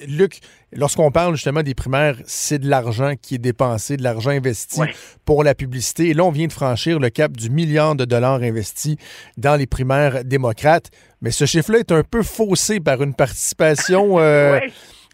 Luc, 0.07 0.39
lorsqu'on 0.71 1.11
parle 1.11 1.35
justement 1.35 1.63
des 1.63 1.73
primaires, 1.73 2.17
c'est 2.25 2.59
de 2.59 2.69
l'argent 2.69 3.13
qui 3.21 3.35
est 3.35 3.39
dépensé, 3.39 3.97
de 3.97 4.03
l'argent 4.03 4.31
investi 4.31 4.81
pour 5.25 5.43
la 5.43 5.55
publicité. 5.55 6.09
Et 6.09 6.13
là, 6.13 6.23
on 6.23 6.31
vient 6.31 6.47
de 6.47 6.53
franchir 6.53 6.99
le 6.99 7.09
cap 7.09 7.31
du 7.31 7.49
milliard 7.49 7.95
de 7.95 8.05
dollars 8.05 8.41
investis 8.41 8.97
dans 9.37 9.55
les 9.55 9.67
primaires 9.67 10.23
démocrates. 10.23 10.89
Mais 11.21 11.31
ce 11.31 11.45
chiffre-là 11.45 11.79
est 11.79 11.91
un 11.91 12.03
peu 12.03 12.23
faussé 12.23 12.79
par 12.79 13.01
une 13.01 13.13
participation 13.13 14.19
euh, 14.19 14.59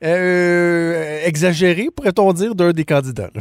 euh, 0.03 1.25
exagérée, 1.25 1.89
pourrait-on 1.95 2.33
dire, 2.33 2.55
d'un 2.55 2.71
des 2.71 2.85
candidats. 2.85 3.31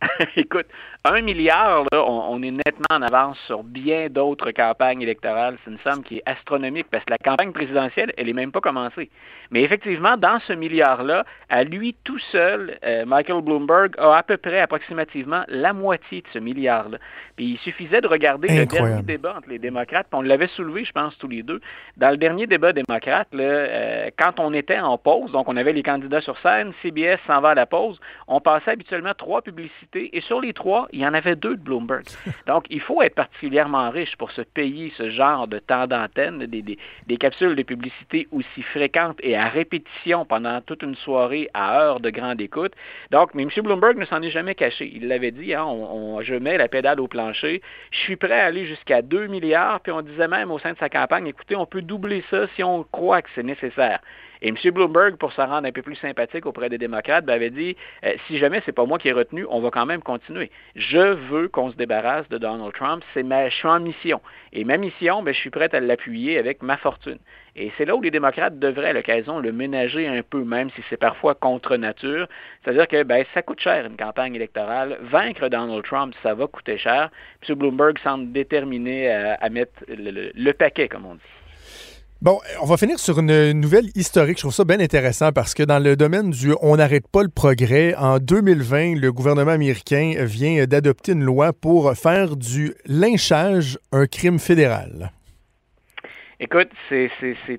Écoute, 0.36 0.66
un 1.06 1.20
milliard, 1.20 1.84
là, 1.92 2.02
on, 2.02 2.42
est 2.42 2.50
nettement 2.50 2.86
en 2.90 3.02
avance 3.02 3.38
sur 3.46 3.62
bien 3.62 4.08
d'autres 4.08 4.52
campagnes 4.52 5.02
électorales. 5.02 5.58
C'est 5.62 5.70
une 5.70 5.78
somme 5.80 6.02
qui 6.02 6.16
est 6.16 6.22
astronomique 6.24 6.86
parce 6.90 7.04
que 7.04 7.10
la 7.10 7.18
campagne 7.18 7.52
présidentielle, 7.52 8.14
elle 8.16 8.26
n'est 8.26 8.32
même 8.32 8.52
pas 8.52 8.62
commencée. 8.62 9.10
Mais 9.50 9.62
effectivement, 9.62 10.16
dans 10.16 10.40
ce 10.46 10.54
milliard-là, 10.54 11.26
à 11.50 11.62
lui 11.64 11.94
tout 12.04 12.18
seul, 12.32 12.78
euh, 12.86 13.04
Michael 13.04 13.42
Bloomberg 13.42 13.92
a 13.98 14.16
à 14.16 14.22
peu 14.22 14.38
près 14.38 14.60
approximativement 14.60 15.44
la 15.48 15.74
moitié 15.74 16.22
de 16.22 16.26
ce 16.32 16.38
milliard-là. 16.38 16.96
Puis 17.36 17.44
il 17.44 17.58
suffisait 17.58 18.00
de 18.00 18.08
regarder 18.08 18.48
le 18.48 18.64
dernier 18.64 19.02
débat 19.02 19.34
entre 19.36 19.50
les 19.50 19.58
démocrates, 19.58 20.06
puis 20.10 20.18
on 20.18 20.22
l'avait 20.22 20.48
soulevé, 20.48 20.86
je 20.86 20.92
pense, 20.92 21.18
tous 21.18 21.28
les 21.28 21.42
deux. 21.42 21.60
Dans 21.98 22.10
le 22.10 22.16
dernier 22.16 22.46
débat 22.46 22.72
démocrate, 22.72 23.28
là, 23.32 23.44
euh, 23.44 24.10
quand 24.18 24.40
on 24.40 24.54
était 24.54 24.78
en 24.78 24.96
pause, 24.96 25.32
donc 25.32 25.50
on 25.50 25.56
avait 25.58 25.74
les 25.74 25.82
candidats 25.82 26.22
sur 26.22 26.38
scène, 26.38 26.72
CBS 26.80 27.18
s'en 27.26 27.42
va 27.42 27.50
à 27.50 27.54
la 27.54 27.66
pause, 27.66 28.00
on 28.26 28.40
passait 28.40 28.70
habituellement 28.70 29.12
trois 29.16 29.42
publicités, 29.42 30.16
et 30.16 30.22
sur 30.22 30.40
les 30.40 30.54
trois, 30.54 30.88
il 30.94 31.00
y 31.00 31.06
en 31.06 31.12
avait 31.12 31.36
deux 31.36 31.56
de 31.56 31.60
Bloomberg. 31.60 32.04
Donc, 32.46 32.64
il 32.70 32.80
faut 32.80 33.02
être 33.02 33.14
particulièrement 33.14 33.90
riche 33.90 34.16
pour 34.16 34.30
se 34.30 34.42
payer 34.42 34.92
ce 34.96 35.10
genre 35.10 35.48
de 35.48 35.58
temps 35.58 35.86
d'antenne, 35.86 36.46
des, 36.46 37.16
capsules 37.18 37.56
de 37.56 37.62
publicité 37.62 38.28
aussi 38.32 38.62
fréquentes 38.62 39.18
et 39.22 39.36
à 39.36 39.48
répétition 39.48 40.24
pendant 40.24 40.60
toute 40.60 40.82
une 40.82 40.94
soirée 40.94 41.48
à 41.52 41.80
heure 41.80 42.00
de 42.00 42.10
grande 42.10 42.40
écoute. 42.40 42.72
Donc, 43.10 43.34
mais 43.34 43.42
M. 43.42 43.50
Bloomberg 43.62 43.98
ne 43.98 44.04
s'en 44.04 44.22
est 44.22 44.30
jamais 44.30 44.54
caché. 44.54 44.90
Il 44.94 45.08
l'avait 45.08 45.30
dit, 45.30 45.54
hein, 45.54 45.64
on, 45.64 46.22
je 46.22 46.34
mets 46.34 46.58
la 46.58 46.68
pédale 46.68 47.00
au 47.00 47.08
plancher, 47.08 47.60
je 47.90 47.98
suis 47.98 48.16
prêt 48.16 48.40
à 48.40 48.46
aller 48.46 48.66
jusqu'à 48.66 49.02
2 49.02 49.26
milliards, 49.26 49.80
puis 49.80 49.92
on 49.92 50.02
disait 50.02 50.28
même 50.28 50.50
au 50.50 50.58
sein 50.58 50.72
de 50.72 50.78
sa 50.78 50.88
campagne, 50.88 51.26
écoutez, 51.26 51.56
on 51.56 51.66
peut 51.66 51.82
doubler 51.82 52.22
ça 52.30 52.46
si 52.54 52.62
on 52.62 52.84
croit 52.84 53.22
que 53.22 53.28
c'est 53.34 53.42
nécessaire. 53.42 54.00
Et 54.44 54.48
M. 54.48 54.56
Bloomberg, 54.72 55.16
pour 55.16 55.32
se 55.32 55.40
rendre 55.40 55.66
un 55.66 55.72
peu 55.72 55.80
plus 55.80 55.96
sympathique 55.96 56.44
auprès 56.44 56.68
des 56.68 56.76
démocrates, 56.76 57.24
ben, 57.24 57.32
avait 57.32 57.48
dit 57.48 57.78
euh, 58.04 58.12
si 58.26 58.36
jamais 58.36 58.60
c'est 58.66 58.72
pas 58.72 58.84
moi 58.84 58.98
qui 58.98 59.08
ai 59.08 59.12
retenu, 59.12 59.46
on 59.48 59.62
va 59.62 59.70
quand 59.70 59.86
même 59.86 60.02
continuer. 60.02 60.50
Je 60.76 61.14
veux 61.14 61.48
qu'on 61.48 61.70
se 61.70 61.76
débarrasse 61.76 62.28
de 62.28 62.36
Donald 62.36 62.74
Trump. 62.74 63.02
C'est 63.14 63.22
ma, 63.22 63.48
je 63.48 63.54
suis 63.54 63.66
en 63.66 63.80
mission. 63.80 64.20
Et 64.52 64.64
ma 64.64 64.76
mission, 64.76 65.22
ben, 65.22 65.32
je 65.32 65.40
suis 65.40 65.48
prêt 65.48 65.74
à 65.74 65.80
l'appuyer 65.80 66.36
avec 66.36 66.62
ma 66.62 66.76
fortune. 66.76 67.16
Et 67.56 67.72
c'est 67.78 67.86
là 67.86 67.96
où 67.96 68.02
les 68.02 68.10
démocrates 68.10 68.58
devraient 68.58 68.90
à 68.90 68.92
l'occasion 68.92 69.38
le 69.38 69.50
ménager 69.50 70.06
un 70.06 70.20
peu, 70.22 70.44
même 70.44 70.68
si 70.72 70.82
c'est 70.90 70.98
parfois 70.98 71.34
contre 71.34 71.78
nature. 71.78 72.28
C'est-à-dire 72.62 72.86
que 72.86 73.02
ben, 73.02 73.24
ça 73.32 73.40
coûte 73.40 73.60
cher 73.60 73.86
une 73.86 73.96
campagne 73.96 74.34
électorale. 74.34 74.98
Vaincre 75.04 75.48
Donald 75.48 75.84
Trump, 75.84 76.14
ça 76.22 76.34
va 76.34 76.46
coûter 76.48 76.76
cher. 76.76 77.08
M. 77.48 77.54
Bloomberg 77.54 77.98
semble 78.00 78.30
déterminé 78.30 79.10
à, 79.10 79.48
mettre 79.48 79.72
le 79.88 80.52
paquet, 80.52 80.88
comme 80.88 81.06
on 81.06 81.14
dit. 81.14 81.43
Bon, 82.24 82.40
on 82.62 82.64
va 82.64 82.78
finir 82.78 82.98
sur 82.98 83.18
une 83.18 83.52
nouvelle 83.52 83.90
historique. 83.94 84.38
Je 84.38 84.44
trouve 84.44 84.54
ça 84.54 84.64
bien 84.64 84.80
intéressant 84.80 85.30
parce 85.30 85.52
que 85.52 85.62
dans 85.62 85.78
le 85.78 85.94
domaine 85.94 86.30
du 86.30 86.54
On 86.62 86.76
n'arrête 86.76 87.06
pas 87.06 87.22
le 87.22 87.28
progrès, 87.28 87.94
en 87.96 88.18
2020, 88.18 88.98
le 88.98 89.12
gouvernement 89.12 89.50
américain 89.50 90.14
vient 90.20 90.64
d'adopter 90.64 91.12
une 91.12 91.22
loi 91.22 91.52
pour 91.52 91.92
faire 91.94 92.36
du 92.36 92.72
lynchage 92.86 93.78
un 93.92 94.06
crime 94.06 94.38
fédéral. 94.38 95.12
Écoute, 96.40 96.70
c'est 96.88 97.10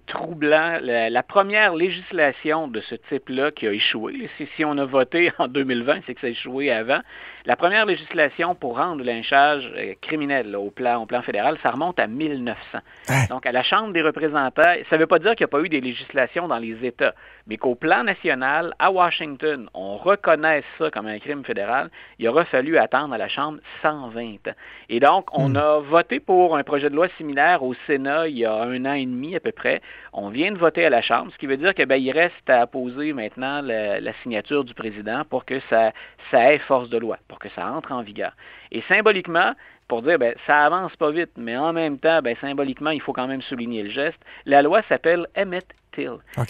troublant. 0.08 0.80
La, 0.82 1.22
première 1.22 1.76
législation 1.76 2.68
de 2.68 2.82
ce 2.82 2.96
type-là 2.96 3.52
qui 3.52 3.68
a 3.68 3.72
échoué, 3.72 4.30
si, 4.56 4.66
on 4.66 4.80
a 4.80 4.86
voté 4.86 5.32
en 5.38 5.48
2020, 5.48 6.00
c'est 6.08 6.16
que 6.16 6.22
ça 6.22 6.28
a 6.28 6.32
échoué 6.32 6.72
avant. 6.72 7.02
La 7.48 7.56
première 7.56 7.86
législation 7.86 8.56
pour 8.56 8.78
rendre 8.78 8.98
le 8.98 9.04
lynchage 9.04 9.72
euh, 9.78 9.94
criminel 10.02 10.56
au, 10.56 10.72
plan, 10.72 11.04
au 11.04 11.06
plan 11.06 11.22
fédéral, 11.22 11.60
ça 11.62 11.70
remonte 11.70 12.00
à 12.00 12.08
1900. 12.08 12.56
Hein? 13.08 13.14
Donc, 13.30 13.46
à 13.46 13.52
la 13.52 13.62
Chambre 13.62 13.94
des 13.94 14.02
représentants, 14.02 14.64
ça 14.90 14.96
ne 14.96 14.98
veut 14.98 15.06
pas 15.06 15.20
dire 15.20 15.36
qu'il 15.36 15.46
n'y 15.46 15.52
a 15.52 15.56
pas 15.56 15.62
eu 15.62 15.70
des 15.70 15.80
législations 15.80 16.48
dans 16.48 16.58
les 16.58 16.84
États, 16.84 17.14
mais 17.46 17.58
qu'au 17.58 17.76
plan 17.76 18.04
national, 18.04 18.74
à 18.80 18.90
Washington, 18.90 19.70
on 19.76 19.98
reconnaisse 19.98 20.64
ça 20.80 20.90
comme 20.90 21.06
un 21.06 21.20
crime 21.20 21.46
fédéral, 21.46 21.92
il 22.18 22.28
aura 22.28 22.46
fallu 22.46 22.80
attendre 22.80 23.14
à 23.14 23.20
la 23.20 23.28
Chambre 23.28 23.60
120 23.84 24.48
ans. 24.48 24.56
Et 24.90 25.00
donc, 25.00 25.28
on 25.32 25.50
hmm. 25.50 25.58
a 25.58 25.80
voté 25.82 26.20
pour 26.20 26.58
un 26.58 26.64
projet 26.64 26.90
de 26.90 26.96
loi 26.96 27.10
similaire 27.16 27.62
au 27.62 27.76
Sénat 27.86 28.28
il 28.28 28.40
y 28.40 28.46
a 28.46 28.56
un 28.56 28.86
an 28.86 28.94
et 28.94 29.06
demi 29.06 29.36
à 29.36 29.40
peu 29.40 29.52
près. 29.52 29.84
On 30.14 30.30
vient 30.30 30.52
de 30.52 30.58
voter 30.58 30.84
à 30.84 30.90
la 30.90 31.04
Chambre, 31.04 31.32
ce 31.32 31.38
qui 31.38 31.46
veut 31.46 31.58
dire 31.58 31.76
qu'il 31.76 31.86
ben, 31.86 32.02
reste 32.12 32.50
à 32.50 32.66
poser 32.66 33.14
maintenant 33.14 33.62
la, 33.62 34.14
signature 34.24 34.64
du 34.64 34.74
président 34.74 35.24
pour 35.30 35.46
que 35.46 35.60
ça, 35.70 35.92
ça 36.32 36.52
ait 36.52 36.58
force 36.60 36.90
de 36.90 36.98
loi 36.98 37.18
que 37.40 37.50
ça 37.50 37.72
entre 37.72 37.92
en 37.92 38.02
vigueur. 38.02 38.32
Et 38.72 38.82
symboliquement, 38.88 39.54
pour 39.88 40.02
dire, 40.02 40.18
ben, 40.18 40.34
ça 40.48 40.66
avance 40.66 40.96
pas 40.96 41.12
vite, 41.12 41.32
mais 41.38 41.56
en 41.56 41.74
même 41.74 42.00
temps, 42.00 42.22
ben, 42.22 42.36
symboliquement, 42.42 42.90
il 42.90 43.02
faut 43.02 43.14
quand 43.14 43.28
même 43.28 43.42
souligner 43.42 43.84
le 43.84 43.90
geste. 43.90 44.20
La 44.46 44.62
loi 44.62 44.82
s'appelle 44.90 45.28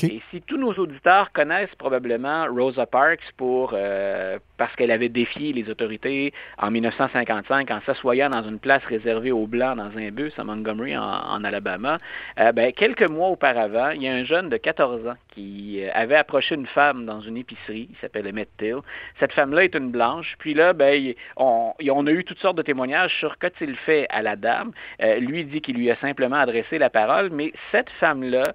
Et 0.04 0.22
si 0.32 0.42
tous 0.42 0.58
nos 0.58 0.74
auditeurs 0.74 1.32
connaissent 1.32 1.74
probablement 1.78 2.46
Rosa 2.46 2.86
Parks 2.86 3.32
pour, 3.38 3.72
euh, 3.74 4.40
parce 4.58 4.76
qu'elle 4.76 4.92
avait 4.92 5.10
défié 5.10 5.54
les 5.54 5.70
autorités 5.70 6.34
en 6.58 6.72
1955 6.72 7.72
en 7.72 7.82
s'assoyant 7.86 8.30
dans 8.30 8.44
une 8.44 8.60
place 8.60 8.84
réservée 8.86 9.32
aux 9.32 9.48
Blancs 9.48 9.78
dans 9.78 9.98
un 9.98 10.10
bus 10.12 10.34
à 10.38 10.44
Montgomery, 10.44 10.98
en, 10.98 11.44
Alabama. 11.44 12.00
Euh, 12.40 12.52
ben, 12.52 12.72
quelques 12.72 13.08
mois 13.08 13.30
auparavant, 13.30 13.90
il 13.92 14.04
y 14.04 14.08
a 14.08 14.14
un 14.14 14.24
jeune 14.24 14.50
de 14.50 14.58
14 14.58 15.08
ans 15.08 15.16
qui 15.34 15.84
euh, 15.84 15.90
avait 15.94 16.16
approché 16.16 16.56
une 16.56 16.68
femme 16.68 17.06
dans 17.06 17.22
une 17.22 17.38
épicerie, 17.38 17.90
il 17.92 17.98
s'appelle 18.02 18.28
Emmett 18.28 18.50
Till. 18.58 18.78
Cette 19.20 19.34
femme-là 19.34 19.66
est 19.66 19.76
une 19.76 19.92
blanche. 19.92 20.36
Puis 20.40 20.54
là, 20.54 20.74
ben, 20.74 21.14
on, 21.38 21.74
on, 21.80 22.08
a 22.08 22.12
eu 22.12 22.24
toutes 22.24 22.40
sortes 22.40 22.58
de 22.58 22.62
témoignages 22.62 23.16
sur 23.20 23.38
qu'a-t-il 23.38 23.76
fait 23.76 24.08
à 24.10 24.22
la 24.22 24.36
dame. 24.36 24.72
Euh, 25.02 25.20
lui 25.20 25.44
dit 25.44 25.62
qu'il 25.62 25.76
lui 25.76 25.92
a 25.92 25.96
simplement 25.98 26.38
adressé 26.38 26.78
la 26.78 26.90
parole, 26.90 27.30
mais 27.32 27.52
cette 27.72 27.90
femme-là 28.00 28.54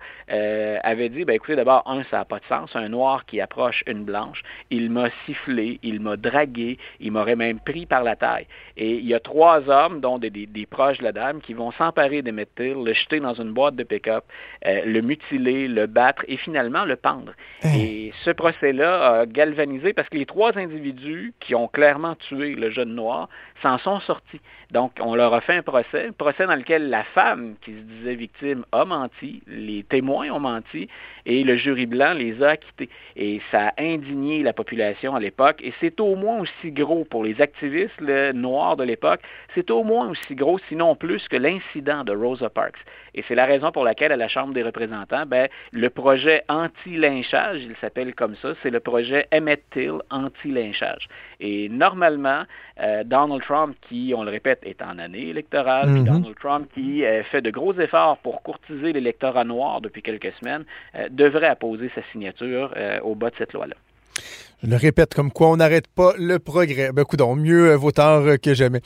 avait 0.83 1.09
dit, 1.09 1.25
ben, 1.25 1.35
écoutez, 1.35 1.57
d'abord, 1.57 1.83
un, 1.87 2.03
ça 2.05 2.19
n'a 2.19 2.25
pas 2.25 2.39
de 2.39 2.45
sens, 2.49 2.71
un 2.75 2.89
noir 2.89 3.25
qui 3.27 3.41
approche 3.41 3.83
une 3.87 4.05
blanche. 4.05 4.43
Il 4.71 4.91
m'a 4.91 5.09
sifflé, 5.27 5.79
il 5.83 6.01
m'a 6.01 6.17
dragué, 6.17 6.79
il 7.01 7.13
m'aurait 7.13 7.37
même 7.37 7.61
pris 7.61 7.87
par 7.87 8.03
la 8.03 8.17
taille. 8.17 8.47
Et 8.77 8.95
il 8.95 9.07
y 9.07 9.15
a 9.15 9.21
trois 9.21 9.69
hommes, 9.69 10.01
dont 10.01 10.19
des, 10.19 10.31
proches 10.71 10.99
de 10.99 11.05
la 11.05 11.13
dame, 11.13 11.41
qui 11.41 11.55
vont 11.55 11.73
s'emparer 11.73 12.23
de 12.23 12.31
Till, 12.57 12.85
le 12.85 12.93
jeter 12.93 13.21
dans 13.21 13.35
une 13.35 13.53
boîte 13.53 13.77
de 13.77 13.83
pick-up, 13.83 14.25
euh, 14.67 14.83
le 14.85 15.01
mutiler, 15.03 15.69
le 15.69 15.87
battre 15.87 16.25
et 16.29 16.37
finalement 16.37 16.85
le 16.85 16.97
pendre. 16.97 17.33
Hein. 17.63 17.73
Et 17.77 18.13
ce 18.25 18.31
procès-là 18.31 19.21
a 19.21 19.27
galvanisé 19.27 19.93
parce 19.93 20.09
que 20.09 20.17
les 20.17 20.27
trois 20.27 20.57
individus 20.57 21.35
qui 21.41 21.55
ont 21.55 21.69
clairement 21.69 22.15
tué 22.15 22.55
le 22.55 22.71
jeune 22.71 22.95
noir 22.95 23.29
s'en 23.63 23.79
sont 23.79 24.01
sortis. 24.01 24.41
Donc, 24.71 24.93
on 25.01 25.15
leur 25.15 25.35
a 25.35 25.41
fait 25.41 25.57
un 25.57 25.63
procès, 25.63 26.09
un 26.09 26.13
procès 26.13 26.47
dans 26.47 26.55
lequel 26.55 26.91
la 26.91 27.03
femme 27.03 27.57
qui 27.63 27.73
se 27.73 27.81
disait 27.81 28.15
victime 28.15 28.65
a 28.73 28.85
menti, 28.85 29.43
les 29.47 29.83
témoins 29.83 30.31
ont 30.31 30.41
menti, 30.41 30.70
et 31.27 31.45
le 31.45 31.57
jury 31.57 31.87
blanc 31.87 32.15
les 32.15 32.43
a 32.43 32.51
acquittés. 32.51 32.89
Et 33.17 33.41
ça 33.51 33.69
a 33.69 33.83
indigné 33.83 34.43
la 34.43 34.53
population 34.53 35.15
à 35.15 35.21
l'époque, 35.21 35.61
et 35.63 35.73
c'est 35.81 36.01
au 36.01 36.17
moins 36.17 36.41
aussi 36.41 36.73
gros 36.73 37.05
pour 37.05 37.25
les 37.25 37.41
activistes 37.41 38.01
noirs 38.01 38.77
de 38.77 38.85
l'époque, 38.85 39.21
c'est 39.55 39.71
au 39.71 39.85
moins 39.85 40.11
aussi 40.11 40.35
gros, 40.35 40.59
sinon 40.69 40.95
plus, 40.95 41.27
que 41.29 41.37
l'incident 41.37 42.05
de 42.05 42.13
Rosa 42.13 42.51
Parks. 42.51 42.79
Et 43.15 43.25
c'est 43.27 43.35
la 43.35 43.47
raison 43.47 43.73
pour 43.73 43.85
laquelle, 43.85 44.13
à 44.13 44.17
la 44.17 44.29
Chambre 44.29 44.55
des 44.55 44.63
représentants, 44.63 45.27
ben, 45.27 45.49
le 45.73 45.91
projet 45.91 46.43
anti-lynchage, 46.49 47.63
il 47.63 47.75
s'appelle 47.81 48.15
comme 48.15 48.37
ça, 48.37 48.55
c'est 48.63 48.71
le 48.71 48.81
projet 48.81 49.27
Emmett 49.33 49.63
Till 49.71 49.99
anti-lynchage. 50.11 51.09
Et 51.41 51.69
normalement, 51.69 52.45
euh, 52.81 53.05
Donald 53.05 53.43
Trump, 53.43 53.77
qui, 53.89 54.13
on 54.17 54.25
le 54.25 54.31
répète, 54.31 54.61
est 54.63 54.83
en 54.83 54.99
année 54.99 55.29
électorale, 55.29 55.91
puis 55.91 56.01
mhm. 56.01 56.07
Donald 56.07 56.37
Trump, 56.39 56.69
qui 56.75 57.05
euh, 57.05 57.23
fait 57.25 57.43
de 57.43 57.51
gros 57.51 57.75
efforts 57.75 58.19
pour 58.19 58.43
courtiser 58.43 58.93
l'électorat 58.93 59.45
noir 59.45 59.81
depuis 59.81 60.03
quelques 60.03 60.33
semaines, 60.41 60.65
euh, 60.95 61.09
devrait 61.11 61.49
apposer 61.49 61.91
sa 61.95 62.03
signature 62.13 62.75
au 63.03 63.15
bas 63.15 63.31
de 63.31 63.37
cette 63.37 63.53
loi-là. 63.53 63.75
Je 64.63 64.69
le 64.69 64.77
répète, 64.77 65.15
comme 65.15 65.31
quoi 65.31 65.49
on 65.49 65.57
n'arrête 65.57 65.87
pas 65.89 66.13
le 66.19 66.39
progrès. 66.39 66.93
Ben, 66.93 67.05
donc 67.13 67.39
mieux 67.39 67.75
vaut 67.75 67.93
tard 67.93 68.23
que 68.43 68.55
jamais. 68.55 68.81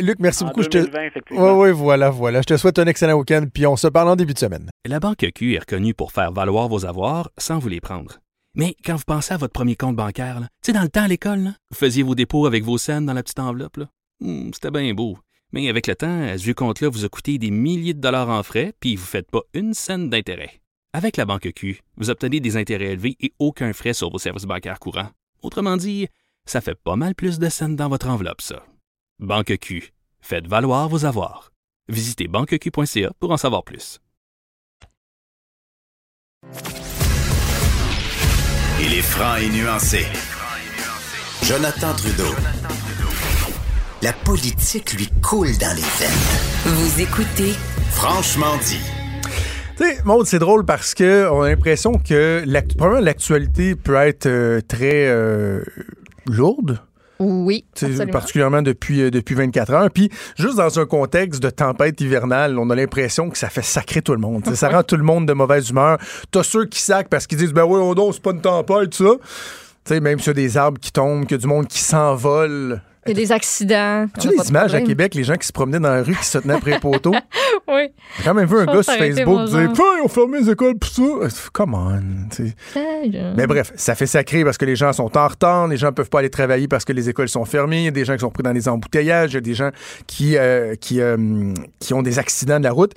Luc, 0.00 0.18
merci 0.18 0.44
beaucoup. 0.44 0.62
2020, 0.62 1.00
je 1.14 1.20
te... 1.20 1.34
Oui, 1.34 1.50
oui, 1.50 1.70
voilà, 1.72 2.10
voilà. 2.10 2.40
Je 2.40 2.46
te 2.46 2.56
souhaite 2.56 2.78
un 2.78 2.86
excellent 2.86 3.18
week-end, 3.18 3.44
puis 3.52 3.66
on 3.66 3.76
se 3.76 3.86
parle 3.86 4.08
en 4.08 4.16
début 4.16 4.34
de 4.34 4.38
semaine. 4.38 4.68
La 4.84 4.98
Banque 4.98 5.26
Q 5.34 5.54
est 5.54 5.60
reconnue 5.60 5.94
pour 5.94 6.12
faire 6.12 6.32
valoir 6.32 6.68
vos 6.68 6.84
avoirs 6.84 7.30
sans 7.38 7.58
vous 7.58 7.68
les 7.68 7.80
prendre. 7.80 8.18
Mais 8.56 8.74
quand 8.84 8.96
vous 8.96 9.04
pensez 9.06 9.32
à 9.32 9.36
votre 9.36 9.52
premier 9.52 9.76
compte 9.76 9.94
bancaire, 9.94 10.40
tu 10.40 10.46
sais, 10.66 10.72
dans 10.72 10.82
le 10.82 10.88
temps 10.88 11.04
à 11.04 11.08
l'école, 11.08 11.52
vous 11.70 11.76
faisiez 11.76 12.02
vos 12.02 12.16
dépôts 12.16 12.46
avec 12.46 12.64
vos 12.64 12.78
scènes 12.78 13.06
dans 13.06 13.12
la 13.12 13.22
petite 13.22 13.38
enveloppe. 13.38 13.78
Hmm, 14.20 14.50
c'était 14.52 14.72
bien 14.72 14.92
beau. 14.92 15.18
Mais 15.52 15.68
avec 15.68 15.86
le 15.86 15.94
temps, 15.94 16.22
à 16.22 16.38
ce 16.38 16.50
compte-là 16.50 16.88
vous 16.88 17.04
a 17.04 17.08
coûté 17.08 17.38
des 17.38 17.50
milliers 17.50 17.94
de 17.94 18.00
dollars 18.00 18.28
en 18.28 18.42
frais, 18.42 18.72
puis 18.80 18.96
vous 18.96 19.02
ne 19.02 19.08
faites 19.08 19.30
pas 19.30 19.42
une 19.54 19.74
scène 19.74 20.10
d'intérêt. 20.10 20.59
Avec 20.92 21.16
la 21.16 21.24
banque 21.24 21.52
Q, 21.54 21.82
vous 21.96 22.10
obtenez 22.10 22.40
des 22.40 22.56
intérêts 22.56 22.92
élevés 22.92 23.16
et 23.20 23.32
aucun 23.38 23.72
frais 23.72 23.94
sur 23.94 24.10
vos 24.10 24.18
services 24.18 24.44
bancaires 24.44 24.80
courants. 24.80 25.10
Autrement 25.40 25.76
dit, 25.76 26.08
ça 26.46 26.60
fait 26.60 26.74
pas 26.74 26.96
mal 26.96 27.14
plus 27.14 27.38
de 27.38 27.48
scènes 27.48 27.76
dans 27.76 27.88
votre 27.88 28.08
enveloppe, 28.08 28.42
ça. 28.42 28.64
Banque 29.20 29.56
Q, 29.58 29.92
faites 30.20 30.48
valoir 30.48 30.88
vos 30.88 31.04
avoirs. 31.04 31.52
Visitez 31.88 32.26
banqueq.ca 32.26 33.12
pour 33.20 33.30
en 33.30 33.36
savoir 33.36 33.62
plus. 33.62 34.00
Il 38.82 38.94
est 38.94 39.02
franc 39.02 39.36
et 39.36 39.48
nuancé. 39.48 40.06
Jonathan 41.44 41.94
Trudeau. 41.94 42.34
La 44.02 44.12
politique 44.12 44.94
lui 44.94 45.08
coule 45.22 45.56
dans 45.58 45.76
les 45.76 45.82
veines. 45.82 46.74
Vous 46.74 47.00
écoutez 47.00 47.52
Franchement 47.92 48.56
dit. 48.66 48.99
Tu 49.80 49.86
sais, 49.86 49.98
Maud, 50.04 50.26
c'est 50.26 50.38
drôle 50.38 50.66
parce 50.66 50.92
que 50.94 51.28
on 51.30 51.40
a 51.40 51.48
l'impression 51.48 51.92
que 51.94 52.42
l'actualité 52.44 53.74
peut 53.74 53.94
être 53.94 54.26
euh, 54.26 54.60
très 54.60 55.06
euh, 55.06 55.62
lourde. 56.26 56.80
Oui, 57.18 57.64
absolument. 57.72 58.06
particulièrement 58.12 58.62
depuis, 58.62 59.02
euh, 59.02 59.10
depuis 59.10 59.34
24 59.34 59.72
heures. 59.72 59.90
Puis, 59.90 60.10
juste 60.36 60.56
dans 60.56 60.78
un 60.78 60.84
contexte 60.84 61.42
de 61.42 61.48
tempête 61.48 61.98
hivernale, 62.00 62.58
on 62.58 62.68
a 62.68 62.74
l'impression 62.74 63.30
que 63.30 63.38
ça 63.38 63.48
fait 63.48 63.62
sacrer 63.62 64.02
tout 64.02 64.12
le 64.12 64.18
monde. 64.18 64.44
Ça 64.54 64.68
rend 64.68 64.82
tout 64.82 64.96
le 64.96 65.02
monde 65.02 65.26
de 65.26 65.32
mauvaise 65.32 65.70
humeur. 65.70 65.98
T'as 66.30 66.42
ceux 66.42 66.66
qui 66.66 66.80
sacent 66.80 67.08
parce 67.08 67.26
qu'ils 67.26 67.38
disent, 67.38 67.54
ben 67.54 67.64
oui, 67.64 67.80
on 67.80 68.12
c'est 68.12 68.22
pas 68.22 68.32
une 68.32 68.40
tempête, 68.42 68.92
ça. 68.92 69.04
Tu 69.84 69.94
sais, 69.94 70.00
même 70.00 70.18
a 70.26 70.32
des 70.34 70.56
arbres 70.58 70.78
qui 70.78 70.92
tombent, 70.92 71.24
a 71.30 71.36
du 71.38 71.46
monde 71.46 71.66
qui 71.68 71.80
s'envole. 71.80 72.82
Il 73.06 73.10
y 73.10 73.12
a 73.12 73.14
des 73.14 73.32
accidents. 73.32 74.06
Tu 74.20 74.28
as 74.28 74.30
des 74.30 74.36
de 74.36 74.48
images 74.48 74.74
à. 74.74 74.80
Québec, 74.80 75.14
les 75.14 75.24
gens 75.24 75.36
qui 75.36 75.46
se 75.46 75.52
promenaient 75.52 75.80
dans 75.80 75.92
la 75.92 76.02
rue, 76.02 76.14
qui 76.14 76.24
se 76.24 76.38
tenaient 76.38 76.54
après 76.54 76.72
les 76.72 76.80
poteaux? 76.80 77.14
Oui. 77.68 77.88
J'ai 78.16 78.24
quand 78.24 78.34
même 78.34 78.48
vu 78.48 78.58
un 78.58 78.66
gars 78.66 78.82
sur 78.82 78.94
Facebook 78.94 79.48
dire 79.48 79.70
ils 79.70 80.02
ont 80.02 80.08
fermé 80.08 80.40
les 80.40 80.50
écoles 80.50 80.76
pour 80.76 80.90
ça. 80.90 81.02
Euh, 81.02 81.28
Come 81.52 81.74
on. 81.74 82.02
Mais 83.36 83.46
bref, 83.46 83.72
ça 83.76 83.94
fait 83.94 84.06
sacré 84.06 84.44
parce 84.44 84.58
que 84.58 84.64
les 84.64 84.74
gens 84.74 84.92
sont 84.92 85.16
en 85.16 85.28
retard, 85.28 85.68
les 85.68 85.76
gens 85.76 85.92
peuvent 85.92 86.08
pas 86.08 86.18
aller 86.18 86.30
travailler 86.30 86.66
parce 86.66 86.84
que 86.84 86.92
les 86.92 87.08
écoles 87.08 87.28
sont 87.28 87.44
fermées, 87.44 87.82
il 87.82 87.84
y 87.84 87.88
a 87.88 87.92
des 87.92 88.04
gens 88.04 88.14
qui 88.14 88.20
sont 88.20 88.30
pris 88.30 88.42
dans 88.42 88.52
des 88.52 88.68
embouteillages, 88.68 89.32
il 89.32 89.34
y 89.34 89.38
a 89.38 89.40
des 89.40 89.54
gens 89.54 89.70
qui, 90.08 90.36
euh, 90.36 90.74
qui, 90.74 91.00
euh, 91.00 91.54
qui 91.78 91.94
ont 91.94 92.02
des 92.02 92.18
accidents 92.18 92.58
de 92.58 92.64
la 92.64 92.72
route. 92.72 92.92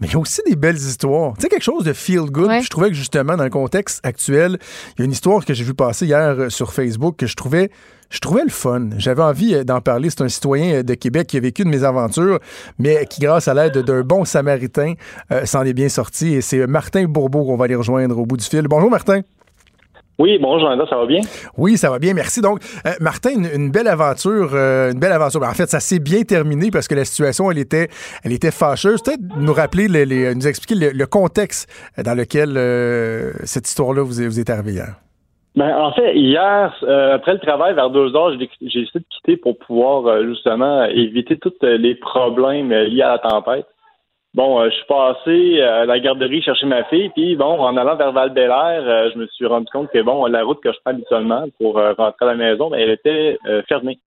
Mais 0.00 0.06
il 0.06 0.12
y 0.12 0.16
a 0.16 0.18
aussi 0.18 0.42
des 0.46 0.56
belles 0.56 0.76
histoires. 0.76 1.34
Tu 1.34 1.42
sais, 1.42 1.48
quelque 1.48 1.64
chose 1.64 1.84
de 1.84 1.92
feel 1.92 2.26
good. 2.30 2.48
Ouais. 2.48 2.62
Je 2.62 2.68
trouvais 2.68 2.88
que 2.88 2.94
justement, 2.94 3.36
dans 3.36 3.44
le 3.44 3.50
contexte 3.50 4.04
actuel, 4.04 4.58
il 4.96 5.00
y 5.00 5.02
a 5.02 5.04
une 5.06 5.12
histoire 5.12 5.44
que 5.44 5.54
j'ai 5.54 5.64
vue 5.64 5.74
passer 5.74 6.06
hier 6.06 6.36
sur 6.50 6.72
Facebook 6.72 7.16
que 7.16 7.26
je 7.26 7.34
trouvais, 7.34 7.70
je 8.10 8.20
trouvais 8.20 8.42
le 8.42 8.50
fun. 8.50 8.88
J'avais 8.98 9.22
envie 9.22 9.54
euh, 9.54 9.64
d'en 9.64 9.80
parler. 9.80 10.10
C'est 10.10 10.22
un 10.22 10.28
citoyen 10.28 10.76
euh, 10.76 10.82
de 10.82 10.94
Québec 10.94 11.26
qui 11.26 11.36
a 11.36 11.40
vécu 11.40 11.64
de 11.64 11.68
mes 11.68 11.84
aventures, 11.84 12.38
mais 12.78 13.04
qui, 13.06 13.20
grâce 13.20 13.48
à 13.48 13.54
l'aide 13.54 13.78
d'un 13.78 14.00
bon 14.02 14.24
samaritain, 14.24 14.94
euh, 15.32 15.44
s'en 15.44 15.62
est 15.64 15.74
bien 15.74 15.88
sorti. 15.88 16.34
Et 16.34 16.40
c'est 16.40 16.66
Martin 16.66 17.04
Bourbeau 17.04 17.44
qu'on 17.44 17.56
va 17.56 17.64
aller 17.66 17.74
rejoindre 17.74 18.18
au 18.18 18.26
bout 18.26 18.36
du 18.36 18.44
fil. 18.44 18.62
Bonjour, 18.68 18.90
Martin. 18.90 19.20
Oui, 20.20 20.36
bonjour 20.42 20.68
ça 20.90 20.96
va 20.96 21.06
bien? 21.06 21.20
Oui, 21.56 21.78
ça 21.78 21.90
va 21.90 22.00
bien, 22.00 22.12
merci. 22.12 22.40
Donc, 22.40 22.58
euh, 22.86 22.90
Martin, 23.00 23.30
une, 23.36 23.48
une 23.54 23.70
belle 23.70 23.86
aventure, 23.86 24.50
euh, 24.52 24.90
une 24.90 24.98
belle 24.98 25.12
aventure. 25.12 25.38
Ben, 25.38 25.48
en 25.48 25.54
fait, 25.54 25.70
ça 25.70 25.78
s'est 25.78 26.00
bien 26.00 26.22
terminé 26.22 26.72
parce 26.72 26.88
que 26.88 26.96
la 26.96 27.04
situation, 27.04 27.52
elle 27.52 27.58
était, 27.58 27.88
elle 28.24 28.32
était 28.32 28.50
fâcheuse. 28.50 29.00
Peut-être 29.00 29.20
nous 29.36 29.52
rappeler, 29.52 29.86
les, 29.86 30.04
les- 30.04 30.34
nous 30.34 30.48
expliquer 30.48 30.74
le, 30.74 30.90
le 30.90 31.06
contexte 31.06 31.68
dans 32.02 32.14
lequel 32.14 32.54
euh, 32.56 33.32
cette 33.44 33.68
histoire-là 33.68 34.02
vous, 34.02 34.20
est- 34.20 34.26
vous 34.26 34.40
est 34.40 34.50
arrivée 34.50 34.72
hier. 34.72 34.96
Ben, 35.58 35.76
en 35.76 35.90
fait, 35.90 36.14
hier, 36.14 36.72
euh, 36.84 37.16
après 37.16 37.32
le 37.32 37.40
travail, 37.40 37.74
vers 37.74 37.90
deux 37.90 38.14
heures, 38.14 38.30
j'ai 38.30 38.46
décidé 38.60 38.86
de 38.94 39.04
quitter 39.10 39.36
pour 39.36 39.58
pouvoir 39.58 40.06
euh, 40.06 40.24
justement 40.24 40.84
éviter 40.84 41.36
tous 41.36 41.52
euh, 41.64 41.76
les 41.76 41.96
problèmes 41.96 42.70
liés 42.70 43.02
à 43.02 43.14
la 43.14 43.18
tempête. 43.18 43.66
Bon, 44.34 44.64
je 44.64 44.70
suis 44.70 44.86
passé 44.86 45.60
à 45.60 45.84
la 45.84 45.98
garderie 45.98 46.42
chercher 46.42 46.66
ma 46.66 46.84
fille, 46.84 47.08
puis 47.08 47.34
bon, 47.34 47.58
en 47.58 47.76
allant 47.76 47.96
vers 47.96 48.12
val 48.12 48.32
euh, 48.38 49.10
je 49.12 49.18
me 49.18 49.26
suis 49.26 49.46
rendu 49.46 49.66
compte 49.72 49.90
que 49.90 50.00
bon, 50.00 50.26
la 50.26 50.44
route 50.44 50.60
que 50.60 50.70
je 50.70 50.78
prends 50.84 50.92
habituellement 50.92 51.46
pour 51.58 51.74
rentrer 51.74 52.14
à 52.20 52.26
la 52.26 52.34
maison, 52.36 52.70
ben, 52.70 52.78
elle 52.78 52.90
était 52.90 53.36
fermée. 53.66 53.98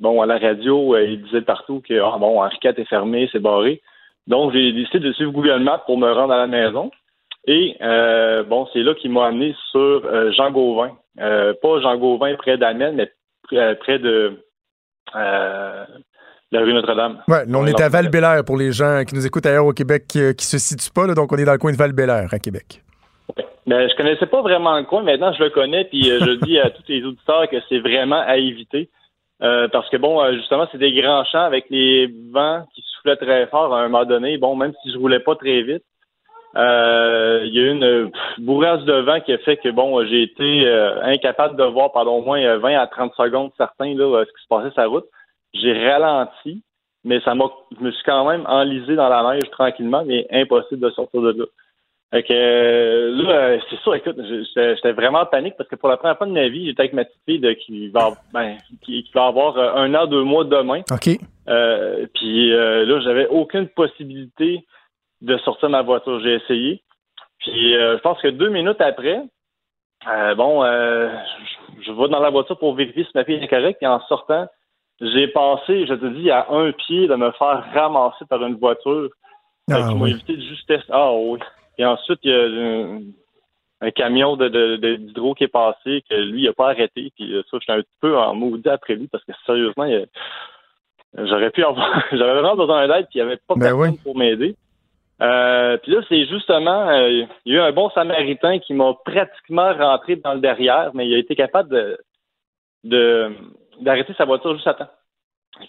Bon, 0.00 0.20
à 0.20 0.26
la 0.26 0.38
radio, 0.38 0.96
ils 0.96 1.22
disaient 1.22 1.42
partout 1.42 1.80
que 1.88 1.94
ah, 1.94 2.16
bon, 2.18 2.42
Henri 2.42 2.58
est 2.64 2.84
fermé, 2.88 3.28
c'est 3.30 3.38
barré. 3.38 3.82
Donc, 4.26 4.52
j'ai 4.52 4.72
décidé 4.72 4.98
de 4.98 5.12
suivre 5.12 5.30
Google 5.30 5.60
Maps 5.60 5.84
pour 5.86 5.96
me 5.96 6.10
rendre 6.10 6.32
à 6.32 6.38
la 6.38 6.48
maison. 6.48 6.90
Et 7.50 7.76
euh, 7.80 8.42
bon, 8.44 8.68
c'est 8.72 8.80
là 8.80 8.92
qu'il 8.94 9.10
m'a 9.10 9.26
amené 9.26 9.56
sur 9.70 9.78
euh, 10.04 10.30
Jean 10.32 10.50
Gauvin. 10.50 10.90
Euh, 11.18 11.54
pas 11.62 11.80
Jean 11.80 11.96
Gauvin 11.96 12.34
près 12.36 12.58
d'Amel, 12.58 12.94
mais 12.94 13.10
pr- 13.50 13.74
près 13.78 13.98
de 13.98 14.38
la 15.14 16.60
rue 16.60 16.74
Notre-Dame. 16.74 17.22
Ouais, 17.26 17.46
là, 17.46 17.58
on 17.58 17.66
est 17.66 17.80
à 17.80 17.88
val 17.88 18.10
pour 18.44 18.58
les 18.58 18.70
gens 18.72 19.02
qui 19.06 19.14
nous 19.14 19.26
écoutent 19.26 19.46
ailleurs 19.46 19.64
au 19.64 19.72
Québec 19.72 20.04
qui, 20.06 20.34
qui 20.34 20.44
se 20.44 20.58
situent 20.58 20.92
pas. 20.94 21.06
là, 21.06 21.14
donc, 21.14 21.32
on 21.32 21.36
est 21.36 21.46
dans 21.46 21.52
le 21.52 21.58
coin 21.58 21.72
de 21.72 21.76
val 21.78 21.92
à 22.10 22.38
Québec. 22.38 22.82
Ben, 23.66 23.88
je 23.88 23.96
connaissais 23.96 24.26
pas 24.26 24.42
vraiment 24.42 24.78
le 24.78 24.84
coin. 24.84 25.02
Maintenant, 25.02 25.32
je 25.32 25.42
le 25.42 25.50
connais, 25.50 25.84
puis 25.84 26.04
je 26.04 26.44
dis 26.44 26.58
à 26.58 26.68
tous 26.70 26.82
les 26.88 27.02
auditeurs 27.02 27.48
que 27.48 27.56
c'est 27.70 27.80
vraiment 27.80 28.20
à 28.26 28.36
éviter. 28.36 28.90
Euh, 29.42 29.68
parce 29.68 29.88
que 29.88 29.96
bon, 29.96 30.20
euh, 30.22 30.32
justement, 30.34 30.66
c'est 30.70 30.78
des 30.78 30.92
grands 30.92 31.24
champs 31.24 31.44
avec 31.44 31.66
les 31.70 32.12
vents 32.32 32.66
qui 32.74 32.82
soufflaient 32.82 33.16
très 33.16 33.46
fort 33.46 33.74
à 33.74 33.80
un 33.80 33.88
moment 33.88 34.04
donné. 34.04 34.36
Bon, 34.36 34.56
même 34.56 34.72
si 34.82 34.92
je 34.92 34.98
roulais 34.98 35.20
pas 35.20 35.36
très 35.36 35.62
vite, 35.62 35.84
euh, 36.56 37.42
il 37.44 37.54
y 37.54 37.58
a 37.58 37.62
eu 37.62 37.70
une 37.70 37.84
euh, 37.84 38.04
pff, 38.06 38.44
bourrasque 38.44 38.84
de 38.84 39.00
vent 39.00 39.20
qui 39.20 39.32
a 39.32 39.38
fait 39.38 39.58
que 39.58 39.68
bon, 39.68 40.04
j'ai 40.06 40.22
été 40.22 40.66
euh, 40.66 41.02
incapable 41.02 41.56
de 41.56 41.64
voir 41.64 41.92
pendant 41.92 42.16
au 42.16 42.22
moins 42.22 42.40
euh, 42.40 42.58
20 42.58 42.78
à 42.78 42.86
30 42.86 43.12
secondes 43.14 43.50
certains 43.56 43.94
là, 43.94 44.04
euh, 44.04 44.24
ce 44.24 44.32
qui 44.32 44.42
se 44.42 44.48
passait 44.48 44.70
sur 44.70 44.80
la 44.80 44.88
route. 44.88 45.06
J'ai 45.52 45.72
ralenti, 45.72 46.62
mais 47.04 47.20
ça 47.20 47.34
m'a 47.34 47.44
je 47.78 47.84
me 47.84 47.90
suis 47.90 48.02
quand 48.04 48.28
même 48.28 48.44
enlisé 48.46 48.96
dans 48.96 49.08
la 49.08 49.34
neige 49.34 49.50
tranquillement, 49.50 50.04
mais 50.06 50.26
impossible 50.30 50.80
de 50.80 50.90
sortir 50.90 51.20
de 51.20 51.32
là. 51.32 51.44
Fait 52.10 52.22
que 52.22 52.32
euh, 52.32 53.22
là, 53.22 53.30
euh, 53.30 53.58
c'est 53.68 53.78
sûr, 53.80 53.94
écoute, 53.94 54.16
j'étais 54.56 54.92
vraiment 54.92 55.20
en 55.20 55.26
panique 55.26 55.54
parce 55.58 55.68
que 55.68 55.76
pour 55.76 55.90
la 55.90 55.98
première 55.98 56.16
fois 56.16 56.26
de 56.26 56.32
ma 56.32 56.48
vie, 56.48 56.66
j'étais 56.66 56.80
avec 56.80 56.94
ma 56.94 57.04
petite 57.04 57.20
fille 57.26 57.38
de, 57.38 57.52
qui, 57.52 57.88
va, 57.88 58.12
ben, 58.32 58.56
qui, 58.82 59.04
qui 59.04 59.12
va 59.14 59.26
avoir 59.26 59.58
euh, 59.58 59.74
un 59.74 59.94
an, 59.94 60.06
deux 60.06 60.22
mois 60.22 60.44
demain. 60.44 60.80
OK. 60.90 61.18
Euh, 61.48 62.06
puis 62.14 62.52
euh, 62.54 62.86
là, 62.86 63.00
j'avais 63.00 63.26
aucune 63.26 63.68
possibilité 63.68 64.64
de 65.22 65.36
sortir 65.38 65.68
de 65.68 65.72
ma 65.72 65.82
voiture. 65.82 66.20
J'ai 66.20 66.34
essayé. 66.34 66.82
Puis 67.40 67.76
euh, 67.76 67.96
je 67.96 68.02
pense 68.02 68.20
que 68.20 68.28
deux 68.28 68.48
minutes 68.50 68.80
après, 68.80 69.22
euh, 70.08 70.34
bon, 70.34 70.62
euh, 70.64 71.08
je, 71.78 71.82
je 71.84 71.92
vais 71.92 72.08
dans 72.08 72.20
la 72.20 72.30
voiture 72.30 72.58
pour 72.58 72.74
vérifier 72.74 73.04
si 73.04 73.10
ma 73.14 73.24
fille 73.24 73.36
est 73.42 73.48
correcte. 73.48 73.82
Et 73.82 73.86
en 73.86 74.00
sortant, 74.06 74.46
j'ai 75.00 75.28
passé, 75.28 75.86
je 75.86 75.94
te 75.94 76.06
dis, 76.06 76.30
à 76.30 76.46
un 76.50 76.72
pied 76.72 77.06
de 77.06 77.14
me 77.14 77.30
faire 77.32 77.64
ramasser 77.74 78.24
par 78.28 78.42
une 78.44 78.56
voiture 78.56 79.08
Ah, 79.70 79.86
qui 79.88 79.94
m'a 79.94 80.04
oui. 80.04 80.10
évité 80.10 80.36
de 80.36 80.42
justesse. 80.42 80.82
Ah 80.90 81.12
oui. 81.12 81.38
Et 81.78 81.84
ensuite, 81.84 82.18
il 82.24 82.30
y 82.30 82.34
a 82.34 82.42
un, 82.42 83.00
un 83.80 83.90
camion 83.92 84.36
de, 84.36 84.48
de, 84.48 84.76
de- 84.76 84.96
d'hydro 84.96 85.34
qui 85.34 85.44
est 85.44 85.48
passé, 85.48 86.02
que 86.10 86.14
lui, 86.14 86.42
il 86.42 86.48
a 86.48 86.52
pas 86.52 86.70
arrêté. 86.70 87.12
Puis 87.16 87.32
ça, 87.50 87.58
j'étais 87.60 87.72
un 87.72 87.82
petit 87.82 87.98
peu 88.00 88.18
en 88.18 88.34
maudit 88.34 88.68
après 88.68 88.94
lui 88.96 89.06
parce 89.06 89.22
que 89.24 89.32
sérieusement, 89.46 89.86
j'aurais 91.16 91.50
pu 91.50 91.62
avoir. 91.64 92.02
J'avais 92.12 92.32
vraiment 92.32 92.56
besoin 92.56 92.88
d'aide, 92.88 93.06
puis 93.08 93.18
il 93.20 93.24
n'y 93.24 93.28
avait 93.28 93.40
pas 93.46 93.54
Ben 93.54 93.60
personne 93.76 93.90
oui. 93.92 94.00
pour 94.02 94.16
m'aider. 94.16 94.56
Euh, 95.20 95.76
puis 95.78 95.92
là, 95.92 96.00
c'est 96.08 96.26
justement, 96.26 96.88
euh, 96.88 97.08
il 97.44 97.52
y 97.52 97.56
a 97.56 97.58
eu 97.58 97.60
un 97.60 97.72
bon 97.72 97.90
samaritain 97.90 98.58
qui 98.60 98.72
m'a 98.74 98.94
pratiquement 99.04 99.72
rentré 99.72 100.16
dans 100.16 100.34
le 100.34 100.40
derrière, 100.40 100.92
mais 100.94 101.08
il 101.08 101.14
a 101.14 101.18
été 101.18 101.34
capable 101.34 101.98
de, 102.84 103.32
d'arrêter 103.80 104.14
sa 104.16 104.24
voiture 104.24 104.54
juste 104.54 104.68
à 104.68 104.74
temps. 104.74 104.90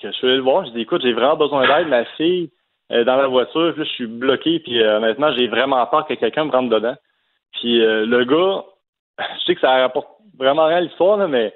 Je 0.04 0.12
suis 0.12 0.28
allé 0.28 0.36
le 0.36 0.44
voir, 0.44 0.66
je 0.66 0.72
dis 0.72 0.82
écoute, 0.82 1.02
j'ai 1.02 1.14
vraiment 1.14 1.36
besoin 1.36 1.68
d'aide, 1.68 1.88
ma 1.88 2.06
fille 2.06 2.52
dans 2.90 3.16
la 3.16 3.28
voiture, 3.28 3.72
puis 3.74 3.82
là, 3.82 3.88
je 3.88 3.94
suis 3.94 4.08
bloqué, 4.08 4.60
puis 4.60 4.82
euh, 4.82 4.98
honnêtement, 4.98 5.32
j'ai 5.34 5.48
vraiment 5.48 5.86
peur 5.88 6.08
que 6.08 6.14
quelqu'un 6.16 6.46
me 6.46 6.52
rentre 6.52 6.70
dedans. 6.70 6.96
Puis 7.54 7.82
euh, 7.82 8.06
le 8.06 8.26
gars, 8.26 8.64
je 9.20 9.46
sais 9.46 9.56
que 9.56 9.62
ça 9.62 9.82
rapporte 9.82 10.10
vraiment 10.38 10.66
rien 10.66 10.78
à 10.78 10.82
l'histoire, 10.82 11.28
mais 11.28 11.54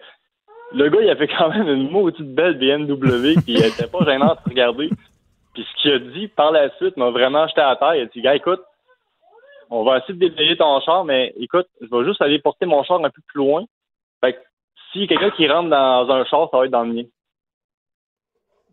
le 0.74 0.90
gars, 0.90 1.02
il 1.02 1.10
avait 1.10 1.28
quand 1.28 1.50
même 1.50 1.68
une 1.68 1.90
maudite 1.90 2.34
belle 2.34 2.58
BMW, 2.58 3.36
puis 3.44 3.54
il 3.54 3.66
était 3.66 3.88
pas 3.88 4.04
gênant 4.06 4.36
de 4.36 4.50
regarder. 4.50 4.90
Puis 5.54 5.66
ce 5.70 5.82
qu'il 5.82 5.92
a 5.92 6.00
dit 6.00 6.28
par 6.28 6.52
la 6.52 6.70
suite 6.78 6.98
m'a 6.98 7.10
vraiment 7.10 7.48
jeté 7.48 7.62
à 7.62 7.76
terre. 7.76 7.96
Il 7.96 8.02
a 8.02 8.06
dit, 8.06 8.22
gars, 8.22 8.36
écoute, 8.36 8.62
on 9.70 9.84
va 9.84 9.98
essayer 9.98 10.14
de 10.14 10.20
déblayer 10.20 10.58
ton 10.58 10.80
char, 10.82 11.04
mais 11.06 11.34
écoute, 11.38 11.68
je 11.82 11.88
vais 11.88 12.06
juste 12.06 12.22
aller 12.22 12.40
porter 12.40 12.66
mon 12.66 12.84
char 12.84 13.04
un 13.04 13.10
peu 13.10 13.22
plus 13.28 13.40
loin. 13.40 13.64
Fait 14.22 14.34
que 14.34 14.40
a 14.40 15.08
quelqu'un 15.08 15.32
qui 15.32 15.48
rentre 15.48 15.70
dans 15.70 16.10
un 16.12 16.26
char, 16.26 16.50
ça 16.52 16.58
va 16.58 16.66
être 16.66 16.72
dans 16.72 16.84
le 16.84 16.94
mien. 16.94 17.04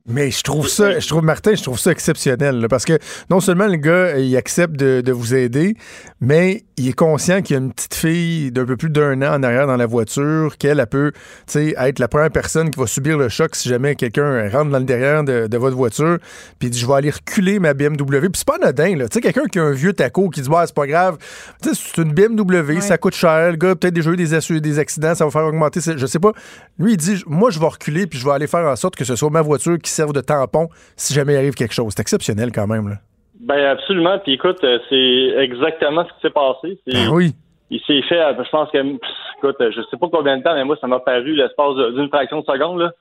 Mais 0.06 0.30
je 0.30 0.42
trouve 0.42 0.66
ça, 0.66 0.98
je 0.98 1.06
trouve, 1.06 1.22
Martin, 1.22 1.54
je 1.54 1.62
trouve 1.62 1.78
ça 1.78 1.92
exceptionnel. 1.92 2.66
parce 2.70 2.86
que 2.86 2.98
non 3.28 3.40
seulement 3.40 3.66
le 3.66 3.76
gars, 3.76 4.18
il 4.18 4.34
accepte 4.36 4.74
de, 4.74 5.12
vous 5.12 5.34
aider, 5.34 5.76
mais 6.20 6.64
il 6.78 6.88
est 6.88 6.94
conscient 6.94 7.42
qu'il 7.42 7.56
y 7.56 7.58
a 7.58 7.62
une 7.62 7.72
petite 7.72 7.94
fille 7.94 8.50
d'un 8.50 8.64
peu 8.64 8.76
plus 8.78 8.88
d'un 8.88 9.20
an 9.20 9.34
en 9.34 9.42
arrière 9.42 9.66
dans 9.66 9.76
la 9.76 9.84
voiture, 9.84 10.56
qu'elle 10.56 10.84
peut 10.86 11.12
être 11.54 11.98
la 11.98 12.08
première 12.08 12.30
personne 12.30 12.70
qui 12.70 12.80
va 12.80 12.86
subir 12.86 13.18
le 13.18 13.28
choc 13.28 13.54
si 13.54 13.68
jamais 13.68 13.94
quelqu'un 13.94 14.48
rentre 14.48 14.70
dans 14.70 14.78
le 14.78 14.84
derrière 14.84 15.22
de, 15.22 15.56
votre 15.58 15.76
voiture. 15.76 16.18
Puis 16.58 16.68
il 16.68 16.70
dit 16.70 16.78
Je 16.78 16.86
vais 16.86 16.94
aller 16.94 17.10
reculer 17.10 17.58
ma 17.58 17.74
BMW. 17.74 18.20
Puis 18.20 18.30
c'est 18.36 18.46
pas 18.46 18.56
anodin, 18.56 18.96
là. 18.96 19.08
Tu 19.08 19.14
sais, 19.14 19.20
quelqu'un 19.20 19.46
qui 19.46 19.58
a 19.58 19.64
un 19.64 19.72
vieux 19.72 19.92
taco 19.92 20.30
qui 20.30 20.40
dit 20.40 20.48
Ouais, 20.48 20.62
c'est 20.64 20.74
pas 20.74 20.86
grave. 20.86 21.18
Tu 21.62 21.68
sais, 21.68 21.74
c'est 21.94 22.02
une 22.02 22.14
BMW, 22.14 22.80
ça 22.80 22.96
coûte 22.96 23.14
cher. 23.14 23.50
Le 23.50 23.56
gars, 23.56 23.74
peut-être 23.74 23.94
déjà 23.94 24.10
eu 24.10 24.16
des, 24.16 24.60
des 24.60 24.78
accidents, 24.78 25.14
ça 25.14 25.26
va 25.26 25.30
faire 25.30 25.44
augmenter. 25.44 25.80
Je 25.80 26.06
sais 26.06 26.18
pas. 26.18 26.32
Lui, 26.78 26.92
il 26.92 26.96
dit 26.96 27.22
Moi, 27.26 27.50
je 27.50 27.60
vais 27.60 27.66
reculer, 27.66 28.06
puis 28.06 28.18
je 28.18 28.24
vais 28.24 28.32
aller 28.32 28.46
faire 28.46 28.66
en 28.66 28.76
sorte 28.76 28.96
que 28.96 29.04
ce 29.04 29.14
soit 29.14 29.28
ma 29.28 29.42
voiture 29.42 29.78
qui 29.78 29.89
serve 29.90 30.12
de 30.12 30.20
tampon 30.20 30.68
si 30.96 31.14
jamais 31.14 31.34
il 31.34 31.36
arrive 31.36 31.54
quelque 31.54 31.74
chose. 31.74 31.92
C'est 31.94 32.02
exceptionnel 32.02 32.52
quand 32.52 32.66
même. 32.66 32.88
Là. 32.88 32.96
Ben 33.40 33.64
absolument. 33.64 34.18
Puis 34.18 34.34
écoute, 34.34 34.62
euh, 34.64 34.78
c'est 34.88 35.42
exactement 35.42 36.04
ce 36.04 36.12
qui 36.14 36.20
s'est 36.22 36.30
passé. 36.30 36.78
Ben 36.86 37.08
oui. 37.10 37.32
Il 37.70 37.80
s'est 37.80 38.02
fait, 38.02 38.20
euh, 38.20 38.34
je 38.36 38.50
pense 38.50 38.70
que, 38.70 38.78
écoute, 38.78 39.56
je 39.60 39.80
sais 39.90 39.96
pas 39.96 40.08
combien 40.12 40.36
de 40.36 40.42
temps, 40.42 40.54
mais 40.54 40.64
moi, 40.64 40.76
ça 40.80 40.86
m'a 40.86 40.98
paru 41.00 41.34
l'espace 41.34 41.74
d'une 41.94 42.08
fraction 42.08 42.40
de 42.40 42.44
seconde. 42.44 42.80
Là. 42.80 42.92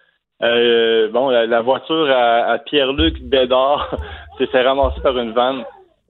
Euh, 0.41 1.09
bon, 1.09 1.29
la, 1.29 1.61
voiture 1.61 2.09
à, 2.09 2.57
Pierre-Luc 2.59 3.21
Bédard 3.21 3.95
s'est 4.37 4.47
fait 4.47 4.61
ramasser 4.61 5.01
par 5.01 5.17
une 5.17 5.33
vanne. 5.33 5.63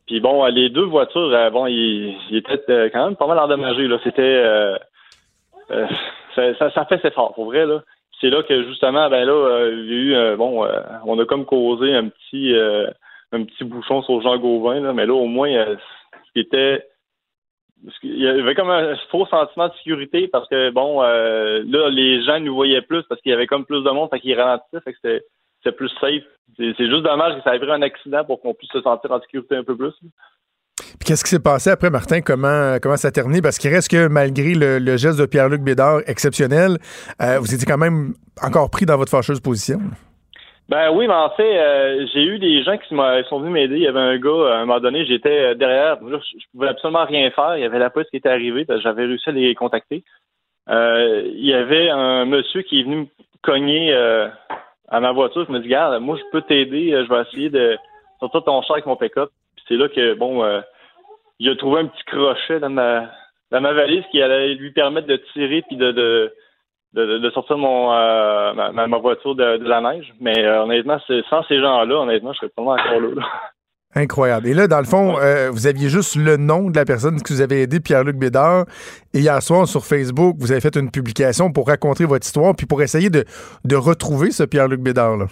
Puis 0.05 0.19
bon, 0.19 0.45
les 0.45 0.69
deux 0.69 0.86
voitures, 0.86 1.51
bon, 1.51 1.65
ils, 1.67 2.15
étaient 2.32 2.91
quand 2.91 3.05
même 3.05 3.15
pas 3.15 3.27
mal 3.27 3.39
endommagés. 3.39 3.88
Là, 3.88 3.97
c'était, 4.03 4.43
ça, 6.36 6.71
ça, 6.71 6.86
fait 6.86 7.01
ses 7.01 7.11
fort, 7.11 7.34
pour 7.34 7.45
vrai 7.45 7.65
là 7.65 7.82
c'est 8.20 8.30
là 8.30 8.43
que 8.43 8.63
justement, 8.67 9.09
ben 9.09 9.26
là, 9.26 9.34
euh, 9.34 9.72
il 9.74 9.89
y 9.89 9.93
a 9.93 9.95
eu 9.95 10.15
euh, 10.15 10.36
bon, 10.36 10.65
euh, 10.65 10.82
on 11.05 11.17
a 11.20 11.26
comme 11.26 11.45
causé 11.45 11.93
un 11.93 12.09
petit 12.09 12.53
un 13.32 13.43
petit 13.43 13.63
bouchon 13.63 14.01
sur 14.01 14.22
Jean 14.22 14.38
Gauvin, 14.38 14.80
là, 14.80 14.93
mais 14.93 15.05
là, 15.05 15.13
au 15.13 15.28
moins, 15.28 15.49
ce 15.49 16.32
qui 16.34 16.39
était 16.39 16.86
il 18.03 18.20
y 18.20 18.28
avait 18.28 18.55
comme 18.55 18.70
un 18.70 18.93
faux 19.09 19.26
sentiment 19.28 19.70
de 19.70 19.74
sécurité 19.76 20.28
parce 20.28 20.49
que 20.49 20.70
bon 20.70 21.01
là 21.01 21.89
les 21.89 22.22
gens 22.24 22.38
nous 22.41 22.53
voyaient 22.53 22.82
plus 22.82 23.03
parce 23.03 23.22
qu'il 23.22 23.30
y 23.30 23.34
avait 23.34 23.47
comme 23.47 23.65
plus 23.65 23.86
de 23.86 23.89
monde 23.89 24.09
fait 24.09 24.20
qu'ils 24.20 24.38
ralentissaient 24.38 24.82
fait 24.82 24.91
que 24.91 24.99
c'était 25.01 25.78
plus 25.78 25.88
safe. 26.01 26.26
C'est 26.57 26.76
juste 26.76 27.03
dommage 27.03 27.38
que 27.38 27.41
ça 27.43 27.55
ait 27.55 27.59
pris 27.59 27.72
un 27.72 27.82
accident 27.82 28.26
pour 28.26 28.41
qu'on 28.41 28.53
puisse 28.53 28.72
se 28.72 28.82
sentir 28.82 29.11
en 29.13 29.22
sécurité 29.22 29.55
un 29.55 29.63
peu 29.63 29.78
plus 29.78 29.93
puis 30.97 31.07
qu'est-ce 31.07 31.23
qui 31.23 31.29
s'est 31.29 31.39
passé 31.39 31.69
après, 31.69 31.89
Martin? 31.89 32.21
Comment, 32.21 32.77
comment 32.81 32.97
ça 32.97 33.09
a 33.09 33.11
terminé? 33.11 33.41
Parce 33.41 33.57
qu'il 33.57 33.71
reste 33.71 33.89
que 33.89 34.07
malgré 34.07 34.53
le, 34.55 34.97
geste 34.97 35.19
de 35.19 35.25
Pierre-Luc 35.25 35.61
Bédard 35.61 36.01
exceptionnel, 36.07 36.77
euh, 37.21 37.39
vous 37.39 37.53
étiez 37.53 37.65
quand 37.65 37.77
même 37.77 38.13
encore 38.41 38.69
pris 38.69 38.85
dans 38.85 38.97
votre 38.97 39.11
fâcheuse 39.11 39.39
position. 39.39 39.79
Ben 40.67 40.91
oui, 40.91 41.07
mais 41.07 41.13
en 41.13 41.31
fait, 41.31 41.57
euh, 41.57 42.05
j'ai 42.13 42.23
eu 42.23 42.37
des 42.37 42.63
gens 42.63 42.77
qui 42.77 42.95
sont 43.29 43.39
venus 43.39 43.53
m'aider. 43.53 43.75
Il 43.75 43.81
y 43.81 43.87
avait 43.87 43.99
un 43.99 44.17
gars, 44.17 44.53
à 44.53 44.57
un 44.57 44.65
moment 44.65 44.79
donné, 44.79 45.05
j'étais 45.05 45.55
derrière. 45.55 45.97
je, 46.01 46.15
je 46.15 46.45
pouvais 46.53 46.67
absolument 46.67 47.05
rien 47.05 47.31
faire. 47.31 47.57
Il 47.57 47.61
y 47.61 47.65
avait 47.65 47.79
la 47.79 47.89
police 47.89 48.09
qui 48.09 48.17
était 48.17 48.29
arrivée, 48.29 48.65
j'avais 48.83 49.05
réussi 49.05 49.29
à 49.29 49.31
les 49.31 49.55
contacter. 49.55 50.03
Euh, 50.69 51.23
il 51.33 51.45
y 51.45 51.53
avait 51.53 51.89
un 51.89 52.25
monsieur 52.25 52.61
qui 52.61 52.81
est 52.81 52.83
venu 52.83 52.97
me 52.97 53.05
cogner 53.41 53.93
à 54.89 54.99
ma 54.99 55.11
voiture. 55.11 55.45
Je 55.47 55.51
me 55.51 55.59
dit, 55.59 55.65
regarde, 55.65 56.01
moi, 56.01 56.17
je 56.17 56.23
peux 56.31 56.41
t'aider. 56.43 56.91
Je 56.91 57.09
vais 57.11 57.21
essayer 57.21 57.49
de 57.49 57.77
sortir 58.19 58.43
ton 58.43 58.61
char 58.61 58.73
avec 58.73 58.85
mon 58.85 58.95
pick-up. 58.95 59.31
c'est 59.67 59.75
là 59.75 59.87
que, 59.89 60.13
bon, 60.13 60.43
il 61.39 61.49
a 61.49 61.55
trouvé 61.55 61.81
un 61.81 61.87
petit 61.87 62.03
crochet 62.05 62.59
dans 62.59 62.69
ma, 62.69 63.09
dans 63.51 63.61
ma 63.61 63.73
valise 63.73 64.03
qui 64.11 64.21
allait 64.21 64.53
lui 64.55 64.71
permettre 64.71 65.07
de 65.07 65.21
tirer 65.33 65.63
puis 65.67 65.77
de, 65.77 65.91
de, 65.91 66.33
de, 66.93 67.29
sortir 67.31 67.57
mon, 67.57 67.91
euh, 67.93 68.53
ma, 68.53 68.87
ma, 68.87 68.97
voiture 68.97 69.35
de, 69.35 69.57
la 69.63 69.81
neige. 69.81 70.13
Mais 70.19 70.37
euh, 70.45 70.63
honnêtement, 70.63 70.97
sans 71.29 71.43
ces 71.43 71.59
gens-là, 71.59 71.95
honnêtement, 71.95 72.33
je 72.33 72.39
serais 72.39 72.51
pas 72.55 72.61
encore 72.61 72.99
là. 72.99 73.25
Incroyable. 73.95 74.47
Et 74.47 74.53
là, 74.53 74.67
dans 74.67 74.77
le 74.77 74.85
fond, 74.85 75.17
euh, 75.17 75.49
vous 75.49 75.65
aviez 75.65 75.89
juste 75.89 76.15
le 76.15 76.37
nom 76.37 76.69
de 76.69 76.75
la 76.75 76.85
personne 76.85 77.19
que 77.23 77.33
vous 77.33 77.41
avez 77.41 77.63
aidé, 77.63 77.79
Pierre-Luc 77.79 78.17
Bédard. 78.17 78.65
Et 79.15 79.19
hier 79.19 79.41
soir, 79.41 79.67
sur 79.67 79.83
Facebook, 79.83 80.35
vous 80.37 80.51
avez 80.51 80.61
fait 80.61 80.75
une 80.75 80.91
publication 80.91 81.51
pour 81.51 81.67
raconter 81.67 82.05
votre 82.05 82.23
histoire, 82.23 82.53
puis 82.55 82.67
pour 82.67 82.83
essayer 82.83 83.09
de, 83.09 83.23
de 83.65 83.75
retrouver 83.75 84.29
ce 84.29 84.43
Pierre-Luc 84.43 84.81
Bédard-là. 84.81 85.25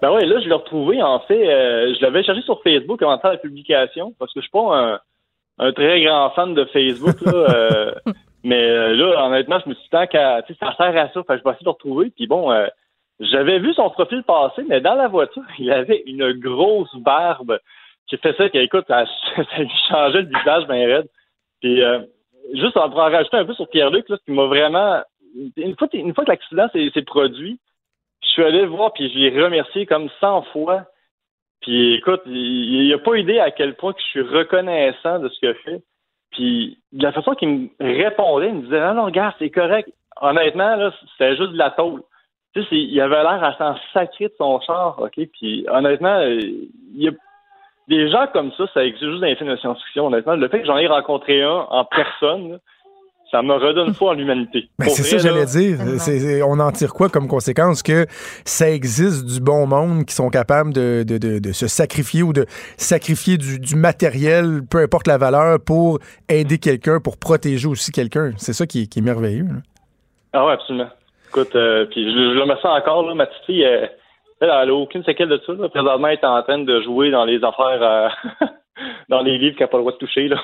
Ben 0.00 0.10
oui, 0.10 0.26
là, 0.26 0.40
je 0.40 0.48
l'ai 0.48 0.54
retrouvé. 0.54 1.02
En 1.02 1.20
fait, 1.20 1.44
je 1.44 2.02
l'avais 2.02 2.24
cherché 2.24 2.40
sur 2.42 2.62
Facebook 2.62 3.02
avant 3.02 3.16
de 3.16 3.20
faire 3.20 3.32
la 3.32 3.36
publication, 3.36 4.14
parce 4.18 4.32
que 4.32 4.40
je 4.40 4.44
suis 4.44 4.50
pas 4.50 4.74
un 4.74 5.00
un 5.58 5.72
très 5.72 6.02
grand 6.02 6.30
fan 6.30 6.54
de 6.54 6.64
Facebook. 6.66 7.20
Là, 7.22 7.32
euh, 7.32 7.92
mais 8.44 8.62
euh, 8.62 8.94
là, 8.94 9.26
honnêtement, 9.26 9.58
je 9.64 9.70
me 9.70 9.74
suis 9.74 9.84
dit, 9.84 9.90
tant 9.90 10.06
qu'à. 10.06 10.42
Ça 10.60 10.74
sert 10.76 10.96
à 10.96 11.08
ça. 11.08 11.22
Fait 11.22 11.38
je 11.38 11.44
vais 11.44 11.50
essayer 11.50 11.60
de 11.60 11.64
le 11.64 11.70
retrouver. 11.70 12.10
Puis 12.10 12.26
bon, 12.26 12.50
euh, 12.50 12.66
j'avais 13.20 13.58
vu 13.58 13.72
son 13.74 13.90
profil 13.90 14.22
passer, 14.24 14.64
mais 14.68 14.80
dans 14.80 14.94
la 14.94 15.08
voiture, 15.08 15.42
il 15.58 15.70
avait 15.70 16.02
une 16.06 16.32
grosse 16.32 16.94
barbe 16.96 17.58
qui 18.08 18.16
fait 18.18 18.36
ça 18.36 18.48
qu'écoute, 18.48 18.84
ça, 18.88 19.04
ça 19.36 19.58
lui 19.58 19.70
changeait 19.88 20.22
le 20.22 20.28
visage 20.28 20.66
bien 20.66 20.86
raide. 20.86 21.08
Puis 21.60 21.80
juste 22.54 22.76
en, 22.76 22.90
en 22.90 23.10
rajouter 23.10 23.36
un 23.36 23.44
peu 23.44 23.54
sur 23.54 23.68
Pierre-Luc, 23.68 24.08
là, 24.08 24.16
ce 24.18 24.24
qui 24.24 24.32
m'a 24.32 24.46
vraiment. 24.46 25.02
Une 25.56 25.76
fois, 25.76 25.88
une 25.94 26.12
fois 26.12 26.24
que 26.24 26.30
l'accident 26.30 26.68
s'est 26.72 27.02
produit, 27.02 27.58
je 28.22 28.28
suis 28.28 28.44
allé 28.44 28.62
le 28.62 28.68
voir 28.68 28.92
puis 28.92 29.10
je 29.10 29.18
l'ai 29.18 29.42
remercié 29.42 29.86
comme 29.86 30.08
100 30.20 30.42
fois 30.52 30.84
puis 31.62 31.94
écoute, 31.94 32.22
il 32.26 32.88
n'a 32.88 32.96
a 32.96 32.98
pas 32.98 33.16
idée 33.16 33.38
à 33.38 33.50
quel 33.50 33.74
point 33.74 33.92
que 33.92 34.00
je 34.00 34.06
suis 34.06 34.20
reconnaissant 34.20 35.20
de 35.20 35.28
ce 35.28 35.38
qu'il 35.38 35.48
a 35.48 35.54
fait. 35.54 35.82
Puis 36.32 36.78
de 36.92 37.02
la 37.02 37.12
façon 37.12 37.34
qu'il 37.34 37.48
me 37.48 37.68
répondait, 37.80 38.48
il 38.48 38.54
me 38.54 38.62
disait 38.62 38.80
Non, 38.80 38.94
non, 38.94 39.04
regarde, 39.06 39.34
c'est 39.38 39.50
correct. 39.50 39.88
Honnêtement, 40.20 40.76
là, 40.76 40.92
c'était 41.12 41.36
juste 41.36 41.52
de 41.52 41.58
la 41.58 41.70
tôle. 41.70 42.02
Tu 42.54 42.62
sais, 42.64 42.68
il 42.72 43.00
avait 43.00 43.22
l'air 43.22 43.42
à 43.42 43.56
s'en 43.56 43.76
sacrer 43.92 44.26
de 44.28 44.34
son 44.36 44.60
char, 44.60 45.00
OK? 45.00 45.18
Puis 45.32 45.64
honnêtement, 45.68 46.20
il 46.22 46.68
y 46.94 47.08
a 47.08 47.12
des 47.88 48.10
gens 48.10 48.26
comme 48.32 48.52
ça, 48.52 48.64
ça 48.74 48.84
existe 48.84 49.04
juste 49.04 49.20
dans 49.20 49.26
les 49.26 49.36
films 49.36 49.50
de 49.50 49.56
science-fiction, 49.56 50.06
honnêtement. 50.06 50.36
Le 50.36 50.48
fait 50.48 50.60
que 50.60 50.66
j'en 50.66 50.76
ai 50.76 50.86
rencontré 50.86 51.42
un 51.42 51.66
en 51.70 51.84
personne, 51.84 52.58
ça 53.32 53.42
me 53.42 53.54
redonne 53.54 53.94
foi 53.94 54.10
en 54.10 54.12
l'humanité. 54.12 54.68
Ben, 54.78 54.88
c'est 54.88 55.02
ça 55.02 55.16
que 55.16 55.22
j'allais 55.22 55.46
dire. 55.46 55.78
on 56.46 56.60
en 56.60 56.70
tire 56.70 56.92
quoi 56.92 57.08
comme 57.08 57.28
conséquence 57.28 57.82
que 57.82 58.06
ça 58.44 58.70
existe 58.70 59.24
du 59.24 59.40
bon 59.40 59.66
monde 59.66 60.04
qui 60.04 60.14
sont 60.14 60.28
capables 60.28 60.72
de, 60.72 61.52
se 61.52 61.66
sacrifier 61.66 62.22
ou 62.22 62.32
de 62.32 62.44
sacrifier 62.76 63.38
du, 63.38 63.76
matériel, 63.76 64.60
peu 64.70 64.78
importe 64.78 65.06
la 65.06 65.18
valeur, 65.18 65.58
pour 65.64 65.98
aider 66.28 66.58
quelqu'un, 66.58 67.00
pour 67.00 67.16
protéger 67.16 67.66
aussi 67.66 67.90
quelqu'un. 67.90 68.32
C'est 68.36 68.52
ça 68.52 68.66
qui, 68.66 68.82
est 68.82 69.00
merveilleux. 69.00 69.46
Ah 70.32 70.46
oui, 70.46 70.52
absolument. 70.52 70.90
Écoute, 71.28 71.56
euh, 71.56 71.86
puis 71.86 72.04
je, 72.04 72.34
le 72.34 72.40
remercie 72.40 72.66
encore, 72.66 73.06
là, 73.06 73.14
ma 73.14 73.26
petite 73.26 73.44
fille, 73.46 73.62
elle, 73.62 73.90
elle, 74.40 74.70
aucune 74.70 75.04
séquelle 75.04 75.28
de 75.28 75.40
ça. 75.46 75.54
Présentement, 75.68 76.08
elle 76.08 76.18
est 76.18 76.24
en 76.24 76.42
train 76.42 76.58
de 76.58 76.82
jouer 76.82 77.10
dans 77.10 77.24
les 77.24 77.42
affaires 77.42 77.82
euh, 77.82 78.46
dans 79.08 79.22
les 79.22 79.38
livres 79.38 79.56
qu'elle 79.56 79.66
n'a 79.66 79.70
pas 79.70 79.76
le 79.78 79.82
droit 79.82 79.92
de 79.92 79.98
toucher. 79.98 80.28
Là. 80.28 80.36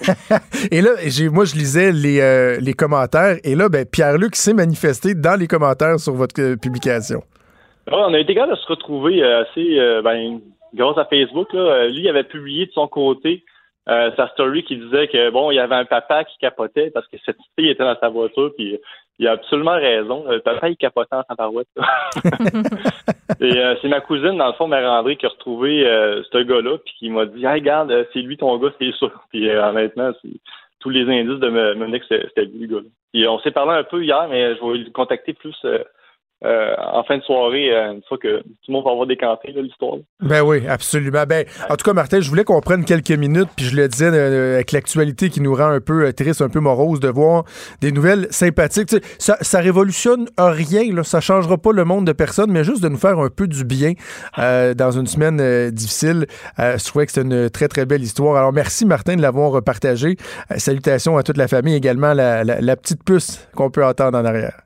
et 0.70 0.80
là, 0.80 0.90
moi, 1.30 1.44
je 1.44 1.54
lisais 1.54 1.92
les, 1.92 2.20
euh, 2.20 2.58
les 2.60 2.74
commentaires, 2.74 3.36
et 3.44 3.54
là, 3.54 3.68
ben, 3.68 3.84
Pierre-Luc 3.90 4.36
s'est 4.36 4.54
manifesté 4.54 5.14
dans 5.14 5.38
les 5.38 5.46
commentaires 5.46 5.98
sur 5.98 6.14
votre 6.14 6.40
euh, 6.40 6.56
publication. 6.56 7.22
on 7.90 8.14
a 8.14 8.18
été 8.18 8.34
capable 8.34 8.52
de 8.54 8.58
se 8.58 8.66
retrouver 8.66 9.22
euh, 9.22 9.42
assez, 9.42 9.78
ben, 10.02 10.40
grâce 10.74 10.98
à 10.98 11.06
Facebook. 11.06 11.52
Là. 11.52 11.88
Lui, 11.88 12.00
il 12.00 12.08
avait 12.08 12.24
publié 12.24 12.66
de 12.66 12.72
son 12.72 12.88
côté 12.88 13.44
sa 13.84 14.28
story 14.34 14.62
qui 14.62 14.76
disait 14.76 15.08
que, 15.08 15.30
bon, 15.30 15.50
il 15.50 15.56
y 15.56 15.58
avait 15.58 15.74
un 15.74 15.84
papa 15.84 16.22
qui 16.22 16.38
capotait 16.38 16.90
parce 16.90 17.08
que 17.08 17.16
cette 17.26 17.38
fille 17.58 17.68
était 17.68 17.82
dans 17.82 17.98
sa 17.98 18.10
voiture, 18.10 18.52
puis 18.56 18.78
il 19.18 19.28
a 19.28 19.32
absolument 19.32 19.74
raison. 19.74 20.24
Le 20.28 20.40
papa, 20.40 20.68
il 20.68 20.76
capotait 20.76 21.14
en 21.14 21.22
sa 21.28 21.36
parouette. 21.36 21.68
Et 23.40 23.58
euh, 23.58 23.74
c'est 23.80 23.88
ma 23.88 24.00
cousine, 24.00 24.36
dans 24.36 24.48
le 24.48 24.52
fond, 24.54 24.66
Mère 24.66 24.90
André, 24.90 25.16
qui 25.16 25.26
a 25.26 25.30
retrouvé 25.30 25.86
euh, 25.86 26.22
ce 26.30 26.38
gars-là, 26.38 26.78
puis 26.78 26.94
qui 26.98 27.10
m'a 27.10 27.26
dit 27.26 27.44
hey, 27.44 27.54
regarde, 27.54 27.90
euh, 27.90 28.04
c'est 28.12 28.20
lui 28.20 28.36
ton 28.36 28.56
gars, 28.58 28.72
c'est 28.78 28.92
sûr. 28.92 29.10
Puis 29.30 29.50
honnêtement, 29.50 30.12
tous 30.80 30.90
les 30.90 31.02
indices 31.02 31.40
de 31.40 31.48
me, 31.48 31.74
me 31.74 31.98
que 31.98 32.04
c'était 32.08 32.44
lui 32.44 32.66
le 32.66 32.80
gars. 32.80 33.30
On 33.30 33.38
s'est 33.40 33.50
parlé 33.50 33.78
un 33.78 33.84
peu 33.84 34.02
hier, 34.02 34.26
mais 34.28 34.54
je 34.56 34.64
vais 34.64 34.78
le 34.78 34.90
contacter 34.90 35.32
plus 35.32 35.56
euh, 36.44 36.74
en 36.78 37.04
fin 37.04 37.18
de 37.18 37.22
soirée, 37.22 37.72
euh, 37.72 37.92
une 37.92 38.02
fois 38.08 38.18
que 38.18 38.40
tout 38.40 38.68
le 38.68 38.72
monde 38.72 38.84
va 38.84 38.90
avoir 38.90 39.06
décanté 39.06 39.52
l'histoire. 39.54 39.98
Ben 40.20 40.42
oui, 40.42 40.66
absolument. 40.66 41.22
Ben, 41.28 41.44
en 41.70 41.76
tout 41.76 41.84
cas, 41.84 41.92
Martin, 41.92 42.20
je 42.20 42.28
voulais 42.28 42.42
qu'on 42.42 42.60
prenne 42.60 42.84
quelques 42.84 43.12
minutes, 43.12 43.48
puis 43.56 43.66
je 43.66 43.76
le 43.76 43.86
disais 43.86 44.10
euh, 44.12 44.56
avec 44.56 44.72
l'actualité 44.72 45.30
qui 45.30 45.40
nous 45.40 45.54
rend 45.54 45.68
un 45.68 45.80
peu 45.80 46.12
triste, 46.12 46.42
un 46.42 46.48
peu 46.48 46.58
morose, 46.58 46.98
de 46.98 47.08
voir 47.08 47.44
des 47.80 47.92
nouvelles 47.92 48.26
sympathiques. 48.30 48.90
ça, 49.18 49.36
ça 49.40 49.60
révolutionne 49.60 50.26
rien, 50.36 50.92
là, 50.92 51.04
ça 51.04 51.20
changera 51.20 51.58
pas 51.58 51.72
le 51.72 51.84
monde 51.84 52.06
de 52.06 52.12
personne, 52.12 52.50
mais 52.50 52.64
juste 52.64 52.82
de 52.82 52.88
nous 52.88 52.96
faire 52.96 53.18
un 53.20 53.28
peu 53.28 53.46
du 53.46 53.64
bien 53.64 53.92
dans 54.36 54.90
une 54.90 55.06
semaine 55.06 55.70
difficile. 55.70 56.26
je 56.58 56.84
trouvais 56.84 57.06
que 57.06 57.12
c'est 57.12 57.22
une 57.22 57.50
très, 57.50 57.68
très 57.68 57.86
belle 57.86 58.02
histoire. 58.02 58.36
Alors, 58.36 58.52
merci, 58.52 58.84
Martin, 58.84 59.16
de 59.16 59.22
l'avoir 59.22 59.62
partagé. 59.62 60.16
salutations 60.56 61.16
à 61.16 61.22
toute 61.22 61.36
la 61.36 61.48
famille, 61.48 61.74
également 61.74 62.14
la, 62.14 62.42
la 62.44 62.76
petite 62.76 63.04
puce 63.04 63.48
qu'on 63.54 63.70
peut 63.70 63.84
entendre 63.84 64.18
en 64.18 64.24
arrière. 64.24 64.62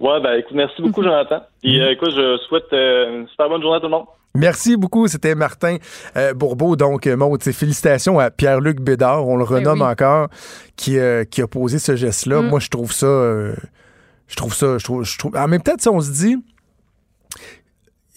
Ouais, 0.00 0.20
ben 0.22 0.34
écoute, 0.34 0.54
merci 0.54 0.80
beaucoup, 0.80 1.02
Jonathan. 1.02 1.42
Et 1.62 1.80
euh, 1.80 1.92
écoute, 1.92 2.10
je 2.10 2.38
souhaite 2.48 2.72
euh, 2.72 3.20
une 3.20 3.28
super 3.28 3.48
bonne 3.48 3.62
journée 3.62 3.78
à 3.78 3.80
tout 3.80 3.86
le 3.86 3.92
monde. 3.92 4.06
Merci 4.34 4.76
beaucoup. 4.76 5.08
C'était 5.08 5.34
Martin 5.34 5.78
euh, 6.16 6.34
Bourbeau. 6.34 6.76
Donc, 6.76 7.06
Maud, 7.06 7.42
félicitations 7.42 8.18
à 8.20 8.30
Pierre-Luc 8.30 8.80
Bédard, 8.80 9.26
on 9.26 9.36
le 9.36 9.44
ben 9.44 9.56
renomme 9.56 9.82
encore, 9.82 10.28
qui, 10.76 10.98
qui, 11.30 11.42
a 11.42 11.46
posé 11.48 11.78
ce 11.78 11.96
geste-là. 11.96 12.42
Mm. 12.42 12.48
Moi, 12.48 12.60
je 12.60 12.68
trouve 12.68 12.92
ça. 12.92 13.06
je 13.06 14.36
trouve 14.36 14.54
ça. 14.54 14.78
Je 14.78 14.84
trouve, 14.84 15.04
je 15.04 15.18
trouve... 15.18 15.36
En 15.36 15.48
même 15.48 15.62
temps, 15.62 15.74
on 15.90 16.00
se 16.00 16.12
dit 16.12 16.36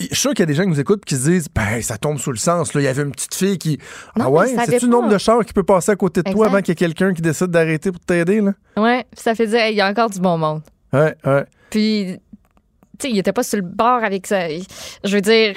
je 0.01 0.05
suis 0.07 0.15
sûr 0.15 0.31
qu'il 0.31 0.39
y 0.39 0.43
a 0.43 0.45
des 0.47 0.53
gens 0.53 0.63
qui 0.63 0.69
nous 0.69 0.79
écoutent 0.79 1.01
et 1.03 1.09
qui 1.09 1.15
se 1.15 1.29
disent 1.29 1.47
ben 1.53 1.81
ça 1.81 1.97
tombe 1.97 2.17
sous 2.17 2.31
le 2.31 2.37
sens. 2.37 2.73
Là. 2.73 2.81
Il 2.81 2.83
y 2.85 2.87
avait 2.87 3.03
une 3.03 3.11
petite 3.11 3.35
fille 3.35 3.57
qui. 3.57 3.77
Non, 4.15 4.25
ah 4.25 4.29
ouais, 4.29 4.47
c'est-tu 4.47 4.71
dépend. 4.71 4.85
le 4.85 4.91
nombre 4.91 5.09
de 5.09 5.17
chars 5.17 5.45
qui 5.45 5.53
peut 5.53 5.63
passer 5.63 5.91
à 5.91 5.95
côté 5.95 6.23
de 6.23 6.31
toi 6.31 6.47
avant 6.47 6.57
qu'il 6.59 6.69
y 6.69 6.71
ait 6.71 6.75
quelqu'un 6.75 7.13
qui 7.13 7.21
décide 7.21 7.47
d'arrêter 7.47 7.91
pour 7.91 8.01
t'aider? 8.01 8.41
Là? 8.41 8.53
Ouais, 8.77 9.05
puis 9.11 9.21
ça 9.21 9.35
fait 9.35 9.47
dire, 9.47 9.59
Hey, 9.59 9.73
il 9.73 9.77
y 9.77 9.81
a 9.81 9.87
encore 9.87 10.09
du 10.09 10.19
bon 10.19 10.37
monde. 10.37 10.61
Ouais, 10.93 11.15
ouais. 11.25 11.45
Puis, 11.71 12.17
tu 12.99 13.07
sais, 13.07 13.09
il 13.09 13.17
était 13.17 13.33
pas 13.33 13.41
sur 13.43 13.57
le 13.57 13.63
bord 13.63 14.03
avec 14.03 14.27
ça. 14.27 14.47
Je 14.49 15.15
veux 15.15 15.21
dire, 15.21 15.55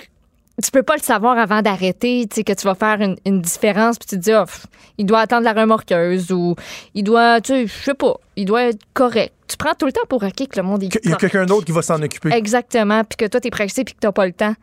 tu 0.63 0.71
peux 0.71 0.83
pas 0.83 0.95
le 0.97 1.03
savoir 1.03 1.37
avant 1.37 1.61
d'arrêter, 1.61 2.27
tu 2.31 2.37
sais, 2.37 2.45
que 2.45 2.53
tu 2.55 2.65
vas 2.65 2.75
faire 2.75 3.01
une, 3.03 3.17
une 3.27 3.43
différence, 3.43 3.99
puis 3.99 4.07
tu 4.09 4.17
te 4.17 4.21
dis, 4.23 4.31
pff, 4.31 4.67
il 4.97 5.05
doit 5.05 5.19
attendre 5.21 5.43
la 5.43 5.53
remorqueuse 5.53 6.31
ou 6.33 6.55
il 6.95 7.03
doit, 7.03 7.41
tu 7.43 7.53
sais, 7.53 7.67
je 7.67 7.73
sais 7.73 7.95
pas, 7.95 8.15
il 8.37 8.47
doit 8.47 8.63
être 8.65 8.81
correct. 8.95 9.35
Tu 9.49 9.57
prends 9.59 9.75
tout 9.75 9.85
le 9.87 9.93
temps 9.93 10.07
pour 10.09 10.25
acquis 10.25 10.49
que 10.49 10.57
le 10.59 10.63
monde 10.63 10.83
est 10.85 10.89
Que- 10.89 10.99
Il 11.05 11.11
y 11.11 11.13
a 11.13 11.17
quelqu'un 11.17 11.45
d'autre 11.45 11.67
qui 11.67 11.73
va 11.73 11.83
s'en 11.83 12.01
occuper. 12.01 12.31
Exactement, 12.33 13.03
puis 13.05 13.17
que 13.17 13.27
toi, 13.27 13.41
t'es 13.41 13.51
pressé 13.51 13.85
puis 13.85 13.95
que 13.95 13.99
t'as 14.01 14.13
pas 14.13 14.27
le 14.27 14.33
temps. 14.33 14.55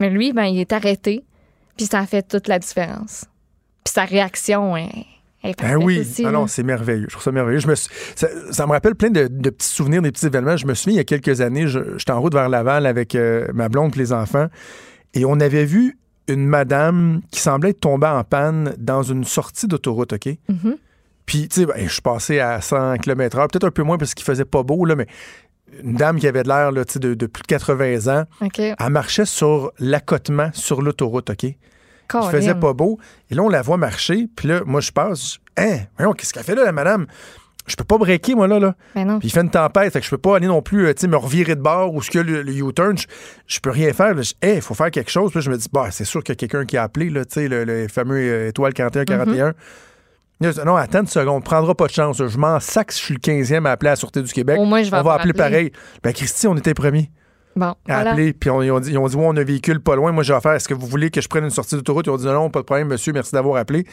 Mais 0.00 0.10
lui, 0.10 0.32
ben, 0.32 0.44
il 0.44 0.58
est 0.60 0.72
arrêté, 0.72 1.24
puis 1.76 1.86
ça 1.86 2.00
a 2.00 2.06
fait 2.06 2.26
toute 2.26 2.48
la 2.48 2.58
différence. 2.58 3.24
Puis 3.84 3.92
sa 3.94 4.04
réaction 4.04 4.76
est, 4.76 5.06
est 5.44 5.60
Ben 5.60 5.76
oui, 5.76 6.00
aussi, 6.00 6.24
ah 6.26 6.44
c'est 6.48 6.62
merveilleux. 6.62 7.06
Je 7.08 7.12
trouve 7.12 7.22
ça 7.22 7.32
merveilleux. 7.32 7.60
Je 7.60 7.68
me 7.68 7.74
suis- 7.74 7.90
ça, 8.16 8.28
ça 8.50 8.66
me 8.66 8.72
rappelle 8.72 8.94
plein 8.94 9.10
de, 9.10 9.28
de 9.30 9.50
petits 9.50 9.68
souvenirs, 9.68 10.02
des 10.02 10.10
petits 10.12 10.26
événements. 10.26 10.56
Je 10.56 10.66
me 10.66 10.74
souviens, 10.74 10.94
il 10.94 10.96
y 10.96 11.00
a 11.00 11.04
quelques 11.04 11.40
années, 11.40 11.66
j'étais 11.68 12.10
en 12.12 12.20
route 12.20 12.32
vers 12.34 12.48
Laval 12.48 12.86
avec 12.86 13.14
euh, 13.14 13.46
ma 13.54 13.68
blonde 13.68 13.94
et 13.96 13.98
les 13.98 14.12
enfants, 14.12 14.46
et 15.14 15.24
on 15.24 15.38
avait 15.40 15.64
vu 15.64 15.98
une 16.28 16.46
madame 16.46 17.20
qui 17.30 17.40
semblait 17.40 17.70
être 17.70 17.80
tombée 17.80 18.06
en 18.06 18.24
panne 18.24 18.74
dans 18.78 19.02
une 19.02 19.24
sortie 19.24 19.66
d'autoroute, 19.68 20.14
OK? 20.14 20.26
Mhm. 20.48 20.76
Puis, 21.26 21.48
tu 21.48 21.60
sais, 21.60 21.66
ben, 21.66 21.74
je 21.86 21.92
suis 21.92 22.02
passé 22.02 22.38
à 22.40 22.60
100 22.60 22.96
km/h, 22.98 23.48
peut-être 23.50 23.64
un 23.66 23.70
peu 23.70 23.82
moins 23.82 23.98
parce 23.98 24.14
qu'il 24.14 24.24
faisait 24.24 24.44
pas 24.44 24.62
beau, 24.62 24.84
là, 24.84 24.94
mais 24.96 25.06
une 25.82 25.94
dame 25.94 26.18
qui 26.18 26.26
avait 26.28 26.42
de 26.42 26.48
l'air 26.48 26.72
de, 26.72 27.14
de 27.14 27.26
plus 27.26 27.42
de 27.42 27.46
80 27.46 28.14
ans, 28.20 28.24
elle 28.78 28.90
marchait 28.90 29.24
sur 29.24 29.72
l'accotement 29.78 30.50
sur 30.52 30.82
l'autoroute, 30.82 31.30
OK? 31.30 31.46
Il 32.12 32.30
faisait 32.30 32.54
pas 32.54 32.72
beau. 32.72 32.98
Et 33.30 33.34
là, 33.34 33.42
on 33.42 33.48
la 33.48 33.62
voit 33.62 33.76
marcher. 33.76 34.28
Puis 34.36 34.48
là, 34.48 34.60
moi, 34.64 34.80
je 34.80 34.92
passe. 34.92 35.38
Hein? 35.56 35.78
Voyons, 35.96 36.12
qu'est-ce 36.12 36.32
qu'elle 36.32 36.44
fait 36.44 36.54
là, 36.54 36.64
la 36.64 36.72
madame? 36.72 37.06
Je 37.66 37.76
peux 37.76 37.84
pas 37.84 37.96
breaker, 37.96 38.34
moi, 38.34 38.46
là. 38.46 38.58
là. 38.58 38.74
Non. 38.94 39.18
Puis 39.18 39.28
il 39.28 39.30
fait 39.30 39.40
une 39.40 39.50
tempête. 39.50 39.92
Fait 39.92 40.00
que 40.00 40.04
je 40.04 40.10
peux 40.10 40.18
pas 40.18 40.36
aller 40.36 40.46
non 40.46 40.60
plus, 40.60 40.86
euh, 40.86 40.94
me 41.08 41.16
revirer 41.16 41.54
de 41.54 41.62
bord 41.62 41.94
ou 41.94 42.02
ce 42.02 42.10
que 42.10 42.18
le, 42.18 42.42
le 42.42 42.52
U-turn. 42.52 42.98
Je, 42.98 43.06
je 43.46 43.60
peux 43.60 43.70
rien 43.70 43.92
faire. 43.94 44.14
Il 44.42 44.60
faut 44.60 44.74
faire 44.74 44.90
quelque 44.90 45.10
chose. 45.10 45.30
Puis 45.30 45.38
là, 45.38 45.44
je 45.44 45.50
me 45.50 45.56
dis, 45.56 45.68
bah, 45.72 45.88
c'est 45.90 46.04
sûr 46.04 46.22
qu'il 46.22 46.32
y 46.32 46.36
a 46.36 46.36
quelqu'un 46.36 46.66
qui 46.66 46.76
a 46.76 46.82
appelé, 46.82 47.08
là, 47.08 47.24
tu 47.24 47.34
sais, 47.34 47.48
le, 47.48 47.64
le 47.64 47.88
fameux 47.88 48.18
euh, 48.18 48.48
étoile 48.48 48.72
41-41. 48.72 49.54
Là, 50.40 50.50
je 50.50 50.60
dis, 50.60 50.66
Non, 50.66 50.76
attends 50.76 51.00
une 51.00 51.06
seconde, 51.06 51.42
prendra 51.42 51.74
pas 51.74 51.86
de 51.86 51.92
chance. 51.92 52.18
Je 52.18 52.38
m'en 52.38 52.60
sac 52.60 52.92
si 52.92 53.00
je 53.00 53.04
suis 53.06 53.14
le 53.14 53.20
15e 53.20 53.66
à 53.66 53.72
appeler 53.72 53.88
à 53.88 53.92
la 53.92 53.96
Sûreté 53.96 54.20
du 54.20 54.32
Québec. 54.32 54.58
Au 54.58 54.66
moins, 54.66 54.82
je 54.82 54.90
vais 54.90 54.98
on 54.98 55.02
va 55.02 55.14
appeler 55.14 55.32
pareil. 55.32 55.72
Ben, 56.02 56.12
Christy, 56.12 56.46
on 56.46 56.56
était 56.56 56.74
premiers 56.74 57.10
Bon, 57.56 57.66
à 57.66 57.76
voilà. 57.86 58.10
appeler. 58.12 58.32
Puis 58.32 58.50
on- 58.50 58.62
ils 58.62 58.70
ont 58.70 58.80
dit, 58.80 58.90
ils 58.92 58.98
ont 58.98 59.06
dit, 59.06 59.16
ouais, 59.16 59.24
on 59.26 59.36
a 59.36 59.40
un 59.40 59.44
véhicule 59.44 59.80
pas 59.80 59.96
loin. 59.96 60.12
Moi, 60.12 60.22
j'ai 60.22 60.34
affaire. 60.34 60.52
Est-ce 60.52 60.68
que 60.68 60.74
vous 60.74 60.86
voulez 60.86 61.10
que 61.10 61.20
je 61.20 61.28
prenne 61.28 61.44
une 61.44 61.50
sortie 61.50 61.74
d'autoroute? 61.76 62.06
Ils 62.06 62.10
ont 62.10 62.16
dit, 62.16 62.26
non, 62.26 62.32
non, 62.34 62.50
pas 62.50 62.60
de 62.60 62.64
problème, 62.64 62.88
monsieur, 62.88 63.12
merci 63.12 63.32
d'avoir 63.32 63.56
appelé. 63.56 63.84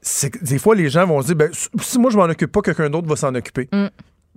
C'est 0.00 0.30
que 0.30 0.44
des 0.44 0.58
fois, 0.58 0.74
les 0.74 0.88
gens 0.88 1.06
vont 1.06 1.20
se 1.22 1.26
dire, 1.28 1.36
ben, 1.36 1.50
si 1.80 1.98
moi, 1.98 2.10
je 2.10 2.16
m'en 2.16 2.24
occupe 2.24 2.52
pas, 2.52 2.60
quelqu'un 2.62 2.88
d'autre 2.90 3.08
va 3.08 3.16
s'en 3.16 3.34
occuper. 3.34 3.68
Mm. 3.72 3.86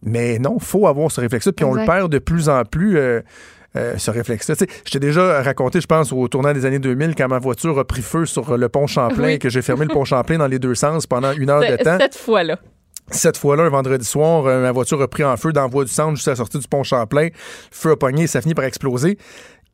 Mais 0.03 0.39
non, 0.39 0.57
faut 0.59 0.87
avoir 0.87 1.11
ce 1.11 1.19
réflexe-là. 1.21 1.51
Puis 1.51 1.65
on 1.65 1.73
le 1.73 1.85
perd 1.85 2.11
de 2.11 2.19
plus 2.19 2.49
en 2.49 2.63
plus. 2.63 2.97
euh, 2.97 3.21
euh, 3.75 3.93
ce 3.99 4.09
réflexe-là. 4.09 4.55
Je 4.83 4.89
t'ai 4.91 4.99
déjà 4.99 5.43
raconté, 5.43 5.79
je 5.79 5.85
pense, 5.85 6.11
au 6.11 6.27
tournant 6.27 6.53
des 6.53 6.65
années 6.65 6.79
2000, 6.79 7.13
quand 7.13 7.27
ma 7.27 7.37
voiture 7.37 7.77
a 7.77 7.85
pris 7.85 8.01
feu 8.01 8.25
sur 8.25 8.57
le 8.57 8.67
pont 8.67 8.87
Champlain 8.87 9.25
Oui. 9.25 9.31
et 9.33 9.37
que 9.37 9.47
j'ai 9.49 9.61
fermé 9.61 9.85
le 9.85 9.93
pont 9.93 10.05
Champlain 10.05 10.39
dans 10.39 10.47
les 10.47 10.57
deux 10.57 10.73
sens 10.73 11.05
pendant 11.05 11.33
une 11.33 11.51
heure 11.51 11.59
de 11.69 11.75
temps. 11.83 11.97
Cette 11.99 12.15
fois-là. 12.15 12.57
Cette 13.12 13.38
fois-là, 13.38 13.64
un 13.64 13.70
vendredi 13.70 14.05
soir, 14.05 14.45
euh, 14.45 14.62
ma 14.62 14.72
voiture 14.72 15.01
a 15.01 15.07
pris 15.07 15.24
en 15.24 15.36
feu 15.38 15.51
dans 15.51 15.62
la 15.64 15.68
voie 15.68 15.86
du 15.86 15.91
centre 15.91 16.16
juste 16.16 16.28
à 16.28 16.32
la 16.32 16.36
sortie 16.36 16.60
du 16.60 16.68
pont 16.68 16.84
Champlain. 16.84 17.26
Le 17.26 17.30
feu 17.72 17.91
a 17.91 17.95
pogné, 17.97 18.28
ça 18.28 18.41
finit 18.41 18.53
par 18.55 18.66
exploser. 18.66 19.18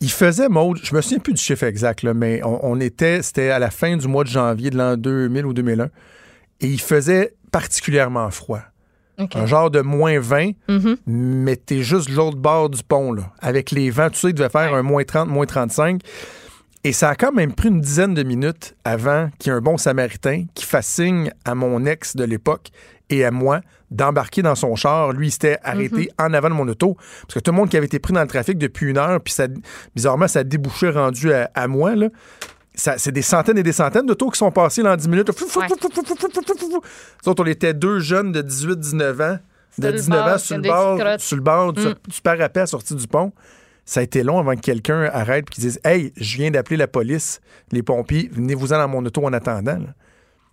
Il 0.01 0.11
faisait, 0.11 0.49
Maude, 0.49 0.79
je 0.83 0.93
me 0.95 1.01
souviens 1.01 1.19
plus 1.19 1.33
du 1.33 1.41
chiffre 1.41 1.63
exact, 1.63 2.03
là, 2.03 2.13
mais 2.13 2.41
on, 2.43 2.59
on 2.63 2.79
était, 2.79 3.21
c'était 3.21 3.49
à 3.49 3.59
la 3.59 3.69
fin 3.71 3.95
du 3.95 4.07
mois 4.07 4.23
de 4.23 4.29
janvier 4.29 4.69
de 4.69 4.77
l'an 4.77 4.97
2000 4.97 5.45
ou 5.45 5.53
2001, 5.53 5.85
et 5.85 6.67
il 6.67 6.81
faisait 6.81 7.33
particulièrement 7.51 8.29
froid. 8.29 8.59
Un 9.33 9.45
genre 9.45 9.71
de 9.71 9.79
moins 9.79 10.19
20, 10.19 10.51
Mhm. 10.67 10.97
mais 11.07 11.55
t'es 11.55 11.81
juste 11.83 12.09
l'autre 12.09 12.35
bord 12.35 12.69
du 12.69 12.83
pont, 12.83 13.13
là. 13.13 13.31
Avec 13.39 13.71
les 13.71 13.89
vents, 13.89 14.09
tu 14.09 14.19
sais, 14.19 14.29
il 14.31 14.33
devait 14.33 14.49
faire 14.49 14.73
un 14.73 14.81
moins 14.83 15.05
30, 15.05 15.29
moins 15.29 15.45
35. 15.45 16.01
Et 16.85 16.93
ça 16.93 17.09
a 17.09 17.15
quand 17.15 17.31
même 17.31 17.51
pris 17.51 17.69
une 17.69 17.81
dizaine 17.81 18.13
de 18.13 18.21
minutes 18.21 18.75
avant 18.83 19.31
qu'il 19.39 19.51
y 19.51 19.55
ait 19.55 19.57
un 19.57 19.61
bon 19.61 19.75
samaritain 19.75 20.45
qui 20.53 20.65
fasse 20.65 20.85
signe 20.85 21.31
à 21.43 21.55
mon 21.55 21.83
ex 21.87 22.15
de 22.15 22.23
l'époque 22.23 22.67
et 23.09 23.25
à 23.25 23.31
moi 23.31 23.61
d'embarquer 23.89 24.43
dans 24.43 24.53
son 24.53 24.75
char. 24.75 25.11
Lui, 25.11 25.29
il 25.29 25.31
s'était 25.31 25.57
arrêté 25.63 26.11
en 26.19 26.31
avant 26.31 26.49
de 26.49 26.53
mon 26.53 26.67
auto. 26.67 26.95
Parce 27.23 27.33
que 27.33 27.39
tout 27.39 27.49
le 27.49 27.57
monde 27.57 27.69
qui 27.69 27.77
avait 27.77 27.87
été 27.87 27.97
pris 27.97 28.13
dans 28.13 28.21
le 28.21 28.27
trafic 28.27 28.59
depuis 28.59 28.85
une 28.85 28.99
heure, 28.99 29.19
puis 29.19 29.33
ça, 29.33 29.47
bizarrement, 29.95 30.27
ça 30.27 30.43
débouchait 30.43 30.91
rendu 30.91 31.33
à, 31.33 31.49
à 31.55 31.67
moi, 31.67 31.95
là. 31.95 32.09
C'est 32.75 33.11
des 33.11 33.23
centaines 33.23 33.57
et 33.57 33.63
des 33.63 33.71
centaines 33.71 34.05
d'autos 34.05 34.29
qui 34.29 34.37
sont 34.37 34.51
passés 34.51 34.83
là, 34.83 34.93
en 34.93 34.95
10 34.95 35.07
minutes. 35.07 35.29
Ouais. 35.29 35.67
Nous 37.25 37.31
autres, 37.31 37.43
on 37.43 37.47
était 37.47 37.73
deux 37.73 37.97
jeunes 37.99 38.31
de 38.31 38.43
18-19 38.43 39.33
ans, 39.33 39.39
de 39.79 39.87
Sur 39.87 39.91
le 39.91 39.91
19 39.93 40.27
ans 40.27 40.37
sur 40.37 40.55
le 40.57 40.61
bord, 40.61 40.99
sur 41.19 41.35
le 41.37 41.41
bord 41.41 41.73
du, 41.73 41.81
Mm. 41.87 41.93
du 42.09 42.21
parapet 42.21 42.67
sortie 42.67 42.93
du 42.93 43.07
pont. 43.07 43.31
Ça 43.85 43.99
a 43.99 44.03
été 44.03 44.23
long 44.23 44.39
avant 44.39 44.55
que 44.55 44.61
quelqu'un 44.61 45.03
arrête 45.13 45.45
et 45.47 45.51
qu'il 45.53 45.63
dise 45.63 45.79
Hey, 45.83 46.11
je 46.17 46.37
viens 46.37 46.51
d'appeler 46.51 46.77
la 46.77 46.87
police, 46.87 47.39
les 47.71 47.83
pompiers, 47.83 48.29
venez-vous-en 48.31 48.77
dans 48.79 48.87
mon 48.87 49.05
auto 49.05 49.23
en 49.25 49.31
attendant. 49.33 49.79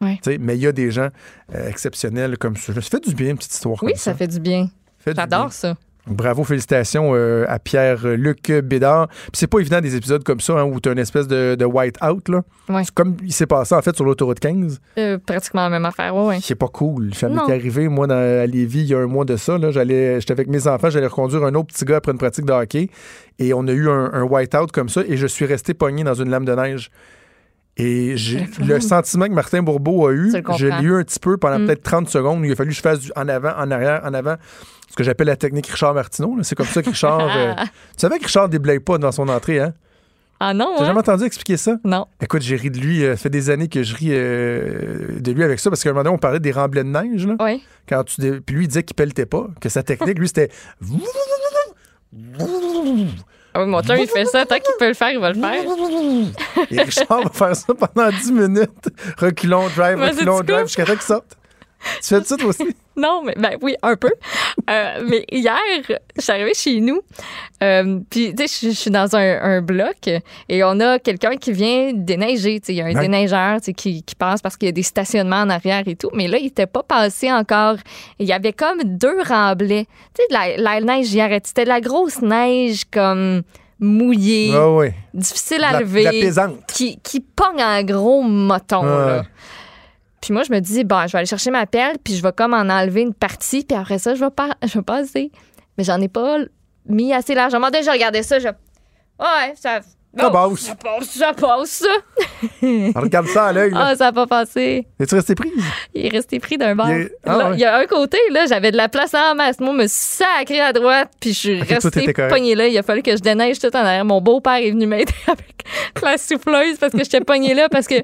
Ouais. 0.00 0.18
Mais 0.40 0.56
il 0.56 0.62
y 0.62 0.66
a 0.66 0.72
des 0.72 0.90
gens 0.90 1.08
euh, 1.54 1.68
exceptionnels 1.68 2.36
comme 2.36 2.56
ça. 2.56 2.74
Ça 2.74 2.82
fait 2.82 3.00
du 3.08 3.14
bien, 3.14 3.30
une 3.30 3.36
petite 3.36 3.52
histoire 3.54 3.82
Oui, 3.82 3.92
comme 3.92 3.98
ça 3.98 4.16
ça. 4.16 4.26
du 4.26 4.40
bien. 4.40 4.68
Fait 4.98 5.10
du 5.10 5.14
bien. 5.14 5.22
J'adore 5.24 5.52
ça. 5.52 5.76
Bravo, 6.08 6.42
félicitations 6.42 7.12
euh, 7.14 7.44
à 7.48 7.60
Pierre-Luc 7.60 8.50
Bédard. 8.64 9.08
C'est 9.32 9.46
pas 9.46 9.60
évident 9.60 9.80
des 9.80 9.94
épisodes 9.94 10.24
comme 10.24 10.40
ça 10.40 10.54
hein, 10.54 10.64
où 10.64 10.80
tu 10.80 10.88
as 10.88 10.92
une 10.92 10.98
espèce 10.98 11.28
de, 11.28 11.54
de 11.54 11.64
white-out. 11.64 12.28
là. 12.28 12.42
Ouais. 12.68 12.82
C'est 12.84 12.92
comme 12.92 13.16
il 13.22 13.32
s'est 13.32 13.46
passé 13.46 13.74
en 13.74 13.82
fait 13.82 13.94
sur 13.94 14.04
l'autoroute 14.04 14.40
15. 14.40 14.80
Euh, 14.98 15.18
pratiquement 15.24 15.62
la 15.62 15.70
même 15.70 15.84
affaire, 15.84 16.14
ouais, 16.16 16.26
ouais. 16.26 16.38
C'est 16.42 16.56
pas 16.56 16.66
cool. 16.66 17.14
Ça 17.14 17.28
m'est 17.28 17.40
arrivé, 17.52 17.86
moi, 17.88 18.08
dans, 18.08 18.14
à 18.16 18.46
Lévis, 18.46 18.80
il 18.80 18.86
y 18.88 18.94
a 18.94 18.98
un 18.98 19.06
mois 19.06 19.24
de 19.24 19.36
ça. 19.36 19.58
J'allais, 19.70 20.20
j'étais 20.20 20.32
avec 20.32 20.48
mes 20.48 20.66
enfants, 20.66 20.90
j'allais 20.90 21.06
reconduire 21.06 21.44
un 21.44 21.54
autre 21.54 21.68
petit 21.68 21.84
gars 21.84 21.96
après 21.98 22.10
une 22.10 22.18
pratique 22.18 22.46
de 22.46 22.52
hockey. 22.52 22.88
Et 23.38 23.54
on 23.54 23.66
a 23.68 23.72
eu 23.72 23.88
un, 23.88 24.10
un 24.12 24.22
white-out 24.24 24.72
comme 24.72 24.88
ça. 24.88 25.02
Et 25.06 25.16
je 25.16 25.26
suis 25.28 25.44
resté 25.46 25.72
pogné 25.72 26.02
dans 26.02 26.14
une 26.14 26.30
lame 26.30 26.44
de 26.44 26.54
neige. 26.54 26.90
Et 27.78 28.18
j'ai, 28.18 28.46
le 28.60 28.80
sentiment 28.80 29.26
que 29.26 29.32
Martin 29.32 29.62
Bourbeau 29.62 30.06
a 30.06 30.12
eu, 30.12 30.30
je 30.58 30.66
l'ai 30.66 30.82
eu 30.82 30.94
un 30.94 31.02
petit 31.04 31.18
peu 31.18 31.38
pendant 31.38 31.58
Mm. 31.58 31.66
peut-être 31.66 31.82
30 31.82 32.08
secondes. 32.08 32.40
où 32.40 32.44
Il 32.44 32.52
a 32.52 32.56
fallu 32.56 32.68
que 32.70 32.76
je 32.76 32.82
fasse 32.82 32.98
du 33.00 33.10
en 33.16 33.26
avant, 33.28 33.52
en 33.56 33.70
arrière, 33.70 34.02
en 34.04 34.12
avant. 34.12 34.34
Ce 34.92 34.96
que 34.96 35.02
j'appelle 35.04 35.28
la 35.28 35.36
technique 35.36 35.66
Richard 35.68 35.94
Martineau. 35.94 36.36
C'est 36.42 36.54
comme 36.54 36.66
ça 36.66 36.82
que 36.82 36.90
Richard. 36.90 37.20
euh, 37.36 37.54
tu 37.64 37.70
savais 37.96 38.18
que 38.18 38.24
Richard 38.26 38.50
déblaye 38.50 38.78
pas 38.78 38.98
dans 38.98 39.10
son 39.10 39.26
entrée, 39.28 39.58
hein? 39.58 39.72
Ah 40.38 40.52
non, 40.52 40.74
T'as 40.76 40.82
hein? 40.82 40.86
jamais 40.88 40.98
entendu 40.98 41.24
expliquer 41.24 41.56
ça? 41.56 41.76
Non. 41.82 42.06
Écoute, 42.20 42.42
j'ai 42.42 42.56
ri 42.56 42.68
de 42.70 42.78
lui. 42.78 43.02
euh, 43.04 43.12
Ça 43.16 43.22
fait 43.22 43.30
des 43.30 43.48
années 43.48 43.68
que 43.68 43.82
je 43.82 43.94
ris 43.96 44.08
euh, 44.10 45.18
de 45.20 45.32
lui 45.32 45.44
avec 45.44 45.60
ça 45.60 45.70
parce 45.70 45.82
qu'à 45.82 45.88
un 45.90 45.92
moment 45.92 46.02
donné, 46.04 46.14
on 46.16 46.18
parlait 46.18 46.40
des 46.40 46.52
remblais 46.52 46.84
de 46.84 46.88
neige. 46.90 47.26
Là, 47.26 47.36
Oui. 47.40 47.62
quand 47.88 48.04
tu 48.04 48.20
dé- 48.20 48.40
Puis 48.44 48.54
lui, 48.56 48.64
il 48.64 48.68
disait 48.68 48.82
qu'il 48.82 48.94
pelletait 48.96 49.24
pas, 49.24 49.46
que 49.60 49.68
sa 49.70 49.82
technique, 49.82 50.18
lui, 50.18 50.28
c'était. 50.28 50.50
Ah 53.54 53.60
oui, 53.62 53.66
mon 53.66 53.82
chum, 53.82 53.96
il 53.98 54.06
fait 54.08 54.24
ça. 54.24 54.44
Tant 54.46 54.56
qu'il 54.56 54.74
peut 54.78 54.88
le 54.88 54.94
faire, 54.94 55.10
il 55.12 55.18
va 55.20 55.32
le 55.32 55.40
faire. 55.40 55.62
Et 56.70 56.80
Richard 56.82 57.22
va 57.22 57.30
faire 57.30 57.54
ça 57.56 57.72
pendant 57.74 58.10
10 58.10 58.32
minutes. 58.32 58.88
Reculons, 59.18 59.68
drive, 59.76 59.98
reculons, 60.00 60.40
drive, 60.40 60.66
jusqu'à 60.66 60.84
temps 60.86 60.92
qu'il 60.94 61.02
sorte. 61.02 61.36
Tu 62.02 62.08
fais 62.08 62.22
ça 62.24 62.36
toi 62.36 62.48
aussi? 62.48 62.64
Non, 62.94 63.22
mais 63.24 63.32
ben 63.38 63.56
oui, 63.62 63.74
un 63.82 63.96
peu. 63.96 64.10
Euh, 64.68 65.02
mais 65.08 65.24
hier, 65.32 65.56
je 66.14 66.20
suis 66.20 66.30
arrivée 66.30 66.52
chez 66.52 66.78
nous. 66.78 67.00
Euh, 67.62 68.00
puis, 68.10 68.34
tu 68.34 68.46
sais, 68.46 68.68
je 68.68 68.74
suis 68.74 68.90
dans 68.90 69.16
un, 69.16 69.40
un 69.40 69.62
bloc 69.62 70.10
et 70.50 70.62
on 70.62 70.78
a 70.78 70.98
quelqu'un 70.98 71.36
qui 71.36 71.52
vient 71.52 71.92
déneiger. 71.94 72.60
Tu 72.60 72.66
sais, 72.66 72.72
il 72.74 72.76
y 72.76 72.82
a 72.82 72.84
un 72.84 72.92
déneigeur 73.00 73.60
tu 73.60 73.64
sais, 73.64 73.72
qui, 73.72 74.02
qui 74.02 74.14
passe 74.14 74.42
parce 74.42 74.58
qu'il 74.58 74.66
y 74.66 74.68
a 74.68 74.72
des 74.72 74.82
stationnements 74.82 75.36
en 75.40 75.48
arrière 75.48 75.84
et 75.86 75.96
tout. 75.96 76.10
Mais 76.12 76.28
là, 76.28 76.36
il 76.36 76.44
n'était 76.44 76.66
pas 76.66 76.82
passé 76.82 77.32
encore. 77.32 77.76
Il 78.18 78.26
y 78.28 78.32
avait 78.34 78.52
comme 78.52 78.82
deux 78.84 79.22
remblais. 79.26 79.86
Tu 80.14 80.20
sais, 80.20 80.28
de 80.28 80.62
la, 80.62 80.74
la 80.74 80.80
neige 80.82 81.10
hier, 81.14 81.30
c'était 81.44 81.64
de 81.64 81.70
la 81.70 81.80
grosse 81.80 82.20
neige 82.20 82.82
comme 82.92 83.40
mouillée, 83.80 84.52
oui. 84.54 84.88
difficile 85.14 85.58
De 85.60 85.64
à 85.64 85.72
la- 85.72 85.80
lever. 85.80 86.04
de 86.30 86.36
la. 86.36 86.50
Qui, 86.68 86.98
qui 87.02 87.20
pogne 87.20 87.62
en 87.62 87.82
gros 87.82 88.20
moton. 88.20 88.82
Là. 88.82 89.24
Puis 90.22 90.32
moi, 90.32 90.44
je 90.44 90.52
me 90.52 90.60
dis, 90.60 90.84
bon, 90.84 91.06
je 91.06 91.12
vais 91.12 91.18
aller 91.18 91.26
chercher 91.26 91.50
ma 91.50 91.66
pelle, 91.66 91.98
puis 92.02 92.14
je 92.14 92.22
vais 92.22 92.32
comme 92.32 92.54
en 92.54 92.60
enlever 92.70 93.02
une 93.02 93.12
partie, 93.12 93.64
puis 93.64 93.76
après 93.76 93.98
ça, 93.98 94.14
je 94.14 94.24
vais, 94.24 94.30
pas, 94.30 94.50
je 94.62 94.78
vais 94.78 94.84
passer. 94.84 95.32
Mais 95.76 95.84
j'en 95.84 96.00
ai 96.00 96.08
pas 96.08 96.38
mis 96.86 97.12
assez 97.12 97.34
largement. 97.34 97.70
Dès 97.70 97.80
que 97.80 97.86
je 97.86 97.90
regardais 97.90 98.22
ça, 98.22 98.38
je. 98.38 98.48
Ouais, 98.48 99.54
ça. 99.56 99.80
Ça 100.18 100.30
passe. 100.30 100.60
Ça 100.60 100.74
passe, 100.74 101.08
ça 101.08 101.32
passe. 101.32 101.84
Regarde 102.94 103.26
ça 103.28 103.46
à 103.46 103.52
l'œil. 103.52 103.72
Ah, 103.74 103.96
ça 103.96 104.06
n'a 104.06 104.12
pas 104.12 104.26
passé. 104.26 104.86
Es-tu 105.00 105.14
resté 105.14 105.34
prise? 105.34 105.52
Il 105.94 106.06
est 106.06 106.08
resté 106.10 106.38
pris 106.38 106.58
d'un 106.58 106.74
bord. 106.76 106.90
Il 106.90 107.08
ah. 107.24 107.50
Il 107.54 107.60
y 107.60 107.64
a 107.64 107.78
un 107.78 107.86
côté, 107.86 108.18
là, 108.30 108.44
j'avais 108.46 108.70
de 108.70 108.76
la 108.76 108.88
place 108.88 109.14
en 109.14 109.34
masse. 109.34 109.58
Moi, 109.58 109.72
je 109.72 109.78
me 109.78 109.86
suis 109.86 110.24
sacré 110.24 110.60
à 110.60 110.72
droite, 110.72 111.10
puis 111.18 111.32
je 111.32 111.38
suis 111.38 111.62
restée 111.62 112.12
pognée 112.28 112.54
là. 112.54 112.68
Il 112.68 112.76
a 112.76 112.82
fallu 112.82 113.02
que 113.02 113.16
je 113.16 113.22
déneige 113.22 113.58
tout 113.58 113.74
en 113.74 113.80
arrière. 113.80 114.04
Mon 114.04 114.20
beau-père 114.20 114.56
est 114.56 114.70
venu 114.70 114.86
m'aider 114.86 115.14
avec 115.26 115.64
la 116.02 116.18
souffleuse 116.18 116.76
parce 116.78 116.92
que 116.92 116.98
j'étais 116.98 117.22
pognée 117.22 117.54
là, 117.54 117.68
parce 117.70 117.86
que 117.86 117.96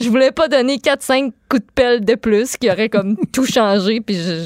je 0.00 0.08
voulais 0.10 0.32
pas 0.32 0.48
donner 0.48 0.76
4-5 0.76 1.32
coups 1.48 1.62
de 1.62 1.72
pelle 1.74 2.04
de 2.04 2.14
plus 2.14 2.58
qui 2.58 2.70
auraient 2.70 2.90
comme 2.90 3.16
tout 3.32 3.46
changé, 3.46 4.02
puis 4.02 4.16
je, 4.16 4.44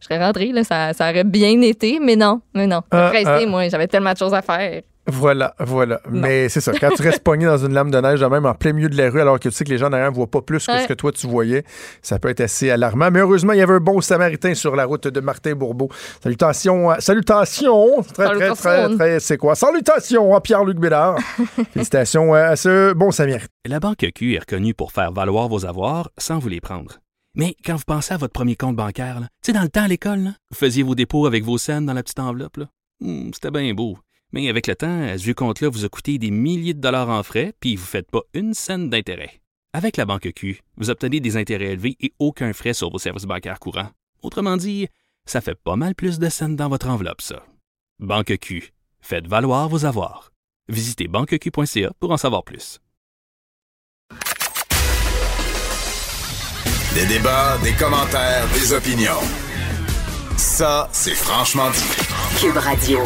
serais 0.00 0.24
rentrée, 0.24 0.52
là. 0.52 0.64
Ça, 0.64 0.94
ça 0.94 1.10
aurait 1.10 1.24
bien 1.24 1.60
été, 1.60 1.98
mais 2.00 2.16
non, 2.16 2.40
mais 2.54 2.66
non. 2.66 2.80
Ah, 2.90 3.08
Pressée, 3.10 3.44
ah. 3.44 3.46
moi, 3.46 3.68
j'avais 3.68 3.88
tellement 3.88 4.12
de 4.12 4.18
choses 4.18 4.34
à 4.34 4.40
faire. 4.40 4.80
Voilà, 5.08 5.54
voilà. 5.58 6.00
Mais 6.10 6.48
c'est 6.48 6.60
ça. 6.60 6.72
Quand 6.72 6.90
tu 6.90 7.02
restes 7.02 7.22
pogné 7.22 7.46
dans 7.46 7.58
une 7.58 7.72
lame 7.72 7.90
de 7.90 7.98
neige, 7.98 8.22
même 8.24 8.46
en 8.46 8.54
plein 8.54 8.72
milieu 8.72 8.88
de 8.88 8.96
la 8.96 9.10
rue, 9.10 9.20
alors 9.20 9.38
que 9.38 9.48
tu 9.48 9.54
sais 9.54 9.64
que 9.64 9.70
les 9.70 9.78
gens 9.78 9.90
derrière 9.90 10.10
ne 10.10 10.16
voient 10.16 10.30
pas 10.30 10.42
plus 10.42 10.66
que 10.66 10.80
ce 10.80 10.86
que 10.86 10.94
toi 10.94 11.12
tu 11.12 11.26
voyais, 11.26 11.64
ça 12.02 12.18
peut 12.18 12.28
être 12.28 12.40
assez 12.40 12.70
alarmant. 12.70 13.10
Mais 13.10 13.20
heureusement, 13.20 13.52
il 13.52 13.58
y 13.58 13.62
avait 13.62 13.74
un 13.74 13.80
bon 13.80 14.00
samaritain 14.00 14.54
sur 14.54 14.74
la 14.74 14.84
route 14.84 15.06
de 15.06 15.20
Martin 15.20 15.54
Bourbeau. 15.54 15.88
Salutations. 16.22 16.90
salutations. 16.98 18.02
Très, 18.14 18.34
très, 18.34 18.54
très, 18.54 18.96
très, 18.96 19.20
c'est 19.20 19.36
quoi? 19.36 19.54
Salutations 19.54 20.34
à 20.34 20.40
Pierre-Luc 20.40 20.78
Bédard. 20.78 21.18
Félicitations 21.72 22.34
à 22.34 22.56
ce 22.56 22.92
bon 22.92 23.10
samaritain. 23.10 23.46
La 23.66 23.80
Banque 23.80 24.06
Q 24.14 24.34
est 24.34 24.40
reconnue 24.40 24.74
pour 24.74 24.92
faire 24.92 25.12
valoir 25.12 25.48
vos 25.48 25.66
avoirs 25.66 26.10
sans 26.18 26.38
vous 26.38 26.48
les 26.48 26.60
prendre. 26.60 26.98
Mais 27.34 27.54
quand 27.64 27.76
vous 27.76 27.84
pensez 27.86 28.14
à 28.14 28.16
votre 28.16 28.32
premier 28.32 28.56
compte 28.56 28.76
bancaire, 28.76 29.20
tu 29.20 29.26
sais, 29.46 29.52
dans 29.52 29.62
le 29.62 29.68
temps 29.68 29.82
à 29.82 29.88
l'école, 29.88 30.32
vous 30.50 30.56
faisiez 30.56 30.82
vos 30.82 30.94
dépôts 30.94 31.26
avec 31.26 31.44
vos 31.44 31.58
scènes 31.58 31.84
dans 31.84 31.92
la 31.92 32.02
petite 32.02 32.18
enveloppe. 32.18 32.58
Hmm, 33.00 33.30
c'était 33.34 33.50
bien 33.50 33.74
beau. 33.74 33.98
Mais 34.36 34.50
avec 34.50 34.66
le 34.66 34.76
temps, 34.76 35.16
ce 35.16 35.22
vieux 35.22 35.32
compte-là 35.32 35.70
vous 35.70 35.86
a 35.86 35.88
coûté 35.88 36.18
des 36.18 36.30
milliers 36.30 36.74
de 36.74 36.80
dollars 36.80 37.08
en 37.08 37.22
frais, 37.22 37.54
puis 37.58 37.74
vous 37.74 37.84
ne 37.84 37.88
faites 37.88 38.10
pas 38.10 38.20
une 38.34 38.52
scène 38.52 38.90
d'intérêt. 38.90 39.40
Avec 39.72 39.96
la 39.96 40.04
banque 40.04 40.30
Q, 40.34 40.60
vous 40.76 40.90
obtenez 40.90 41.20
des 41.20 41.38
intérêts 41.38 41.72
élevés 41.72 41.96
et 42.00 42.12
aucun 42.18 42.52
frais 42.52 42.74
sur 42.74 42.90
vos 42.90 42.98
services 42.98 43.24
bancaires 43.24 43.58
courants. 43.58 43.88
Autrement 44.22 44.58
dit, 44.58 44.88
ça 45.24 45.40
fait 45.40 45.54
pas 45.54 45.76
mal 45.76 45.94
plus 45.94 46.18
de 46.18 46.28
scènes 46.28 46.54
dans 46.54 46.68
votre 46.68 46.90
enveloppe, 46.90 47.22
ça. 47.22 47.46
Banque 47.98 48.36
Q, 48.36 48.74
faites 49.00 49.26
valoir 49.26 49.70
vos 49.70 49.86
avoirs. 49.86 50.32
Visitez 50.68 51.08
banqueq.ca 51.08 51.92
pour 51.98 52.10
en 52.10 52.18
savoir 52.18 52.44
plus. 52.44 52.78
Des 56.92 57.06
débats, 57.06 57.56
des 57.64 57.72
commentaires, 57.72 58.46
des 58.52 58.74
opinions. 58.74 59.22
Ça, 60.36 60.90
c'est 60.92 61.14
franchement 61.14 61.70
dit. 61.70 62.38
Cube 62.38 62.58
Radio. 62.58 63.00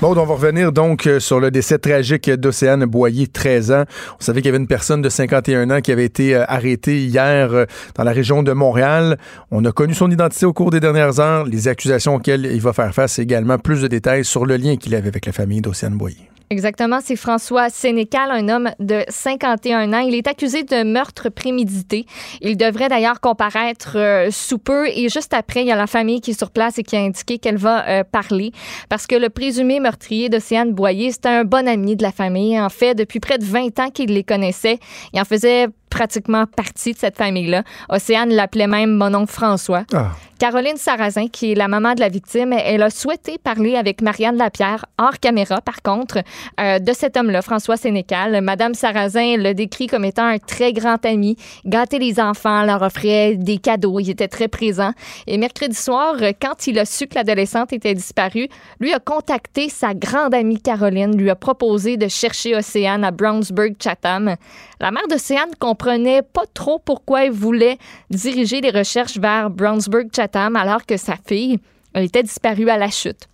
Bon, 0.00 0.12
on 0.16 0.24
va 0.24 0.34
revenir 0.34 0.72
donc 0.72 1.06
euh, 1.06 1.20
sur 1.20 1.40
le 1.40 1.50
décès 1.50 1.76
tragique 1.76 2.30
d'Océane 2.30 2.86
Boyer, 2.86 3.26
13 3.26 3.70
ans. 3.70 3.84
On 4.18 4.24
savait 4.24 4.40
qu'il 4.40 4.46
y 4.46 4.48
avait 4.48 4.56
une 4.56 4.66
personne 4.66 5.02
de 5.02 5.10
51 5.10 5.68
ans 5.70 5.82
qui 5.82 5.92
avait 5.92 6.06
été 6.06 6.34
euh, 6.34 6.44
arrêtée 6.48 7.04
hier 7.04 7.52
euh, 7.52 7.66
dans 7.96 8.04
la 8.04 8.12
région 8.12 8.42
de 8.42 8.52
Montréal. 8.52 9.18
On 9.50 9.62
a 9.66 9.72
connu 9.72 9.92
son 9.92 10.10
identité 10.10 10.46
au 10.46 10.54
cours 10.54 10.70
des 10.70 10.80
dernières 10.80 11.20
heures, 11.20 11.44
les 11.44 11.68
accusations 11.68 12.14
auxquelles 12.14 12.46
il 12.46 12.62
va 12.62 12.72
faire 12.72 12.94
face 12.94 13.18
également 13.18 13.58
plus 13.58 13.82
de 13.82 13.88
détails 13.88 14.24
sur 14.24 14.46
le 14.46 14.56
lien 14.56 14.76
qu'il 14.76 14.94
avait 14.94 15.08
avec 15.08 15.26
la 15.26 15.32
famille 15.32 15.60
d'Océane 15.60 15.98
Boyer. 15.98 16.30
Exactement, 16.52 16.98
c'est 17.00 17.14
François 17.14 17.70
Sénécal, 17.70 18.32
un 18.32 18.48
homme 18.48 18.70
de 18.80 19.04
51 19.08 19.92
ans. 19.92 20.00
Il 20.00 20.16
est 20.16 20.26
accusé 20.26 20.64
de 20.64 20.82
meurtre 20.82 21.28
prémédité. 21.28 22.06
Il 22.40 22.56
devrait 22.56 22.88
d'ailleurs 22.88 23.20
comparaître 23.20 23.92
euh, 23.94 24.32
sous 24.32 24.58
peu 24.58 24.88
et 24.88 25.08
juste 25.08 25.32
après, 25.32 25.60
il 25.60 25.68
y 25.68 25.70
a 25.70 25.76
la 25.76 25.86
famille 25.86 26.20
qui 26.20 26.32
est 26.32 26.38
sur 26.38 26.50
place 26.50 26.76
et 26.78 26.82
qui 26.82 26.96
a 26.96 27.02
indiqué 27.02 27.38
qu'elle 27.38 27.56
va 27.56 27.88
euh, 27.88 28.02
parler 28.02 28.50
parce 28.88 29.06
que 29.06 29.14
le 29.14 29.28
présumé 29.28 29.78
meurtrier 29.78 30.28
d'Océane 30.28 30.72
Boyer, 30.72 31.12
c'était 31.12 31.28
un 31.28 31.44
bon 31.44 31.68
ami 31.68 31.94
de 31.94 32.02
la 32.02 32.10
famille. 32.10 32.60
En 32.60 32.68
fait, 32.68 32.96
depuis 32.96 33.20
près 33.20 33.38
de 33.38 33.44
20 33.44 33.78
ans 33.78 33.90
qu'il 33.90 34.12
les 34.12 34.24
connaissait, 34.24 34.80
il 35.12 35.20
en 35.20 35.24
faisait 35.24 35.68
pratiquement 35.90 36.46
partie 36.46 36.92
de 36.92 36.98
cette 36.98 37.16
famille-là. 37.16 37.64
Océane 37.88 38.30
l'appelait 38.30 38.66
même 38.66 38.96
mon 38.96 39.14
oncle 39.14 39.32
François. 39.32 39.84
Ah. 39.92 40.12
Caroline 40.40 40.78
Sarrazin, 40.78 41.28
qui 41.28 41.52
est 41.52 41.54
la 41.54 41.68
maman 41.68 41.92
de 41.92 42.00
la 42.00 42.08
victime, 42.08 42.54
elle 42.54 42.82
a 42.82 42.88
souhaité 42.88 43.36
parler 43.36 43.76
avec 43.76 44.00
Marianne 44.00 44.38
Lapierre, 44.38 44.86
hors 44.96 45.18
caméra 45.20 45.60
par 45.60 45.82
contre, 45.82 46.20
euh, 46.58 46.78
de 46.78 46.92
cet 46.94 47.18
homme-là, 47.18 47.42
François 47.42 47.76
Sénécal. 47.76 48.40
Madame 48.40 48.72
Sarrazin 48.72 49.36
le 49.36 49.52
décrit 49.52 49.86
comme 49.86 50.06
étant 50.06 50.24
un 50.24 50.38
très 50.38 50.72
grand 50.72 51.04
ami, 51.04 51.36
gâtait 51.66 51.98
les 51.98 52.18
enfants, 52.20 52.64
leur 52.64 52.80
offrait 52.80 53.34
des 53.36 53.58
cadeaux, 53.58 54.00
il 54.00 54.08
était 54.08 54.28
très 54.28 54.48
présent. 54.48 54.92
Et 55.26 55.36
mercredi 55.36 55.76
soir, 55.76 56.14
quand 56.40 56.66
il 56.66 56.78
a 56.78 56.86
su 56.86 57.06
que 57.06 57.16
l'adolescente 57.16 57.74
était 57.74 57.94
disparue, 57.94 58.48
lui 58.80 58.94
a 58.94 58.98
contacté 58.98 59.68
sa 59.68 59.92
grande 59.92 60.32
amie 60.32 60.62
Caroline, 60.62 61.18
lui 61.18 61.28
a 61.28 61.36
proposé 61.36 61.98
de 61.98 62.08
chercher 62.08 62.56
Océane 62.56 63.04
à 63.04 63.10
Brownsburg, 63.10 63.74
Chatham. 63.78 64.36
La 64.80 64.90
mère 64.90 65.06
d'Océane 65.08 65.50
comprenait 65.58 66.22
pas 66.22 66.44
trop 66.54 66.78
pourquoi 66.78 67.26
elle 67.26 67.32
voulait 67.32 67.76
diriger 68.08 68.62
les 68.62 68.70
recherches 68.70 69.18
vers 69.18 69.50
Brownsburg, 69.50 70.06
Chatham, 70.14 70.56
alors 70.56 70.86
que 70.86 70.96
sa 70.96 71.16
fille 71.16 71.58
était 71.94 72.22
disparue 72.22 72.70
à 72.70 72.78
la 72.78 72.88
chute. 72.88 73.29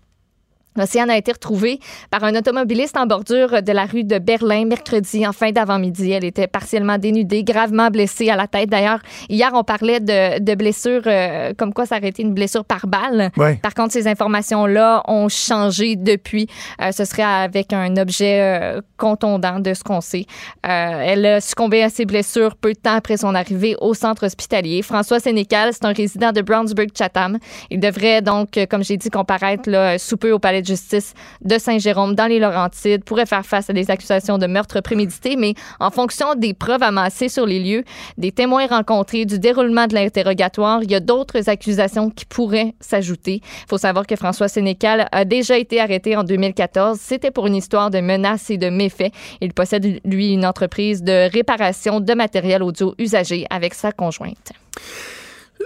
L'océan 0.76 1.08
a 1.08 1.16
été 1.16 1.32
retrouvée 1.32 1.80
par 2.10 2.24
un 2.24 2.34
automobiliste 2.34 2.96
en 2.96 3.06
bordure 3.06 3.62
de 3.62 3.72
la 3.72 3.86
rue 3.86 4.04
de 4.04 4.18
Berlin 4.18 4.66
mercredi 4.66 5.26
en 5.26 5.32
fin 5.32 5.50
d'avant-midi. 5.50 6.12
Elle 6.12 6.24
était 6.24 6.46
partiellement 6.46 6.98
dénudée, 6.98 7.44
gravement 7.44 7.90
blessée 7.90 8.30
à 8.30 8.36
la 8.36 8.46
tête. 8.46 8.68
D'ailleurs, 8.68 9.00
hier, 9.28 9.50
on 9.54 9.64
parlait 9.64 10.00
de, 10.00 10.40
de 10.40 10.54
blessures, 10.54 11.02
euh, 11.06 11.52
comme 11.56 11.72
quoi 11.72 11.86
ça 11.86 11.96
aurait 11.96 12.08
été 12.08 12.22
une 12.22 12.34
blessure 12.34 12.64
par 12.64 12.86
balle. 12.86 13.30
Par 13.62 13.74
contre, 13.74 13.92
ces 13.92 14.06
informations-là 14.06 15.02
ont 15.08 15.28
changé 15.28 15.96
depuis. 15.96 16.48
Euh, 16.82 16.92
ce 16.92 17.04
serait 17.04 17.22
avec 17.22 17.72
un 17.72 17.96
objet 17.96 18.40
euh, 18.40 18.80
contondant 18.96 19.60
de 19.60 19.74
ce 19.74 19.82
qu'on 19.82 20.00
sait. 20.00 20.26
elle 20.62 21.26
a 21.26 21.40
succombé 21.40 21.82
à 21.82 21.88
ses 21.88 22.04
blessures 22.04 22.56
peu 22.56 22.72
de 22.72 22.78
temps 22.78 22.96
après 22.96 23.16
son 23.16 23.34
arrivée 23.34 23.76
au 23.80 23.94
centre 23.94 24.26
hospitalier. 24.26 24.82
François 24.82 25.20
Sénécal, 25.20 25.70
c'est 25.72 25.84
un 25.84 25.92
résident 25.92 26.32
de 26.32 26.42
Brownsburg-Chatham. 26.42 27.38
Il 27.70 27.80
devrait 27.80 28.22
donc, 28.22 28.58
comme 28.70 28.84
j'ai 28.84 28.96
dit, 28.96 29.10
comparaître 29.10 29.68
là, 29.70 29.98
sous 29.98 30.16
peu 30.16 30.32
au 30.32 30.38
palais 30.38 30.62
justice 30.66 31.14
de 31.42 31.58
Saint-Jérôme 31.58 32.14
dans 32.14 32.26
les 32.26 32.38
Laurentides 32.38 33.04
pourrait 33.04 33.26
faire 33.26 33.44
face 33.46 33.70
à 33.70 33.72
des 33.72 33.90
accusations 33.90 34.38
de 34.38 34.46
meurtre 34.46 34.80
prémédité, 34.80 35.36
mais 35.36 35.54
en 35.80 35.90
fonction 35.90 36.34
des 36.34 36.54
preuves 36.54 36.82
amassées 36.82 37.28
sur 37.28 37.46
les 37.46 37.60
lieux, 37.60 37.84
des 38.18 38.32
témoins 38.32 38.66
rencontrés, 38.66 39.24
du 39.24 39.38
déroulement 39.38 39.86
de 39.86 39.94
l'interrogatoire, 39.94 40.82
il 40.82 40.90
y 40.90 40.94
a 40.94 41.00
d'autres 41.00 41.48
accusations 41.48 42.10
qui 42.10 42.24
pourraient 42.24 42.74
s'ajouter. 42.80 43.40
Il 43.42 43.68
faut 43.68 43.78
savoir 43.78 44.06
que 44.06 44.16
François 44.16 44.48
Sénécal 44.48 45.08
a 45.12 45.24
déjà 45.24 45.58
été 45.58 45.80
arrêté 45.80 46.16
en 46.16 46.24
2014. 46.24 46.98
C'était 47.00 47.30
pour 47.30 47.46
une 47.46 47.56
histoire 47.56 47.90
de 47.90 48.00
menaces 48.00 48.50
et 48.50 48.58
de 48.58 48.68
méfaits. 48.68 49.12
Il 49.40 49.52
possède, 49.52 50.00
lui, 50.04 50.32
une 50.32 50.46
entreprise 50.46 51.02
de 51.02 51.30
réparation 51.30 52.00
de 52.00 52.14
matériel 52.14 52.62
audio 52.62 52.94
usagé 52.98 53.46
avec 53.50 53.74
sa 53.74 53.92
conjointe. 53.92 54.52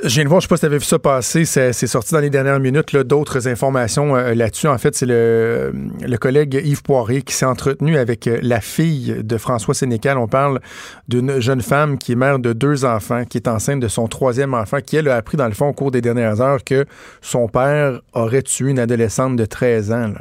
Je 0.02 0.14
viens 0.14 0.24
de 0.24 0.30
voir, 0.30 0.40
je 0.40 0.46
sais 0.46 0.48
pas 0.48 0.56
si 0.56 0.60
tu 0.60 0.66
avais 0.66 0.78
vu 0.78 0.84
ça 0.84 0.98
passer, 0.98 1.44
c'est 1.44 1.72
sorti 1.72 2.14
dans 2.14 2.20
les 2.20 2.30
dernières 2.30 2.58
minutes, 2.58 2.96
d'autres 2.96 3.48
informations 3.48 4.16
euh, 4.16 4.34
là-dessus. 4.34 4.66
En 4.66 4.78
fait, 4.78 4.94
c'est 4.94 5.04
le, 5.04 5.72
le, 6.00 6.16
collègue 6.16 6.58
Yves 6.64 6.82
Poirier 6.82 7.20
qui 7.20 7.34
s'est 7.34 7.44
entretenu 7.44 7.98
avec 7.98 8.26
euh, 8.26 8.38
la 8.40 8.62
fille 8.62 9.16
de 9.22 9.36
François 9.36 9.74
Sénécal. 9.74 10.16
On 10.16 10.26
parle 10.26 10.60
d'une 11.08 11.40
jeune 11.40 11.60
femme 11.60 11.98
qui 11.98 12.12
est 12.12 12.14
mère 12.14 12.38
de 12.38 12.54
deux 12.54 12.86
enfants, 12.86 13.24
qui 13.26 13.36
est 13.36 13.46
enceinte 13.46 13.80
de 13.80 13.88
son 13.88 14.08
troisième 14.08 14.54
enfant, 14.54 14.78
qui, 14.80 14.96
elle, 14.96 15.08
a 15.08 15.16
appris, 15.16 15.36
dans 15.36 15.48
le 15.48 15.54
fond, 15.54 15.68
au 15.68 15.74
cours 15.74 15.90
des 15.90 16.00
dernières 16.00 16.40
heures, 16.40 16.64
que 16.64 16.86
son 17.20 17.48
père 17.48 18.00
aurait 18.14 18.42
tué 18.42 18.70
une 18.70 18.78
adolescente 18.78 19.36
de 19.36 19.44
13 19.44 19.92
ans. 19.92 20.12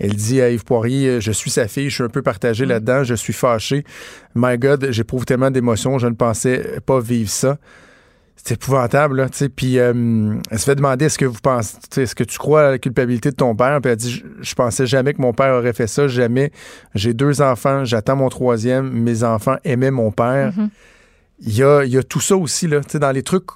Elle 0.00 0.14
dit 0.14 0.40
à 0.40 0.50
Yves 0.50 0.64
Poirier, 0.64 1.20
je 1.20 1.30
suis 1.30 1.50
sa 1.50 1.68
fille, 1.68 1.88
je 1.88 1.94
suis 1.94 2.04
un 2.04 2.08
peu 2.08 2.22
partagé 2.22 2.64
mm. 2.64 2.68
là-dedans, 2.68 3.04
je 3.04 3.14
suis 3.14 3.32
fâché. 3.32 3.84
My 4.34 4.58
God, 4.58 4.88
j'éprouve 4.90 5.24
tellement 5.24 5.52
d'émotions, 5.52 5.98
je 5.98 6.08
ne 6.08 6.14
pensais 6.14 6.80
pas 6.84 6.98
vivre 6.98 7.30
ça 7.30 7.58
c'est 8.44 8.54
épouvantable, 8.54 9.16
là, 9.16 9.28
tu 9.28 9.36
sais. 9.36 9.48
Puis 9.48 9.78
euh, 9.78 10.34
elle 10.50 10.58
se 10.58 10.64
fait 10.64 10.74
demander 10.74 11.06
est-ce 11.06 11.18
que 11.18 11.24
vous 11.24 11.40
pensez, 11.42 11.76
est-ce 11.96 12.14
que 12.14 12.24
tu 12.24 12.38
crois 12.38 12.68
à 12.68 12.70
la 12.72 12.78
culpabilité 12.78 13.30
de 13.30 13.36
ton 13.36 13.54
père? 13.54 13.80
Puis 13.82 13.90
elle 13.90 13.96
dit 13.96 14.22
je, 14.40 14.54
pensais 14.54 14.86
jamais 14.86 15.12
que 15.12 15.20
mon 15.20 15.32
père 15.32 15.54
aurait 15.54 15.72
fait 15.72 15.86
ça, 15.86 16.08
jamais. 16.08 16.52
J'ai 16.94 17.14
deux 17.14 17.42
enfants, 17.42 17.84
j'attends 17.84 18.16
mon 18.16 18.28
troisième, 18.28 18.90
mes 18.90 19.24
enfants 19.24 19.56
aimaient 19.64 19.90
mon 19.90 20.12
père. 20.12 20.52
Mm-hmm. 20.52 20.68
Il 21.40 21.56
y, 21.56 21.62
a, 21.62 21.84
y, 21.84 21.96
a, 21.96 22.02
tout 22.02 22.20
ça 22.20 22.36
aussi, 22.36 22.66
là, 22.66 22.80
tu 22.80 22.90
sais, 22.90 22.98
dans 22.98 23.12
les 23.12 23.22
trucs 23.22 23.46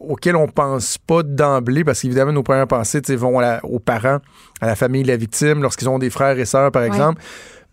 auxquels 0.00 0.36
on 0.36 0.46
pense 0.46 0.98
pas 0.98 1.22
d'emblée, 1.22 1.84
parce 1.84 2.00
qu'évidemment, 2.00 2.32
nos 2.32 2.42
premières 2.42 2.68
pensées 2.68 3.00
vont 3.16 3.40
aux 3.64 3.78
parents, 3.78 4.18
à 4.60 4.66
la 4.66 4.76
famille 4.76 5.02
de 5.02 5.08
la 5.08 5.16
victime, 5.16 5.62
lorsqu'ils 5.62 5.88
ont 5.88 5.98
des 5.98 6.10
frères 6.10 6.38
et 6.38 6.44
sœurs, 6.44 6.70
par 6.70 6.84
exemple. 6.84 7.20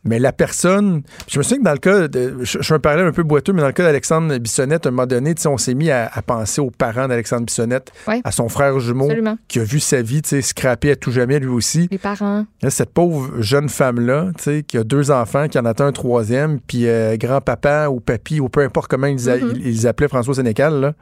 Mais 0.06 0.20
la 0.20 0.32
personne, 0.32 1.02
je 1.28 1.40
me 1.40 1.44
souviens 1.44 1.58
que 1.58 1.64
dans 1.64 1.72
le 1.72 1.78
cas, 1.78 2.08
de, 2.08 2.38
je, 2.42 2.62
suis 2.62 2.74
un 2.74 2.80
parallèle 2.80 3.08
un 3.08 3.12
peu 3.12 3.24
boiteux, 3.24 3.54
mais 3.54 3.62
dans 3.62 3.68
le 3.68 3.74
cas 3.74 3.84
d'Alexandre 3.84 4.38
Bissonnette, 4.38 4.86
à 4.86 4.90
un 4.90 4.92
moment 4.92 5.08
donné, 5.08 5.34
on 5.48 5.58
s'est 5.58 5.74
mis 5.74 5.90
à, 5.90 6.10
penser 6.26 6.62
aux 6.62 6.72
parents 6.72 7.08
d'Alexandre 7.08 7.46
Bissonnette, 7.46 7.92
à 8.24 8.32
son 8.32 8.48
frère 8.48 8.80
jumeau, 8.80 9.10
qui 9.48 9.60
a 9.60 9.64
vu 9.64 9.80
sa 9.80 10.02
vie 10.02 10.22
scraper 10.42 10.92
à 10.92 10.96
tout 10.96 11.12
jamais 11.12 11.40
lui 11.40 11.48
aussi. 11.48 11.88
Les 11.92 11.98
parents. 11.98 12.46
cette 12.70 12.92
pauvre 12.92 13.42
jeune 13.42 13.70
femme-là, 13.70 14.32
qui 14.68 14.78
a 14.78 14.84
deux 14.84 15.12
enfants, 15.12 15.48
qui 15.48 15.58
en 15.60 15.66
a 15.66 15.84
un 15.84 15.92
troisième, 15.92 16.60
puis 16.60 16.88
euh, 16.88 17.18
grand-papa 17.18 17.90
ou 17.90 18.00
papy, 18.00 18.40
ou 18.40 18.48
peu 18.48 18.62
importe 18.62 18.90
comment 18.90 19.08
ils, 19.08 19.18
mm-hmm. 19.18 19.62
ils 19.64 19.88
appelaient 19.88 20.08
François 20.08 20.36
Sénécal, 20.36 20.80
là 20.80 20.94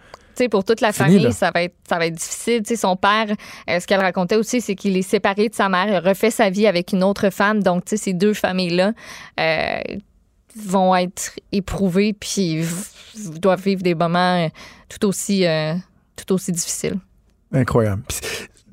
pour 0.49 0.63
toute 0.63 0.81
la 0.81 0.91
famille, 0.91 1.31
ça 1.31 1.51
va 1.53 1.63
être 1.63 1.75
ça 1.87 1.97
va 1.97 2.07
être 2.07 2.15
difficile. 2.15 2.63
son 2.77 2.95
père, 2.95 3.27
euh, 3.69 3.79
ce 3.79 3.87
qu'elle 3.87 4.01
racontait 4.01 4.35
aussi, 4.35 4.61
c'est 4.61 4.75
qu'il 4.75 4.97
est 4.97 5.01
séparé 5.03 5.49
de 5.49 5.55
sa 5.55 5.69
mère, 5.69 5.87
il 5.87 5.97
refait 5.97 6.31
sa 6.31 6.49
vie 6.49 6.67
avec 6.67 6.91
une 6.93 7.03
autre 7.03 7.29
femme. 7.29 7.61
Donc, 7.61 7.83
ces 7.85 8.13
deux 8.13 8.33
familles-là 8.33 8.93
euh, 9.39 9.79
vont 10.55 10.95
être 10.95 11.39
éprouvées 11.51 12.13
puis 12.13 12.63
doivent 13.39 13.61
vivre 13.61 13.81
des 13.81 13.95
moments 13.95 14.45
euh, 14.45 14.49
tout 14.89 15.07
aussi, 15.07 15.45
tout 16.15 16.33
aussi 16.33 16.51
difficiles. 16.51 16.99
Incroyable. 17.51 18.03
Tu 18.07 18.17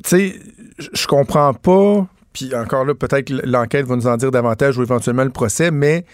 sais, 0.05 0.35
je 0.78 1.07
comprends 1.07 1.53
pas, 1.53 2.07
puis 2.32 2.55
encore 2.55 2.85
là, 2.85 2.95
peut-être 2.95 3.31
l'enquête 3.45 3.87
va 3.87 3.97
nous 3.97 4.07
en 4.07 4.16
dire 4.16 4.31
davantage 4.31 4.78
ou 4.78 4.82
éventuellement 4.82 5.24
le 5.24 5.31
procès, 5.31 5.70
mais 5.70 6.05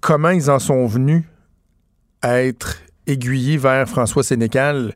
comment 0.00 0.30
ils 0.30 0.50
en 0.50 0.58
sont 0.58 0.86
venus 0.86 1.24
à 2.22 2.42
être 2.42 2.78
aiguillé 3.06 3.56
vers 3.56 3.88
François 3.88 4.22
Sénécal, 4.22 4.94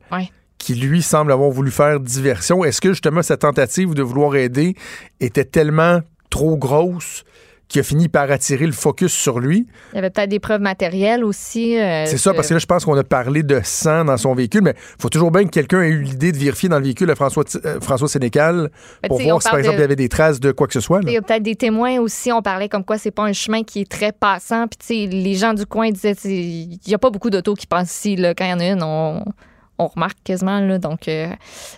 qui, 0.59 0.75
lui, 0.75 1.03
semble 1.03 1.33
avoir 1.33 1.51
voulu 1.51 1.71
faire 1.71 2.01
diversion. 2.01 2.65
Est-ce 2.65 2.81
que 2.81 2.91
justement 2.91 3.23
cette 3.23 3.41
tentative 3.41 3.95
de 3.95 4.03
vouloir 4.03 4.37
aider 4.37 4.75
était 5.21 5.45
tellement 5.45 6.01
trop 6.29 6.57
grosse 6.57 7.25
qui 7.71 7.79
a 7.79 7.85
fini 7.85 8.09
par 8.09 8.31
attirer 8.33 8.67
le 8.67 8.73
focus 8.73 9.13
sur 9.13 9.39
lui. 9.39 9.65
Il 9.93 9.95
y 9.95 9.99
avait 9.99 10.11
peut-être 10.11 10.29
des 10.29 10.41
preuves 10.41 10.61
matérielles 10.61 11.25
aussi. 11.25 11.79
Euh, 11.79 12.05
c'est 12.05 12.19
ça, 12.19 12.35
parce 12.35 12.49
que 12.49 12.55
là, 12.55 12.59
je 12.59 12.67
pense 12.67 12.85
qu'on 12.85 12.99
a 12.99 13.05
parlé 13.05 13.45
de 13.45 13.61
sang 13.63 14.05
dans 14.05 14.17
son 14.17 14.35
véhicule, 14.35 14.63
mais 14.63 14.75
il 14.77 15.01
faut 15.01 15.09
toujours 15.09 15.31
bien 15.31 15.45
que 15.45 15.51
quelqu'un 15.51 15.83
ait 15.83 15.89
eu 15.89 16.03
l'idée 16.03 16.33
de 16.33 16.37
vérifier 16.37 16.69
dans 16.69 16.79
le 16.79 16.85
véhicule 16.85 17.15
François, 17.15 17.45
euh, 17.65 17.81
François 17.81 18.09
Sénécal 18.09 18.71
ben, 19.03 19.09
pour 19.09 19.23
voir 19.23 19.41
si, 19.41 19.49
par 19.49 19.59
exemple, 19.59 19.77
il 19.77 19.81
y 19.83 19.85
avait 19.85 19.97
des 19.97 20.09
traces 20.09 20.41
de 20.41 20.51
quoi 20.51 20.67
que 20.67 20.73
ce 20.73 20.81
soit. 20.81 21.01
Il 21.05 21.13
y 21.13 21.17
a 21.17 21.23
peut-être 21.23 21.45
des 21.45 21.55
témoins 21.55 22.01
aussi. 22.01 22.33
On 22.33 22.43
parlait 22.43 22.69
comme 22.69 22.85
quoi 22.85 22.99
c'est 22.99 23.13
pas 23.13 23.23
un 23.23 23.33
chemin 23.33 23.63
qui 23.63 23.83
est 23.83 23.91
très 23.91 24.11
passant. 24.11 24.67
Puis, 24.67 25.07
les 25.07 25.35
gens 25.37 25.55
du 25.55 25.65
coin 25.65 25.91
disaient 25.93 26.17
il 26.25 26.81
n'y 26.85 26.95
a 26.95 26.99
pas 26.99 27.11
beaucoup 27.11 27.31
d'autos 27.31 27.55
qui 27.55 27.69
passent 27.69 27.97
ici. 27.97 28.17
Là. 28.17 28.35
Quand 28.35 28.47
il 28.47 28.51
y 28.51 28.53
en 28.53 28.61
a 28.61 28.67
une, 28.67 28.83
on, 28.83 29.87
remarque 29.87 30.19
quasiment. 30.25 30.61
Là. 30.61 30.79
Donc, 30.79 31.07
euh, 31.07 31.29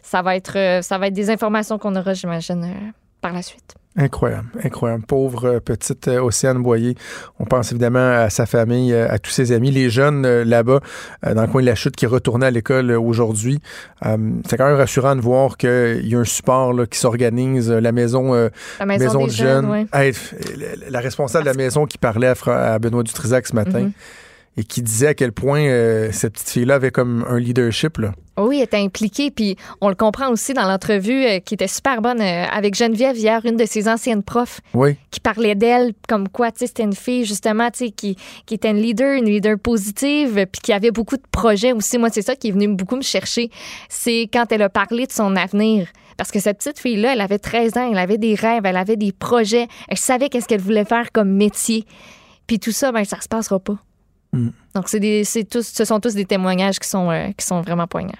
ça, 0.02 0.22
va 0.22 0.36
être, 0.36 0.80
ça 0.82 0.96
va 0.96 1.08
être 1.08 1.14
des 1.14 1.28
informations 1.28 1.78
qu'on 1.78 1.94
aura, 1.94 2.14
j'imagine, 2.14 2.92
par 3.20 3.34
la 3.34 3.42
suite. 3.42 3.74
Incroyable, 3.94 4.48
incroyable. 4.64 5.04
Pauvre 5.04 5.44
euh, 5.44 5.60
petite 5.60 6.08
euh, 6.08 6.22
Océane 6.22 6.62
Boyer. 6.62 6.94
On 7.38 7.44
pense 7.44 7.72
évidemment 7.72 8.10
à 8.12 8.30
sa 8.30 8.46
famille, 8.46 8.90
euh, 8.94 9.06
à 9.10 9.18
tous 9.18 9.30
ses 9.30 9.52
amis, 9.52 9.70
les 9.70 9.90
jeunes 9.90 10.26
là-bas, 10.26 10.80
dans 11.22 11.42
le 11.42 11.46
coin 11.46 11.60
de 11.60 11.66
la 11.66 11.74
chute 11.74 11.94
qui 11.94 12.06
retournaient 12.06 12.46
à 12.46 12.50
l'école 12.50 12.90
aujourd'hui. 12.92 13.60
c'est 14.02 14.56
quand 14.56 14.66
même 14.66 14.76
rassurant 14.76 15.14
de 15.14 15.20
voir 15.20 15.58
qu'il 15.58 16.06
y 16.06 16.14
a 16.14 16.18
un 16.18 16.24
support 16.24 16.74
qui 16.90 16.98
s'organise. 16.98 17.70
La 17.70 17.92
maison, 17.92 18.32
la 18.32 18.86
maison, 18.86 19.26
de 19.26 19.30
jeunes. 19.30 19.86
la 19.92 21.00
responsable 21.00 21.44
de 21.44 21.50
la 21.50 21.56
maison 21.56 21.84
qui 21.84 21.98
parlait 21.98 22.32
à, 22.46 22.78
Benoît 22.78 23.02
Dutrisac 23.02 23.46
ce 23.46 23.54
matin. 23.54 23.80
Mm-hmm 23.80 23.92
et 24.56 24.64
qui 24.64 24.82
disait 24.82 25.08
à 25.08 25.14
quel 25.14 25.32
point 25.32 25.60
euh, 25.60 26.10
cette 26.12 26.34
petite 26.34 26.50
fille-là 26.50 26.74
avait 26.74 26.90
comme 26.90 27.24
un 27.28 27.38
leadership. 27.38 27.98
Là. 27.98 28.12
Oui, 28.38 28.58
elle 28.58 28.64
était 28.64 28.78
impliquée, 28.78 29.30
puis 29.30 29.56
on 29.80 29.88
le 29.88 29.94
comprend 29.94 30.30
aussi 30.30 30.52
dans 30.52 30.66
l'entrevue 30.66 31.24
euh, 31.24 31.38
qui 31.38 31.54
était 31.54 31.68
super 31.68 32.02
bonne 32.02 32.20
euh, 32.20 32.44
avec 32.44 32.74
Geneviève 32.74 33.16
hier, 33.16 33.40
une 33.44 33.56
de 33.56 33.64
ses 33.64 33.88
anciennes 33.88 34.22
profs, 34.22 34.60
oui. 34.74 34.96
qui 35.10 35.20
parlait 35.20 35.54
d'elle 35.54 35.92
comme 36.08 36.28
quoi, 36.28 36.50
tu 36.50 36.60
sais, 36.60 36.66
c'était 36.66 36.82
une 36.82 36.94
fille 36.94 37.24
justement, 37.24 37.70
tu 37.70 37.86
sais, 37.86 37.90
qui, 37.90 38.16
qui 38.46 38.54
était 38.54 38.70
une 38.70 38.78
leader, 38.78 39.14
une 39.14 39.26
leader 39.26 39.58
positive, 39.58 40.46
puis 40.50 40.60
qui 40.62 40.72
avait 40.72 40.90
beaucoup 40.90 41.16
de 41.16 41.22
projets 41.30 41.72
aussi. 41.72 41.98
Moi, 41.98 42.10
c'est 42.10 42.22
ça 42.22 42.36
qui 42.36 42.48
est 42.48 42.52
venu 42.52 42.68
beaucoup 42.68 42.96
me 42.96 43.02
chercher, 43.02 43.50
c'est 43.88 44.28
quand 44.32 44.50
elle 44.50 44.62
a 44.62 44.68
parlé 44.68 45.06
de 45.06 45.12
son 45.12 45.34
avenir. 45.36 45.88
Parce 46.18 46.30
que 46.30 46.40
cette 46.40 46.58
petite 46.58 46.78
fille-là, 46.78 47.14
elle 47.14 47.20
avait 47.22 47.38
13 47.38 47.76
ans, 47.78 47.90
elle 47.90 47.98
avait 47.98 48.18
des 48.18 48.34
rêves, 48.34 48.62
elle 48.64 48.76
avait 48.76 48.96
des 48.96 49.12
projets, 49.12 49.66
elle 49.88 49.96
savait 49.96 50.28
qu'est-ce 50.28 50.46
qu'elle 50.46 50.60
voulait 50.60 50.84
faire 50.84 51.10
comme 51.10 51.30
métier. 51.30 51.86
Puis 52.46 52.58
tout 52.58 52.72
ça, 52.72 52.92
ben 52.92 53.04
ça 53.04 53.20
se 53.20 53.28
passera 53.28 53.58
pas. 53.58 53.78
Mm. 54.32 54.48
Donc, 54.74 54.88
c'est 54.88 55.44
tous, 55.48 55.66
ce 55.66 55.84
sont 55.84 56.00
tous 56.00 56.14
des 56.14 56.24
témoignages 56.24 56.78
qui 56.78 56.88
sont, 56.88 57.10
euh, 57.10 57.28
qui 57.36 57.44
sont 57.46 57.60
vraiment 57.60 57.86
poignants. 57.86 58.12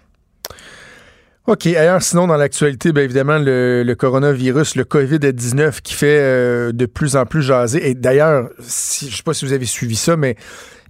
OK. 1.46 1.66
Ailleurs, 1.66 2.02
sinon, 2.02 2.28
dans 2.28 2.36
l'actualité, 2.36 2.92
bien 2.92 3.02
évidemment, 3.02 3.38
le, 3.38 3.94
coronavirus, 3.94 4.76
le 4.76 4.84
COVID-19 4.84 5.80
qui 5.80 5.94
fait 5.94 6.20
euh, 6.20 6.72
de 6.72 6.86
plus 6.86 7.16
en 7.16 7.26
plus 7.26 7.42
jaser. 7.42 7.88
Et 7.88 7.94
d'ailleurs, 7.94 8.50
si, 8.60 9.06
je 9.06 9.10
ne 9.10 9.16
sais 9.16 9.22
pas 9.24 9.34
si 9.34 9.44
vous 9.44 9.52
avez 9.52 9.66
suivi 9.66 9.96
ça, 9.96 10.16
mais 10.16 10.36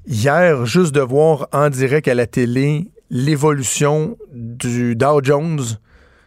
hier, 0.07 0.66
juste 0.66 0.94
de 0.94 1.01
voir 1.01 1.49
en 1.53 1.70
direct 1.70 2.07
à 2.07 2.15
la 2.15 2.27
télé 2.27 2.89
l'évolution 3.09 4.19
du 4.32 4.94
Dow 4.94 5.23
Jones, 5.23 5.61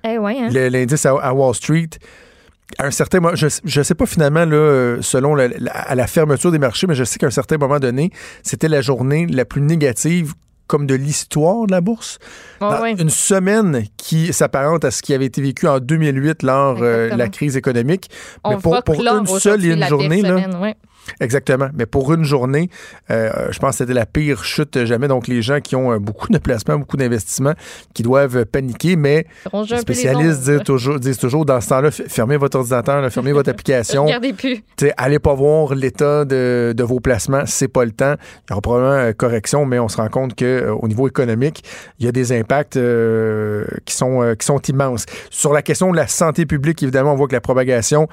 eh 0.07 0.17
ouais, 0.17 0.37
hein? 0.39 0.49
l'indice 0.69 1.05
à, 1.05 1.33
Wall 1.33 1.55
Street, 1.55 1.89
un 2.79 2.91
certain 2.91 3.19
moment, 3.19 3.35
je 3.35 3.47
ne 3.47 3.83
sais 3.83 3.95
pas 3.95 4.05
finalement, 4.05 4.45
là, 4.45 4.97
selon 5.01 5.35
la, 5.35 5.49
à 5.71 5.95
la 5.95 6.07
fermeture 6.07 6.51
des 6.51 6.59
marchés, 6.59 6.87
mais 6.87 6.95
je 6.95 7.03
sais 7.03 7.19
qu'à 7.19 7.27
un 7.27 7.31
certain 7.31 7.57
moment 7.57 7.79
donné, 7.79 8.11
c'était 8.43 8.67
la 8.67 8.81
journée 8.81 9.25
la 9.27 9.45
plus 9.45 9.61
négative 9.61 10.33
comme 10.67 10.87
de 10.87 10.95
l'histoire 10.95 11.67
de 11.67 11.71
la 11.71 11.81
bourse. 11.81 12.17
Une 12.61 13.09
semaine 13.09 13.85
qui 13.97 14.33
s'apparente 14.33 14.83
à 14.83 14.91
ce 14.91 15.01
qui 15.01 15.13
avait 15.13 15.25
été 15.25 15.41
vécu 15.41 15.67
en 15.67 15.79
2008 15.79 16.43
lors 16.43 16.81
euh, 16.81 17.11
de 17.11 17.15
la 17.15 17.29
crise 17.29 17.55
économique. 17.55 18.09
mais 18.47 18.57
pour, 18.57 18.81
pour 18.83 18.95
une 19.05 19.27
seule 19.27 19.63
et 19.65 19.73
une 19.73 19.85
journée, 19.85 20.21
là, 20.21 20.37
Exactement. 21.19 21.69
Mais 21.73 21.85
pour 21.85 22.13
une 22.13 22.23
journée, 22.23 22.69
euh, 23.11 23.47
je 23.51 23.59
pense 23.59 23.71
que 23.71 23.77
c'était 23.77 23.93
la 23.93 24.05
pire 24.05 24.43
chute 24.43 24.85
jamais. 24.85 25.07
Donc, 25.07 25.27
les 25.27 25.41
gens 25.41 25.59
qui 25.59 25.75
ont 25.75 25.93
euh, 25.93 25.99
beaucoup 25.99 26.29
de 26.29 26.37
placements, 26.37 26.77
beaucoup 26.77 26.97
d'investissements, 26.97 27.53
qui 27.93 28.03
doivent 28.03 28.45
paniquer. 28.45 28.95
Mais 28.95 29.25
les 29.53 29.77
spécialistes 29.77 30.41
disent 30.41 30.61
toujours, 30.63 30.99
disent 30.99 31.17
toujours, 31.17 31.45
dans 31.45 31.61
ce 31.61 31.69
temps-là, 31.69 31.91
fermez 31.91 32.37
votre 32.37 32.57
ordinateur, 32.57 33.09
fermez 33.11 33.31
votre 33.31 33.49
application. 33.55 34.05
Regardez 34.05 34.33
plus. 34.33 34.63
allez 34.97 35.19
pas 35.19 35.33
voir 35.33 35.75
l'état 35.75 36.25
de, 36.25 36.73
de, 36.75 36.83
vos 36.83 36.99
placements. 36.99 37.43
C'est 37.45 37.67
pas 37.67 37.85
le 37.85 37.91
temps. 37.91 38.15
Il 38.47 38.51
y 38.51 38.53
aura 38.53 38.61
probablement 38.61 38.93
euh, 38.93 39.13
correction, 39.13 39.65
mais 39.65 39.79
on 39.79 39.89
se 39.89 39.97
rend 39.97 40.09
compte 40.09 40.35
qu'au 40.37 40.87
niveau 40.87 41.07
économique, 41.07 41.63
il 41.99 42.05
y 42.05 42.09
a 42.09 42.11
des 42.11 42.31
impacts 42.31 42.79
qui, 43.85 43.95
sont, 43.95 44.35
qui 44.37 44.45
sont 44.45 44.59
immenses. 44.59 45.05
Sur 45.29 45.53
la 45.53 45.61
question 45.61 45.91
de 45.91 45.97
la 45.97 46.07
santé 46.07 46.45
publique, 46.45 46.81
évidemment, 46.83 47.13
on 47.13 47.15
voit 47.15 47.27
que 47.27 47.33
la 47.33 47.41
propagation 47.41 48.07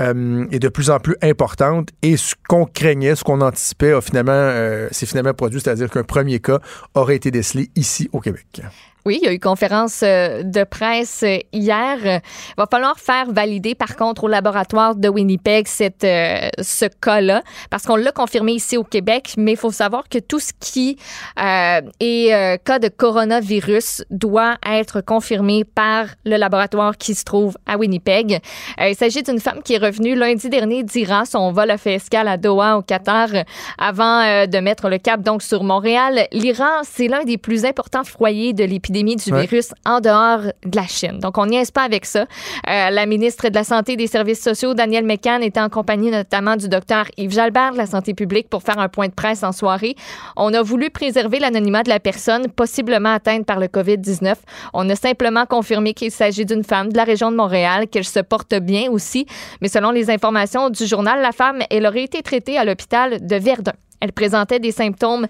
euh, 0.00 0.46
est 0.50 0.58
de 0.58 0.68
plus 0.68 0.90
en 0.90 0.98
plus 0.98 1.16
importante 1.22 1.90
et 2.02 2.16
ce 2.16 2.34
qu'on 2.48 2.66
craignait, 2.66 3.14
ce 3.14 3.24
qu'on 3.24 3.40
anticipait, 3.40 3.92
a 3.92 4.00
finalement, 4.00 4.32
euh, 4.32 4.88
s'est 4.90 5.06
finalement 5.06 5.34
produit, 5.34 5.60
c'est-à-dire 5.60 5.90
qu'un 5.90 6.02
premier 6.02 6.40
cas 6.40 6.58
aurait 6.94 7.16
été 7.16 7.30
décelé 7.30 7.70
ici 7.76 8.08
au 8.12 8.20
Québec. 8.20 8.62
Oui, 9.06 9.18
il 9.20 9.26
y 9.26 9.28
a 9.28 9.34
eu 9.34 9.38
conférence 9.38 10.00
euh, 10.02 10.42
de 10.42 10.64
presse 10.64 11.24
euh, 11.24 11.36
hier. 11.52 11.98
Il 12.06 12.54
va 12.56 12.66
falloir 12.70 12.98
faire 12.98 13.30
valider, 13.30 13.74
par 13.74 13.96
contre, 13.96 14.24
au 14.24 14.28
laboratoire 14.28 14.94
de 14.94 15.10
Winnipeg 15.10 15.66
cette, 15.68 16.04
euh, 16.04 16.48
ce 16.58 16.86
cas-là, 16.86 17.42
parce 17.68 17.82
qu'on 17.82 17.96
l'a 17.96 18.12
confirmé 18.12 18.52
ici 18.52 18.78
au 18.78 18.82
Québec, 18.82 19.34
mais 19.36 19.52
il 19.52 19.58
faut 19.58 19.72
savoir 19.72 20.08
que 20.08 20.18
tout 20.18 20.40
ce 20.40 20.52
qui 20.58 20.96
est 21.36 22.58
cas 22.64 22.78
de 22.78 22.88
coronavirus 22.88 24.04
doit 24.08 24.56
être 24.66 25.02
confirmé 25.02 25.64
par 25.64 26.06
le 26.24 26.36
laboratoire 26.36 26.96
qui 26.96 27.14
se 27.14 27.24
trouve 27.24 27.58
à 27.66 27.76
Winnipeg. 27.76 28.40
il 28.80 28.94
s'agit 28.94 29.22
d'une 29.22 29.40
femme 29.40 29.62
qui 29.62 29.74
est 29.74 29.78
revenue 29.78 30.14
lundi 30.14 30.48
dernier 30.48 30.82
d'Iran. 30.82 31.24
Son 31.26 31.52
vol 31.52 31.70
a 31.70 31.76
fait 31.76 31.94
escale 31.94 32.28
à 32.28 32.38
Doha, 32.38 32.78
au 32.78 32.82
Qatar, 32.82 33.28
avant 33.76 34.46
de 34.46 34.58
mettre 34.60 34.88
le 34.88 34.98
cap 34.98 35.20
donc 35.20 35.42
sur 35.42 35.62
Montréal. 35.62 36.26
L'Iran, 36.32 36.82
c'est 36.84 37.08
l'un 37.08 37.24
des 37.24 37.36
plus 37.36 37.64
importants 37.64 38.04
foyers 38.04 38.52
de 38.52 38.64
l'épidémie 38.64 38.93
du 39.02 39.34
virus 39.34 39.70
en 39.84 40.00
dehors 40.00 40.52
de 40.64 40.76
la 40.76 40.86
Chine. 40.86 41.18
Donc, 41.18 41.36
on 41.38 41.46
n'y 41.46 41.56
est 41.56 41.72
pas 41.72 41.82
avec 41.82 42.04
ça. 42.04 42.26
Euh, 42.68 42.90
la 42.90 43.06
ministre 43.06 43.48
de 43.48 43.54
la 43.54 43.64
Santé 43.64 43.92
et 43.92 43.96
des 43.96 44.06
Services 44.06 44.42
sociaux, 44.42 44.74
Danielle 44.74 45.04
McCann, 45.04 45.42
était 45.42 45.60
en 45.60 45.68
compagnie 45.68 46.10
notamment 46.10 46.56
du 46.56 46.68
docteur 46.68 47.06
Yves 47.16 47.32
Jalbert 47.32 47.72
de 47.72 47.78
la 47.78 47.86
Santé 47.86 48.14
publique 48.14 48.48
pour 48.48 48.62
faire 48.62 48.78
un 48.78 48.88
point 48.88 49.08
de 49.08 49.12
presse 49.12 49.42
en 49.42 49.52
soirée. 49.52 49.96
On 50.36 50.54
a 50.54 50.62
voulu 50.62 50.90
préserver 50.90 51.38
l'anonymat 51.38 51.82
de 51.82 51.88
la 51.88 52.00
personne 52.00 52.48
possiblement 52.48 53.14
atteinte 53.14 53.46
par 53.46 53.58
le 53.58 53.66
COVID-19. 53.66 54.34
On 54.72 54.88
a 54.88 54.96
simplement 54.96 55.46
confirmé 55.46 55.94
qu'il 55.94 56.10
s'agit 56.10 56.44
d'une 56.44 56.64
femme 56.64 56.92
de 56.92 56.96
la 56.96 57.04
région 57.04 57.30
de 57.30 57.36
Montréal, 57.36 57.88
qu'elle 57.88 58.04
se 58.04 58.20
porte 58.20 58.54
bien 58.54 58.90
aussi. 58.90 59.26
Mais 59.60 59.68
selon 59.68 59.90
les 59.90 60.10
informations 60.10 60.70
du 60.70 60.86
journal, 60.86 61.20
la 61.20 61.32
femme, 61.32 61.60
elle 61.70 61.86
aurait 61.86 62.04
été 62.04 62.22
traitée 62.22 62.58
à 62.58 62.64
l'hôpital 62.64 63.26
de 63.26 63.36
Verdun. 63.36 63.72
Elle 64.04 64.12
présentait 64.12 64.58
des 64.58 64.70
symptômes 64.70 65.26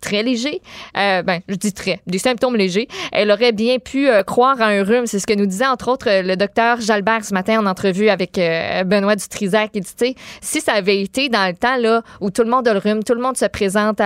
très 0.00 0.22
léger. 0.22 0.60
Euh, 0.96 1.22
ben, 1.22 1.40
je 1.48 1.54
dis 1.54 1.72
très, 1.72 2.00
des 2.06 2.18
symptômes 2.18 2.56
légers. 2.56 2.88
Elle 3.12 3.30
aurait 3.30 3.52
bien 3.52 3.78
pu 3.78 4.08
euh, 4.08 4.22
croire 4.22 4.60
à 4.60 4.66
un 4.66 4.82
rhume. 4.82 5.06
C'est 5.06 5.18
ce 5.18 5.26
que 5.26 5.34
nous 5.34 5.46
disait, 5.46 5.66
entre 5.66 5.88
autres, 5.88 6.08
le 6.08 6.36
docteur 6.36 6.80
Jalbert 6.80 7.24
ce 7.24 7.34
matin 7.34 7.60
en 7.60 7.66
entrevue 7.66 8.08
avec 8.08 8.38
euh, 8.38 8.84
Benoît 8.84 9.16
Dutrisac. 9.16 9.70
Il 9.74 9.82
dit, 9.82 10.16
si 10.40 10.60
ça 10.60 10.72
avait 10.72 11.00
été 11.00 11.28
dans 11.28 11.46
le 11.46 11.54
temps 11.54 11.76
là, 11.76 12.02
où 12.20 12.30
tout 12.30 12.42
le 12.42 12.50
monde 12.50 12.66
a 12.68 12.72
le 12.72 12.78
rhume, 12.78 13.02
tout 13.02 13.14
le 13.14 13.20
monde 13.20 13.36
se 13.36 13.46
présente 13.46 14.00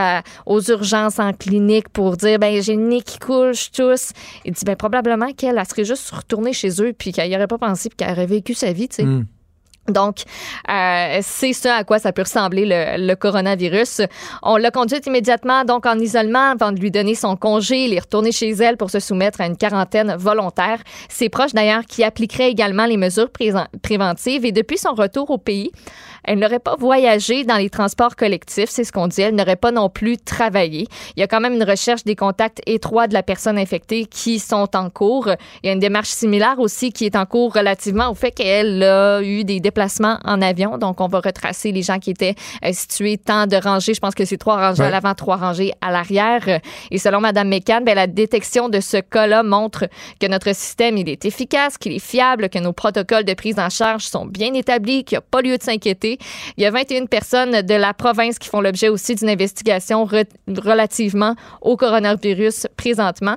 aux 0.46 0.60
urgences 0.60 1.18
en 1.18 1.32
clinique 1.32 1.88
pour 1.88 2.16
dire, 2.16 2.38
ben, 2.38 2.62
j'ai 2.62 2.76
le 2.76 2.82
nez 2.82 3.02
qui 3.02 3.18
coule, 3.18 3.54
je 3.54 3.70
tousse. 3.70 4.12
Il 4.44 4.52
dit, 4.52 4.64
ben, 4.64 4.76
probablement 4.76 5.32
qu'elle 5.32 5.62
serait 5.68 5.84
juste 5.84 6.10
retournée 6.10 6.52
chez 6.52 6.82
eux 6.82 6.92
puis 6.96 7.12
qu'elle 7.12 7.28
n'y 7.28 7.36
aurait 7.36 7.46
pas 7.46 7.58
pensé 7.58 7.88
puis 7.88 7.96
qu'elle 7.96 8.12
aurait 8.12 8.26
vécu 8.26 8.54
sa 8.54 8.72
vie, 8.72 8.88
tu 8.88 8.96
sais. 8.96 9.04
Hmm. 9.04 9.26
Donc, 9.88 10.18
euh, 10.70 11.18
c'est 11.22 11.52
ça 11.52 11.76
à 11.76 11.84
quoi 11.84 11.98
ça 11.98 12.12
peut 12.12 12.22
ressembler 12.22 12.64
le, 12.66 13.14
coronavirus. 13.14 14.02
On 14.42 14.56
l'a 14.56 14.70
conduite 14.70 15.06
immédiatement 15.06 15.64
donc 15.64 15.86
en 15.86 15.98
isolement 15.98 16.52
avant 16.52 16.70
de 16.72 16.78
lui 16.78 16.90
donner 16.90 17.14
son 17.14 17.36
congé. 17.36 17.84
Il 17.84 17.94
est 17.94 18.00
retourné 18.00 18.30
chez 18.30 18.50
elle 18.50 18.76
pour 18.76 18.90
se 18.90 19.00
soumettre 19.00 19.40
à 19.40 19.46
une 19.46 19.56
quarantaine 19.56 20.14
volontaire. 20.16 20.78
Ses 21.08 21.28
proches 21.28 21.52
d'ailleurs 21.52 21.84
qui 21.84 22.04
appliqueraient 22.04 22.50
également 22.50 22.86
les 22.86 22.96
mesures 22.96 23.30
préventives 23.82 24.44
et 24.44 24.52
depuis 24.52 24.78
son 24.78 24.94
retour 24.94 25.30
au 25.30 25.38
pays, 25.38 25.72
elle 26.24 26.38
n'aurait 26.38 26.58
pas 26.58 26.76
voyagé 26.78 27.44
dans 27.44 27.56
les 27.56 27.70
transports 27.70 28.16
collectifs, 28.16 28.70
c'est 28.70 28.84
ce 28.84 28.92
qu'on 28.92 29.08
dit. 29.08 29.22
Elle 29.22 29.34
n'aurait 29.34 29.56
pas 29.56 29.72
non 29.72 29.88
plus 29.88 30.18
travaillé. 30.18 30.86
Il 31.16 31.20
y 31.20 31.22
a 31.22 31.26
quand 31.26 31.40
même 31.40 31.54
une 31.54 31.64
recherche 31.64 32.04
des 32.04 32.16
contacts 32.16 32.60
étroits 32.66 33.06
de 33.06 33.14
la 33.14 33.22
personne 33.22 33.58
infectée 33.58 34.04
qui 34.06 34.38
sont 34.38 34.68
en 34.76 34.90
cours. 34.90 35.28
Il 35.62 35.66
y 35.66 35.70
a 35.70 35.72
une 35.72 35.80
démarche 35.80 36.08
similaire 36.08 36.58
aussi 36.58 36.92
qui 36.92 37.06
est 37.06 37.16
en 37.16 37.26
cours 37.26 37.52
relativement 37.54 38.10
au 38.10 38.14
fait 38.14 38.30
qu'elle 38.30 38.82
a 38.82 39.22
eu 39.22 39.44
des 39.44 39.60
déplacements 39.60 40.18
en 40.24 40.40
avion. 40.42 40.78
Donc, 40.78 41.00
on 41.00 41.08
va 41.08 41.20
retracer 41.20 41.72
les 41.72 41.82
gens 41.82 41.98
qui 41.98 42.10
étaient 42.10 42.34
euh, 42.64 42.72
situés 42.72 43.18
tant 43.18 43.46
de 43.46 43.56
rangées. 43.56 43.94
Je 43.94 44.00
pense 44.00 44.14
que 44.14 44.24
c'est 44.24 44.36
trois 44.36 44.56
rangées 44.56 44.84
à 44.84 44.90
l'avant, 44.90 45.14
trois 45.14 45.36
rangées 45.36 45.72
à 45.80 45.90
l'arrière. 45.90 46.60
Et 46.90 46.98
selon 46.98 47.20
Mme 47.20 47.48
McCann, 47.48 47.84
ben, 47.84 47.94
la 47.94 48.06
détection 48.06 48.68
de 48.68 48.80
ce 48.80 48.98
cas-là 48.98 49.42
montre 49.42 49.86
que 50.20 50.26
notre 50.26 50.54
système, 50.54 50.96
il 50.96 51.08
est 51.08 51.24
efficace, 51.24 51.78
qu'il 51.78 51.92
est 51.92 51.98
fiable, 51.98 52.48
que 52.48 52.58
nos 52.58 52.72
protocoles 52.72 53.24
de 53.24 53.34
prise 53.34 53.58
en 53.58 53.70
charge 53.70 54.04
sont 54.04 54.26
bien 54.26 54.54
établis, 54.54 55.04
qu'il 55.04 55.16
n'y 55.16 55.18
a 55.18 55.22
pas 55.22 55.42
lieu 55.42 55.56
de 55.56 55.62
s'inquiéter. 55.62 56.11
Il 56.56 56.62
y 56.62 56.66
a 56.66 56.70
21 56.70 57.06
personnes 57.06 57.62
de 57.62 57.74
la 57.74 57.94
province 57.94 58.38
qui 58.38 58.48
font 58.48 58.60
l'objet 58.60 58.88
aussi 58.88 59.14
d'une 59.14 59.28
investigation 59.28 60.06
relativement 60.46 61.34
au 61.60 61.76
coronavirus 61.76 62.66
présentement. 62.76 63.36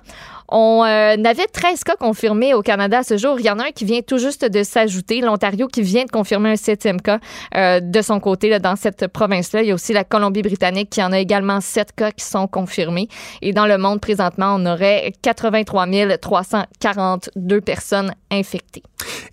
On 0.49 0.84
euh, 0.84 1.15
avait 1.23 1.47
13 1.51 1.84
cas 1.84 1.95
confirmés 1.95 2.53
au 2.53 2.61
Canada 2.61 2.99
à 2.99 3.03
ce 3.03 3.17
jour. 3.17 3.39
Il 3.39 3.45
y 3.45 3.49
en 3.49 3.59
a 3.59 3.65
un 3.65 3.72
qui 3.72 3.85
vient 3.85 4.01
tout 4.01 4.17
juste 4.17 4.45
de 4.45 4.63
s'ajouter, 4.63 5.22
l'Ontario 5.22 5.67
qui 5.67 5.81
vient 5.81 6.05
de 6.05 6.11
confirmer 6.11 6.51
un 6.51 6.55
septième 6.55 7.01
cas 7.01 7.19
euh, 7.55 7.80
de 7.80 8.01
son 8.01 8.19
côté 8.19 8.49
là, 8.49 8.59
dans 8.59 8.76
cette 8.76 9.07
province-là. 9.07 9.63
Il 9.63 9.69
y 9.69 9.72
a 9.72 9.73
aussi 9.73 9.93
la 9.93 10.03
Colombie-Britannique 10.03 10.89
qui 10.91 11.01
en 11.01 11.11
a 11.11 11.19
également 11.19 11.61
sept 11.61 11.93
cas 11.95 12.11
qui 12.11 12.26
sont 12.26 12.47
confirmés. 12.47 13.07
Et 13.41 13.53
dans 13.53 13.65
le 13.65 13.77
monde, 13.77 13.99
présentement, 13.99 14.55
on 14.57 14.65
aurait 14.65 15.13
83 15.22 15.88
342 16.22 17.61
personnes 17.61 18.13
infectées. 18.31 18.84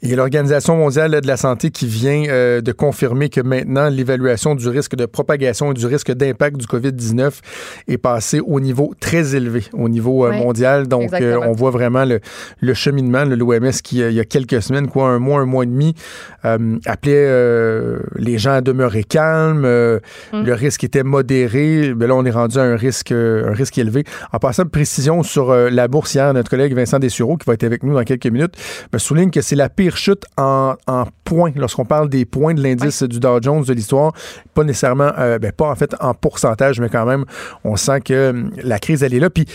Il 0.02 0.10
y 0.10 0.12
a 0.14 0.16
l'Organisation 0.16 0.76
mondiale 0.76 1.20
de 1.20 1.26
la 1.26 1.36
santé 1.36 1.70
qui 1.70 1.86
vient 1.86 2.24
euh, 2.28 2.60
de 2.60 2.72
confirmer 2.72 3.28
que 3.28 3.40
maintenant, 3.40 3.88
l'évaluation 3.88 4.54
du 4.54 4.68
risque 4.68 4.96
de 4.96 5.06
propagation 5.06 5.72
et 5.72 5.74
du 5.74 5.86
risque 5.86 6.12
d'impact 6.12 6.56
du 6.56 6.66
COVID-19 6.66 7.32
est 7.88 7.98
passée 7.98 8.40
au 8.40 8.60
niveau 8.60 8.94
très 8.98 9.36
élevé, 9.36 9.64
au 9.72 9.88
niveau 9.88 10.30
mondial. 10.32 10.88
Donc, 10.88 11.01
euh, 11.12 11.40
on 11.42 11.52
voit 11.52 11.70
vraiment 11.70 12.04
le, 12.04 12.20
le 12.60 12.74
cheminement. 12.74 13.24
L'OMS 13.24 13.70
qui, 13.82 13.98
il 13.98 14.12
y 14.12 14.20
a 14.20 14.24
quelques 14.24 14.62
semaines, 14.62 14.88
quoi, 14.88 15.08
un 15.08 15.18
mois, 15.18 15.40
un 15.40 15.46
mois 15.46 15.64
et 15.64 15.66
demi, 15.66 15.94
appelait 16.42 17.28
les 18.16 18.38
gens 18.38 18.52
à 18.52 18.60
demeurer 18.60 19.04
calmes. 19.04 19.62
Mm. 19.62 20.42
Le 20.42 20.54
risque 20.54 20.84
était 20.84 21.02
modéré. 21.02 21.94
Mais 21.96 22.06
là, 22.06 22.14
on 22.14 22.24
est 22.24 22.30
rendu 22.30 22.58
à 22.58 22.62
un 22.62 22.76
risque, 22.76 23.12
un 23.12 23.52
risque 23.52 23.78
élevé. 23.78 24.04
En 24.32 24.38
passant 24.38 24.64
de 24.64 24.68
précision 24.68 25.22
sur 25.22 25.54
la 25.54 25.88
bourse 25.88 26.14
hier, 26.14 26.32
notre 26.34 26.50
collègue 26.50 26.74
Vincent 26.74 26.98
Dessureau, 26.98 27.36
qui 27.36 27.46
va 27.46 27.54
être 27.54 27.64
avec 27.64 27.82
nous 27.82 27.94
dans 27.94 28.04
quelques 28.04 28.26
minutes, 28.26 28.54
me 28.92 28.98
souligne 28.98 29.30
que 29.30 29.40
c'est 29.40 29.56
la 29.56 29.68
pire 29.68 29.96
chute 29.96 30.24
en, 30.36 30.74
points, 31.24 31.52
lorsqu'on 31.56 31.84
parle 31.84 32.08
des 32.08 32.24
points 32.24 32.54
de 32.54 32.62
l'indice 32.62 33.02
du 33.02 33.20
Dow 33.20 33.40
Jones 33.40 33.64
de 33.64 33.72
l'histoire, 33.72 34.12
pas 34.54 34.64
nécessairement, 34.64 35.12
euh, 35.18 35.38
ben, 35.38 35.52
pas 35.52 35.70
en 35.70 35.74
fait 35.74 35.94
en 36.00 36.14
pourcentage, 36.14 36.80
mais 36.80 36.88
quand 36.88 37.06
même, 37.06 37.24
on 37.64 37.76
sent 37.76 38.00
que 38.00 38.34
la 38.62 38.78
crise, 38.78 39.02
elle 39.02 39.14
est 39.14 39.20
là. 39.20 39.30
Puis 39.30 39.46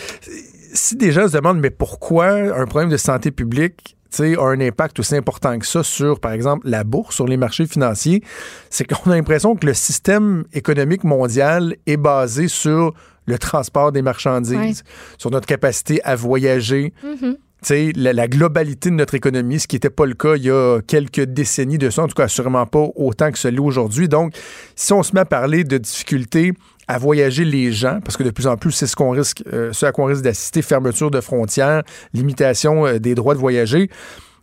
si 0.73 0.95
des 0.95 1.11
gens 1.11 1.27
se 1.27 1.33
demandent, 1.33 1.59
mais 1.59 1.69
pourquoi 1.69 2.27
un 2.29 2.65
problème 2.65 2.89
de 2.89 2.97
santé 2.97 3.31
publique 3.31 3.95
a 4.19 4.41
un 4.41 4.59
impact 4.59 4.99
aussi 4.99 5.15
important 5.15 5.59
que 5.59 5.65
ça 5.65 5.83
sur, 5.83 6.19
par 6.19 6.31
exemple, 6.31 6.67
la 6.67 6.83
bourse, 6.83 7.15
sur 7.15 7.27
les 7.27 7.37
marchés 7.37 7.67
financiers, 7.67 8.23
c'est 8.69 8.85
qu'on 8.85 9.11
a 9.11 9.15
l'impression 9.15 9.55
que 9.55 9.65
le 9.65 9.73
système 9.73 10.45
économique 10.53 11.03
mondial 11.03 11.75
est 11.85 11.97
basé 11.97 12.47
sur 12.47 12.93
le 13.25 13.37
transport 13.37 13.91
des 13.91 14.01
marchandises, 14.01 14.83
sur 15.17 15.29
notre 15.29 15.45
capacité 15.45 16.01
à 16.03 16.15
voyager. 16.15 16.93
Mm-hmm 17.05 17.37
la, 17.95 18.13
la, 18.13 18.27
globalité 18.27 18.89
de 18.89 18.95
notre 18.95 19.15
économie, 19.15 19.59
ce 19.59 19.67
qui 19.67 19.75
n'était 19.75 19.89
pas 19.89 20.05
le 20.05 20.13
cas 20.13 20.35
il 20.35 20.43
y 20.43 20.51
a 20.51 20.79
quelques 20.85 21.21
décennies 21.21 21.77
de 21.77 21.89
ça, 21.89 22.03
en 22.03 22.07
tout 22.07 22.13
cas 22.13 22.25
assurément 22.25 22.65
pas 22.65 22.87
autant 22.95 23.31
que 23.31 23.39
ce 23.39 23.47
l'est 23.47 23.59
aujourd'hui. 23.59 24.07
Donc, 24.07 24.33
si 24.75 24.93
on 24.93 25.03
se 25.03 25.13
met 25.13 25.21
à 25.21 25.25
parler 25.25 25.63
de 25.63 25.77
difficultés 25.77 26.53
à 26.87 26.97
voyager 26.97 27.43
les 27.43 27.71
gens, 27.71 27.99
parce 28.03 28.17
que 28.17 28.23
de 28.23 28.29
plus 28.29 28.47
en 28.47 28.57
plus, 28.57 28.71
c'est 28.71 28.87
ce 28.87 28.95
qu'on 28.95 29.11
risque, 29.11 29.43
euh, 29.51 29.73
ce 29.73 29.85
à 29.85 29.91
quoi 29.91 30.05
on 30.05 30.07
risque 30.07 30.23
d'assister, 30.23 30.61
fermeture 30.61 31.11
de 31.11 31.21
frontières, 31.21 31.83
limitation 32.13 32.87
euh, 32.87 32.99
des 32.99 33.15
droits 33.15 33.33
de 33.33 33.39
voyager 33.39 33.89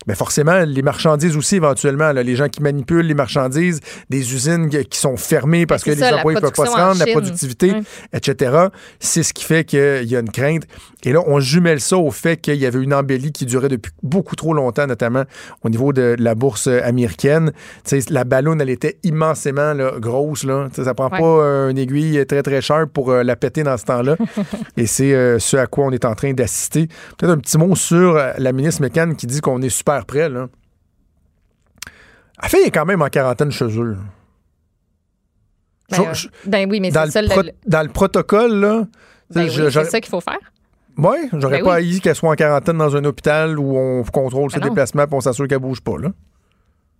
mais 0.06 0.14
forcément, 0.14 0.60
les 0.60 0.82
marchandises 0.82 1.36
aussi, 1.36 1.56
éventuellement, 1.56 2.12
les 2.12 2.36
gens 2.36 2.48
qui 2.48 2.62
manipulent 2.62 3.06
les 3.06 3.14
marchandises, 3.14 3.80
des 4.10 4.34
usines 4.34 4.68
qui 4.68 4.98
sont 4.98 5.16
fermées 5.16 5.66
parce 5.66 5.84
que 5.84 5.90
les 5.90 6.02
employés 6.02 6.36
ne 6.36 6.40
peuvent 6.40 6.52
pas 6.52 6.66
se 6.66 6.70
rendre, 6.70 6.98
la 6.98 7.06
productivité, 7.06 7.72
etc. 8.12 8.68
C'est 9.00 9.22
ce 9.22 9.32
qui 9.32 9.44
fait 9.44 9.64
qu'il 9.64 10.04
y 10.04 10.16
a 10.16 10.20
une 10.20 10.30
crainte. 10.30 10.64
Et 11.04 11.12
là, 11.12 11.20
on 11.26 11.38
jumelle 11.38 11.80
ça 11.80 11.98
au 11.98 12.10
fait 12.10 12.38
qu'il 12.38 12.56
y 12.56 12.64
avait 12.64 12.82
une 12.82 12.94
embellie 12.94 13.32
qui 13.32 13.44
durait 13.44 13.68
depuis 13.68 13.92
beaucoup 14.02 14.36
trop 14.36 14.54
longtemps, 14.54 14.86
notamment 14.86 15.24
au 15.62 15.68
niveau 15.68 15.92
de 15.92 16.16
la 16.18 16.34
bourse 16.34 16.66
américaine. 16.66 17.52
sais, 17.84 18.00
la 18.08 18.24
ballonne, 18.24 18.60
elle 18.60 18.70
était 18.70 18.98
immensément 19.02 19.74
là, 19.74 19.92
grosse. 19.98 20.44
Là. 20.44 20.68
Ça 20.72 20.94
prend 20.94 21.10
pas 21.10 21.68
une 21.70 21.78
aiguille 21.78 22.24
très, 22.26 22.42
très 22.42 22.60
chère 22.60 22.86
pour 22.88 23.10
euh, 23.10 23.22
la 23.22 23.36
péter 23.36 23.62
dans 23.62 23.76
ce 23.76 23.84
temps-là. 23.84 24.16
Et 24.76 24.86
c'est 24.86 25.14
euh, 25.14 25.38
ce 25.38 25.56
à 25.56 25.66
quoi 25.66 25.86
on 25.86 25.90
est 25.90 26.04
en 26.04 26.14
train 26.14 26.32
d'assister. 26.32 26.88
Peut-être 27.18 27.32
un 27.32 27.38
petit 27.38 27.58
mot 27.58 27.74
sur 27.74 28.16
euh, 28.16 28.32
la 28.38 28.52
ministre 28.52 28.82
McCann 28.82 29.14
qui 29.16 29.26
dit 29.26 29.40
qu'on 29.40 29.60
est 29.62 29.68
super 29.68 29.93
près, 30.02 30.28
là. 30.28 30.48
Est 32.42 32.70
quand 32.70 32.84
même 32.84 33.02
en 33.02 33.08
quarantaine 33.08 33.50
chez 33.50 33.78
eux. 33.78 33.96
Ben, 35.90 36.00
euh, 36.00 36.14
ben 36.46 36.70
oui, 36.70 36.80
mais 36.80 36.90
c'est 36.90 37.10
ça. 37.10 37.22
Le 37.22 37.28
Dans 37.66 37.82
le 37.82 37.88
protocole, 37.88 38.54
là. 38.54 38.86
Ben 39.30 39.48
c'est 39.48 39.70
ça 39.70 40.00
qu'il 40.00 40.10
faut 40.10 40.20
faire. 40.20 40.38
Oui, 40.96 41.16
j'aurais 41.32 41.58
ben 41.58 41.64
pas 41.64 41.74
haï 41.76 42.00
qu'elle 42.00 42.14
soit 42.14 42.30
en 42.30 42.34
quarantaine 42.34 42.78
dans 42.78 42.94
un 42.94 43.04
hôpital 43.04 43.58
où 43.58 43.76
on 43.76 44.04
contrôle 44.04 44.50
ses 44.50 44.60
déplacements 44.60 45.02
et 45.02 45.08
on 45.10 45.20
s'assure 45.20 45.48
qu'elle 45.48 45.58
bouge 45.58 45.80
pas, 45.80 45.98
là. 45.98 46.10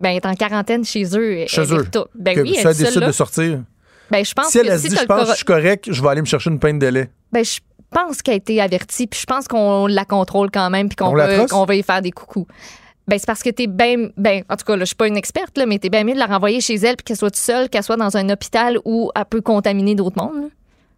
Ben, 0.01 0.11
elle 0.11 0.17
est 0.17 0.27
en 0.27 0.35
quarantaine 0.35 0.85
chez 0.85 1.05
eux. 1.17 1.45
Chez 1.47 1.73
eux. 1.73 1.87
Ben 2.15 2.39
oui, 2.41 2.57
elle 2.59 2.77
décide 2.77 3.05
de 3.05 3.13
sortir. 3.13 3.63
Ben, 4.11 4.25
je 4.25 4.35
pense 4.35 4.49
si 4.49 4.59
elle 4.59 4.71
a 4.71 4.77
dit, 4.77 4.89
je 4.91 5.05
pense 5.05 5.25
que 5.25 5.31
je 5.31 5.37
suis 5.37 5.45
correct, 5.45 5.89
je 5.91 6.03
vais 6.03 6.09
aller 6.09 6.21
me 6.21 6.27
chercher 6.27 6.51
une 6.51 6.59
pinte 6.59 6.79
de 6.79 6.87
lait. 6.87 7.11
Ben, 7.33 7.45
je 7.45 7.61
pense 7.91 8.23
qu'elle 8.23 8.35
a 8.35 8.37
été 8.37 8.61
avertie, 8.61 9.07
puis 9.07 9.21
je 9.21 9.27
pense 9.27 9.49
qu'on 9.49 9.87
la 9.87 10.05
contrôle 10.05 10.51
quand 10.51 10.69
même, 10.71 10.89
puis 10.89 10.97
qu'on 10.97 11.15
va, 11.15 11.65
va 11.65 11.75
y 11.75 11.83
faire 11.83 12.03
des 12.03 12.11
coucous. 12.11 12.47
Ben, 13.07 13.19
c'est 13.19 13.27
parce 13.27 13.43
que 13.43 13.51
t'es 13.51 13.67
bien. 13.67 14.09
Ben, 14.17 14.45
en 14.49 14.57
tout 14.57 14.65
cas, 14.65 14.77
là, 14.77 14.81
je 14.81 14.87
suis 14.87 14.97
pas 14.97 15.09
une 15.09 15.17
experte, 15.17 15.59
là, 15.59 15.67
mais 15.67 15.79
t'es 15.79 15.91
bien 15.91 16.05
mieux 16.05 16.15
de 16.15 16.19
la 16.19 16.27
renvoyer 16.27 16.61
chez 16.61 16.77
elle 16.77 16.97
puis 16.97 17.05
qu'elle 17.05 17.17
soit 17.17 17.31
toute 17.31 17.37
seule, 17.37 17.69
qu'elle 17.69 17.83
soit 17.83 17.97
dans 17.97 18.17
un 18.17 18.29
hôpital 18.31 18.79
où 18.85 19.11
elle 19.15 19.25
peut 19.27 19.43
contaminer 19.43 19.95
d'autres 19.95 20.17
mondes. 20.17 20.51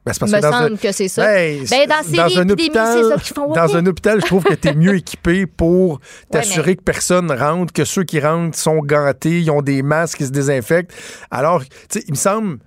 Ben, 0.07 0.13
parce 0.21 0.21
me 0.21 0.37
que 0.37 0.43
semble 0.43 0.75
un, 0.75 0.77
que 0.77 0.93
c'est 0.93 1.09
ça. 1.09 1.27
Ben, 1.27 1.65
ben 1.69 1.89
dans, 1.89 2.17
dans 2.17 2.39
un 2.39 2.49
hôpital, 2.49 2.97
c'est 2.97 3.09
ça 3.09 3.17
qu'ils 3.17 3.35
font. 3.35 3.53
Dans 3.53 3.77
un 3.77 3.87
hôpital, 3.87 4.21
je 4.21 4.27
trouve 4.27 4.45
que 4.45 4.55
tu 4.55 4.69
es 4.69 4.75
mieux 4.75 4.95
équipé 4.95 5.47
pour 5.47 6.01
t'assurer 6.31 6.77
que 6.77 6.83
personne 6.83 7.31
rentre, 7.33 7.73
que 7.73 7.85
ceux 7.85 8.05
qui 8.05 8.21
rentrent 8.21 8.57
sont 8.57 8.79
gantés, 8.79 9.41
ils 9.41 9.51
ont 9.51 9.63
des 9.63 9.83
masques, 9.83 10.21
ils 10.21 10.27
se 10.27 10.33
désinfectent. 10.33 10.93
Alors, 11.33 11.65
tu 11.65 11.71
sais, 11.89 12.05
il 12.07 12.13
me 12.13 12.17
semble. 12.17 12.59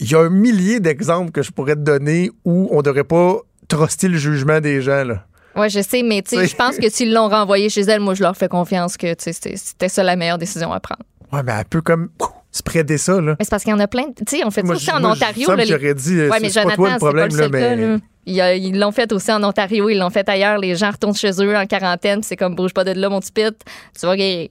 Il 0.00 0.10
y 0.10 0.14
a 0.14 0.20
un 0.20 0.30
millier 0.30 0.80
d'exemples 0.80 1.32
que 1.32 1.42
je 1.42 1.52
pourrais 1.52 1.76
te 1.76 1.80
donner 1.80 2.30
où 2.46 2.68
on 2.72 2.78
ne 2.78 2.82
devrait 2.82 3.04
pas 3.04 3.40
truster 3.68 4.08
le 4.08 4.16
jugement 4.16 4.60
des 4.60 4.80
gens. 4.80 5.04
Là. 5.04 5.26
Oui, 5.56 5.70
je 5.70 5.80
sais, 5.80 6.02
mais 6.02 6.22
je 6.30 6.56
pense 6.56 6.78
que 6.78 6.88
s'ils 6.88 7.12
l'ont 7.12 7.28
renvoyé 7.28 7.68
chez 7.68 7.82
elle, 7.82 8.00
moi, 8.00 8.14
je 8.14 8.22
leur 8.22 8.36
fais 8.36 8.48
confiance 8.48 8.96
que 8.96 9.14
c'était 9.18 9.88
ça 9.88 10.02
la 10.02 10.16
meilleure 10.16 10.38
décision 10.38 10.72
à 10.72 10.80
prendre. 10.80 11.02
Oui, 11.32 11.40
mais 11.44 11.52
elle 11.58 11.64
peut 11.64 11.80
comme 11.80 12.10
spreader 12.50 12.98
ça, 12.98 13.20
là. 13.20 13.34
Mais 13.38 13.44
c'est 13.44 13.50
parce 13.50 13.64
qu'il 13.64 13.72
y 13.72 13.74
en 13.74 13.80
a 13.80 13.88
plein. 13.88 14.12
Tu 14.16 14.36
sais, 14.38 14.44
on 14.44 14.50
fait 14.50 14.66
ça 14.66 14.72
aussi 14.72 14.90
en 14.92 15.04
Ontario. 15.04 15.54
Là, 15.54 15.64
j'aurais 15.64 15.94
dit, 15.94 16.28
ouais, 16.28 16.40
mais 16.40 16.50
Jonathan, 16.50 16.70
pas 16.70 16.76
toi 16.76 16.90
le 16.90 16.96
problème, 16.98 17.28
pas 17.28 17.48
le 17.48 17.58
là, 17.58 17.76
mais... 17.96 17.98
Ils 18.26 18.78
l'ont 18.78 18.92
fait 18.92 19.12
aussi 19.12 19.30
en 19.32 19.42
Ontario, 19.44 19.88
ils 19.88 19.98
l'ont 19.98 20.10
fait 20.10 20.28
ailleurs. 20.28 20.58
Les 20.58 20.76
gens 20.76 20.90
retournent 20.90 21.14
chez 21.14 21.30
eux 21.40 21.56
en 21.56 21.66
quarantaine, 21.66 22.22
c'est 22.22 22.36
comme 22.36 22.54
bouge 22.54 22.72
pas 22.72 22.84
de 22.84 22.92
là, 22.92 23.08
mon 23.08 23.20
petit 23.20 23.32
pit, 23.32 23.54
tu 23.98 24.06
vas 24.06 24.16
guérir. 24.16 24.48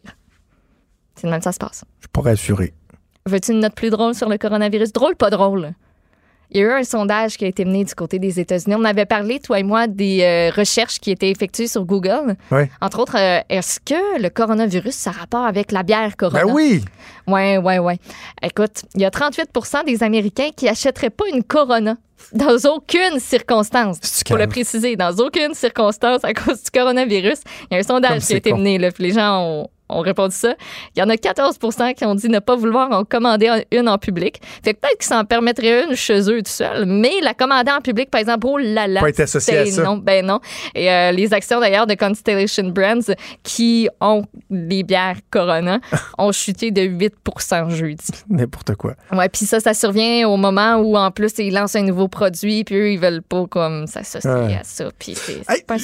C'est 1.16 1.28
de 1.28 1.32
même 1.32 1.42
ça 1.42 1.52
se 1.52 1.60
passe. 1.60 1.84
Je 2.00 2.08
pourrais 2.12 2.32
assurer. 2.32 2.74
Veux-tu 3.26 3.52
une 3.52 3.62
note 3.62 3.74
plus 3.74 3.90
drôle 3.90 4.14
sur 4.14 4.30
le 4.30 4.38
coronavirus? 4.38 4.92
Drôle, 4.94 5.16
pas 5.16 5.30
drôle. 5.30 5.74
Il 6.54 6.60
y 6.60 6.64
a 6.64 6.68
eu 6.68 6.72
un 6.72 6.84
sondage 6.84 7.36
qui 7.36 7.46
a 7.46 7.48
été 7.48 7.66
mené 7.66 7.84
du 7.84 7.96
côté 7.96 8.20
des 8.20 8.40
États-Unis. 8.40 8.76
On 8.78 8.84
avait 8.84 9.08
parlé, 9.08 9.40
toi 9.40 9.60
et 9.60 9.64
moi, 9.64 9.88
des 9.88 10.22
euh, 10.22 10.52
recherches 10.56 11.00
qui 11.00 11.10
étaient 11.10 11.32
effectuées 11.32 11.68
sur 11.68 11.84
Google. 11.84 12.36
Oui. 12.52 12.64
Entre 12.80 13.00
autres, 13.00 13.18
euh, 13.18 13.42
est-ce 13.50 13.80
que 13.80 14.22
le 14.22 14.30
coronavirus, 14.30 14.94
ça 14.94 15.10
a 15.10 15.14
rapport 15.14 15.46
avec 15.46 15.72
la 15.72 15.82
bière 15.82 16.16
Corona? 16.16 16.46
Ben 16.46 16.52
oui! 16.52 16.86
Oui, 17.26 17.58
oui, 17.58 17.78
oui. 17.80 17.94
Écoute, 18.44 18.84
il 18.94 19.02
y 19.02 19.06
a 19.06 19.10
38% 19.10 19.86
des 19.86 20.04
Américains 20.04 20.50
qui 20.56 20.70
achèteraient 20.70 21.10
pas 21.10 21.26
une 21.34 21.44
Corona 21.44 21.96
dans 22.34 22.58
aucune 22.70 23.20
circonstance. 23.20 24.24
Pour 24.26 24.38
le 24.38 24.48
préciser, 24.48 24.96
dans 24.96 25.16
aucune 25.18 25.56
circonstance 25.56 26.24
à 26.24 26.34
cause 26.34 26.64
du 26.64 26.72
coronavirus. 26.72 27.40
Il 27.72 27.74
y 27.74 27.78
a 27.78 27.80
un 27.80 27.84
sondage 27.84 28.22
qui 28.26 28.34
a 28.34 28.38
été 28.38 28.54
mené, 28.54 28.78
là, 28.78 28.92
puis 28.92 29.04
les 29.04 29.12
gens 29.12 29.42
ont, 29.42 29.70
on 29.94 30.02
répondu 30.02 30.36
ça. 30.36 30.56
Il 30.96 31.00
y 31.00 31.04
en 31.04 31.10
a 31.10 31.16
14% 31.16 31.94
qui 31.94 32.06
ont 32.06 32.16
dit 32.16 32.30
ne 32.30 32.40
pas 32.40 32.56
vouloir 32.56 32.92
en 32.92 33.04
commander 33.04 33.64
une 33.72 33.88
en 33.88 33.98
public. 33.98 34.42
Fait 34.64 34.74
que 34.74 34.80
peut-être 34.80 34.98
qu'ils 34.98 35.08
s'en 35.08 35.26
permettraient 35.26 35.86
une 35.86 35.96
chez 35.96 36.30
eux 36.30 36.42
tout 36.42 36.52
seuls, 36.52 36.86
mais 36.86 37.22
la 37.22 37.34
commander 37.34 37.72
en 37.72 37.82
public, 37.82 38.10
par 38.10 38.22
exemple, 38.22 38.48
oh 38.48 38.58
là 38.58 38.88
là. 38.88 39.02
Pas 39.02 39.10
être 39.10 39.22
associé 39.22 39.58
à 39.58 39.66
ça. 39.66 39.84
Non, 39.84 39.98
ben 39.98 40.26
non. 40.26 40.40
Et 40.76 40.92
euh, 40.92 41.12
les 41.12 41.34
actions 41.34 41.60
d'ailleurs 41.60 41.88
de 41.88 41.96
Constellation 41.96 42.70
Brands 42.70 43.14
qui 43.44 43.90
ont 44.02 44.24
des 44.50 44.84
bières 44.84 45.18
Corona 45.30 45.80
ont 46.18 46.32
chuté 46.32 46.72
de 46.72 46.82
8% 46.82 47.70
jeudi. 47.70 48.08
N'importe 48.30 48.76
quoi. 48.76 48.94
Ouais, 49.12 49.30
puis 49.30 49.46
ça, 49.46 49.60
ça 49.60 49.74
survient 49.74 50.28
au 50.28 50.38
moment 50.38 50.76
où 50.78 50.98
en 50.98 51.12
plus 51.12 51.32
ils 51.38 51.54
lancent 51.54 51.76
un 51.76 51.84
nouveau 51.84 52.08
produit, 52.08 52.64
puis 52.64 52.76
eux 52.76 52.92
ils 52.92 53.00
veulent 53.00 53.22
pas 53.22 53.46
comme 53.48 53.88
s'associer 53.88 54.30
à 54.32 54.64
ça. 54.64 54.90
Puis 54.98 55.16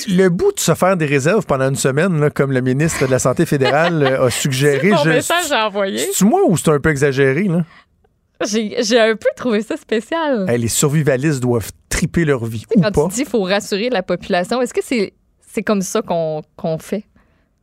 le 0.07 0.29
bout 0.29 0.51
de 0.53 0.59
se 0.59 0.73
faire 0.73 0.97
des 0.97 1.05
réserves 1.05 1.45
pendant 1.45 1.69
une 1.69 1.75
semaine, 1.75 2.19
là, 2.19 2.29
comme 2.29 2.51
le 2.51 2.61
ministre 2.61 3.05
de 3.05 3.11
la 3.11 3.19
Santé 3.19 3.45
fédérale 3.45 3.98
a 4.03 4.29
suggéré. 4.29 4.91
C'est 5.03 5.09
message 5.09 5.45
j'ai 5.49 5.55
envoyé. 5.55 6.07
C'est 6.13 6.25
moi 6.25 6.41
ou 6.47 6.57
c'est 6.57 6.69
un 6.69 6.79
peu 6.79 6.89
exagéré, 6.89 7.43
là? 7.43 7.63
J'ai 8.45 8.99
un 8.99 9.15
peu 9.15 9.27
trouvé 9.35 9.61
ça 9.61 9.75
spécial. 9.75 10.45
les 10.47 10.67
survivalistes 10.69 11.41
doivent 11.41 11.71
triper 11.89 12.23
leur 12.25 12.45
vie. 12.45 12.63
Ou 12.75 12.81
Quand 12.81 12.91
pas? 12.91 13.03
tu 13.03 13.09
dis 13.09 13.15
qu'il 13.23 13.25
faut 13.29 13.41
rassurer 13.43 13.89
la 13.89 14.01
population, 14.03 14.61
est-ce 14.61 14.73
que 14.73 14.81
c'est 14.81 15.63
comme 15.63 15.81
ça 15.81 16.01
qu'on 16.01 16.77
fait? 16.79 17.03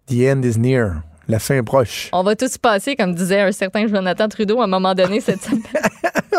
The 0.08 0.28
end 0.30 0.42
is 0.42 0.58
near. 0.58 1.00
La 1.28 1.38
fin 1.40 1.56
est 1.56 1.62
proche. 1.62 2.08
On 2.12 2.22
va 2.22 2.36
tous 2.36 2.56
passer, 2.58 2.94
comme 2.94 3.14
disait 3.14 3.40
un 3.40 3.50
certain 3.52 3.86
Jonathan 3.88 4.28
Trudeau 4.28 4.60
à 4.60 4.64
un 4.64 4.68
moment 4.68 4.94
donné 4.94 5.20
cette 5.20 5.42
semaine. 5.42 5.62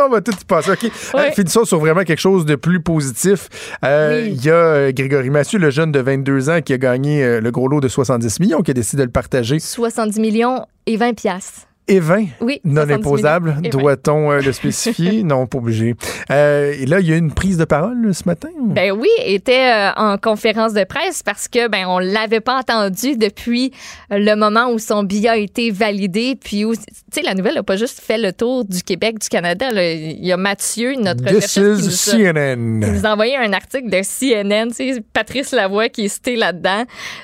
On 0.06 0.10
va 0.10 0.22
tous 0.22 0.34
y 0.42 0.46
passer. 0.46 0.72
OK. 0.72 0.92
Ouais. 1.14 1.32
finissons 1.34 1.66
sur 1.66 1.80
vraiment 1.80 2.04
quelque 2.04 2.20
chose 2.20 2.46
de 2.46 2.56
plus 2.56 2.82
positif. 2.82 3.50
Euh, 3.84 4.28
il 4.28 4.44
y 4.44 4.50
a 4.50 4.56
euh, 4.56 4.92
Grégory 4.92 5.30
Mathieu, 5.30 5.60
le 5.60 5.70
jeune 5.70 5.92
de 5.92 6.00
22 6.00 6.50
ans, 6.50 6.62
qui 6.62 6.74
a 6.74 6.78
gagné 6.78 7.24
euh, 7.24 7.42
le 7.42 7.52
gros 7.52 7.68
lot 7.68 7.80
de 7.80 7.88
70 7.88 8.40
millions, 8.40 8.62
qui 8.62 8.72
a 8.72 8.74
décidé 8.74 9.02
de 9.02 9.08
le 9.08 9.12
partager. 9.12 9.60
70 9.60 10.20
millions 10.20 10.66
et 10.86 10.98
20 10.98 11.14
piastres. 11.14 11.67
Et 11.88 12.00
20 12.00 12.26
Oui, 12.42 12.60
non 12.64 12.82
70 12.84 12.94
imposables. 12.94 13.50
millions 13.50 13.62
et 13.64 13.70
20. 13.70 13.80
Doit-on 13.80 14.32
euh, 14.32 14.42
le 14.42 14.52
spécifier? 14.52 15.24
non, 15.24 15.48
pas 15.48 15.58
obligé. 15.60 15.96
Euh, 16.32 16.74
et 16.80 16.86
là, 16.86 17.00
il 17.00 17.08
y 17.08 17.14
a 17.14 17.16
eu 17.16 17.20
une 17.20 17.34
prise 17.34 17.58
de 17.58 17.66
parole 17.66 18.14
ce 18.14 18.24
matin? 18.26 18.50
Ben 18.62 18.92
oui, 18.92 19.08
était 19.26 19.72
euh, 19.74 19.92
en 19.96 20.18
conférence 20.18 20.74
de 20.74 20.84
presse 20.84 21.24
parce 21.24 21.48
que 21.48 21.68
ben 21.70 21.86
on 21.88 22.00
l'avait 22.00 22.42
pas 22.42 22.60
entendu 22.60 23.16
depuis 23.18 23.72
le 24.10 24.36
moment 24.36 24.70
où 24.72 24.80
son 24.80 25.04
billet 25.04 25.30
a 25.30 25.38
été 25.38 25.72
validé, 25.72 26.36
puis 26.36 26.66
où 26.66 26.76
tu 26.76 26.82
sais 27.12 27.22
la 27.22 27.34
nouvelle 27.34 27.56
n'a 27.56 27.64
pas 27.64 27.78
juste 27.78 28.02
fait 28.02 28.18
le 28.18 28.34
tour 28.34 28.66
du 28.66 28.84
Québec, 28.84 29.20
du 29.20 29.30
Canada. 29.30 29.72
là. 29.72 29.94
Il 29.94 30.26
y 30.26 30.32
a 30.32 30.38
Mathieu, 30.38 30.96
notre 30.96 31.24
This 31.24 31.54
qui 31.54 31.60
nous 31.62 31.88
a- 31.88 31.92
CNN. 31.92 32.82
qui 32.84 32.92
nous 32.92 33.06
a 33.06 33.14
envoyé 33.14 33.38
un 33.38 33.54
article 33.54 33.90
de 33.90 34.02
CNN, 34.04 34.68
tu 34.70 34.94
sais, 34.94 35.02
Patrice 35.14 35.52
Lavoie 35.52 35.90
qui 35.90 36.06
est 36.06 36.10
cité 36.10 36.36
là-dedans. 36.36 36.84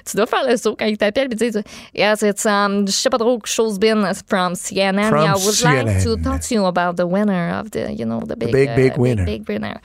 Tu 0.10 0.16
dois 0.18 0.26
faire 0.26 0.48
le 0.50 0.56
saut 0.58 0.76
quand 0.78 0.86
il 0.86 0.98
t'appelle 0.98 1.28
et 1.32 1.36
dire 1.36 1.62
it's 1.94 2.46
um, 2.46 2.88
je 2.88 2.92
sais 2.92 3.10
pas 3.10 3.18
trop, 3.18 3.40
chose 3.46 3.78
been 3.80 4.06
from 4.28 4.53
CNN. 4.54 5.10
From 5.10 5.24
yeah, 5.24 5.34
I 5.34 5.38
would 5.38 5.62
like 5.62 6.04
to 6.04 6.16
CNN. 6.16 6.24
talk 6.24 6.42
to 6.42 6.56
you 6.56 6.66
about 6.66 6.96
the 6.96 7.06
winner 7.06 7.60
of 7.60 7.72
the, 7.72 7.92
you 7.94 8.06
know, 8.06 8.22
the 8.22 8.36
big, 8.36 8.52
big, 8.52 8.70
uh, 8.70 8.76
big 8.76 8.98
winner. 8.98 9.26
Big, 9.26 9.48
winner. 9.48 9.76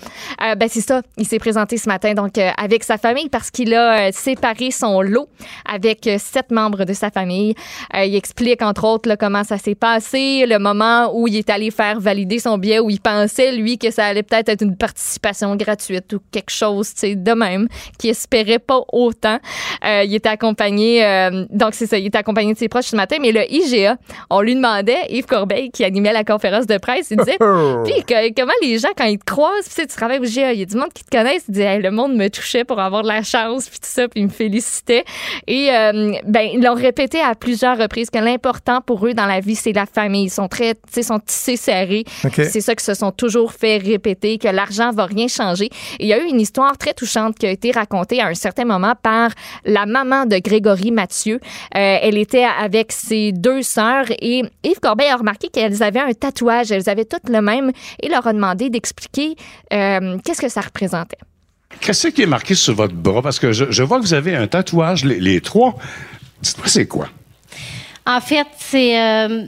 Euh, 0.42 0.54
ben 0.54 0.68
c'est 0.68 0.80
ça, 0.80 1.02
il 1.16 1.26
s'est 1.26 1.38
présenté 1.38 1.76
ce 1.76 1.88
matin 1.88 2.14
donc 2.14 2.38
euh, 2.38 2.50
avec 2.56 2.84
sa 2.84 2.98
famille 2.98 3.28
parce 3.28 3.50
qu'il 3.50 3.74
a 3.74 4.08
euh, 4.08 4.10
séparé 4.12 4.70
son 4.70 5.00
lot 5.00 5.28
avec 5.64 6.06
euh, 6.06 6.16
sept 6.18 6.50
membres 6.50 6.84
de 6.84 6.92
sa 6.92 7.10
famille. 7.10 7.54
Il 7.94 8.14
explique 8.14 8.62
entre 8.62 8.84
autres 8.84 9.08
là, 9.08 9.16
comment 9.16 9.44
ça 9.44 9.58
s'est 9.58 9.74
passé, 9.74 10.44
le 10.46 10.58
moment 10.58 11.10
où 11.14 11.28
il 11.28 11.36
est 11.36 11.50
allé 11.50 11.70
faire 11.70 12.00
valider 12.00 12.38
son 12.38 12.58
billet, 12.58 12.78
où 12.78 12.90
il 12.90 13.00
pensait 13.00 13.52
lui 13.52 13.78
que 13.78 13.90
ça 13.90 14.06
allait 14.06 14.22
peut-être 14.22 14.48
être 14.48 14.62
une 14.62 14.76
participation 14.76 15.54
gratuite 15.56 16.12
ou 16.12 16.20
quelque 16.30 16.50
chose, 16.50 16.92
tu 16.94 17.00
sais, 17.00 17.14
de 17.14 17.32
même, 17.32 17.68
qui 17.98 18.08
espérait 18.08 18.58
pas 18.58 18.80
autant. 18.92 19.38
Il 19.84 20.14
était 20.14 20.28
accompagné, 20.28 21.30
donc 21.50 21.74
c'est 21.74 21.86
ça, 21.86 21.98
il 21.98 22.06
était 22.06 22.18
accompagné 22.18 22.52
de 22.52 22.58
ses 22.58 22.68
proches 22.68 22.86
ce 22.86 22.96
matin, 22.96 23.16
mais 23.20 23.32
le 23.32 23.50
IGA, 23.50 23.96
on 24.30 24.40
lui 24.40 24.54
demandait, 24.58 25.06
Yves 25.10 25.26
Corbeil 25.26 25.70
qui 25.70 25.84
animait 25.84 26.12
la 26.12 26.24
conférence 26.24 26.66
de 26.66 26.76
presse, 26.78 27.08
il 27.10 27.16
disait, 27.16 27.36
puis 27.84 28.02
que- 28.04 28.34
comment 28.34 28.52
les 28.62 28.78
gens, 28.78 28.88
quand 28.96 29.04
ils 29.06 29.18
te 29.18 29.24
croisent, 29.24 29.64
puis 29.66 29.74
tu 29.74 29.80
sais, 29.82 29.86
tu 29.86 29.96
travailles 29.96 30.18
au 30.18 30.24
IGA, 30.24 30.52
il 30.52 30.58
y 30.60 30.62
a 30.62 30.66
du 30.66 30.76
monde 30.76 30.92
qui 30.92 31.04
te 31.04 31.16
connaissent, 31.16 31.44
il 31.48 31.54
dit, 31.54 31.62
Hey, 31.62 31.80
le 31.82 31.90
monde 31.90 32.14
me 32.14 32.28
touchait 32.28 32.64
pour 32.64 32.78
avoir 32.80 33.02
de 33.02 33.08
la 33.08 33.22
chance, 33.22 33.68
puis 33.68 33.78
tout 33.78 33.86
ça, 33.88 34.08
puis 34.08 34.20
il 34.20 34.26
me 34.26 34.30
félicitait. 34.30 35.04
Et 35.46 35.70
euh, 35.72 36.12
ben, 36.26 36.48
ils 36.54 36.62
l'ont 36.62 36.74
répété 36.74 37.20
à 37.20 37.34
plusieurs 37.34 37.78
reprises 37.78 38.10
que 38.10 38.18
l'important 38.18 38.80
pour 38.80 39.06
eux 39.06 39.14
dans 39.14 39.26
la 39.26 39.40
vie, 39.40 39.54
c'est 39.54 39.72
la 39.72 39.86
famille. 39.86 40.24
Ils 40.24 40.30
sont 40.30 40.48
très, 40.48 40.74
tu 40.74 40.80
sais, 40.90 41.02
sont 41.02 41.18
tissés 41.20 41.56
serrés. 41.56 42.04
OK. 42.24 42.34
C'est 42.34 42.60
ça 42.60 42.74
qu'ils 42.74 42.84
se 42.84 42.94
sont 42.94 43.12
toujours 43.12 43.52
fait 43.52 43.78
répéter, 43.78 44.38
que 44.38 44.48
l'argent 44.48 44.90
va 44.92 45.06
rien 45.06 45.28
changer. 45.28 45.66
Et 45.98 46.04
il 46.04 46.06
y 46.08 46.12
a 46.12 46.18
eu 46.18 46.26
une 46.28 46.40
histoire 46.40 46.76
très 46.78 46.92
touchante 46.94 47.36
qui 47.38 47.46
a 47.46 47.50
été 47.50 47.70
racontée 47.70 48.20
à 48.20 48.26
un 48.26 48.34
certain 48.34 48.64
moment 48.64 48.94
par 49.02 49.30
la 49.64 49.86
maman 49.86 50.26
de 50.26 50.38
Grégory 50.38 50.90
Mathieu. 50.90 51.36
Euh, 51.76 51.98
elle 52.02 52.18
était 52.18 52.46
avec 52.60 52.92
ses 52.92 53.32
deux 53.32 53.62
sœurs 53.62 54.06
et 54.20 54.42
Yves 54.64 54.80
Corbeil 54.80 55.08
a 55.08 55.16
remarqué 55.16 55.48
qu'elles 55.48 55.82
avaient 55.82 56.00
un 56.00 56.12
tatouage. 56.12 56.70
Elles 56.72 56.88
avaient 56.88 57.04
toutes 57.04 57.28
le 57.28 57.40
même 57.40 57.70
et 58.02 58.08
leur 58.08 58.26
a 58.26 58.32
demandé 58.32 58.70
d'expliquer 58.70 59.36
euh, 59.72 60.18
qu'est-ce 60.24 60.40
que 60.40 60.48
ça 60.48 60.60
représentait. 60.60 61.18
Qu'est-ce 61.80 62.08
qui 62.08 62.22
est 62.22 62.26
marqué 62.26 62.54
sur 62.54 62.74
votre 62.74 62.94
bras? 62.94 63.22
Parce 63.22 63.38
que 63.38 63.52
je, 63.52 63.66
je 63.70 63.82
vois 63.82 63.98
que 63.98 64.02
vous 64.04 64.14
avez 64.14 64.34
un 64.34 64.46
tatouage, 64.46 65.04
les, 65.04 65.20
les 65.20 65.40
trois. 65.40 65.76
Dites-moi, 66.42 66.66
c'est 66.68 66.86
quoi? 66.86 67.08
En 68.06 68.20
fait, 68.20 68.46
c'est. 68.58 69.00
euh, 69.00 69.44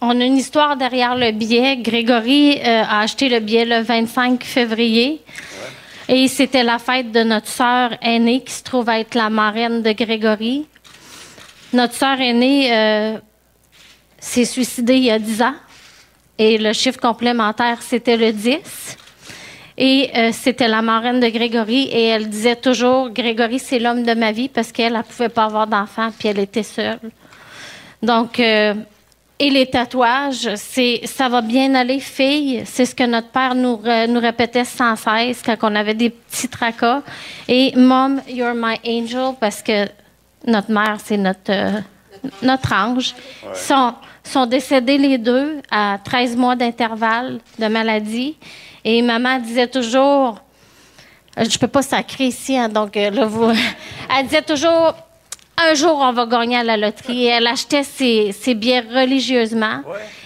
on 0.00 0.20
a 0.20 0.24
une 0.24 0.36
histoire 0.36 0.76
derrière 0.76 1.16
le 1.16 1.32
billet. 1.32 1.78
Grégory 1.78 2.58
euh, 2.58 2.82
a 2.82 3.00
acheté 3.00 3.28
le 3.28 3.40
billet 3.40 3.64
le 3.64 3.82
25 3.82 4.44
février. 4.44 5.22
Et 6.08 6.28
c'était 6.28 6.62
la 6.62 6.78
fête 6.78 7.10
de 7.10 7.24
notre 7.24 7.48
sœur 7.48 7.90
aînée 8.00 8.42
qui 8.44 8.52
se 8.52 8.62
trouve 8.62 8.88
être 8.90 9.14
la 9.16 9.28
marraine 9.28 9.82
de 9.82 9.90
Grégory. 9.92 10.66
Notre 11.72 11.94
sœur 11.94 12.20
aînée 12.20 12.70
euh, 12.72 13.18
s'est 14.18 14.44
suicidée 14.44 14.96
il 14.96 15.04
y 15.04 15.10
a 15.10 15.18
10 15.18 15.42
ans. 15.42 15.54
Et 16.38 16.58
le 16.58 16.72
chiffre 16.72 17.00
complémentaire, 17.00 17.80
c'était 17.82 18.16
le 18.16 18.32
10. 18.32 18.96
Et 19.78 20.10
euh, 20.16 20.30
c'était 20.32 20.68
la 20.68 20.82
marraine 20.82 21.20
de 21.20 21.28
Grégory. 21.28 21.88
Et 21.90 22.04
elle 22.06 22.28
disait 22.28 22.56
toujours 22.56 23.10
Grégory, 23.10 23.58
c'est 23.58 23.78
l'homme 23.78 24.02
de 24.02 24.14
ma 24.14 24.32
vie 24.32 24.48
parce 24.48 24.72
qu'elle 24.72 24.94
ne 24.94 25.02
pouvait 25.02 25.28
pas 25.28 25.44
avoir 25.44 25.66
d'enfant 25.66 26.10
puis 26.18 26.28
elle 26.28 26.38
était 26.38 26.62
seule. 26.62 26.98
Donc, 28.02 28.38
euh, 28.40 28.74
et 29.38 29.50
les 29.50 29.66
tatouages, 29.66 30.54
c'est 30.56 31.02
ça 31.04 31.28
va 31.28 31.42
bien 31.42 31.74
aller, 31.74 32.00
fille. 32.00 32.62
C'est 32.64 32.86
ce 32.86 32.94
que 32.94 33.04
notre 33.04 33.28
père 33.28 33.54
nous, 33.54 33.74
re- 33.76 34.06
nous 34.06 34.20
répétait 34.20 34.64
sans 34.64 34.96
cesse 34.96 35.42
quand 35.44 35.56
on 35.62 35.74
avait 35.74 35.92
des 35.94 36.08
petits 36.08 36.48
tracas. 36.48 37.02
Et 37.46 37.72
Mom, 37.76 38.22
you're 38.28 38.54
my 38.54 38.76
angel, 38.86 39.34
parce 39.38 39.62
que 39.62 39.86
notre 40.46 40.70
mère, 40.70 40.96
c'est 41.04 41.18
notre, 41.18 41.50
euh, 41.50 41.80
notre 42.42 42.72
ange. 42.72 43.14
Sont, 43.54 43.94
sont 44.22 44.46
décédés 44.46 44.98
les 44.98 45.18
deux 45.18 45.60
à 45.70 45.98
13 46.02 46.36
mois 46.36 46.56
d'intervalle 46.56 47.40
de 47.58 47.66
maladie. 47.66 48.36
Et 48.84 49.02
maman 49.02 49.38
disait 49.38 49.66
toujours, 49.66 50.40
euh, 51.38 51.44
je 51.48 51.58
peux 51.58 51.68
pas 51.68 51.82
sacrer 51.82 52.24
ici, 52.24 52.56
hein, 52.56 52.68
donc 52.68 52.96
euh, 52.96 53.10
là, 53.10 53.26
vous... 53.26 53.50
Elle 54.16 54.24
disait 54.26 54.42
toujours, 54.42 54.94
un 55.58 55.74
jour, 55.74 55.98
on 56.00 56.12
va 56.12 56.26
gagner 56.26 56.58
à 56.58 56.64
la 56.64 56.76
loterie. 56.76 57.24
Et 57.24 57.28
elle 57.28 57.46
achetait 57.46 57.82
ses, 57.82 58.32
ses 58.32 58.54
billets 58.54 58.80
religieusement. 58.80 59.82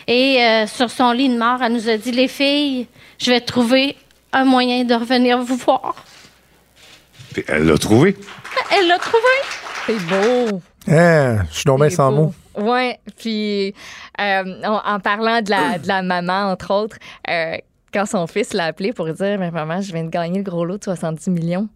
Et 0.06 0.42
euh, 0.42 0.66
sur 0.66 0.90
son 0.90 1.12
lit 1.12 1.28
de 1.28 1.38
mort, 1.38 1.62
elle 1.62 1.72
nous 1.72 1.88
a 1.88 1.96
dit, 1.96 2.12
les 2.12 2.28
filles, 2.28 2.86
je 3.18 3.30
vais 3.30 3.40
trouver 3.40 3.96
un 4.32 4.44
moyen 4.44 4.84
de 4.84 4.94
revenir 4.94 5.38
vous 5.38 5.56
voir. 5.56 5.94
Puis 7.32 7.44
Elle 7.46 7.66
l'a 7.66 7.78
trouvé. 7.78 8.16
Elle 8.76 8.88
l'a 8.88 8.98
trouvé. 8.98 9.22
C'est 9.86 9.98
beau. 10.06 10.62
Hein, 10.88 11.44
je 11.50 11.54
suis 11.58 11.64
C'est 11.78 11.90
sans 11.90 12.12
mots. 12.12 12.34
Ouais, 12.56 12.98
puis 13.18 13.74
euh, 14.20 14.62
en, 14.64 14.80
en 14.94 15.00
parlant 15.00 15.40
de 15.42 15.50
la, 15.50 15.78
de 15.78 15.86
la 15.86 16.02
maman, 16.02 16.50
entre 16.50 16.72
autres, 16.74 16.96
euh, 17.28 17.56
quand 17.92 18.06
son 18.06 18.26
fils 18.26 18.52
l'a 18.52 18.66
appelé 18.66 18.92
pour 18.92 19.06
dire 19.12 19.38
Mais 19.38 19.50
maman, 19.50 19.80
je 19.80 19.92
viens 19.92 20.04
de 20.04 20.10
gagner 20.10 20.38
le 20.38 20.44
gros 20.44 20.64
lot 20.64 20.78
de 20.78 20.84
70 20.84 21.30
millions, 21.30 21.68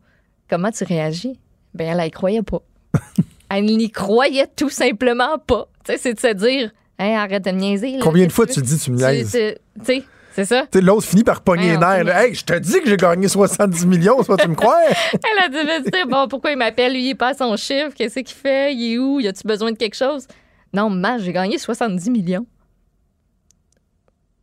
comment 0.49 0.71
tu 0.71 0.85
réagis? 0.85 1.39
Ben, 1.75 1.89
elle, 1.89 2.01
elle 2.01 2.09
y 2.09 2.11
croyait 2.11 2.43
pas. 2.43 2.63
elle 3.51 3.65
n'y 3.65 3.91
croyait 3.91 4.49
tout 4.57 4.71
simplement 4.71 5.39
pas. 5.39 5.69
Tu 5.85 5.93
sais, 5.93 5.99
c'est 5.99 6.15
de 6.15 6.21
se 6.21 6.35
dire 6.47 6.71
Hey, 6.99 7.15
arrête 7.15 7.45
de 7.45 7.51
me 7.51 7.59
niaiser. 7.59 7.93
là. 7.93 7.99
Combien 8.03 8.27
de 8.27 8.33
fois 8.33 8.47
tu 8.47 8.63
dis 8.63 8.79
tu 8.79 8.93
me 8.93 8.97
niaises? 8.97 9.33
Tu 9.33 9.55
tu 9.81 9.85
sais, 9.85 10.05
c'est 10.35 10.45
ça? 10.45 10.65
L'autre 10.75 11.07
finit 11.07 11.25
par 11.25 11.41
pogner 11.43 11.71
les 11.71 11.77
nerfs. 11.79 12.05
là. 12.05 12.25
Hey, 12.27 12.35
je 12.35 12.45
te 12.45 12.59
dis 12.59 12.81
que 12.81 12.89
j'ai 12.89 12.97
gagné 12.97 13.29
70 13.29 13.87
millions, 13.87 14.23
soit 14.23 14.37
tu 14.37 14.49
me 14.49 14.55
crois? 14.55 14.79
Elle 15.13 15.45
a 15.45 15.49
dû 15.83 15.91
dire, 15.91 16.07
bon, 16.09 16.27
pourquoi 16.29 16.51
il 16.51 16.57
m'appelle? 16.59 16.93
Lui, 16.93 17.05
il 17.07 17.11
est 17.11 17.15
pas 17.15 17.29
à 17.29 17.35
son 17.35 17.57
chiffre. 17.57 17.91
Qu'est-ce 17.95 18.21
qu'il 18.21 18.35
fait? 18.37 18.75
Il 18.75 18.95
est 18.95 18.99
où? 18.99 19.21
Y 19.21 19.29
a-tu 19.29 19.47
besoin 19.47 19.73
de 19.73 19.77
quelque 19.77 19.97
chose? 19.97 20.27
Non, 20.73 20.91
maman, 20.91 21.19
j'ai 21.19 21.33
gagné 21.33 21.57
70 21.59 22.11
millions. 22.11 22.47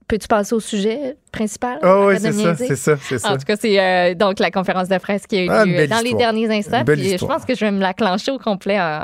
Peux-tu 0.08 0.28
passer 0.28 0.54
au 0.54 0.60
sujet 0.60 1.16
principal? 1.32 1.80
Ah 1.82 2.06
oui, 2.06 2.16
c'est 2.20 2.34
ça, 2.34 2.56
c'est 2.56 2.76
ça, 2.76 2.96
c'est 3.02 3.18
ça. 3.18 3.32
En 3.32 3.38
tout 3.38 3.46
cas, 3.46 3.56
c'est 3.56 3.80
euh, 3.80 4.14
donc 4.14 4.40
la 4.40 4.52
conférence 4.52 4.90
de 4.90 4.98
presse 4.98 5.26
qui 5.26 5.38
a 5.38 5.44
eu 5.46 5.50
Ah, 5.50 5.64
lieu 5.64 5.88
dans 5.88 6.04
les 6.04 6.14
derniers 6.14 6.50
instants. 6.54 6.84
Puis 6.86 7.18
je 7.18 7.26
pense 7.26 7.46
que 7.46 7.56
je 7.56 7.64
vais 7.64 7.72
me 7.72 7.80
la 7.80 7.94
clencher 7.94 8.32
au 8.32 8.38
complet 8.38 8.78
euh, 8.78 9.00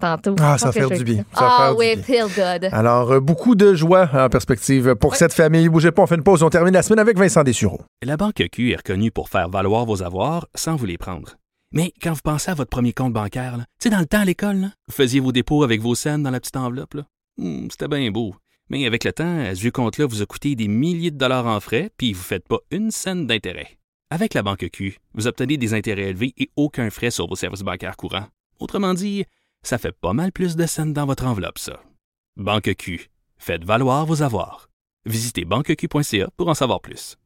tantôt. 0.00 0.34
Ah, 0.40 0.58
ça 0.58 0.66
va 0.66 0.72
faire 0.72 0.88
je 0.90 0.94
du 0.96 1.04
bien. 1.04 1.24
Ah 1.34 1.72
oui, 1.76 1.94
bien. 1.96 2.02
feel 2.04 2.26
good. 2.34 2.68
Alors, 2.72 3.12
euh, 3.12 3.20
beaucoup 3.20 3.54
de 3.54 3.74
joie 3.74 4.08
en 4.12 4.28
perspective 4.28 4.94
pour 4.96 5.16
cette 5.16 5.32
famille. 5.32 5.68
Bougez 5.68 5.92
pas, 5.92 6.02
on 6.02 6.06
fait 6.06 6.14
une 6.16 6.22
pause. 6.22 6.42
On 6.42 6.50
termine 6.50 6.74
la 6.74 6.82
semaine 6.82 6.98
avec 7.00 7.18
Vincent 7.18 7.42
Dessureau. 7.42 7.80
La 8.02 8.16
Banque 8.16 8.42
Q 8.52 8.72
est 8.72 8.76
reconnue 8.76 9.10
pour 9.10 9.28
faire 9.28 9.48
valoir 9.48 9.84
vos 9.86 10.02
avoirs 10.02 10.46
sans 10.54 10.76
vous 10.76 10.86
les 10.86 10.98
prendre. 10.98 11.36
Mais 11.72 11.92
quand 12.02 12.12
vous 12.12 12.20
pensez 12.22 12.50
à 12.50 12.54
votre 12.54 12.70
premier 12.70 12.92
compte 12.92 13.12
bancaire, 13.12 13.56
là, 13.56 13.64
tu 13.80 13.84
sais, 13.84 13.90
dans 13.90 13.98
le 13.98 14.06
temps 14.06 14.20
à 14.20 14.24
l'école, 14.24 14.70
vous 14.88 14.94
faisiez 14.94 15.20
vos 15.20 15.32
dépôts 15.32 15.62
avec 15.64 15.80
vos 15.80 15.94
scènes 15.94 16.22
dans 16.22 16.30
la 16.30 16.40
petite 16.40 16.56
enveloppe. 16.56 16.94
là. 16.94 17.02
Hmm, 17.38 17.68
C'était 17.70 17.88
bien 17.88 18.10
beau. 18.10 18.34
Mais 18.70 18.86
avec 18.86 19.04
le 19.04 19.12
temps, 19.12 19.38
à 19.40 19.54
ce 19.54 19.68
compte-là 19.68 20.06
vous 20.06 20.22
a 20.22 20.26
coûté 20.26 20.54
des 20.54 20.68
milliers 20.68 21.10
de 21.10 21.18
dollars 21.18 21.46
en 21.46 21.60
frais, 21.60 21.90
puis 21.96 22.12
vous 22.12 22.20
ne 22.20 22.24
faites 22.24 22.48
pas 22.48 22.58
une 22.70 22.90
scène 22.90 23.26
d'intérêt. 23.26 23.78
Avec 24.10 24.34
la 24.34 24.42
Banque 24.42 24.68
Q, 24.72 24.98
vous 25.14 25.26
obtenez 25.26 25.56
des 25.56 25.74
intérêts 25.74 26.10
élevés 26.10 26.32
et 26.38 26.48
aucun 26.56 26.90
frais 26.90 27.10
sur 27.10 27.26
vos 27.26 27.34
services 27.34 27.62
bancaires 27.62 27.96
courants. 27.96 28.26
Autrement 28.60 28.94
dit, 28.94 29.24
ça 29.68 29.78
fait 29.78 29.92
pas 29.92 30.12
mal 30.12 30.32
plus 30.32 30.56
de 30.56 30.66
scènes 30.66 30.92
dans 30.92 31.06
votre 31.06 31.26
enveloppe, 31.26 31.58
ça. 31.58 31.80
Banque 32.36 32.74
Q, 32.76 33.10
faites 33.36 33.64
valoir 33.64 34.06
vos 34.06 34.22
avoirs. 34.22 34.68
Visitez 35.06 35.44
banqueq.ca 35.44 36.28
pour 36.36 36.48
en 36.48 36.54
savoir 36.54 36.80
plus. 36.80 37.16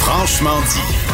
Franchement 0.00 0.60
dit. 0.60 1.05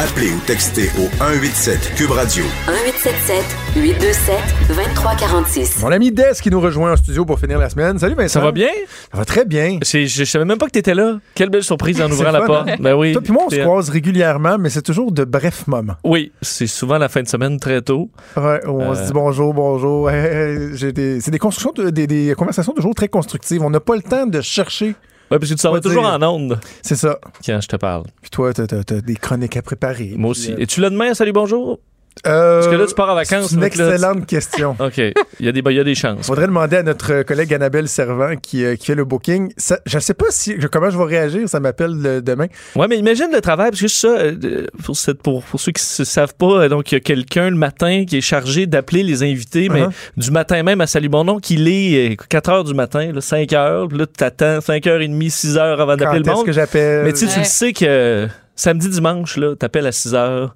Appelez 0.00 0.32
ou 0.32 0.40
textez 0.46 0.88
au 0.98 1.08
187 1.18 1.94
Cube 1.96 2.10
Radio 2.10 2.42
1877 2.66 3.44
827 3.76 4.36
2346. 4.68 5.82
Mon 5.82 5.92
ami 5.92 6.10
Des 6.10 6.32
qui 6.42 6.50
nous 6.50 6.60
rejoint 6.60 6.92
en 6.92 6.96
studio 6.96 7.24
pour 7.24 7.38
finir 7.38 7.58
la 7.58 7.68
semaine. 7.70 7.98
Salut 7.98 8.14
Vincent. 8.16 8.40
Ça 8.40 8.40
va 8.40 8.50
bien? 8.50 8.68
Ça 9.12 9.18
va 9.18 9.24
très 9.24 9.44
bien. 9.44 9.78
Je, 9.84 10.04
je 10.06 10.24
savais 10.24 10.44
même 10.44 10.58
pas 10.58 10.66
que 10.66 10.72
t'étais 10.72 10.94
là. 10.94 11.18
Quelle 11.36 11.48
belle 11.50 11.62
surprise 11.62 12.00
en 12.02 12.10
ouvrant 12.10 12.32
la 12.32 12.40
fun, 12.40 12.46
porte. 12.46 12.68
hein? 12.70 12.76
Ben 12.80 12.94
oui. 12.94 13.12
Toi 13.12 13.22
puis 13.22 13.32
moi, 13.32 13.44
on 13.46 13.50
se 13.50 13.56
C'est- 13.56 13.62
croise 13.62 13.88
régulièrement, 13.88 14.58
mais 14.58 14.68
c'est 14.68 14.82
toujours 14.82 15.12
de 15.12 15.24
brefs 15.24 15.66
moments. 15.68 15.94
Oui, 16.02 16.32
c'est 16.42 16.66
souvent 16.66 16.98
la 16.98 17.08
fin 17.08 17.22
de 17.22 17.28
semaine 17.28 17.60
très 17.60 17.80
tôt. 17.80 18.10
Ouais, 18.36 18.60
on 18.66 18.80
Euh. 18.92 18.94
se 18.96 19.06
dit 19.06 19.12
bonjour, 19.12 19.54
bonjour. 19.54 20.10
Hey, 20.10 20.26
hey, 20.72 20.76
j'ai 20.76 20.92
des- 20.92 21.20
c'est 21.20 21.30
des 21.30 21.38
constructions, 21.38 21.72
de- 21.84 21.90
des, 21.90 22.06
des 22.08 22.34
conversations 22.36 22.72
toujours 22.72 22.94
très 22.96 23.08
constructives. 23.08 23.62
On 23.62 23.70
n'a 23.70 23.80
pas 23.80 23.94
le 23.94 24.02
temps 24.02 24.26
de 24.26 24.40
chercher. 24.40 24.96
Ouais, 25.30 25.38
parce 25.38 25.50
que 25.50 25.54
tu 25.56 25.60
s'en 25.60 25.72
vas 25.72 25.80
toujours 25.80 26.04
en 26.04 26.22
onde 26.22 26.60
C'est 26.82 26.96
ça. 26.96 27.18
quand 27.44 27.60
je 27.60 27.68
te 27.68 27.76
parle. 27.76 28.04
Puis 28.20 28.30
toi, 28.30 28.52
t'as, 28.52 29.00
des 29.00 29.16
chroniques 29.16 29.56
à 29.56 29.62
préparer. 29.62 30.12
Moi 30.16 30.30
aussi. 30.30 30.52
euh, 30.52 30.58
Es-tu 30.58 30.80
là 30.80 30.90
demain? 30.90 31.14
Salut, 31.14 31.32
bonjour? 31.32 31.80
Parce 32.22 32.68
que 32.68 32.74
là, 32.76 32.86
tu 32.86 32.94
pars 32.94 33.10
en 33.10 33.14
vacances. 33.14 33.48
C'est 33.48 33.54
une 33.56 33.60
là, 33.60 33.70
tu- 33.70 33.80
excellente 33.80 34.26
question. 34.26 34.76
OK. 34.78 34.98
Il 34.98 35.12
y, 35.46 35.48
a 35.48 35.52
des, 35.52 35.60
il 35.66 35.72
y 35.72 35.80
a 35.80 35.84
des 35.84 35.94
chances. 35.94 36.26
Faudrait 36.26 36.46
demander 36.46 36.76
à 36.76 36.82
notre 36.82 37.22
collègue 37.22 37.52
Annabelle 37.52 37.88
Servant 37.88 38.36
qui, 38.36 38.64
euh, 38.64 38.76
qui 38.76 38.86
fait 38.86 38.94
le 38.94 39.04
booking. 39.04 39.52
Ça- 39.56 39.80
je 39.84 39.98
sais 39.98 40.14
pas 40.14 40.26
si 40.30 40.56
comment 40.72 40.90
je 40.90 40.96
vais 40.96 41.04
réagir. 41.04 41.48
Ça 41.48 41.60
m'appelle 41.60 41.90
le- 42.00 42.22
demain. 42.22 42.46
Ouais, 42.76 42.86
mais 42.88 42.96
imagine 42.98 43.28
le 43.32 43.40
travail, 43.40 43.70
parce 43.70 43.80
que 43.82 43.88
ça, 43.88 44.08
euh, 44.08 44.66
pour, 44.84 44.96
cette- 44.96 45.22
pour, 45.22 45.42
pour 45.42 45.60
ceux 45.60 45.72
qui 45.72 45.82
ne 45.98 46.04
savent 46.04 46.34
pas, 46.34 46.62
euh, 46.64 46.68
donc 46.68 46.92
il 46.92 46.94
y 46.94 46.98
a 46.98 47.00
quelqu'un 47.00 47.50
le 47.50 47.56
matin 47.56 48.04
qui 48.06 48.18
est 48.18 48.22
chargé 48.22 48.66
d'appeler 48.66 49.02
les 49.02 49.22
invités, 49.22 49.68
mais 49.68 49.82
Uh-huh. 49.82 49.90
du 50.16 50.30
matin 50.30 50.62
même 50.62 50.80
à 50.80 50.86
Salut 50.86 51.08
Bon 51.08 51.24
Nom, 51.24 51.38
qu'il 51.40 51.68
est 51.68 52.12
euh, 52.12 52.16
4 52.28 52.48
heures 52.48 52.64
du 52.64 52.74
matin, 52.74 53.10
là, 53.12 53.20
5 53.20 53.52
heures, 53.52 53.88
puis 53.88 53.98
là, 53.98 54.06
tu 54.06 54.24
attends 54.24 54.60
5 54.60 54.86
heures 54.86 55.00
et 55.00 55.08
demie, 55.08 55.30
6 55.30 55.58
heures 55.58 55.80
avant 55.80 55.96
d'appeler 55.96 56.20
le 56.20 56.26
est-ce 56.26 56.34
monde. 56.36 56.46
que 56.46 56.52
j'appelle? 56.52 57.04
Mais 57.04 57.12
tu 57.12 57.26
tu 57.26 57.38
le 57.38 57.44
sais 57.44 57.72
que 57.72 57.84
euh, 57.86 58.26
samedi, 58.54 58.88
dimanche, 58.88 59.36
là, 59.36 59.54
t'appelles 59.56 59.86
à 59.86 59.92
6 59.92 60.14
heures. 60.14 60.54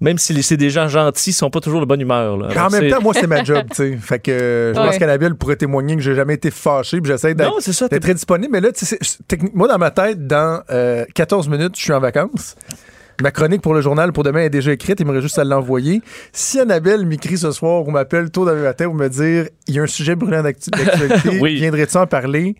Même 0.00 0.16
si 0.18 0.32
les- 0.32 0.42
c'est 0.42 0.56
des 0.56 0.70
gens 0.70 0.88
gentils, 0.88 1.30
ils 1.30 1.34
sont 1.34 1.50
pas 1.50 1.60
toujours 1.60 1.80
de 1.80 1.84
bonne 1.86 2.00
humeur. 2.00 2.36
Là. 2.38 2.48
En 2.66 2.70
même 2.70 2.88
temps, 2.90 3.02
moi, 3.02 3.12
c'est 3.14 3.26
ma 3.26 3.44
job, 3.44 3.64
tu 3.70 3.76
sais. 3.76 3.96
Fait 4.00 4.18
que 4.18 4.30
euh, 4.30 4.74
je 4.74 4.78
Ouais. 4.80 4.86
pense 4.86 4.98
qu'Annabelle 4.98 5.34
pourrait 5.34 5.56
témoigner 5.56 5.94
que 5.96 6.02
j'ai 6.02 6.14
jamais 6.14 6.34
été 6.34 6.50
fâché, 6.50 7.00
puis 7.00 7.10
j'essaie 7.12 7.34
d'être 7.34 7.98
très 8.00 8.14
disponible. 8.14 8.48
Mais 8.52 8.60
là, 8.62 8.70
moi, 9.52 9.68
dans 9.68 9.78
ma 9.78 9.90
tête, 9.90 10.26
dans 10.26 10.62
euh, 10.70 11.04
14 11.14 11.48
minutes, 11.48 11.74
je 11.76 11.82
suis 11.82 11.92
en 11.92 12.00
vacances. 12.00 12.56
Ma 13.22 13.30
chronique 13.30 13.60
pour 13.60 13.74
le 13.74 13.82
journal 13.82 14.12
pour 14.14 14.24
demain 14.24 14.40
est 14.40 14.48
déjà 14.48 14.72
écrite. 14.72 14.98
Il 15.00 15.04
me 15.06 15.10
reste 15.12 15.24
juste 15.24 15.38
à 15.38 15.44
l'envoyer. 15.44 16.00
Si 16.32 16.58
Annabelle 16.58 17.04
m'écrit 17.04 17.36
ce 17.36 17.50
soir 17.50 17.86
ou 17.86 17.90
m'appelle 17.90 18.30
tôt 18.30 18.46
demain 18.46 18.62
matin 18.62 18.86
pour 18.86 18.94
me 18.94 19.08
dire 19.08 19.46
il 19.66 19.74
y 19.74 19.78
a 19.78 19.82
un 19.82 19.86
sujet 19.86 20.14
brûlant 20.16 20.42
d'actu- 20.42 20.70
d'actualité, 20.70 21.38
Oui. 21.42 21.56
viendrais-tu 21.56 21.98
en 21.98 22.06
parler? 22.06 22.54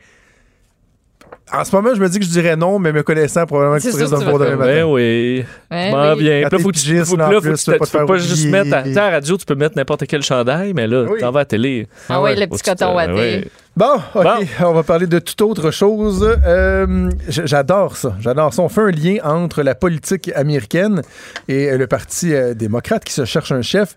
En 1.52 1.64
ce 1.64 1.74
moment, 1.74 1.94
je 1.94 2.00
me 2.00 2.08
dis 2.08 2.18
que 2.18 2.24
je 2.24 2.30
dirais 2.30 2.54
non, 2.56 2.78
mais 2.78 2.92
me 2.92 3.02
connaissant, 3.02 3.44
probablement 3.46 3.76
que 3.78 3.82
tu 3.82 3.88
le 3.88 3.92
tu 3.92 4.10
vas 4.10 4.18
demain 4.18 4.56
matin. 4.56 4.56
Ben 4.66 4.84
oui. 4.84 5.44
M'en 5.70 6.12
oui. 6.12 6.16
Puis 6.18 6.40
là, 6.42 6.48
faut 6.50 6.70
que 6.70 6.76
tu, 6.78 7.04
faut, 7.04 7.16
là, 7.16 7.30
faut 7.30 7.40
plus, 7.40 7.50
que 7.52 7.56
tu, 7.56 7.70
pas 7.72 7.78
peux 7.78 7.86
faire 7.86 8.06
pas 8.06 8.16
juste 8.18 8.46
mettre 8.48 8.72
à, 8.72 8.78
à 8.78 8.84
la 8.86 9.10
radio, 9.10 9.36
tu 9.36 9.44
peux 9.46 9.54
mettre 9.56 9.76
n'importe 9.76 10.06
quel 10.06 10.22
chandail, 10.22 10.72
mais 10.74 10.86
là, 10.86 11.06
Oui. 11.10 11.20
t'en 11.20 11.30
vas 11.32 11.40
à 11.40 11.42
la 11.42 11.46
télé. 11.46 11.88
Ah 12.08 12.20
ouais, 12.22 12.36
le 12.36 12.46
petit 12.46 12.62
coton 12.62 12.94
watté. 12.94 13.12
ouais. 13.12 13.48
Bon, 13.76 13.94
OK, 14.14 14.26
on 14.64 14.72
va 14.72 14.82
parler 14.82 15.06
de 15.06 15.18
toute 15.20 15.40
autre 15.42 15.70
chose. 15.70 16.28
Euh, 16.46 17.08
J'adore 17.28 17.96
ça. 17.96 18.16
J'adore 18.20 18.52
ça. 18.52 18.62
On 18.62 18.68
fait 18.68 18.80
un 18.82 18.90
lien 18.90 19.16
entre 19.24 19.62
la 19.62 19.74
politique 19.74 20.30
américaine 20.34 21.02
et 21.48 21.76
le 21.76 21.86
Parti 21.86 22.34
euh, 22.34 22.52
démocrate 22.54 23.04
qui 23.04 23.12
se 23.12 23.24
cherche 23.24 23.52
un 23.52 23.62
chef 23.62 23.94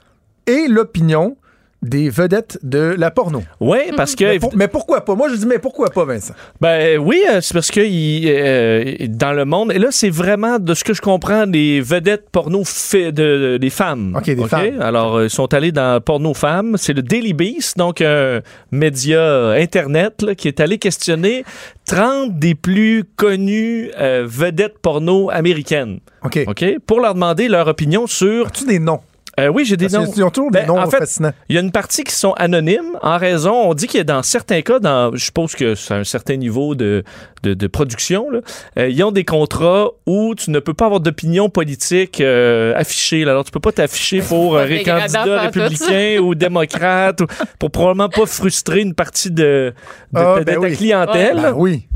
et 0.47 0.67
l'opinion 0.67 1.37
des 1.83 2.09
vedettes 2.09 2.57
de 2.63 2.95
la 2.97 3.11
porno. 3.11 3.43
Oui, 3.59 3.77
parce 3.95 4.15
que. 4.15 4.23
Mais, 4.25 4.39
pour- 4.39 4.55
mais 4.55 4.67
pourquoi 4.67 5.05
pas? 5.05 5.15
Moi, 5.15 5.29
je 5.29 5.35
dis, 5.35 5.45
mais 5.45 5.59
pourquoi 5.59 5.89
pas, 5.89 6.05
Vincent? 6.05 6.33
Ben 6.61 6.97
oui, 6.99 7.21
euh, 7.29 7.39
c'est 7.41 7.53
parce 7.53 7.69
que 7.71 7.81
il, 7.81 8.27
euh, 8.27 8.95
dans 9.09 9.33
le 9.33 9.45
monde, 9.45 9.71
et 9.73 9.79
là, 9.79 9.87
c'est 9.91 10.09
vraiment 10.09 10.59
de 10.59 10.73
ce 10.73 10.83
que 10.83 10.93
je 10.93 11.01
comprends 11.01 11.45
des 11.47 11.81
vedettes 11.81 12.29
porno 12.31 12.63
fait 12.65 13.11
de, 13.11 13.57
des 13.57 13.69
femmes. 13.69 14.15
OK, 14.17 14.25
des 14.25 14.47
femmes. 14.47 14.81
Alors, 14.81 15.15
euh, 15.17 15.23
ils 15.25 15.29
sont 15.29 15.53
allés 15.53 15.71
dans 15.71 16.01
Porno 16.01 16.33
Femmes. 16.33 16.75
C'est 16.77 16.93
le 16.93 17.01
Daily 17.01 17.33
Beast, 17.33 17.77
donc 17.77 18.01
un 18.01 18.41
média 18.71 19.51
Internet 19.51 20.21
là, 20.21 20.35
qui 20.35 20.47
est 20.47 20.59
allé 20.59 20.77
questionner 20.77 21.43
30 21.85 22.39
des 22.39 22.55
plus 22.55 23.03
connues 23.15 23.91
euh, 23.99 24.25
vedettes 24.27 24.79
porno 24.81 25.29
américaines. 25.29 25.99
OK. 26.23 26.39
OK? 26.47 26.65
Pour 26.87 26.99
leur 27.01 27.13
demander 27.13 27.47
leur 27.47 27.67
opinion 27.67 28.07
sur. 28.07 28.47
As-tu 28.47 28.65
des 28.65 28.79
noms? 28.79 29.01
Euh, 29.39 29.47
oui, 29.47 29.65
j'ai 29.65 29.77
des 29.77 29.89
Parce 29.89 30.05
noms. 30.05 30.11
qu'ils 30.11 30.23
ont 30.23 30.29
toujours 30.29 30.51
des 30.51 30.59
Ben, 30.59 30.67
noms 30.67 30.79
en 30.79 30.87
fait, 30.89 30.97
fascinants. 30.99 31.31
il 31.49 31.55
y 31.55 31.57
a 31.57 31.61
une 31.61 31.71
partie 31.71 32.03
qui 32.03 32.13
sont 32.13 32.33
anonymes 32.33 32.97
en 33.01 33.17
raison, 33.17 33.51
on 33.69 33.73
dit 33.73 33.87
qu'il 33.87 33.97
y 33.97 34.01
a 34.01 34.03
dans 34.03 34.21
certains 34.21 34.61
cas, 34.61 34.77
dans, 34.77 35.15
je 35.15 35.25
suppose 35.25 35.55
que 35.55 35.73
c'est 35.73 35.95
un 35.95 36.03
certain 36.03 36.35
niveau 36.35 36.75
de, 36.75 37.03
de, 37.41 37.55
de 37.55 37.67
production, 37.67 38.29
là, 38.29 38.41
euh, 38.77 38.89
ils 38.89 39.03
ont 39.03 39.11
des 39.11 39.25
contrats 39.25 39.87
où 40.05 40.35
tu 40.35 40.51
ne 40.51 40.59
peux 40.59 40.75
pas 40.75 40.85
avoir 40.85 40.99
d'opinion 40.99 41.49
politique 41.49 42.21
euh, 42.21 42.73
affichée. 42.75 43.25
là. 43.25 43.31
Alors, 43.31 43.43
tu 43.43 43.49
peux 43.49 43.59
pas 43.59 43.71
t'afficher 43.71 44.21
pour 44.27 44.55
euh, 44.55 44.67
pantoute. 44.67 45.23
républicains 45.25 46.19
ou 46.21 46.35
démocrates, 46.35 47.21
ou 47.21 47.25
pour 47.57 47.71
probablement 47.71 48.09
pas 48.09 48.27
frustrer 48.27 48.81
une 48.81 48.93
partie 48.93 49.31
de, 49.31 49.73
de, 50.13 50.19
Ah, 50.19 50.35
de 50.39 50.43
ben 50.43 50.53
ta 50.53 50.59
oui. 50.59 50.75
clientèle. 50.77 51.37
Ben 51.41 51.53
oui. 51.55 51.87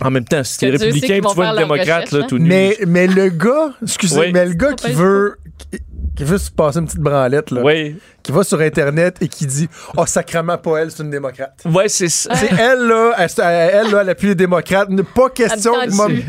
En 0.00 0.10
même 0.10 0.24
temps, 0.24 0.42
si 0.42 0.58
t'es 0.58 0.70
républicain 0.70 1.20
tu 1.24 1.34
vois 1.36 1.50
une 1.50 1.58
démocrate, 1.58 2.06
recherche, 2.06 2.12
là, 2.12 2.18
hein. 2.24 2.26
tout 2.28 2.38
nu. 2.38 2.48
Mais, 2.48 2.76
mais 2.88 3.06
le 3.06 3.28
gars, 3.28 3.70
excusez, 3.84 4.18
Oui. 4.18 4.30
mais 4.32 4.46
le 4.46 4.54
gars 4.54 4.72
qui 4.72 4.90
veut, 4.90 5.36
qui, 6.16 6.24
veut 6.24 6.38
se 6.38 6.50
passer 6.50 6.78
une 6.78 6.86
petite 6.86 7.00
branlette, 7.00 7.50
là, 7.50 7.62
Oui. 7.62 7.96
qui 8.22 8.32
va 8.32 8.44
sur 8.44 8.60
Internet 8.60 9.16
et 9.20 9.28
qui 9.28 9.46
dit 9.46 9.68
Oh, 9.96 10.06
sacrement, 10.06 10.58
pas 10.58 10.78
elle, 10.78 10.90
c'est 10.90 11.02
une 11.02 11.10
démocrate. 11.10 11.62
Ouais, 11.64 11.88
c'est 11.88 12.08
ça. 12.08 12.34
C'est 12.34 12.50
elle, 12.52 12.86
là, 12.86 13.14
elle, 13.18 13.28
elle, 13.38 13.90
là, 13.90 14.00
elle 14.02 14.08
appuie 14.10 14.28
les 14.28 14.34
démocrates. 14.34 14.88
Pas 15.14 15.30
question. 15.30 15.72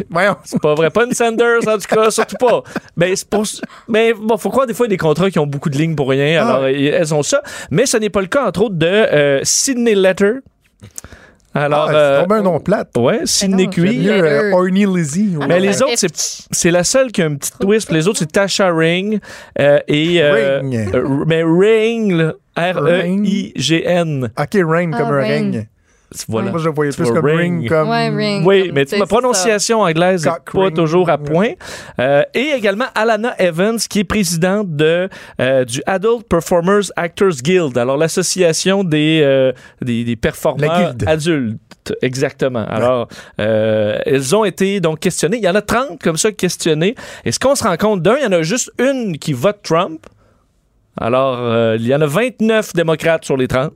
Voyons. 0.09 0.35
C'est 0.43 0.61
pas 0.61 0.75
vrai. 0.75 0.89
Pas 0.89 1.05
une 1.05 1.13
Sanders, 1.13 1.67
en 1.67 1.77
tout 1.77 1.95
cas, 1.95 2.11
surtout 2.11 2.37
pas. 2.37 2.63
Mais 2.95 3.15
c'est 3.15 3.27
pour. 3.29 3.43
Mais 3.87 4.13
bon, 4.13 4.37
faut 4.37 4.49
croire 4.49 4.67
des 4.67 4.73
fois 4.73 4.85
il 4.85 4.89
y 4.89 4.93
a 4.93 4.95
des 4.95 4.97
contrats 4.97 5.29
qui 5.29 5.39
ont 5.39 5.47
beaucoup 5.47 5.69
de 5.69 5.77
lignes 5.77 5.95
pour 5.95 6.09
rien. 6.09 6.41
Ah. 6.41 6.55
Alors, 6.55 6.65
elles 6.65 7.13
ont 7.13 7.23
ça. 7.23 7.41
Mais 7.71 7.85
ce 7.85 7.97
n'est 7.97 8.09
pas 8.09 8.21
le 8.21 8.27
cas, 8.27 8.47
entre 8.47 8.63
autres, 8.63 8.75
de 8.75 8.85
euh, 8.87 9.39
Sydney 9.43 9.95
Letter. 9.95 10.33
Alors. 11.55 11.87
Ah, 11.89 11.93
euh, 11.93 12.17
c'est 12.17 12.23
tombé 12.27 12.39
un 12.39 12.43
nom 12.43 12.59
plate. 12.59 12.89
ouais, 12.97 13.19
Sydney 13.25 13.65
non, 13.65 13.71
J'aime 13.71 13.85
Cui. 13.85 13.99
mieux 13.99 14.11
euh, 14.11 14.21
Letter. 14.21 14.53
Orny 14.53 14.85
Lizzie. 14.85 15.35
Ah 15.41 15.45
Mais 15.47 15.55
non, 15.59 15.61
les 15.65 15.81
autres, 15.83 15.93
c'est, 15.97 16.45
c'est 16.51 16.71
la 16.71 16.83
seule 16.83 17.11
qui 17.11 17.21
a 17.21 17.25
un 17.25 17.35
petit 17.35 17.51
twist. 17.59 17.91
Les 17.91 18.07
autres, 18.07 18.19
c'est 18.19 18.31
Tasha 18.31 18.71
Ring. 18.73 19.19
euh, 19.59 19.79
et, 19.87 20.21
euh, 20.23 20.59
Ring. 20.61 20.89
euh, 20.95 21.25
mais 21.27 21.43
Ring, 21.43 22.11
là, 22.13 22.33
R-E-I-G-N. 22.57 24.29
OK, 24.39 24.57
Rain 24.65 24.91
Ah, 24.93 24.97
comme 24.97 25.07
un 25.13 25.21
Rain. 25.21 25.51
Voilà. 26.27 26.51
Moi, 26.51 26.59
je 26.59 26.69
voyais 26.69 26.91
plus 26.91 27.11
comme 27.11 27.25
ring. 27.25 27.59
ring, 27.61 27.69
comme. 27.69 27.89
Ouais, 27.89 28.09
ring. 28.09 28.45
Oui, 28.45 28.65
comme, 28.67 28.75
mais 28.75 28.85
ma 28.91 28.97
ça. 28.99 29.05
prononciation 29.05 29.81
anglaise 29.81 30.25
n'est 30.25 30.31
pas 30.31 30.61
ring. 30.65 30.75
toujours 30.75 31.09
à 31.09 31.17
point. 31.17 31.51
Euh, 31.99 32.23
et 32.33 32.51
également 32.55 32.85
Alana 32.95 33.33
Evans, 33.39 33.77
qui 33.77 33.99
est 33.99 34.03
présidente 34.03 34.75
de, 34.75 35.09
euh, 35.39 35.65
du 35.65 35.81
Adult 35.85 36.27
Performers 36.27 36.91
Actors 36.95 37.41
Guild, 37.43 37.77
alors 37.77 37.97
l'association 37.97 38.83
des, 38.83 39.21
euh, 39.23 39.51
des, 39.81 40.03
des 40.03 40.15
performeurs 40.15 40.93
adultes. 41.05 41.59
Exactement. 42.01 42.65
Alors, 42.65 43.07
euh, 43.41 43.97
elles 44.05 44.35
ont 44.35 44.45
été 44.45 44.79
donc 44.79 44.99
questionnées. 44.99 45.37
Il 45.37 45.43
y 45.43 45.49
en 45.49 45.55
a 45.55 45.61
30 45.61 46.01
comme 46.01 46.17
ça 46.17 46.31
questionnées. 46.31 46.95
Et 47.25 47.31
ce 47.31 47.39
qu'on 47.39 47.55
se 47.55 47.63
rend 47.63 47.75
compte 47.77 48.01
d'un, 48.01 48.15
il 48.17 48.23
y 48.23 48.25
en 48.25 48.31
a 48.31 48.41
juste 48.41 48.71
une 48.79 49.17
qui 49.17 49.33
vote 49.33 49.59
Trump? 49.63 50.05
Alors, 50.99 51.37
euh, 51.39 51.75
il 51.79 51.87
y 51.87 51.95
en 51.95 52.01
a 52.01 52.05
29 52.05 52.73
démocrates 52.73 53.25
sur 53.25 53.35
les 53.35 53.47
30. 53.47 53.73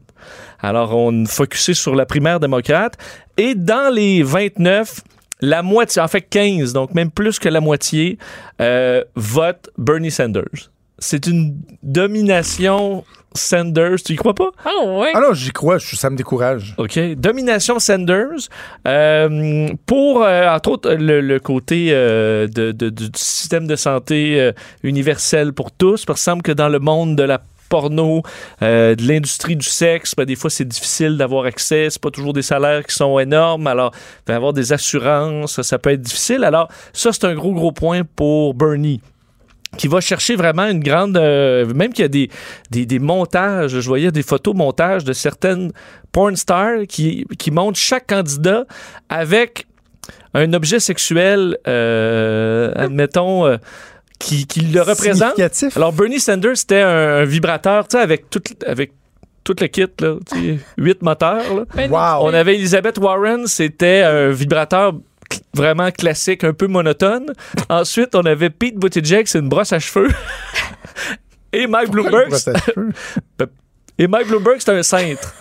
Alors, 0.62 0.96
on 0.96 1.26
focusé 1.26 1.74
sur 1.74 1.96
la 1.96 2.06
primaire 2.06 2.40
démocrate. 2.40 2.98
Et 3.38 3.56
dans 3.56 3.94
les 3.94 4.24
29, 4.24 5.02
la 5.42 5.62
moitié, 5.62 6.02
en 6.02 6.08
fait 6.08 6.22
15, 6.22 6.74
donc 6.74 6.94
même 6.94 7.12
plus 7.12 7.38
que 7.40 7.50
la 7.50 7.60
moitié, 7.62 8.18
euh, 8.62 9.04
vote 9.16 9.70
Bernie 9.78 10.12
Sanders. 10.12 10.72
C'est 11.00 11.28
une 11.28 11.56
domination 11.84 13.04
Sanders. 13.36 13.98
Tu 14.04 14.14
y 14.14 14.16
crois 14.16 14.34
pas? 14.34 14.50
Ah 14.66 14.84
ouais. 14.86 15.12
Ah 15.14 15.20
non, 15.20 15.34
j'y 15.34 15.52
crois, 15.52 15.78
je- 15.78 15.96
ça 15.96 16.10
me 16.10 16.16
décourage. 16.16 16.74
OK. 16.80 16.98
Domination 17.16 17.78
Sanders. 17.78 18.48
Euh, 18.88 19.68
pour, 19.86 20.24
euh, 20.24 20.48
entre 20.50 20.72
autres, 20.72 20.92
le, 20.94 21.22
le 21.22 21.40
côté 21.40 21.90
euh, 21.92 22.48
de, 22.48 22.72
de- 22.72 22.90
du 22.90 23.06
système 23.16 23.68
de 23.68 23.76
santé 23.76 24.40
euh, 24.42 24.54
universel 24.82 25.54
pour 25.54 25.72
tous. 25.72 26.06
Parce 26.06 26.20
qu'il 26.20 26.24
semble 26.32 26.42
que 26.42 26.52
dans 26.52 26.70
le 26.70 26.80
monde 26.80 27.16
de 27.16 27.24
la 27.24 27.42
porno, 27.68 28.24
euh, 28.62 28.96
de 28.96 29.08
l'industrie 29.08 29.56
du 29.56 29.68
sexe, 29.68 30.14
ben, 30.16 30.26
des 30.26 30.36
fois 30.36 30.50
c'est 30.50 30.68
difficile 30.68 31.18
d'avoir 31.18 31.46
accès, 31.46 31.88
c'est 31.90 32.02
pas 32.02 32.12
toujours 32.12 32.34
des 32.34 32.42
salaires 32.42 32.86
qui 32.86 32.96
sont 32.96 33.20
énormes, 33.20 33.68
alors 33.68 33.92
y 34.28 34.32
avoir 34.32 34.54
des 34.54 34.74
assurances, 34.74 35.62
ça, 35.62 35.80
peut 35.80 35.92
être 35.92 36.02
difficile. 36.02 36.44
Alors 36.44 36.70
ça 36.94 37.12
c'est 37.12 37.26
un 37.26 37.36
gros 37.36 37.54
gros 37.54 37.72
point 37.72 38.02
pour 38.16 38.54
Bernie 38.54 39.02
qui 39.78 39.88
va 39.88 40.00
chercher 40.00 40.36
vraiment 40.36 40.66
une 40.66 40.80
grande... 40.80 41.18
euh, 41.18 41.66
même 41.74 41.92
qu'il 41.92 42.04
y 42.04 42.06
a 42.06 42.10
des, 42.10 42.30
des, 42.72 42.86
des 42.86 43.00
montages, 43.00 43.80
je 43.80 43.88
voyais 43.88 44.12
des 44.12 44.24
photos 44.24 44.56
montages 44.56 45.04
de 45.04 45.14
certaines 45.14 45.72
porn 46.12 46.36
stars 46.36 46.88
qui, 46.88 47.26
qui 47.38 47.52
montrent 47.52 47.78
chaque 47.78 48.08
candidat 48.08 48.66
avec 49.10 49.68
un 50.34 50.54
objet 50.54 50.80
sexuel, 50.80 51.58
euh, 51.68 52.72
admettons, 52.76 53.58
qui, 54.20 54.46
qui 54.48 54.62
le 54.62 54.82
représente. 54.82 55.40
Alors, 55.76 55.94
Bernie 55.94 56.20
Sanders, 56.20 56.58
c'était 56.58 56.82
un, 56.82 57.18
un 57.20 57.24
vibrateur, 57.26 57.88
tu 57.88 57.98
sais, 57.98 58.04
avec 58.04 58.30
tout, 58.30 58.42
avec 58.66 58.92
tout 59.44 59.56
le 59.62 59.68
kit, 59.68 59.86
là, 60.00 60.16
huit 60.78 61.02
moteurs. 61.02 61.44
là. 61.76 61.88
Wow. 61.88 62.28
On 62.28 62.34
avait 62.34 62.56
Elizabeth 62.56 62.98
Warren, 62.98 63.48
c'était 63.48 64.02
un 64.02 64.30
vibrateur 64.32 64.94
cl- 65.32 65.42
vraiment 65.54 65.90
classique, 65.92 66.44
un 66.44 66.54
peu 66.54 66.68
monotone. 66.68 67.28
Ensuite, 67.70 68.14
on 68.16 68.22
avait 68.26 68.50
Pete 68.50 68.76
Buttigieg, 68.78 69.28
c'est 69.28 69.40
une 69.40 69.50
brosse 69.50 69.72
à 69.74 69.80
cheveux. 69.80 70.10
Et 71.54 71.66
Mike 71.66 71.92
Bloomberg, 71.92 72.30
cheveux? 72.36 72.92
et 73.98 74.06
Mike 74.08 74.28
Bloomberg, 74.28 74.58
c'est 74.60 74.72
un 74.72 74.84
cintre. 74.84 75.34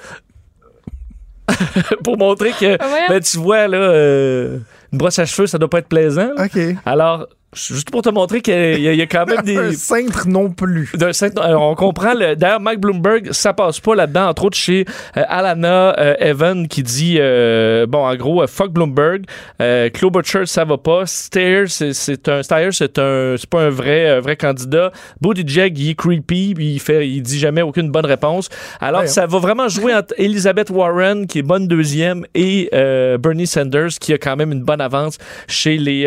Pour 2.05 2.17
montrer 2.17 2.51
que, 2.53 2.77
Ah, 2.81 3.07
ben, 3.09 3.21
tu 3.21 3.39
vois, 3.39 3.67
là, 3.69 3.79
euh, 3.79 4.59
une 4.93 4.99
brosse 4.99 5.19
à 5.19 5.27
cheveux, 5.27 5.47
ça 5.47 5.59
doit 5.59 5.69
pas 5.71 5.79
être 5.79 5.89
plaisant. 5.89 6.31
là. 6.37 6.45
OK. 6.45 6.59
Alors, 6.85 7.27
Juste 7.55 7.91
pour 7.91 8.03
te 8.03 8.11
montrer 8.11 8.43
qu'il 8.43 8.79
y, 8.79 8.83
y 8.97 9.01
a 9.03 9.07
quand 9.07 9.25
même 9.25 9.41
des. 9.45 9.57
Un 9.57 9.73
cintre 9.73 10.29
non 10.29 10.51
plus. 10.51 10.91
d'un 10.95 11.13
cintre- 11.13 11.41
alors, 11.41 11.63
on 11.71 11.75
comprend. 11.75 12.13
le- 12.13 12.37
D'ailleurs, 12.37 12.61
Mike 12.61 12.81
Bloomberg, 12.81 13.33
ça 13.33 13.55
passe 13.55 13.81
pas 13.81 13.95
là-dedans, 13.95 14.29
entre 14.29 14.45
autres 14.47 14.59
chez 14.59 14.85
euh, 15.17 15.23
Alana 15.27 15.99
euh, 15.99 16.15
Evan 16.19 16.69
qui 16.69 16.83
dit, 16.83 17.17
euh, 17.19 17.87
bon, 17.87 18.05
en 18.07 18.15
gros, 18.17 18.43
euh, 18.43 18.47
fuck 18.47 18.73
Bloomberg. 18.73 19.25
Euh, 19.63 19.89
Klobuchar, 19.89 20.47
ça 20.47 20.65
va 20.67 20.77
pas. 20.77 21.07
Steyer, 21.07 21.65
c'est 21.69 22.29
un, 22.29 22.43
Steyer, 22.43 22.73
c'est 22.73 22.99
un, 22.99 23.37
c'est 23.39 23.49
pas 23.49 23.63
un 23.63 23.71
vrai, 23.71 24.11
euh, 24.11 24.21
vrai 24.21 24.37
candidat. 24.37 24.91
Buttigieg, 25.23 25.79
il 25.79 25.91
est 25.91 25.95
creepy, 25.95 26.53
puis 26.55 26.75
il 26.75 26.81
fait, 26.81 27.09
il 27.09 27.23
dit 27.23 27.39
jamais 27.39 27.63
aucune 27.63 27.91
bonne 27.91 28.07
réponse. 28.07 28.51
Alors, 28.81 29.03
Ouais, 29.03 29.07
ça 29.07 29.27
va 29.27 29.39
vraiment 29.39 29.69
jouer 29.69 29.95
entre 29.95 30.13
Elizabeth 30.19 30.69
Warren, 30.69 31.27
qui 31.27 31.39
est 31.39 31.43
bonne 31.43 31.69
deuxième, 31.69 32.27
et 32.35 32.69
euh, 32.75 33.17
Bernie 33.17 33.47
Sanders, 33.47 33.91
qui 34.01 34.13
a 34.13 34.19
quand 34.19 34.37
même 34.37 34.53
une 34.53 34.63
bonne 34.65 34.81
avance 34.83 35.17
chez 35.49 35.79
les. 35.79 36.05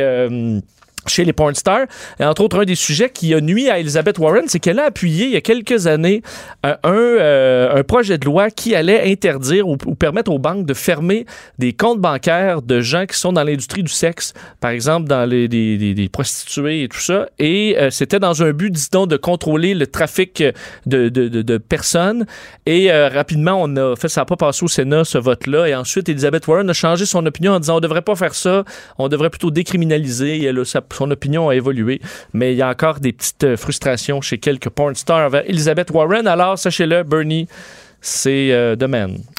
Euh, 1.05 1.09
chez 1.09 1.25
les 1.25 1.33
porn 1.33 1.55
stars. 1.55 1.85
Et 2.19 2.23
entre 2.25 2.43
autres, 2.43 2.59
un 2.59 2.65
des 2.65 2.75
sujets 2.75 3.09
qui 3.09 3.33
a 3.33 3.41
nuit 3.41 3.69
à 3.69 3.79
Elizabeth 3.79 4.17
Warren, 4.17 4.43
c'est 4.47 4.59
qu'elle 4.59 4.79
a 4.79 4.85
appuyé 4.85 5.25
il 5.25 5.31
y 5.31 5.37
a 5.37 5.41
quelques 5.41 5.87
années 5.87 6.21
un, 6.63 6.77
un, 6.83 6.93
euh, 6.93 7.75
un 7.75 7.83
projet 7.83 8.17
de 8.17 8.25
loi 8.25 8.49
qui 8.49 8.75
allait 8.75 9.11
interdire 9.11 9.67
ou, 9.67 9.77
permettre 9.77 10.31
aux 10.31 10.39
banques 10.39 10.65
de 10.65 10.73
fermer 10.73 11.25
des 11.57 11.73
comptes 11.73 11.99
bancaires 11.99 12.61
de 12.61 12.81
gens 12.81 13.05
qui 13.05 13.17
sont 13.17 13.33
dans 13.33 13.43
l'industrie 13.43 13.83
du 13.83 13.91
sexe, 13.91 14.33
par 14.59 14.71
exemple 14.71 15.07
dans 15.07 15.27
les, 15.29 15.47
des, 15.47 15.93
des- 15.93 16.09
prostituées 16.09 16.83
et 16.83 16.87
tout 16.87 16.99
ça. 16.99 17.27
Et 17.39 17.75
euh, 17.77 17.89
c'était 17.89 18.19
dans 18.19 18.43
un 18.43 18.51
but, 18.51 18.71
disons, 18.71 19.05
de 19.05 19.17
contrôler 19.17 19.73
le 19.73 19.87
trafic 19.87 20.43
de, 20.85 21.09
de- 21.09 21.27
de- 21.27 21.57
personnes. 21.57 22.25
Et 22.65 22.91
euh, 22.91 23.09
rapidement, 23.09 23.59
on 23.61 23.75
a 23.75 23.95
fait, 23.95 24.07
ça 24.07 24.25
pas 24.25 24.35
passé 24.35 24.63
au 24.63 24.67
Sénat, 24.67 25.03
ce 25.03 25.17
vote-là. 25.17 25.67
Et 25.67 25.75
ensuite, 25.75 26.09
Elizabeth 26.09 26.47
Warren 26.47 26.69
a 26.69 26.73
changé 26.73 27.05
son 27.05 27.25
opinion 27.25 27.53
en 27.53 27.59
disant 27.59 27.77
on 27.77 27.79
devrait 27.79 28.01
pas 28.01 28.15
faire 28.15 28.35
ça, 28.35 28.63
on 28.97 29.07
devrait 29.07 29.29
plutôt 29.29 29.51
décriminaliser. 29.51 30.43
Et 30.43 30.51
son 30.99 31.11
opinion 31.11 31.49
a 31.49 31.55
évolué. 31.55 32.01
Mais 32.33 32.53
il 32.53 32.57
y 32.57 32.61
a 32.61 32.69
encore 32.69 32.99
des 32.99 33.13
petites 33.13 33.43
euh, 33.43 33.57
frustrations 33.57 34.21
chez 34.21 34.37
quelques 34.37 34.69
porn 34.69 34.95
stars 34.95 35.25
envers 35.27 35.49
Elizabeth 35.49 35.91
Warren. 35.91 36.27
Alors, 36.27 36.59
sachez-le, 36.59 37.03
Bernie, 37.03 37.47
c'est 38.01 38.51
euh. 38.51 38.75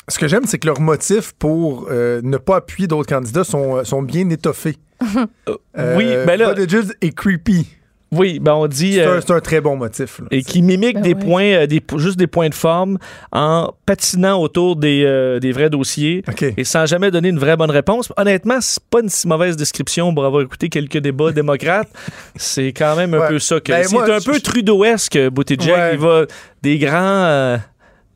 Ce 0.09 0.19
que 0.19 0.27
j'aime, 0.27 0.45
c'est 0.47 0.59
que 0.59 0.67
leurs 0.67 0.81
motifs 0.81 1.33
pour 1.39 1.89
euh, 1.91 2.21
ne 2.23 2.37
pas 2.37 2.57
appuyer 2.57 2.87
d'autres 2.87 3.09
candidats 3.09 3.45
sont, 3.45 3.77
euh, 3.77 3.85
sont 3.85 4.03
bien 4.03 4.29
étoffés. 4.31 4.77
oui, 5.07 6.07
ben 6.27 6.37
là- 6.37 6.55
Buttigieg 6.55 6.93
est 7.01 7.15
creepy. 7.15 7.67
Oui, 8.13 8.41
ben 8.41 8.55
on 8.55 8.67
dit. 8.67 8.95
C'est 8.95 9.05
un- 9.05 9.09
euh, 9.09 9.21
c'est 9.25 9.33
un, 9.33 9.41
très 9.41 9.61
bon 9.61 9.77
motif. 9.77 10.19
là. 10.19 10.27
et 10.33 10.43
qui 10.43 10.63
mimique 10.63 10.95
Ben 10.97 11.03
des 11.03 11.15
ouais. 11.15 11.25
points, 11.25 11.45
euh, 11.45 11.67
des, 11.67 11.81
juste 11.97 12.19
des 12.19 12.27
points 12.27 12.49
de 12.49 12.55
forme 12.55 12.99
en 13.31 13.73
patinant 13.87 14.41
autour 14.41 14.75
des, 14.77 15.05
euh, 15.05 15.39
des 15.39 15.53
vrais 15.53 15.71
dossiers 15.71 16.25
et 16.57 16.65
sans 16.65 16.87
jamais 16.87 17.11
donner 17.13 17.29
une 17.29 17.39
vraie 17.39 17.57
bonne 17.57 17.71
réponse. 17.71 18.13
Honnêtement, 18.17 18.59
c'est 18.61 18.83
pas 18.91 19.01
une 19.01 19.09
si 19.09 19.29
mauvaise 19.29 19.57
description 19.57 20.13
pour 20.13 20.25
avoir 20.25 20.43
écouté 20.43 20.69
quelques 20.69 20.99
débats 20.99 21.31
démocrates. 21.33 21.89
C'est 22.37 22.73
quand 22.73 22.97
même 22.97 23.15
un 23.15 23.21
Ouais. 23.21 23.29
peu 23.29 23.39
ça 23.39 23.61
que 23.61 23.71
Ben, 23.71 23.85
c'est 23.85 23.97
un 23.97 24.21
peu 24.21 24.41
Trudeauesque, 24.41 25.19
Buttigieg. 25.31 25.73
Ouais. 25.75 25.91
Il 25.95 25.99
va 26.01 26.25
des 26.63 26.79
grands, 26.79 26.97
euh, 27.27 27.59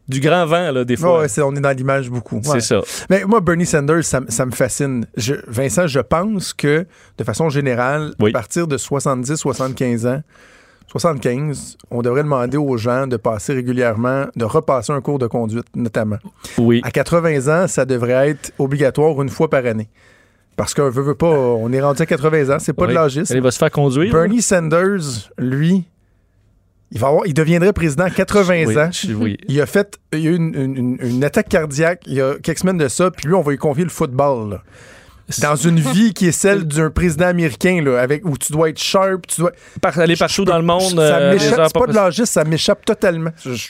du 0.08 0.20
grand 0.20 0.44
vent 0.46 0.70
là 0.70 0.84
des 0.84 0.96
fois. 0.96 1.20
Ouais, 1.20 1.28
c'est- 1.28 1.40
on 1.42 1.54
est 1.56 1.60
dans 1.60 1.76
l'image 1.76 2.10
beaucoup. 2.10 2.40
c'est 2.44 2.60
ça. 2.60 2.80
Mais 3.10 3.24
moi, 3.24 3.40
Bernie 3.40 3.66
Sanders, 3.66 4.04
ça, 4.04 4.20
me 4.20 4.50
fascine. 4.52 5.06
Je- 5.16 5.34
Vincent, 5.46 5.86
je 5.86 6.00
pense 6.00 6.52
que, 6.52 6.86
de 7.18 7.24
façon 7.24 7.48
générale, 7.48 8.12
Oui. 8.20 8.30
à 8.30 8.32
partir 8.32 8.66
de 8.66 8.76
70-75 8.76 10.06
ans, 10.06 10.22
75, 10.88 11.76
on 11.90 12.02
devrait 12.02 12.22
demander 12.22 12.56
aux 12.56 12.76
gens 12.76 13.06
de 13.06 13.16
passer 13.16 13.52
régulièrement, 13.54 14.26
de 14.36 14.44
repasser 14.44 14.92
un 14.92 15.00
cours 15.00 15.18
de 15.18 15.26
conduite, 15.26 15.66
notamment. 15.74 16.18
Oui. 16.58 16.80
À 16.84 16.90
80 16.90 17.48
ans, 17.48 17.66
ça 17.66 17.84
devrait 17.84 18.30
être 18.30 18.52
obligatoire 18.58 19.20
une 19.22 19.28
fois 19.28 19.48
par 19.50 19.64
année. 19.66 19.88
Parce 20.56 20.72
qu'on 20.72 20.88
veut, 20.88 21.02
veut 21.02 21.16
pas, 21.16 21.26
on 21.30 21.72
est 21.72 21.80
rendu 21.80 22.00
à 22.02 22.06
80 22.06 22.54
ans, 22.54 22.58
c'est 22.60 22.72
pas 22.74 22.82
Oui. 22.84 22.90
de 22.90 22.94
l'âgisme. 22.94 23.34
Il 23.34 23.42
va 23.42 23.50
se 23.50 23.58
faire 23.58 23.72
conduire. 23.72 24.12
Bernie 24.12 24.40
Sanders, 24.40 25.00
lui, 25.36 25.84
il, 26.94 27.00
va 27.00 27.08
avoir, 27.08 27.26
il 27.26 27.34
deviendrait 27.34 27.72
président 27.72 28.04
à 28.04 28.10
80 28.10 28.64
Oui, 28.66 28.78
ans. 28.78 28.90
oui. 29.20 29.36
Il 29.48 29.60
a 29.60 29.66
fait 29.66 29.98
il 30.12 30.26
a 30.26 30.30
eu 30.30 30.36
une, 30.36 30.96
une- 31.00 31.24
attaque 31.24 31.48
cardiaque 31.48 32.02
il 32.06 32.14
y 32.14 32.20
a 32.22 32.34
quelques 32.42 32.60
semaines 32.60 32.78
de 32.78 32.88
ça, 32.88 33.10
puis 33.10 33.26
lui, 33.26 33.34
on 33.34 33.42
va 33.42 33.50
lui 33.50 33.58
confier 33.58 33.84
le 33.84 33.90
football. 33.90 34.50
là. 34.50 34.62
Dans 35.40 35.56
une 35.56 35.80
vie 35.80 36.12
qui 36.12 36.26
est 36.28 36.32
celle 36.32 36.64
d'un 36.66 36.90
président 36.90 37.26
américain, 37.26 37.80
là, 37.82 37.98
avec, 38.00 38.26
où 38.26 38.36
tu 38.36 38.52
dois 38.52 38.68
être 38.68 38.78
sharp, 38.78 39.26
tu 39.26 39.40
dois. 39.40 39.52
Par- 39.80 39.98
aller 39.98 40.16
partout 40.16 40.44
dans 40.44 40.58
le 40.58 40.64
monde. 40.64 40.82
Ça 40.82 41.16
euh, 41.18 41.32
m'échappe, 41.32 41.60
c'est 41.66 41.78
pas 41.80 41.86
de 41.86 41.94
l'âgisme, 41.94 42.26
ça 42.26 42.44
m'échappe 42.44 42.84
totalement. 42.84 43.30
Je- 43.44 43.68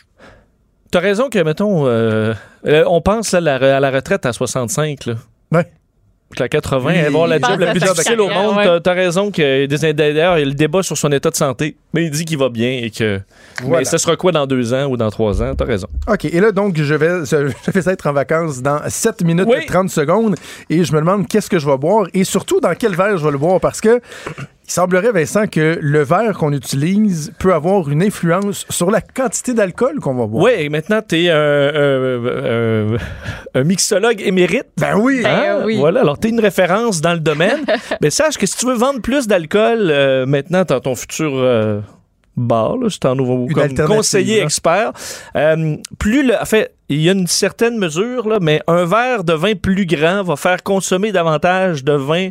T'as 0.91 1.01
raison 1.01 1.29
que, 1.29 1.39
mettons, 1.43 1.87
euh, 1.87 2.35
euh, 2.67 2.85
on 2.89 3.01
pense 3.01 3.33
là, 3.33 3.55
à 3.77 3.81
la 3.81 3.91
retraite 3.91 4.27
à 4.27 4.33
65. 4.33 5.07
Là. 5.07 5.15
Ouais. 5.53 5.67
À 6.41 6.49
80, 6.49 6.91
Oui, 6.93 6.99
avoir 6.99 7.27
la 7.27 7.39
job 7.39 7.61
la 7.61 7.69
à 7.69 7.71
plus 7.73 7.81
difficile 7.81 8.21
au 8.21 8.29
monde, 8.29 8.57
ouais. 8.57 8.81
t'as- 8.81 8.93
raison 8.93 9.31
que 9.31 9.67
d'ailleurs, 9.93 10.37
il 10.37 10.41
y 10.41 10.43
a 10.43 10.47
le 10.47 10.55
débat 10.55 10.83
sur 10.83 10.97
son 10.97 11.11
état 11.13 11.31
de 11.31 11.37
santé, 11.37 11.77
mais 11.93 12.05
il 12.05 12.11
dit 12.11 12.25
qu'il 12.25 12.39
va 12.39 12.49
bien 12.49 12.81
et 12.83 12.91
que. 12.91 13.21
Voilà. 13.63 13.79
Mais 13.79 13.85
ce 13.85 13.99
sera 13.99 14.17
quoi 14.17 14.33
dans 14.33 14.47
deux 14.47 14.73
ans 14.75 14.87
ou 14.87 14.97
dans 14.97 15.11
trois 15.11 15.43
ans? 15.43 15.55
T'as 15.55 15.65
raison. 15.65 15.87
OK, 16.09 16.25
et 16.25 16.41
là, 16.41 16.53
donc, 16.53 16.77
je 16.77 16.95
vais, 16.95 17.25
je 17.25 17.71
vais 17.81 17.93
être 17.93 18.07
en 18.09 18.13
vacances 18.13 18.63
dans 18.63 18.81
7 18.87 19.23
minutes 19.25 19.47
Oui. 19.49 19.59
et 19.63 19.67
30 19.67 19.91
secondes 19.91 20.35
et 20.71 20.85
je 20.85 20.93
me 20.93 21.01
demande 21.01 21.27
qu'est-ce 21.29 21.49
que 21.51 21.59
je 21.59 21.67
vais 21.69 21.77
boire 21.79 22.07
et 22.15 22.25
surtout 22.25 22.61
dans 22.61 22.75
quel 22.75 22.95
verre 22.97 23.17
je 23.19 23.25
vais 23.25 23.33
le 23.33 23.39
boire 23.39 23.61
parce 23.61 23.81
que 23.81 24.01
il 24.67 24.71
semblerait, 24.73 25.13
Vincent, 25.13 25.47
que 25.47 25.79
le 25.81 26.03
verre 26.03 26.33
qu'on 26.39 26.53
utilise 26.53 27.33
peut 27.39 27.53
avoir 27.53 27.91
une 27.91 28.03
influence 28.03 28.65
sur 28.71 28.91
la 28.91 29.01
quantité 29.01 29.53
d'alcool 29.53 30.01
qu'on 30.01 30.15
va 30.15 30.27
boire. 30.27 30.45
Oui, 30.45 30.53
et 30.59 30.69
maintenant, 30.69 31.01
t'es 31.07 31.29
un, 31.31 31.37
un, 31.37 32.95
un- 32.95 32.97
un 33.55 33.65
mixologue 33.65 34.21
émérite. 34.23 34.67
Ben 34.79 34.97
oui! 34.97 35.21
Ben 35.23 35.63
oui. 35.65 35.77
Voilà, 35.79 36.01
alors 36.01 36.19
t'es 36.19 36.31
une 36.31 36.41
référence 36.41 37.01
dans 37.01 37.13
le 37.13 37.21
domaine. 37.21 37.65
Mais 38.01 38.11
sache 38.11 38.39
que 38.39 38.47
si 38.47 38.57
tu 38.57 38.67
veux 38.67 38.75
vendre 38.75 39.01
plus 39.01 39.27
d'alcool 39.27 39.89
euh, 39.91 40.27
maintenant 40.27 40.65
dans 40.65 40.81
ton 40.81 40.95
futur 40.95 41.31
euh, 41.35 41.81
bar, 42.37 42.77
là, 42.79 42.89
c'est 42.91 43.05
en 43.07 43.15
nouveau 43.15 43.47
comme 43.53 43.75
conseiller 43.87 44.43
expert, 44.43 44.93
euh, 45.37 45.77
plus 45.99 46.27
le, 46.27 46.35
en 46.41 46.45
fait, 46.45 46.75
il 46.89 47.01
y 47.01 47.09
a 47.09 47.13
une 47.13 47.27
certaine 47.27 47.79
mesure, 47.79 48.29
là, 48.29 48.39
mais 48.41 48.61
un 48.67 48.85
verre 48.85 49.25
de 49.25 49.33
vin 49.33 49.55
plus 49.55 49.87
grand 49.87 50.23
va 50.23 50.37
faire 50.37 50.63
consommer 50.63 51.13
davantage 51.13 51.83
de 51.85 51.93
vin 51.93 52.31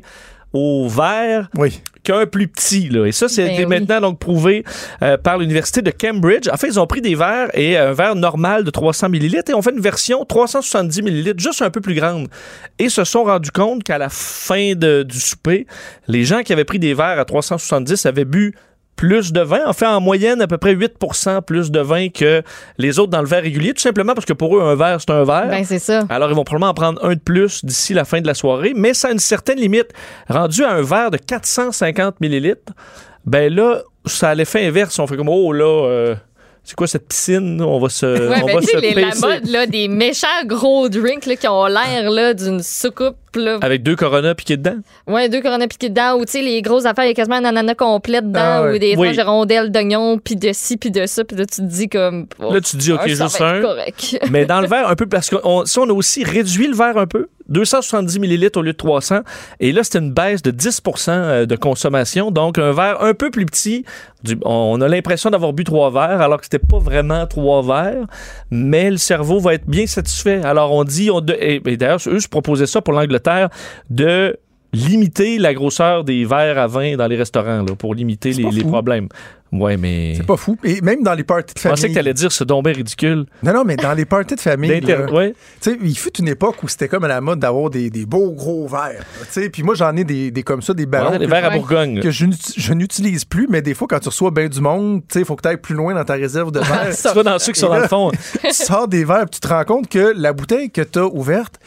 au 0.53 0.87
verre 0.87 1.49
Oui. 1.57 1.81
qu'un 2.03 2.25
plus 2.27 2.47
petit. 2.47 2.89
Là. 2.89 3.05
Et 3.07 3.11
ça, 3.11 3.27
c'est 3.27 3.45
Ben 3.47 3.59
oui. 3.59 3.65
maintenant 3.65 3.99
donc 4.01 4.19
prouvé 4.19 4.63
euh, 5.01 5.17
par 5.17 5.37
l'Université 5.39 5.81
de 5.81 5.89
Cambridge. 5.91 6.47
En 6.51 6.57
fait, 6.57 6.67
ils 6.67 6.79
ont 6.79 6.85
pris 6.87 7.01
des 7.01 7.15
verres 7.15 7.49
et 7.53 7.75
un 7.77 7.91
verre 7.93 8.15
normal 8.15 8.63
de 8.63 8.69
300 8.69 9.09
millilitres 9.09 9.49
et 9.51 9.53
ont 9.55 9.61
fait 9.63 9.71
une 9.71 9.79
version 9.81 10.23
370 10.25 11.01
millilitres, 11.01 11.39
juste 11.41 11.61
un 11.63 11.69
peu 11.71 11.81
plus 11.81 11.95
grande. 11.95 12.27
Et 12.79 12.89
se 12.89 13.03
sont 13.03 13.23
rendus 13.23 13.51
compte 13.51 13.83
qu'à 13.83 13.97
la 13.97 14.09
fin 14.09 14.73
de- 14.75 15.03
du 15.03 15.19
souper, 15.19 15.65
les 16.07 16.23
gens 16.23 16.43
qui 16.43 16.53
avaient 16.53 16.65
pris 16.65 16.79
des 16.79 16.93
verres 16.93 17.19
à 17.19 17.25
370 17.25 18.05
avaient 18.05 18.25
bu 18.25 18.53
plus 18.95 19.33
de 19.33 19.41
vin, 19.41 19.61
en 19.65 19.73
fait 19.73 19.85
en 19.87 19.99
moyenne 19.99 20.41
à 20.41 20.47
peu 20.47 20.57
près 20.57 20.75
8% 20.75 21.41
plus 21.41 21.71
de 21.71 21.79
vin 21.79 22.09
que 22.09 22.41
les 22.77 22.99
autres 22.99 23.09
dans 23.11 23.21
le 23.21 23.27
verre 23.27 23.41
régulier, 23.43 23.73
tout 23.73 23.81
simplement 23.81 24.13
parce 24.13 24.25
que 24.25 24.33
pour 24.33 24.55
eux, 24.57 24.61
un 24.61 24.75
verre, 24.75 24.97
c'est 24.99 25.09
un 25.11 25.23
verre. 25.23 25.47
Ben, 25.49 25.65
c'est 25.65 25.79
ça. 25.79 26.03
Alors, 26.09 26.29
ils 26.29 26.35
vont 26.35 26.43
probablement 26.43 26.71
en 26.71 26.73
prendre 26.73 27.03
un 27.03 27.15
de 27.15 27.19
plus 27.19 27.65
d'ici 27.65 27.93
la 27.93 28.05
fin 28.05 28.21
de 28.21 28.27
la 28.27 28.33
soirée, 28.33 28.73
mais 28.75 28.93
ça 28.93 29.09
a 29.09 29.11
une 29.11 29.19
certaine 29.19 29.57
limite. 29.59 29.89
Rendu 30.29 30.63
à 30.63 30.71
un 30.73 30.81
verre 30.81 31.11
de 31.11 31.17
450 31.17 32.21
millilitres, 32.21 32.71
ben 33.25 33.53
là, 33.53 33.81
ça 34.05 34.29
a 34.29 34.35
l'effet 34.35 34.65
inverse. 34.65 34.97
On 34.99 35.07
fait 35.07 35.17
comme, 35.17 35.29
oh 35.29 35.51
là, 35.53 35.65
euh, 35.87 36.15
c'est 36.63 36.75
quoi 36.75 36.87
cette 36.87 37.07
piscine? 37.07 37.61
On 37.61 37.79
va 37.79 37.89
se, 37.89 38.05
Ouais, 38.29 38.39
on 38.41 38.45
ben, 38.45 38.55
va 38.55 38.61
se 38.61 38.77
les- 38.77 38.93
la 38.93 39.15
mode 39.15 39.47
là, 39.47 39.65
des 39.65 39.87
méchants 39.87 40.27
gros 40.45 40.87
drinks 40.89 41.25
là, 41.25 41.35
qui 41.35 41.47
ont 41.47 41.65
l'air 41.65 42.09
là, 42.11 42.33
d'une 42.33 42.61
soucoupe. 42.61 43.15
Là. 43.35 43.57
Avec 43.61 43.83
deux 43.83 43.95
Corona 43.95 44.35
piqués 44.35 44.57
dedans? 44.57 44.75
Ouais, 45.07 45.29
deux 45.29 45.41
coronas 45.41 45.67
piqués 45.67 45.89
dedans, 45.89 46.15
ou 46.17 46.25
tu 46.25 46.33
sais, 46.33 46.41
les 46.41 46.61
grosses 46.61 46.85
affaires, 46.85 47.05
il 47.05 47.09
y 47.09 47.11
a 47.11 47.13
quasiment 47.13 47.37
un 47.37 47.45
ananas 47.45 47.75
complet 47.75 48.21
dedans, 48.21 48.39
Ah 48.41 48.63
ouais. 48.63 48.75
ou 48.75 48.77
des 48.79 48.95
Oui. 48.97 49.21
rondelles 49.21 49.71
d'oignons, 49.71 50.17
puis 50.17 50.35
de 50.35 50.51
ci, 50.53 50.77
puis 50.77 50.91
de 50.91 51.05
ça, 51.05 51.23
puis 51.23 51.35
là, 51.37 51.45
tu 51.45 51.57
te 51.61 51.65
dis 51.67 51.89
comme. 51.89 52.27
oh, 52.39 52.53
Là, 52.53 52.61
tu 52.61 52.71
te 52.71 52.77
dis, 52.77 52.91
OK, 52.91 52.99
ah, 53.03 53.07
juste 53.07 53.41
un. 53.41 53.61
correct. 53.61 54.19
Mais 54.31 54.45
dans 54.45 54.61
le 54.61 54.67
verre, 54.67 54.87
un 54.87 54.95
peu, 54.95 55.05
parce 55.05 55.29
que 55.29 55.35
on, 55.43 55.65
si 55.65 55.77
on 55.79 55.89
a 55.89 55.93
aussi 55.93 56.23
réduit 56.23 56.67
le 56.67 56.75
verre 56.75 56.97
un 56.97 57.07
peu, 57.07 57.27
270 57.49 58.19
millilitres 58.19 58.57
au 58.57 58.61
lieu 58.61 58.71
de 58.71 58.77
300, 58.77 59.19
et 59.59 59.71
là, 59.73 59.83
c'était 59.83 59.99
une 59.99 60.13
baisse 60.13 60.41
de 60.41 60.51
10% 60.51 61.09
euh, 61.09 61.45
de 61.45 61.55
consommation. 61.57 62.31
Donc, 62.31 62.57
un 62.57 62.71
verre 62.71 63.01
un 63.03 63.13
peu 63.13 63.31
plus 63.31 63.45
petit. 63.45 63.83
Du- 64.23 64.37
on 64.45 64.79
a 64.79 64.87
l'impression 64.87 65.29
d'avoir 65.29 65.51
bu 65.51 65.65
trois 65.65 65.91
verres, 65.91 66.21
alors 66.21 66.37
que 66.37 66.45
c'était 66.45 66.57
pas 66.59 66.79
vraiment 66.79 67.27
trois 67.27 67.61
verres, 67.61 68.05
mais 68.49 68.89
le 68.89 68.95
cerveau 68.97 69.39
va 69.39 69.55
être 69.55 69.67
bien 69.67 69.85
satisfait. 69.87 70.41
Alors, 70.45 70.71
on 70.71 70.85
dit, 70.85 71.11
on 71.11 71.19
et 71.39 71.59
d'ailleurs, 71.75 71.99
eux 72.07 72.19
se 72.21 72.29
proposaient 72.29 72.65
ça 72.65 72.81
pour 72.81 72.93
l'Angleterre, 72.93 73.22
de 73.89 74.37
limiter 74.73 75.37
la 75.37 75.53
grosseur 75.53 76.03
des 76.03 76.25
verres 76.25 76.57
à 76.57 76.67
vin 76.67 76.95
dans 76.95 77.07
les 77.07 77.15
restaurants, 77.15 77.61
là, 77.63 77.75
pour 77.77 77.93
limiter 77.93 78.31
les, 78.31 78.63
problèmes. 78.63 79.07
Ouais, 79.51 79.77
mais. 79.77 80.15
C'est 80.17 80.25
pas 80.25 80.35
fou. 80.35 80.57
Et 80.63 80.81
même 80.81 81.03
dans 81.03 81.13
les 81.13 81.23
parties 81.23 81.53
de 81.53 81.59
Je 81.59 81.67
pensais 81.69 81.75
que 81.75 81.81
famille. 81.81 81.95
t'allais 81.95 82.13
dire 82.15 82.31
ce 82.31 82.43
bien 82.43 82.73
ridicule. 82.73 83.27
Non, 83.43 83.53
non, 83.53 83.63
mais 83.63 83.75
dans 83.75 83.93
les 83.93 84.05
parties 84.05 84.33
de 84.35 84.39
famille. 84.39 84.81
Là, 84.81 85.05
ouais. 85.11 85.35
Il 85.83 85.95
fut 85.95 86.17
une 86.17 86.27
époque 86.27 86.63
où 86.63 86.67
c'était 86.67 86.87
comme 86.87 87.03
à 87.03 87.07
la 87.07 87.21
mode 87.21 87.37
d'avoir 87.37 87.69
des, 87.69 87.91
des 87.91 88.07
beaux 88.07 88.31
gros 88.31 88.67
verres. 88.67 89.01
là, 89.19 89.25
Tu 89.31 89.43
sais, 89.43 89.49
puis 89.51 89.61
moi, 89.61 89.75
j'en 89.75 89.95
ai 89.95 90.03
des, 90.03 90.31
des 90.31 90.41
comme 90.41 90.63
ça, 90.63 90.73
des 90.73 90.87
ballons. 90.87 91.11
Ouais, 91.11 91.19
que 91.19 91.25
verres 91.25 91.45
à 91.45 91.49
Bourgogne. 91.51 91.99
Que 91.99 92.09
je, 92.09 92.25
n'uti- 92.25 92.53
je 92.57 92.73
n'utilise 92.73 93.25
plus, 93.25 93.45
mais 93.47 93.61
des 93.61 93.75
fois, 93.75 93.85
quand 93.87 93.99
tu 93.99 94.09
reçois 94.09 94.31
bien 94.31 94.47
du 94.47 94.59
monde, 94.59 95.03
il 95.13 95.23
faut 95.23 95.35
que 95.35 95.43
tu 95.43 95.49
ailles 95.49 95.57
plus 95.57 95.75
loin 95.75 95.93
dans 95.93 96.03
ta 96.03 96.13
réserve 96.13 96.51
de 96.51 96.59
verres. 96.61 96.95
Tu 96.95 97.07
vas 97.15 97.23
dans 97.23 97.37
ceux 97.37 97.51
qui 97.51 97.59
sont 97.59 97.69
dans 97.69 97.77
le 97.77 97.87
fond. 97.87 98.09
tu 98.41 98.49
sors 98.53 98.87
des 98.87 99.05
verres, 99.05 99.25
puis 99.29 99.39
tu 99.39 99.47
te 99.47 99.53
rends 99.53 99.65
compte 99.65 99.87
que 99.87 100.13
la 100.17 100.33
bouteille 100.33 100.71
que 100.71 100.81
tu 100.81 100.97
as 100.97 101.05
ouverte, 101.05 101.59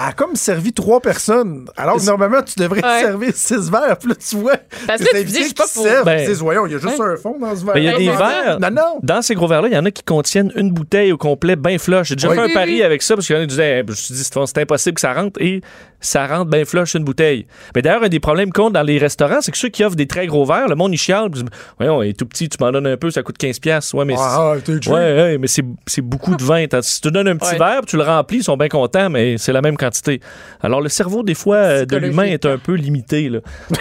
a 0.00 0.12
comme 0.12 0.36
servi 0.36 0.72
trois 0.72 1.00
personnes. 1.00 1.66
Alors 1.76 1.96
que 1.96 2.04
normalement, 2.04 2.40
tu 2.42 2.54
devrais 2.58 2.84
Ouais. 2.84 3.00
servir 3.00 3.32
six 3.34 3.68
verres. 3.70 3.96
Puis 3.98 4.08
là, 4.10 4.14
tu 4.14 4.36
vois. 4.36 4.56
Parce 4.86 5.00
les 5.00 5.06
que 5.06 5.16
tu 5.18 5.24
dis, 5.24 5.48
je 5.48 5.54
pas 5.54 5.64
pour- 5.72 5.82
servent. 5.82 6.04
Ben- 6.04 6.24
Tu 6.26 6.32
dis, 6.32 6.38
voyons, 6.40 6.66
il 6.66 6.72
y 6.72 6.74
a 6.76 6.78
juste 6.78 7.00
un 7.00 7.16
fond 7.16 7.36
dans 7.38 7.54
ce 7.56 7.64
verre. 7.64 7.74
Ben, 7.74 7.80
il 7.80 7.84
y 7.84 7.88
a 7.88 7.96
des 7.98 8.10
verres. 8.10 8.58
Non, 8.60 8.70
non. 8.70 8.98
Dans 9.02 9.22
ces 9.22 9.34
gros 9.34 9.48
verres-là, 9.48 9.68
il 9.68 9.74
y 9.74 9.78
en 9.78 9.84
a 9.84 9.90
qui 9.90 10.02
contiennent 10.04 10.52
une 10.56 10.70
bouteille 10.70 11.10
au 11.12 11.18
complet, 11.18 11.56
bien 11.56 11.78
flush. 11.78 12.08
J'ai 12.08 12.14
déjà 12.16 12.28
Oui. 12.30 12.36
fait 12.36 12.42
un 12.42 12.54
pari 12.54 12.82
avec 12.82 13.02
ça 13.02 13.14
parce 13.16 13.26
qu'il 13.26 13.34
y 13.34 13.38
en 13.38 13.42
a 13.42 13.44
qui 13.44 13.48
disaient, 13.50 13.82
je 13.84 13.90
me 13.90 13.94
suis 13.96 14.14
dit, 14.14 14.22
c'est 14.24 14.46
c'est 14.46 14.58
impossible 14.58 14.94
que 14.94 15.00
ça 15.00 15.12
rentre 15.12 15.40
et 15.42 15.60
ça 16.00 16.26
rentre 16.26 16.50
bien 16.50 16.64
flush 16.64 16.94
une 16.94 17.04
bouteille. 17.04 17.46
Mais 17.74 17.82
d'ailleurs, 17.82 18.02
un 18.04 18.08
des 18.08 18.20
problèmes 18.20 18.52
qu'on 18.52 18.68
a 18.68 18.70
dans 18.70 18.82
les 18.82 18.98
restaurants, 18.98 19.40
c'est 19.40 19.50
que 19.50 19.58
ceux 19.58 19.68
qui 19.68 19.82
offrent 19.84 19.96
des 19.96 20.06
très 20.06 20.26
gros 20.26 20.44
verres, 20.44 20.68
le 20.68 20.74
monde, 20.76 20.92
il 20.94 20.96
chiale. 20.98 21.30
puis 21.30 21.40
ils 21.40 21.44
disent, 21.44 21.52
Voyons, 21.78 22.02
il 22.02 22.10
est 22.10 22.12
tout 22.18 22.26
petit, 22.26 22.48
tu 22.48 22.56
m'en 22.60 22.70
donnes 22.70 22.86
un 22.86 22.96
peu, 22.96 23.10
ça 23.10 23.22
coûte 23.22 23.36
15$. 23.38 23.60
piastres. 23.60 23.94
Ouais, 23.94 24.04
mais 24.04 24.14
Ah, 24.16 24.52
ah, 24.52 24.54
t'es 24.64 24.74
c'est- 24.74 24.82
cheap. 24.84 24.92
ouais, 24.92 24.98
ouais, 25.14 25.38
mais 25.38 25.46
c'est 25.48 25.64
c'est 25.86 26.02
beaucoup 26.02 26.36
de 26.36 26.42
vin. 26.44 26.64
Si 26.82 27.00
tu 27.00 27.10
donnes 27.10 27.28
un 27.28 27.36
petit 27.36 27.52
Ouais. 27.52 27.58
verre, 27.58 27.80
tu 27.86 27.96
le 27.96 28.02
remplis, 28.04 28.38
ils 28.38 28.44
sont 28.44 28.56
bien 28.56 28.68
contents, 28.68 29.10
mais 29.10 29.38
c'est 29.38 29.52
la 29.52 29.60
même 29.62 29.76
quantité. 29.76 30.20
Alors, 30.62 30.80
le 30.80 30.88
cerveau, 30.88 31.22
des 31.22 31.34
fois, 31.34 31.56
euh, 31.56 31.84
de 31.84 31.96
l'humain 31.96 32.24
est 32.24 32.46
un 32.46 32.58
peu 32.58 32.74
limité. 32.74 33.28
là. 33.28 33.40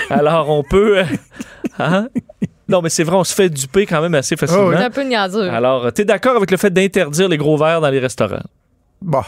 Alors, 0.10 0.50
on 0.50 0.64
peut. 0.64 1.00
euh, 1.00 1.04
hein? 1.80 2.08
Non, 2.70 2.82
mais 2.82 2.90
c'est 2.90 3.04
vrai, 3.04 3.16
on 3.16 3.24
se 3.24 3.34
fait 3.34 3.50
duper 3.50 3.86
quand 3.86 4.02
même 4.02 4.16
assez 4.16 4.36
facilement. 4.36 4.72
C'est 4.76 4.84
un 4.84 4.90
peu 4.90 5.04
niaiseux. 5.04 5.50
Alors, 5.50 5.94
tu 5.94 6.02
es 6.02 6.06
d'accord 6.06 6.36
avec 6.36 6.52
le 6.52 6.58
fait 6.58 6.70
d'interdire 6.72 7.30
les 7.30 7.38
gros 7.38 7.56
verres 7.58 7.80
dans 7.80 7.90
les 7.90 8.00
restaurants? 8.00 8.44
Bon. 9.02 9.22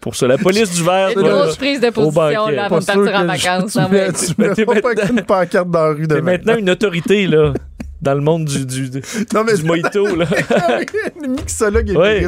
Pour 0.00 0.14
ça, 0.14 0.26
la 0.26 0.36
police 0.38 0.70
du 0.70 0.82
verre. 0.84 1.10
Une 1.16 1.22
grosse 1.22 1.56
prise 1.56 1.80
de 1.80 1.88
au 1.88 1.92
position 1.92 2.48
là, 2.48 2.64
avant 2.66 2.78
de 2.78 2.84
partir 2.84 3.14
en 3.14 3.24
vacances. 3.24 3.78
Tu 4.36 4.54
t'es 4.54 4.66
pas 4.66 4.92
une 5.10 5.22
pancarte 5.22 5.70
dans 5.70 5.86
la 5.86 5.92
rue 5.94 6.06
demain. 6.06 6.32
maintenant 6.32 6.56
une 6.56 6.68
autorité, 6.70 7.26
là, 7.26 7.54
dans 8.02 8.14
le 8.14 8.20
monde 8.20 8.44
du, 8.44 8.66
du, 8.66 8.90
du 8.90 9.02
Non, 9.32 9.44
mais 9.44 9.54
mojito, 9.62 10.14
là. 10.14 10.26
le 11.22 11.28
mixologue 11.28 11.90
Ouais. 11.96 12.26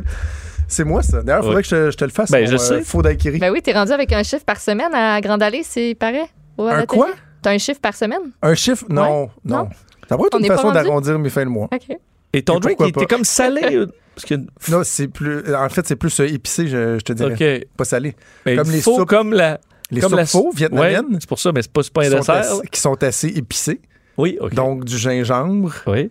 C'est 0.66 0.84
moi, 0.84 1.02
ça. 1.02 1.22
D'ailleurs, 1.22 1.42
il 1.42 1.44
faudrait 1.44 1.56
Ouais. 1.56 1.62
que 1.62 1.68
je, 1.68 1.90
je 1.90 1.96
te 1.96 2.04
le 2.04 2.10
fasse. 2.10 2.30
Ben, 2.30 2.40
mon, 2.40 2.46
je 2.46 2.54
euh, 2.54 2.58
sais. 2.58 2.82
faux 2.82 3.02
daiquiri. 3.02 3.38
Ben 3.38 3.52
oui, 3.52 3.60
t'es 3.60 3.72
rendu 3.72 3.92
avec 3.92 4.10
un 4.12 4.22
chiffre 4.22 4.44
par 4.44 4.58
semaine 4.58 4.94
à 4.94 5.20
Grande 5.20 5.42
Allée, 5.42 5.62
c'est 5.62 5.94
pareil? 5.94 6.24
Un 6.58 6.86
quoi? 6.86 7.08
T'as 7.42 7.50
un 7.50 7.58
chiffre 7.58 7.80
par 7.80 7.94
semaine? 7.94 8.20
Un 8.40 8.54
chiffre? 8.54 8.84
Non, 8.88 9.28
non. 9.44 9.56
Non? 9.64 9.68
Ça 10.08 10.16
pourrait 10.16 10.28
être 10.28 10.40
une 10.40 10.46
façon 10.46 10.72
d'arrondir 10.72 11.18
mes 11.18 11.28
fins 11.28 11.44
de 11.44 11.50
mois. 11.50 11.68
OK. 11.72 11.96
Et 12.34 12.42
ton 12.42 12.56
Et 12.58 12.60
drink, 12.60 12.76
il 12.80 12.88
était 12.88 13.06
comme 13.06 13.24
salé. 13.24 13.86
Parce 14.14 14.26
que, 14.26 14.34
Non, 14.70 14.82
c'est 14.84 15.08
plus. 15.08 15.42
En 15.54 15.68
fait, 15.68 15.86
c'est 15.88 15.96
plus 15.96 16.20
euh, 16.20 16.26
épicé, 16.32 16.68
je, 16.68 16.98
je 16.98 17.02
te 17.04 17.12
dirais. 17.12 17.32
OK. 17.62 17.68
Pas 17.76 17.84
salé. 17.84 18.14
Mais 18.46 18.54
Comme 18.56 18.70
les 18.70 18.80
faut 18.80 18.96
soupes- 18.98 19.08
comme 19.08 19.32
la. 19.32 19.58
Les 19.90 20.00
comme 20.00 20.10
soupes 20.10 20.18
la 20.18 20.26
faux 20.26 20.50
vietnamiennes. 20.54 21.06
Ouais, 21.10 21.16
c'est 21.20 21.28
pour 21.28 21.38
ça, 21.40 21.50
mais 21.52 21.62
c'est 21.62 21.72
pas, 21.72 21.80
pas 21.92 22.06
un 22.06 22.10
dessert. 22.10 22.34
assez, 22.36 22.66
qui 22.70 22.80
sont 22.80 23.02
assez 23.02 23.28
épicés. 23.28 23.80
Oui, 24.16 24.38
OK. 24.40 24.54
Donc, 24.54 24.84
du 24.84 24.96
gingembre, 24.96 25.72
oui. 25.88 26.10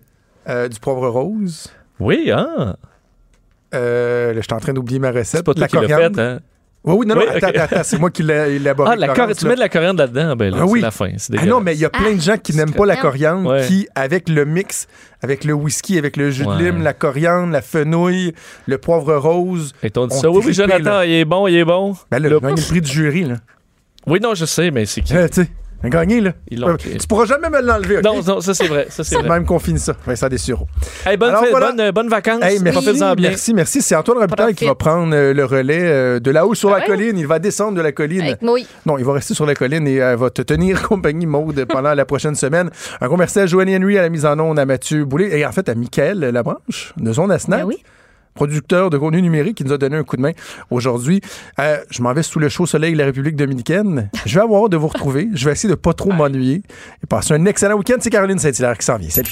euh, 0.50 0.68
du 0.68 0.80
poivre 0.80 1.08
rose. 1.08 1.72
Oui, 2.00 2.30
hein? 2.32 2.76
Euh, 3.74 4.28
là, 4.34 4.36
je 4.36 4.41
suis 4.41 4.54
en 4.54 4.60
train 4.60 4.74
d'oublier 4.74 5.00
ma 5.00 5.12
recette. 5.12 5.38
C'est 5.38 5.44
pas 5.44 5.54
de 5.54 5.60
la 5.62 5.68
toi 5.68 5.82
qui 5.82 5.88
coriandre. 5.88 6.16
fait, 6.16 6.22
hein? 6.22 6.40
Oui, 6.85 6.95
oui, 6.99 7.05
non, 7.07 7.15
non, 7.15 7.22
Oui, 7.22 7.27
attends, 7.30 7.47
attends, 7.47 7.61
attends, 7.61 7.84
c'est 7.84 7.97
moi 7.97 8.11
qui 8.11 8.23
l'ai 8.23 8.55
élaboré. 8.55 8.89
Ah, 8.91 8.95
la 8.97 9.34
tu 9.34 9.47
mets 9.47 9.55
de 9.55 9.60
la 9.61 9.69
coriandre 9.69 9.99
là-dedans, 9.99 10.35
ben 10.35 10.51
là, 10.53 10.57
Ah 10.61 10.65
oui. 10.65 10.80
c'est 10.80 10.85
la 10.85 10.91
fin. 10.91 11.11
C'est 11.18 11.34
Ah 11.39 11.45
non, 11.45 11.61
mais 11.61 11.76
il 11.76 11.80
y 11.80 11.85
a 11.85 11.89
plein 11.89 12.14
de 12.14 12.19
gens 12.22 12.38
qui 12.38 12.53
n'aiment 12.55 12.73
pas 12.73 12.85
la 12.85 12.97
coriandre, 12.97 13.49
Ouais. 13.49 13.65
qui, 13.65 13.88
avec 13.95 14.27
le 14.27 14.43
mix, 14.43 14.88
avec 15.22 15.45
le 15.45 15.53
whisky, 15.53 15.97
avec 15.97 16.18
le 16.18 16.30
jus 16.30 16.43
Ouais. 16.43 16.57
de 16.57 16.64
lime, 16.65 16.84
la 16.84 16.91
coriandre, 16.93 17.53
la 17.53 17.61
fenouil, 17.61 18.34
le 18.68 18.77
poivre 18.77 19.15
rose. 19.15 19.72
Et 19.81 19.91
t'ont 19.91 20.07
dit 20.07 20.15
on 20.18 20.22
ça? 20.22 20.30
Oui, 20.30 20.43
oui, 20.45 20.53
Jonathan, 20.53 20.84
là. 20.84 21.05
il 21.05 21.14
est 21.14 21.26
bon, 21.26 21.47
il 21.47 21.55
est 21.55 21.64
bon. 21.64 21.95
Ben 22.11 22.19
là, 22.19 22.27
Là, 22.27 22.38
il 22.41 22.45
a 22.45 22.49
le 22.49 22.55
prix 22.55 22.81
du 22.81 22.91
jury, 22.91 23.23
là. 23.23 23.35
Oui, 24.05 24.19
non, 24.22 24.34
je 24.35 24.43
sais, 24.43 24.69
mais 24.69 24.85
c'est 24.85 24.99
qui? 25.01 25.15
Euh, 25.15 25.27
a 25.85 25.89
gagné, 25.89 26.22
là. 26.22 26.31
Ils 26.49 26.60
l'ont 26.60 26.69
Euh, 26.69 26.77
tu 26.77 27.07
pourras 27.07 27.26
jamais 27.26 27.49
me 27.49 27.61
l'enlever? 27.61 28.01
Non, 28.01 28.22
non, 28.23 28.41
ça 28.41 28.53
c'est 28.53 28.68
vrai. 28.68 28.88
Ça, 28.89 29.03
c'est 29.03 29.15
vrai. 29.18 29.27
même 29.30 29.45
qu'on 29.45 29.60
finit 29.60 29.80
ça. 29.80 29.93
Vincent 30.05 30.27
Dessureau. 30.30 30.68
Hey, 31.05 31.18
bonne, 31.18 31.30
Alors, 31.30 31.45
voilà. 31.51 31.72
bonne, 31.72 31.80
euh, 31.81 31.91
bonne 31.91 32.10
vacances. 32.10 32.43
Hey, 32.43 32.60
merci, 32.60 32.99
merci, 33.19 33.53
merci. 33.53 33.81
C'est 33.81 33.95
Antoine 33.95 34.18
Robitaille 34.19 34.55
qui 34.55 34.65
va 34.65 34.76
prendre 34.76 35.14
euh, 35.15 35.34
le 35.34 35.45
relais 35.45 35.81
euh, 35.81 36.19
de 36.19 36.31
là-haut 36.31 36.53
sur 36.55 36.69
Ah 36.69 36.73
la 36.73 36.80
ouais? 36.80 36.85
colline. 36.88 37.18
Il 37.18 37.27
va 37.27 37.39
descendre 37.39 37.76
de 37.77 37.81
la 37.81 37.91
colline. 37.91 38.22
Avec. 38.22 38.41
Non, 38.41 38.97
il 38.97 39.05
va 39.05 39.14
rester 39.14 39.34
sur 39.34 39.45
la 39.45 39.55
colline 39.55 39.88
et 39.88 40.01
euh, 40.01 40.15
va 40.15 40.30
te 40.30 40.41
tenir 40.41 40.81
compagnie, 40.88 41.26
Maude, 41.26 41.65
pendant 41.69 41.93
la 41.93 42.05
prochaine 42.05 42.35
semaine. 42.35 42.69
Un 43.01 43.07
gros 43.07 43.18
merci 43.18 43.39
à 43.39 43.45
Joanie 43.45 43.76
Henry 43.76 43.97
à 43.97 44.01
la 44.03 44.10
mise 44.10 44.26
en 44.26 44.39
onde, 44.39 44.60
à 44.60 44.65
Mathieu 44.65 45.05
Boulay 45.05 45.38
et 45.38 45.45
en 45.45 45.51
fait 45.51 45.68
à 45.69 45.76
Michael 45.76 46.19
Labranche 46.19 46.93
de 46.97 47.11
Zone 47.14 47.31
à 47.31 47.39
Snap. 47.39 47.60
Ben 47.61 47.65
oui. 47.65 47.84
Producteur 48.34 48.89
de 48.89 48.97
contenu 48.97 49.22
numérique 49.22 49.57
qui 49.57 49.64
nous 49.64 49.73
a 49.73 49.77
donné 49.77 49.97
un 49.97 50.03
coup 50.03 50.18
de 50.18 50.22
main 50.22 50.31
aujourd'hui. 50.69 51.22
Euh, 51.60 51.77
je 51.89 52.01
m'en 52.01 52.14
vais 52.14 52.23
sous 52.23 52.39
le 52.39 52.49
chaud 52.49 52.65
soleil 52.65 52.93
de 52.93 52.97
la 52.97 53.05
République 53.05 53.35
dominicaine. 53.35 54.10
Je 54.26 54.35
vais 54.35 54.41
avoir 54.41 54.65
hâte 54.65 54.72
de 54.72 54.77
vous 54.77 54.88
retrouver. 54.88 55.30
Je 55.34 55.45
vais 55.45 55.51
essayer 55.51 55.69
de 55.69 55.76
pas 55.76 55.93
trop 55.93 56.11
m'ennuyer 56.11 56.61
et 57.03 57.07
passer 57.07 57.34
un 57.34 57.45
excellent 57.45 57.76
week-end. 57.76 57.97
C'est 57.99 58.10
Caroline 58.10 58.39
Saint-Hilaire 58.39 58.77
qui 58.77 58.85
s'en 58.85 58.97
vient. 58.97 59.10
Salut. 59.10 59.31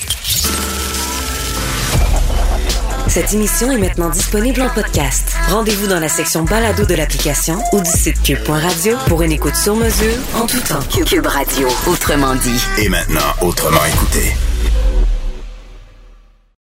Cette 3.11 3.33
émission 3.33 3.69
est 3.71 3.77
maintenant 3.77 4.09
disponible 4.09 4.61
en 4.61 4.69
podcast. 4.69 5.35
Rendez-vous 5.49 5.87
dans 5.87 5.99
la 5.99 6.07
section 6.07 6.45
balado 6.45 6.85
de 6.85 6.95
l'application 6.95 7.59
ou 7.73 7.81
du 7.81 7.89
site 7.89 8.21
cube.radio 8.23 8.95
pour 9.07 9.21
une 9.21 9.33
écoute 9.33 9.55
sur 9.55 9.75
mesure 9.75 10.15
en 10.35 10.45
tout 10.45 10.61
temps. 10.61 10.79
Cube 11.05 11.25
Radio, 11.25 11.67
autrement 11.87 12.35
dit. 12.35 12.63
Et 12.77 12.87
maintenant, 12.87 13.19
autrement 13.41 13.83
écouté. 13.85 14.50